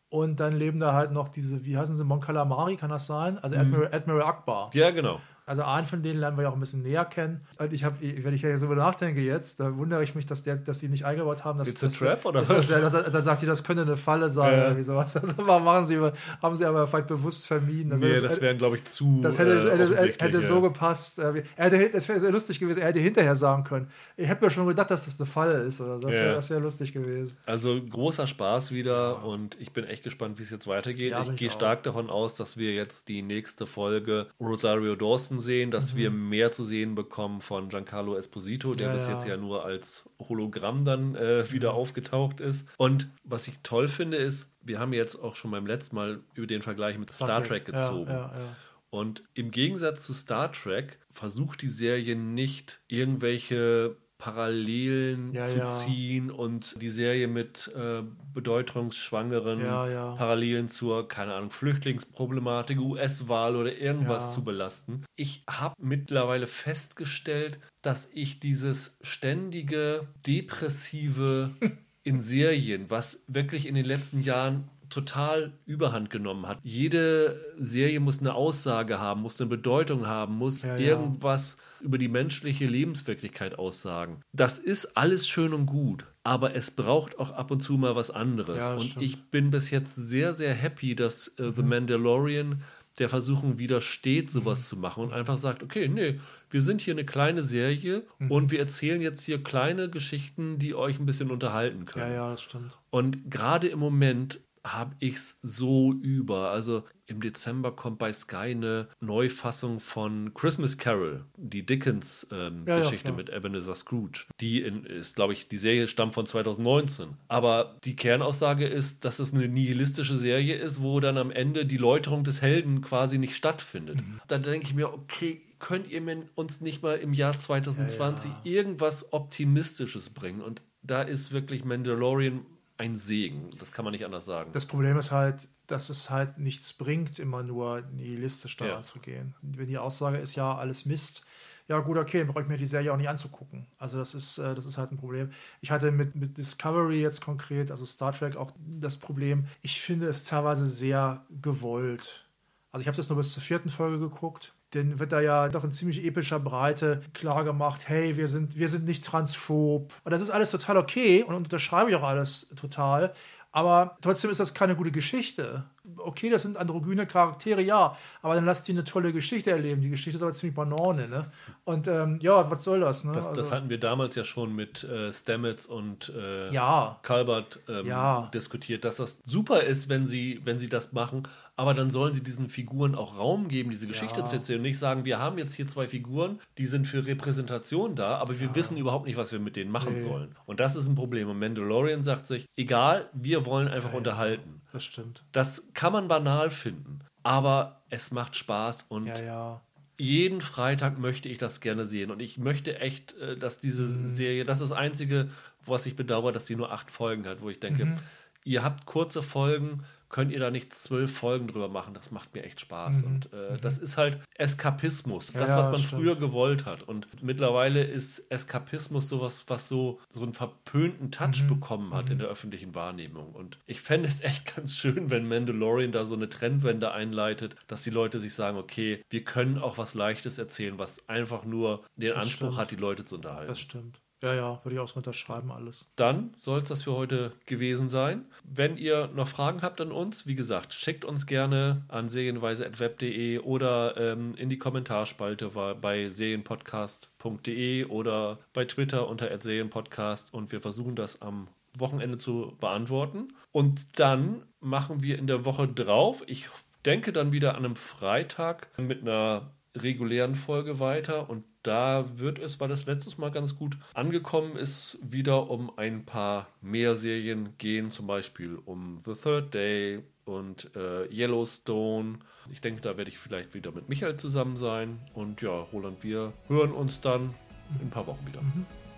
Und 0.09 0.41
dann 0.41 0.51
leben 0.57 0.81
da 0.81 0.91
halt 0.91 1.13
noch 1.13 1.29
diese, 1.29 1.63
wie 1.63 1.77
heißen 1.77 1.95
sie, 1.95 2.03
Mon 2.03 2.19
Calamari, 2.19 2.75
kann 2.75 2.89
das 2.89 3.05
sein? 3.05 3.37
Also 3.37 3.55
Admiral, 3.55 3.93
Admiral 3.93 4.23
Akbar. 4.23 4.69
Ja, 4.73 4.91
genau. 4.91 5.21
Also 5.47 5.63
einen 5.63 5.87
von 5.87 6.03
denen 6.03 6.19
lernen 6.19 6.37
wir 6.37 6.43
ja 6.43 6.49
auch 6.49 6.53
ein 6.53 6.59
bisschen 6.59 6.83
näher 6.83 7.05
kennen. 7.05 7.41
Und 7.57 7.73
ich 7.73 7.83
habe, 7.83 7.95
wenn 8.01 8.33
ich 8.33 8.41
ja 8.43 8.55
so 8.57 8.65
über 8.65 8.75
nachdenke 8.75 9.21
jetzt, 9.21 9.59
da 9.59 9.75
wundere 9.77 10.03
ich 10.03 10.13
mich, 10.13 10.25
dass 10.25 10.43
der, 10.43 10.57
dass 10.57 10.79
die 10.79 10.89
nicht 10.89 11.05
eingebaut 11.05 11.43
haben. 11.45 11.57
Dass, 11.57 11.67
It's 11.69 11.83
a 11.83 11.87
trap, 11.87 12.25
oder 12.25 12.41
dass, 12.41 12.49
was? 12.49 12.67
Dass, 12.67 12.71
er- 12.71 12.81
dass, 13.03 13.13
er- 13.13 13.21
sagt, 13.21 13.47
das 13.47 13.63
könnte 13.63 13.81
eine 13.83 13.95
Falle 13.97 14.29
sein 14.29 14.53
Ja. 14.53 14.65
oder 14.67 14.77
wie 14.77 14.83
sowas. 14.83 15.15
Also 15.15 15.33
warum 15.47 15.63
machen 15.63 15.87
sie, 15.87 15.97
haben 16.41 16.55
sie 16.57 16.65
aber 16.65 16.85
vielleicht 16.85 17.07
bewusst 17.07 17.47
vermieden. 17.47 17.89
Das, 17.89 17.99
Nee, 17.99 18.13
das, 18.13 18.21
das 18.23 18.41
wären, 18.41 18.57
glaube 18.57 18.75
ich, 18.75 18.83
zu. 18.85 19.21
das 19.23 19.37
hätte, 19.39 19.53
äh, 19.53 19.77
hätte, 19.95 20.23
hätte 20.25 20.37
ja. 20.39 20.47
so 20.47 20.61
gepasst. 20.61 21.19
äh, 21.19 21.43
Er 21.55 21.65
hätte, 21.71 21.89
das 21.91 22.07
wäre 22.09 22.19
sehr 22.19 22.31
lustig 22.31 22.59
gewesen. 22.59 22.81
Er 22.81 22.87
hätte 22.89 22.99
hinterher 22.99 23.35
sagen 23.37 23.63
können. 23.63 23.87
Ich 24.17 24.29
habe 24.29 24.43
mir 24.45 24.51
schon 24.51 24.67
gedacht, 24.67 24.91
dass 24.91 25.05
das 25.05 25.19
eine 25.19 25.25
Falle 25.25 25.59
ist. 25.61 25.79
Oder 25.81 25.99
das 25.99 26.15
wäre 26.15 26.33
das 26.35 26.49
wär 26.49 26.59
lustig 26.59 26.91
gewesen. 26.93 27.37
Also 27.45 27.79
großer 27.81 28.27
Spaß 28.27 28.71
wieder 28.71 29.23
und 29.23 29.55
ich 29.61 29.71
bin 29.71 29.85
echt 29.85 30.03
gespannt, 30.03 30.37
wie 30.39 30.43
es 30.43 30.49
jetzt 30.49 30.67
weitergeht. 30.67 31.15
Ich 31.23 31.35
gehe 31.37 31.49
stark 31.51 31.83
davon 31.83 32.09
aus, 32.09 32.35
dass 32.35 32.57
wir 32.57 32.73
jetzt 32.73 33.07
die 33.07 33.21
nächste 33.21 33.65
Folge 33.65 34.27
Rosario 34.41 34.95
Dawson 34.95 35.36
wachsen 35.37 35.45
sehen, 35.45 35.71
dass 35.71 35.95
wir 35.95 36.11
mehr 36.11 36.51
zu 36.51 36.63
sehen 36.63 36.95
bekommen 36.95 37.41
von 37.41 37.69
Giancarlo 37.69 38.15
Esposito, 38.15 38.71
der 38.73 38.87
Ja, 38.87 38.93
bis 38.93 39.07
jetzt 39.07 39.25
ja 39.25 39.37
nur 39.37 39.65
als 39.65 40.09
Hologramm 40.19 40.85
dann 40.85 41.15
äh, 41.15 41.51
wieder 41.51 41.73
aufgetaucht 41.73 42.41
ist. 42.41 42.67
Und 42.77 43.07
was 43.23 43.47
ich 43.47 43.59
toll 43.63 43.87
finde, 43.87 44.17
ist, 44.17 44.49
wir 44.61 44.79
haben 44.79 44.93
jetzt 44.93 45.15
auch 45.15 45.35
schon 45.35 45.51
beim 45.51 45.65
letzten 45.65 45.95
Mal 45.95 46.19
über 46.33 46.47
den 46.47 46.61
Vergleich 46.61 46.97
mit 46.97 47.11
Star, 47.11 47.43
Trek 47.43 47.65
gezogen. 47.65 48.09
Ja, 48.11 48.31
ja, 48.33 48.39
ja. 48.39 48.55
Und 48.89 49.23
im 49.33 49.51
Gegensatz 49.51 50.05
zu 50.05 50.13
Star 50.13 50.51
Trek 50.51 50.99
versucht 51.11 51.61
die 51.61 51.69
Serie 51.69 52.15
nicht 52.15 52.79
irgendwelche 52.87 53.97
Parallelen 54.17 55.33
Ja, 55.33 55.45
zu 55.45 55.57
ja. 55.59 55.65
ziehen 55.67 56.31
und 56.31 56.81
die 56.81 56.89
Serie 56.89 57.27
mit 57.27 57.71
äh, 57.75 58.01
bedeutungsschwangeren 58.33 59.61
Ja. 59.61 60.15
Parallelen 60.15 60.67
zur, 60.67 61.07
keine 61.07 61.33
Ahnung, 61.33 61.51
Flüchtlingsproblematik, 61.51 62.79
US-Wahl 62.79 63.55
oder 63.55 63.77
irgendwas 63.77 64.33
zu 64.33 64.43
belasten. 64.43 65.03
Ich 65.15 65.43
habe 65.49 65.75
mittlerweile 65.79 66.47
festgestellt, 66.47 67.59
dass 67.81 68.09
ich 68.11 68.39
dieses 68.39 68.97
ständige, 69.01 70.07
depressive 70.25 71.51
in 72.03 72.21
Serien, 72.21 72.89
was 72.89 73.23
wirklich 73.27 73.65
in 73.67 73.75
den 73.75 73.85
letzten 73.85 74.21
Jahren 74.21 74.69
total 74.89 75.53
überhand 75.65 76.09
genommen 76.09 76.47
hat. 76.47 76.59
Jede 76.63 77.39
Serie 77.57 77.99
muss 77.99 78.19
eine 78.19 78.33
Aussage 78.33 78.99
haben, 78.99 79.21
muss 79.21 79.39
eine 79.41 79.49
Bedeutung 79.49 80.07
haben, 80.07 80.35
muss 80.37 80.63
Ja, 80.63 80.77
ja. 80.77 80.87
irgendwas 80.89 81.57
über 81.81 81.97
die 81.97 82.07
menschliche 82.07 82.65
Lebenswirklichkeit 82.65 83.57
aussagen. 83.59 84.21
Das 84.33 84.59
ist 84.59 84.97
alles 84.97 85.27
schön 85.27 85.53
und 85.53 85.65
gut, 85.65 86.05
aber 86.23 86.55
es 86.55 86.71
braucht 86.71 87.19
auch 87.19 87.31
ab 87.31 87.51
und 87.51 87.61
zu 87.61 87.73
mal 87.77 87.95
was 87.95 88.11
anderes. 88.11 88.57
Ja, 88.65 88.73
und 88.73 88.81
stimmt. 88.83 89.05
ich 89.05 89.23
bin 89.29 89.51
bis 89.51 89.71
jetzt 89.71 89.95
sehr, 89.95 90.33
sehr 90.33 90.53
happy, 90.53 90.95
dass 90.95 91.27
äh, 91.39 91.51
The 91.55 91.63
Mandalorian 91.63 92.61
der 92.99 93.09
Versuchung 93.09 93.59
widersteht, 93.59 94.31
sowas 94.31 94.67
zu 94.67 94.75
machen 94.75 95.03
und 95.03 95.13
einfach 95.13 95.37
sagt, 95.37 95.61
okay, 95.61 95.87
nee, 95.87 96.19
wir 96.49 96.63
sind 96.63 96.81
hier 96.81 96.95
eine 96.95 97.05
kleine 97.05 97.43
Serie 97.43 98.01
und 98.27 98.49
wir 98.49 98.57
erzählen 98.57 99.01
jetzt 99.01 99.23
hier 99.23 99.43
kleine 99.43 99.87
Geschichten, 99.87 100.57
die 100.57 100.73
euch 100.73 100.97
ein 100.97 101.05
bisschen 101.05 101.29
unterhalten 101.29 101.83
Ja, 101.85 101.91
können. 101.91 102.13
ja, 102.15 102.31
das 102.31 102.41
stimmt. 102.41 102.79
Und 102.89 103.29
gerade 103.29 103.67
im 103.67 103.77
Moment 103.77 104.39
habe 104.73 104.95
ich 104.99 105.15
es 105.15 105.39
so 105.41 105.93
über. 105.93 106.51
Also 106.51 106.83
im 107.05 107.21
Dezember 107.21 107.71
kommt 107.71 107.99
bei 107.99 108.11
Sky 108.11 108.51
eine 108.51 108.89
Neufassung 108.99 109.79
von 109.79 110.33
Christmas 110.33 110.77
Carol, 110.77 111.25
die 111.37 111.65
Dickens-Geschichte 111.65 112.35
ähm, 112.35 112.65
Ja, 112.67 112.81
ja, 112.81 113.11
mit 113.11 113.29
Ebenezer 113.29 113.75
Scrooge. 113.75 114.25
Die 114.41 114.61
in, 114.61 114.83
ist, 114.83 115.15
glaube 115.15 115.33
ich, 115.33 115.47
die 115.47 115.57
Serie 115.57 115.87
stammt 115.87 116.13
von 116.13 116.25
2019. 116.25 117.09
Aber 117.29 117.77
die 117.85 117.95
Kernaussage 117.95 118.67
ist, 118.67 119.05
dass 119.05 119.19
es 119.19 119.33
eine 119.33 119.47
nihilistische 119.47 120.17
Serie 120.17 120.55
ist, 120.55 120.81
wo 120.81 120.99
dann 120.99 121.17
am 121.17 121.31
Ende 121.31 121.65
die 121.65 121.77
Läuterung 121.77 122.23
des 122.23 122.41
Helden 122.41 122.81
quasi 122.81 123.17
nicht 123.17 123.35
stattfindet. 123.35 123.97
Mhm. 123.97 124.19
Dann 124.27 124.43
denke 124.43 124.67
ich 124.67 124.73
mir, 124.73 124.93
okay, 124.93 125.41
könnt 125.59 125.89
ihr 125.89 126.01
uns 126.35 126.61
nicht 126.61 126.83
mal 126.83 126.97
im 126.97 127.13
Jahr 127.13 127.37
2020 127.37 128.29
Ja, 128.29 128.39
irgendwas 128.43 129.13
Optimistisches 129.13 130.09
bringen? 130.09 130.41
Und 130.41 130.61
da 130.81 131.01
ist 131.01 131.31
wirklich 131.31 131.63
Mandalorian 131.65 132.45
ein 132.77 132.95
Segen. 132.95 133.49
Das 133.59 133.71
kann 133.71 133.83
man 133.85 133.91
nicht 133.91 134.05
anders 134.05 134.25
sagen. 134.25 134.51
Das 134.53 134.65
Problem 134.65 134.97
ist 134.97 135.11
halt, 135.11 135.47
dass 135.65 135.89
es 135.89 136.09
halt 136.09 136.37
nichts 136.37 136.73
bringt, 136.73 137.19
immer 137.19 137.43
nur 137.43 137.81
nihilistisch 137.81 138.55
daran 138.57 138.77
Ja. 138.77 138.81
zu 138.81 138.99
gehen. 138.99 139.33
Wenn 139.41 139.67
die 139.67 139.77
Aussage 139.77 140.17
ist, 140.17 140.35
ja, 140.35 140.55
alles 140.55 140.85
Mist, 140.85 141.23
ja 141.67 141.79
gut, 141.79 141.97
okay, 141.97 142.19
dann 142.19 142.27
brauche 142.27 142.41
ich 142.43 142.47
mir 142.47 142.57
die 142.57 142.65
Serie 142.65 142.93
auch 142.93 142.97
nicht 142.97 143.09
anzugucken. 143.09 143.67
Also 143.77 143.97
das 143.97 144.13
ist, 144.13 144.37
äh, 144.37 144.55
das 144.55 144.65
ist 144.65 144.77
halt 144.77 144.91
ein 144.91 144.97
Problem. 144.97 145.31
Ich 145.59 145.71
hatte 145.71 145.91
mit, 145.91 146.15
mit 146.15 146.37
Discovery 146.37 147.01
jetzt 147.01 147.19
konkret, 147.21 147.71
also 147.71 147.83
Star 147.83 148.13
Trek, 148.13 148.37
auch 148.37 148.51
das 148.57 148.97
Problem, 148.97 149.47
ich 149.61 149.81
finde 149.81 150.07
es 150.07 150.23
teilweise 150.23 150.65
sehr 150.67 151.25
gewollt. 151.41 152.25
Also 152.71 152.81
ich 152.81 152.87
habe 152.87 152.95
das 152.95 153.09
nur 153.09 153.17
bis 153.17 153.33
zur 153.33 153.43
vierten 153.43 153.69
Folge 153.69 153.99
geguckt. 153.99 154.53
Dann 154.71 154.99
wird 154.99 155.11
da 155.11 155.21
ja 155.21 155.47
doch 155.47 155.63
in 155.63 155.71
ziemlich 155.71 156.03
epischer 156.03 156.39
Breite 156.39 157.01
klar 157.13 157.43
gemacht, 157.43 157.87
hey, 157.87 158.17
wir 158.17 158.27
sind, 158.27 158.57
wir 158.57 158.67
sind 158.67 158.85
nicht 158.85 159.03
transphob. 159.05 159.93
Und 160.03 160.11
das 160.11 160.21
ist 160.21 160.29
alles 160.29 160.51
total 160.51 160.77
okay 160.77 161.23
und 161.23 161.35
unterschreibe 161.35 161.89
ich 161.89 161.95
auch 161.95 162.03
alles 162.03 162.49
total. 162.55 163.13
Aber 163.51 163.97
trotzdem 164.01 164.29
ist 164.29 164.39
das 164.39 164.53
keine 164.53 164.75
gute 164.75 164.91
Geschichte. 164.91 165.65
Okay, 165.95 166.29
das 166.29 166.41
sind 166.41 166.57
androgyne 166.57 167.05
Charaktere, 167.07 167.61
ja, 167.61 167.95
aber 168.21 168.35
dann 168.35 168.43
lasst 168.45 168.67
die 168.67 168.73
eine 168.73 168.83
tolle 168.83 169.13
Geschichte 169.13 169.51
erleben. 169.51 169.81
Die 169.81 169.89
Geschichte 169.89 170.17
ist 170.17 170.21
aber 170.23 170.33
ziemlich 170.33 170.55
Banane, 170.55 171.07
ne? 171.07 171.27
Und 171.63 171.87
ähm, 171.87 172.19
ja, 172.21 172.51
was 172.51 172.63
soll 172.65 172.81
das, 172.81 173.05
ne? 173.05 173.13
Das, 173.13 173.25
das 173.29 173.37
Also- 173.37 173.51
hatten 173.51 173.69
wir 173.69 173.79
damals 173.79 174.15
ja 174.15 174.25
schon 174.25 174.53
mit 174.55 174.83
äh, 174.83 175.13
Stamets 175.13 175.65
und 175.65 176.11
äh, 176.17 176.51
Ja. 176.53 176.99
Calvert 177.03 177.59
ähm, 177.69 177.85
Ja. 177.85 178.29
diskutiert, 178.33 178.83
dass 178.83 178.97
das 178.97 179.19
super 179.23 179.61
ist, 179.63 179.87
wenn 179.87 180.07
sie, 180.07 180.41
wenn 180.43 180.59
sie 180.59 180.67
das 180.69 180.91
machen, 180.91 181.23
aber 181.55 181.73
dann 181.73 181.89
sollen 181.89 182.13
sie 182.13 182.21
diesen 182.23 182.49
Figuren 182.49 182.93
auch 182.93 183.17
Raum 183.17 183.47
geben, 183.47 183.69
diese 183.71 183.87
Geschichte 183.87 184.19
Ja. 184.19 184.25
zu 184.25 184.35
erzählen 184.35 184.59
und 184.59 184.63
nicht 184.63 184.79
sagen, 184.79 185.05
wir 185.05 185.19
haben 185.19 185.37
jetzt 185.37 185.53
hier 185.53 185.67
zwei 185.67 185.87
Figuren, 185.87 186.39
die 186.57 186.65
sind 186.67 186.85
für 186.87 187.05
Repräsentation 187.05 187.95
da, 187.95 188.17
aber 188.17 188.39
wir 188.39 188.53
wissen 188.55 188.75
überhaupt 188.77 189.05
nicht, 189.05 189.17
was 189.17 189.31
wir 189.31 189.39
mit 189.39 189.55
denen 189.55 189.71
machen 189.71 189.93
Nee. 189.93 190.01
sollen. 190.01 190.35
Und 190.45 190.59
das 190.59 190.75
ist 190.75 190.87
ein 190.87 190.95
Problem. 190.95 191.29
Und 191.29 191.39
Mandalorian 191.39 192.03
sagt 192.03 192.27
sich, 192.27 192.45
egal, 192.57 193.09
wir 193.13 193.45
wollen 193.45 193.67
einfach 193.69 193.93
unterhalten. 193.93 194.56
Das 194.77 194.83
stimmt. 194.85 195.23
Das 195.31 195.69
kann 195.73 195.91
man 195.93 196.07
banal 196.07 196.49
finden, 196.51 196.99
aber 197.23 197.81
es 197.89 198.11
macht 198.11 198.35
Spaß 198.35 198.85
und 198.89 199.07
Ja, 199.07 199.19
ja. 199.21 199.61
jeden 199.99 200.41
Freitag 200.41 200.99
möchte 200.99 201.27
ich 201.29 201.37
das 201.37 201.59
gerne 201.61 201.85
sehen. 201.85 202.11
Und 202.11 202.19
ich 202.21 202.37
möchte 202.37 202.79
echt, 202.79 203.13
äh, 203.17 203.35
dass 203.37 203.57
diese 203.57 203.83
Mhm. 203.83 204.07
Serie, 204.07 204.43
das 204.45 204.61
ist 204.61 204.69
das 204.71 204.77
Einzige, 204.77 205.29
was 205.65 205.85
ich 205.85 205.95
bedauere, 205.95 206.31
dass 206.31 206.45
sie 206.47 206.55
nur 206.55 206.71
acht 206.71 206.91
Folgen 206.91 207.25
hat, 207.25 207.41
wo 207.41 207.49
ich 207.49 207.59
denke, 207.59 207.85
Mhm. 207.85 207.97
ihr 208.43 208.63
habt 208.63 208.85
kurze 208.85 209.21
Folgen, 209.23 209.83
könnt 210.09 210.31
ihr 210.31 210.39
da 210.39 210.51
nicht 210.51 210.73
zwölf 210.73 211.13
Folgen 211.15 211.47
drüber 211.47 211.67
machen. 211.67 211.93
Das 211.93 212.11
macht 212.11 212.33
mir 212.33 212.43
echt 212.43 212.59
Spaß. 212.61 213.03
Und 213.03 213.31
äh, 213.33 213.57
das 213.59 213.77
ist 213.77 213.97
halt 213.97 214.19
Eskapismus, 214.35 215.33
Mhm. 215.33 215.39
Das, 215.39 215.49
ja, 215.49 215.57
was 215.57 215.71
man 215.71 215.81
stimmt. 215.81 216.01
früher 216.01 216.15
gewollt 216.15 216.65
hat. 216.65 216.83
Und 216.83 217.07
mittlerweile 217.21 217.83
ist 217.83 218.31
Eskapismus 218.31 219.09
sowas, 219.09 219.43
was 219.47 219.67
so, 219.69 219.99
so 220.09 220.23
einen 220.23 220.33
verpönten 220.33 221.11
Touch 221.11 221.43
Mhm. 221.43 221.47
bekommen 221.47 221.93
hat 221.93 222.09
in 222.09 222.19
der 222.19 222.27
öffentlichen 222.27 222.75
Wahrnehmung. 222.75 223.33
Und 223.33 223.59
ich 223.65 223.81
fände 223.81 224.07
es 224.07 224.21
echt 224.21 224.45
ganz 224.55 224.75
schön, 224.75 225.09
wenn 225.09 225.27
Mandalorian 225.27 225.91
da 225.91 226.05
so 226.05 226.15
eine 226.15 226.29
Trendwende 226.29 226.91
einleitet, 226.91 227.55
dass 227.67 227.83
die 227.83 227.89
Leute 227.89 228.19
sich 228.19 228.33
sagen, 228.33 228.57
okay, 228.57 229.01
wir 229.09 229.23
können 229.23 229.57
auch 229.57 229.77
was 229.77 229.93
Leichtes 229.93 230.37
erzählen, 230.37 230.77
was 230.79 231.07
einfach 231.09 231.43
nur 231.45 231.83
den 231.95 232.09
Das 232.09 232.17
Anspruch 232.19 232.47
stimmt. 232.47 232.57
hat, 232.57 232.71
die 232.71 232.75
Leute 232.75 233.05
zu 233.05 233.15
unterhalten. 233.15 233.47
Das 233.49 233.59
stimmt. 233.59 233.99
Ja, 234.23 234.33
ja, 234.33 234.59
würde 234.63 234.75
ich 234.75 234.79
auch 234.79 234.87
so 234.87 234.97
unterschreiben 234.97 235.51
alles. 235.51 235.85
Dann 235.95 236.33
soll 236.35 236.59
es 236.59 236.69
das 236.69 236.83
für 236.83 236.93
heute 236.93 237.33
gewesen 237.45 237.87
sein. 237.87 238.25
Wenn 238.43 238.77
ihr 238.77 239.09
noch 239.13 239.27
Fragen 239.27 239.61
habt 239.61 239.79
an 239.79 239.91
uns, 239.91 240.25
wie 240.25 240.33
gesagt, 240.33 240.73
schickt 240.73 241.05
uns 241.05 241.27
gerne 241.27 241.83
an 241.87 242.09
serienweise.web.de 242.09 243.39
oder 243.39 243.95
ähm, 243.97 244.33
in 244.35 244.49
die 244.49 244.57
Kommentarspalte 244.57 245.49
bei 245.79 246.09
serienpodcast.de 246.09 247.85
oder 247.85 248.39
bei 248.53 248.65
Twitter 248.65 249.07
unter 249.07 249.39
serienpodcast 249.39 250.33
und 250.33 250.51
wir 250.51 250.61
versuchen 250.61 250.95
das 250.95 251.21
am 251.21 251.47
Wochenende 251.75 252.17
zu 252.17 252.57
beantworten. 252.59 253.33
Und 253.51 253.99
dann 253.99 254.41
machen 254.59 255.03
wir 255.03 255.19
in 255.19 255.27
der 255.27 255.45
Woche 255.45 255.67
drauf, 255.67 256.23
ich 256.25 256.49
denke 256.85 257.11
dann 257.11 257.31
wieder 257.31 257.51
an 257.55 257.65
einem 257.65 257.75
Freitag 257.75 258.69
mit 258.79 259.01
einer 259.01 259.51
regulären 259.77 260.35
Folge 260.35 260.79
weiter 260.79 261.29
und 261.29 261.43
da 261.63 262.05
wird 262.15 262.39
es, 262.39 262.59
weil 262.59 262.69
das 262.69 262.85
letztes 262.85 263.17
Mal 263.17 263.31
ganz 263.31 263.57
gut 263.57 263.77
angekommen 263.93 264.55
ist, 264.55 264.99
wieder 265.01 265.49
um 265.49 265.71
ein 265.77 266.05
paar 266.05 266.47
mehr 266.61 266.95
Serien 266.95 267.49
gehen, 267.57 267.91
zum 267.91 268.07
Beispiel 268.07 268.57
um 268.65 268.99
The 269.03 269.13
Third 269.13 269.53
Day 269.53 270.03
und 270.25 270.75
äh, 270.75 271.05
Yellowstone. 271.13 272.19
Ich 272.51 272.61
denke, 272.61 272.81
da 272.81 272.97
werde 272.97 273.09
ich 273.09 273.17
vielleicht 273.17 273.53
wieder 273.53 273.71
mit 273.71 273.89
Michael 273.89 274.15
zusammen 274.15 274.57
sein 274.57 274.99
und 275.13 275.41
ja, 275.41 275.51
Roland, 275.51 276.03
wir 276.03 276.33
hören 276.47 276.71
uns 276.71 277.01
dann 277.01 277.33
in 277.79 277.87
ein 277.87 277.89
paar 277.89 278.07
Wochen 278.07 278.25
wieder. 278.27 278.41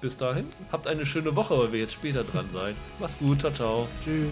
Bis 0.02 0.16
dahin, 0.16 0.46
habt 0.72 0.88
eine 0.88 1.06
schöne 1.06 1.36
Woche, 1.36 1.58
weil 1.58 1.72
wir 1.74 1.80
jetzt 1.80 1.94
später 1.94 2.24
dran 2.24 2.50
seid. 2.50 2.76
Macht's 3.00 3.20
gut, 3.20 3.42
ciao, 3.42 3.52
ciao. 3.52 3.88
Tschüss. 4.04 4.32